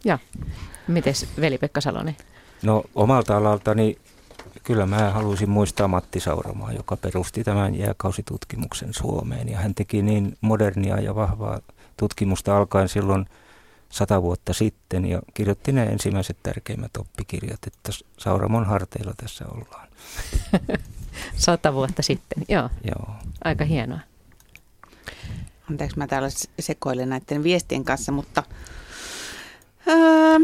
Ja, 0.04 0.18
mites 0.88 1.26
veli-Pekka 1.40 1.80
Salonen? 1.80 2.16
No 2.62 2.84
omalta 2.94 3.36
alaltani 3.36 3.98
kyllä 4.62 4.86
mä 4.86 5.10
haluaisin 5.10 5.50
muistaa 5.50 5.88
Matti 5.88 6.20
Sauramaa, 6.20 6.72
joka 6.72 6.96
perusti 6.96 7.44
tämän 7.44 7.74
jääkausitutkimuksen 7.74 8.94
Suomeen. 8.94 9.48
Ja 9.48 9.58
hän 9.58 9.74
teki 9.74 10.02
niin 10.02 10.36
modernia 10.40 11.00
ja 11.00 11.14
vahvaa 11.14 11.60
tutkimusta 11.96 12.56
alkaen 12.56 12.88
silloin 12.88 13.26
sata 13.88 14.22
vuotta 14.22 14.52
sitten 14.52 15.06
ja 15.06 15.22
kirjoitti 15.34 15.72
ne 15.72 15.82
ensimmäiset 15.82 16.36
tärkeimmät 16.42 16.96
oppikirjat, 16.96 17.66
että 17.66 17.92
Sauramon 18.18 18.66
harteilla 18.66 19.14
tässä 19.16 19.44
ollaan. 19.48 19.88
sata 21.36 21.74
vuotta 21.74 22.02
sitten, 22.02 22.44
joo. 22.48 22.70
joo. 22.84 23.14
Aika 23.44 23.64
hienoa. 23.64 24.00
Anteeksi, 25.70 25.98
mä 25.98 26.06
täällä 26.06 26.28
sekoilen 26.60 27.08
näiden 27.08 27.42
viestien 27.42 27.84
kanssa, 27.84 28.12
mutta... 28.12 28.42
Öö, 29.88 30.38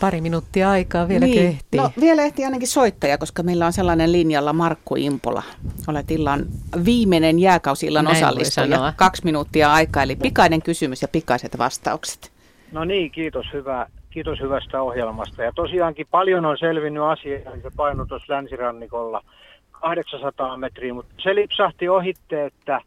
Pari 0.00 0.20
minuuttia 0.20 0.70
aikaa 0.70 1.08
vielä 1.08 1.26
niin. 1.26 1.46
ehtii. 1.46 1.80
No, 1.80 1.90
vielä 2.00 2.22
ehtii 2.22 2.44
ainakin 2.44 2.68
soittaja, 2.68 3.18
koska 3.18 3.42
meillä 3.42 3.66
on 3.66 3.72
sellainen 3.72 4.12
linjalla 4.12 4.52
Markku 4.52 4.96
Impola. 4.96 5.42
Olet 5.88 6.10
illan 6.10 6.46
viimeinen 6.84 7.38
jääkausillan 7.38 8.06
osallistuja. 8.06 8.92
Kaksi 8.96 9.24
minuuttia 9.24 9.72
aikaa, 9.72 10.02
eli 10.02 10.16
pikainen 10.16 10.62
kysymys 10.62 11.02
ja 11.02 11.08
pikaiset 11.08 11.58
vastaukset. 11.58 12.32
No 12.72 12.84
niin, 12.84 13.10
kiitos, 13.10 13.46
hyvä, 13.52 13.86
kiitos 14.10 14.40
hyvästä 14.40 14.82
ohjelmasta. 14.82 15.42
Ja 15.42 15.52
tosiaankin 15.52 16.06
paljon 16.10 16.44
on 16.44 16.58
selvinnyt 16.58 17.02
asiaa, 17.02 17.56
se 17.62 17.70
paino 17.76 18.06
tuossa 18.06 18.32
länsirannikolla 18.32 19.24
800 19.70 20.56
metriä, 20.56 20.94
mutta 20.94 21.14
se 21.22 21.34
lipsahti 21.34 21.88
ohitte, 21.88 22.46
että 22.46 22.80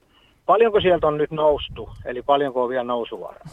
paljonko 0.45 0.81
sieltä 0.81 1.07
on 1.07 1.17
nyt 1.17 1.31
noustu, 1.31 1.89
eli 2.05 2.21
paljonko 2.21 2.63
on 2.63 2.69
vielä 2.69 2.83
nousuvaraa? 2.83 3.45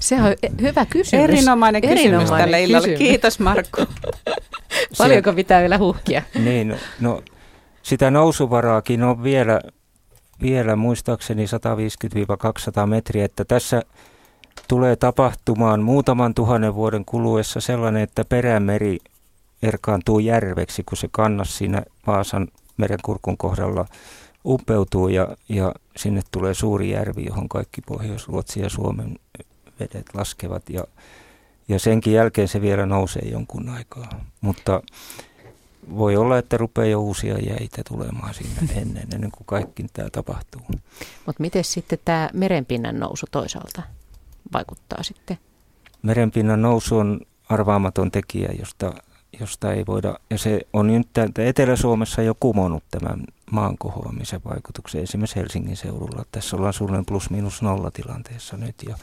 Se 0.00 0.14
on 0.14 0.34
hyvä 0.60 0.86
kysymys. 0.86 1.24
Erinomainen 1.24 1.82
kysymys 1.82 2.00
Erinomainen 2.00 2.38
tälle 2.38 2.62
illalle. 2.62 2.88
Kysymys. 2.88 3.08
Kiitos 3.08 3.40
Markku. 3.40 3.82
Paljonko 4.98 5.32
pitää 5.32 5.60
vielä 5.60 5.78
huhkia? 5.78 6.22
Niin, 6.34 6.68
no, 6.68 6.76
no 7.00 7.22
sitä 7.82 8.10
nousuvaraakin 8.10 9.02
on 9.02 9.22
vielä, 9.22 9.60
vielä 10.42 10.76
muistaakseni 10.76 11.44
150-200 12.84 12.86
metriä, 12.86 13.24
että 13.24 13.44
tässä 13.44 13.82
tulee 14.68 14.96
tapahtumaan 14.96 15.82
muutaman 15.82 16.34
tuhannen 16.34 16.74
vuoden 16.74 17.04
kuluessa 17.04 17.60
sellainen, 17.60 18.02
että 18.02 18.24
perämeri 18.24 18.98
erkaantuu 19.62 20.18
järveksi, 20.18 20.82
kun 20.82 20.98
se 20.98 21.08
kannas 21.10 21.58
siinä 21.58 21.82
Vaasan 22.06 22.48
merenkurkun 22.76 23.36
kohdalla 23.36 23.86
upeutuu 24.44 25.08
ja, 25.08 25.28
ja 25.48 25.74
sinne 25.96 26.22
tulee 26.30 26.54
suuri 26.54 26.90
järvi, 26.90 27.24
johon 27.24 27.48
kaikki 27.48 27.80
Pohjois-Ruotsi 27.80 28.60
ja 28.60 28.68
Suomen 28.68 29.16
vedet 29.80 30.06
laskevat 30.14 30.70
ja, 30.70 30.84
ja 31.68 31.78
senkin 31.78 32.12
jälkeen 32.12 32.48
se 32.48 32.60
vielä 32.60 32.86
nousee 32.86 33.28
jonkun 33.28 33.68
aikaa. 33.68 34.24
Mutta 34.40 34.82
voi 35.96 36.16
olla, 36.16 36.38
että 36.38 36.56
rupeaa 36.56 36.86
jo 36.86 37.00
uusia 37.00 37.38
jäitä 37.38 37.82
tulemaan 37.88 38.34
sinne 38.34 38.72
ennen, 38.82 39.06
ennen 39.14 39.30
kuin 39.30 39.46
kaikki 39.46 39.86
tämä 39.92 40.10
tapahtuu. 40.10 40.60
Mutta 41.26 41.40
miten 41.40 41.64
sitten 41.64 41.98
tämä 42.04 42.30
merenpinnan 42.32 43.00
nousu 43.00 43.26
toisaalta 43.30 43.82
vaikuttaa 44.52 45.02
sitten? 45.02 45.38
Merenpinnan 46.02 46.62
nousu 46.62 46.98
on 46.98 47.20
arvaamaton 47.48 48.10
tekijä, 48.10 48.48
josta, 48.58 48.92
josta 49.40 49.72
ei 49.72 49.86
voida, 49.86 50.18
ja 50.30 50.38
se 50.38 50.60
on 50.72 50.86
nyt 50.86 51.38
Etelä-Suomessa 51.38 52.22
jo 52.22 52.34
kumonnut 52.40 52.84
tämän 52.90 53.24
maan 53.50 53.78
kohoamisen 53.78 54.40
vaikutuksen 54.44 55.02
esimerkiksi 55.02 55.36
Helsingin 55.36 55.76
seudulla. 55.76 56.24
Tässä 56.32 56.56
ollaan 56.56 56.72
suunnilleen 56.72 57.06
plus 57.06 57.30
minus 57.30 57.62
nolla 57.62 57.90
tilanteessa 57.90 58.56
nyt 58.56 58.74
ja 58.88 58.96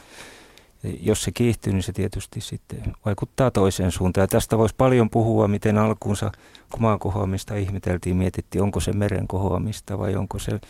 jos 1.00 1.22
se 1.22 1.32
kiihtyy, 1.32 1.72
niin 1.72 1.82
se 1.82 1.92
tietysti 1.92 2.40
sitten 2.40 2.92
vaikuttaa 3.04 3.50
toiseen 3.50 3.92
suuntaan. 3.92 4.22
Ja 4.22 4.28
tästä 4.28 4.58
voisi 4.58 4.74
paljon 4.78 5.10
puhua, 5.10 5.48
miten 5.48 5.78
alkuunsa, 5.78 6.32
kun 6.72 6.82
maan 6.82 6.98
kohoamista 6.98 7.54
ihmeteltiin, 7.54 8.16
mietittiin, 8.16 8.62
onko 8.62 8.80
se 8.80 8.92
meren 8.92 9.28
kohoamista 9.28 9.98
vai 9.98 10.16
onko 10.16 10.38
se 10.38 10.60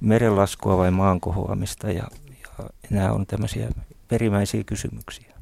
merenlaskua 0.00 0.76
vai 0.76 0.90
maan 0.90 1.20
kohoamista. 1.20 1.90
Ja, 1.90 2.04
ja 2.58 2.68
nämä 2.90 3.12
on 3.12 3.26
tämmöisiä 3.26 3.68
perimmäisiä 4.08 4.64
kysymyksiä. 4.64 5.33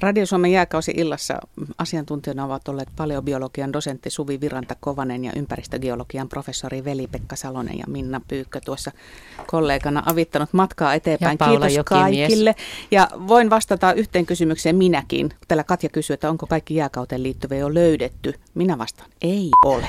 Radio 0.00 0.26
Suomen 0.26 0.52
jääkausi 0.52 0.92
illassa 0.96 1.38
asiantuntijana 1.78 2.44
ovat 2.44 2.68
olleet 2.68 2.88
paleobiologian 2.96 3.72
dosentti 3.72 4.10
Suvi 4.10 4.40
Viranta 4.40 4.76
Kovanen 4.80 5.24
ja 5.24 5.32
ympäristögeologian 5.36 6.28
professori 6.28 6.84
Veli-Pekka 6.84 7.36
Salonen 7.36 7.78
ja 7.78 7.84
Minna 7.88 8.20
Pyykkö 8.28 8.60
tuossa 8.64 8.92
kollegana 9.46 10.02
avittanut 10.06 10.52
matkaa 10.52 10.94
eteenpäin. 10.94 11.38
Ja 11.40 11.46
Kiitos 11.46 11.76
Jokimies. 11.76 12.28
kaikille. 12.28 12.54
Ja 12.90 13.08
voin 13.28 13.50
vastata 13.50 13.92
yhteen 13.92 14.26
kysymykseen 14.26 14.76
minäkin. 14.76 15.30
Täällä 15.48 15.64
Katja 15.64 15.88
kysyy, 15.88 16.14
että 16.14 16.30
onko 16.30 16.46
kaikki 16.46 16.74
jääkauteen 16.74 17.22
liittyvä 17.22 17.54
jo 17.54 17.74
löydetty. 17.74 18.34
Minä 18.54 18.78
vastaan, 18.78 19.10
ei 19.22 19.50
ole. 19.64 19.86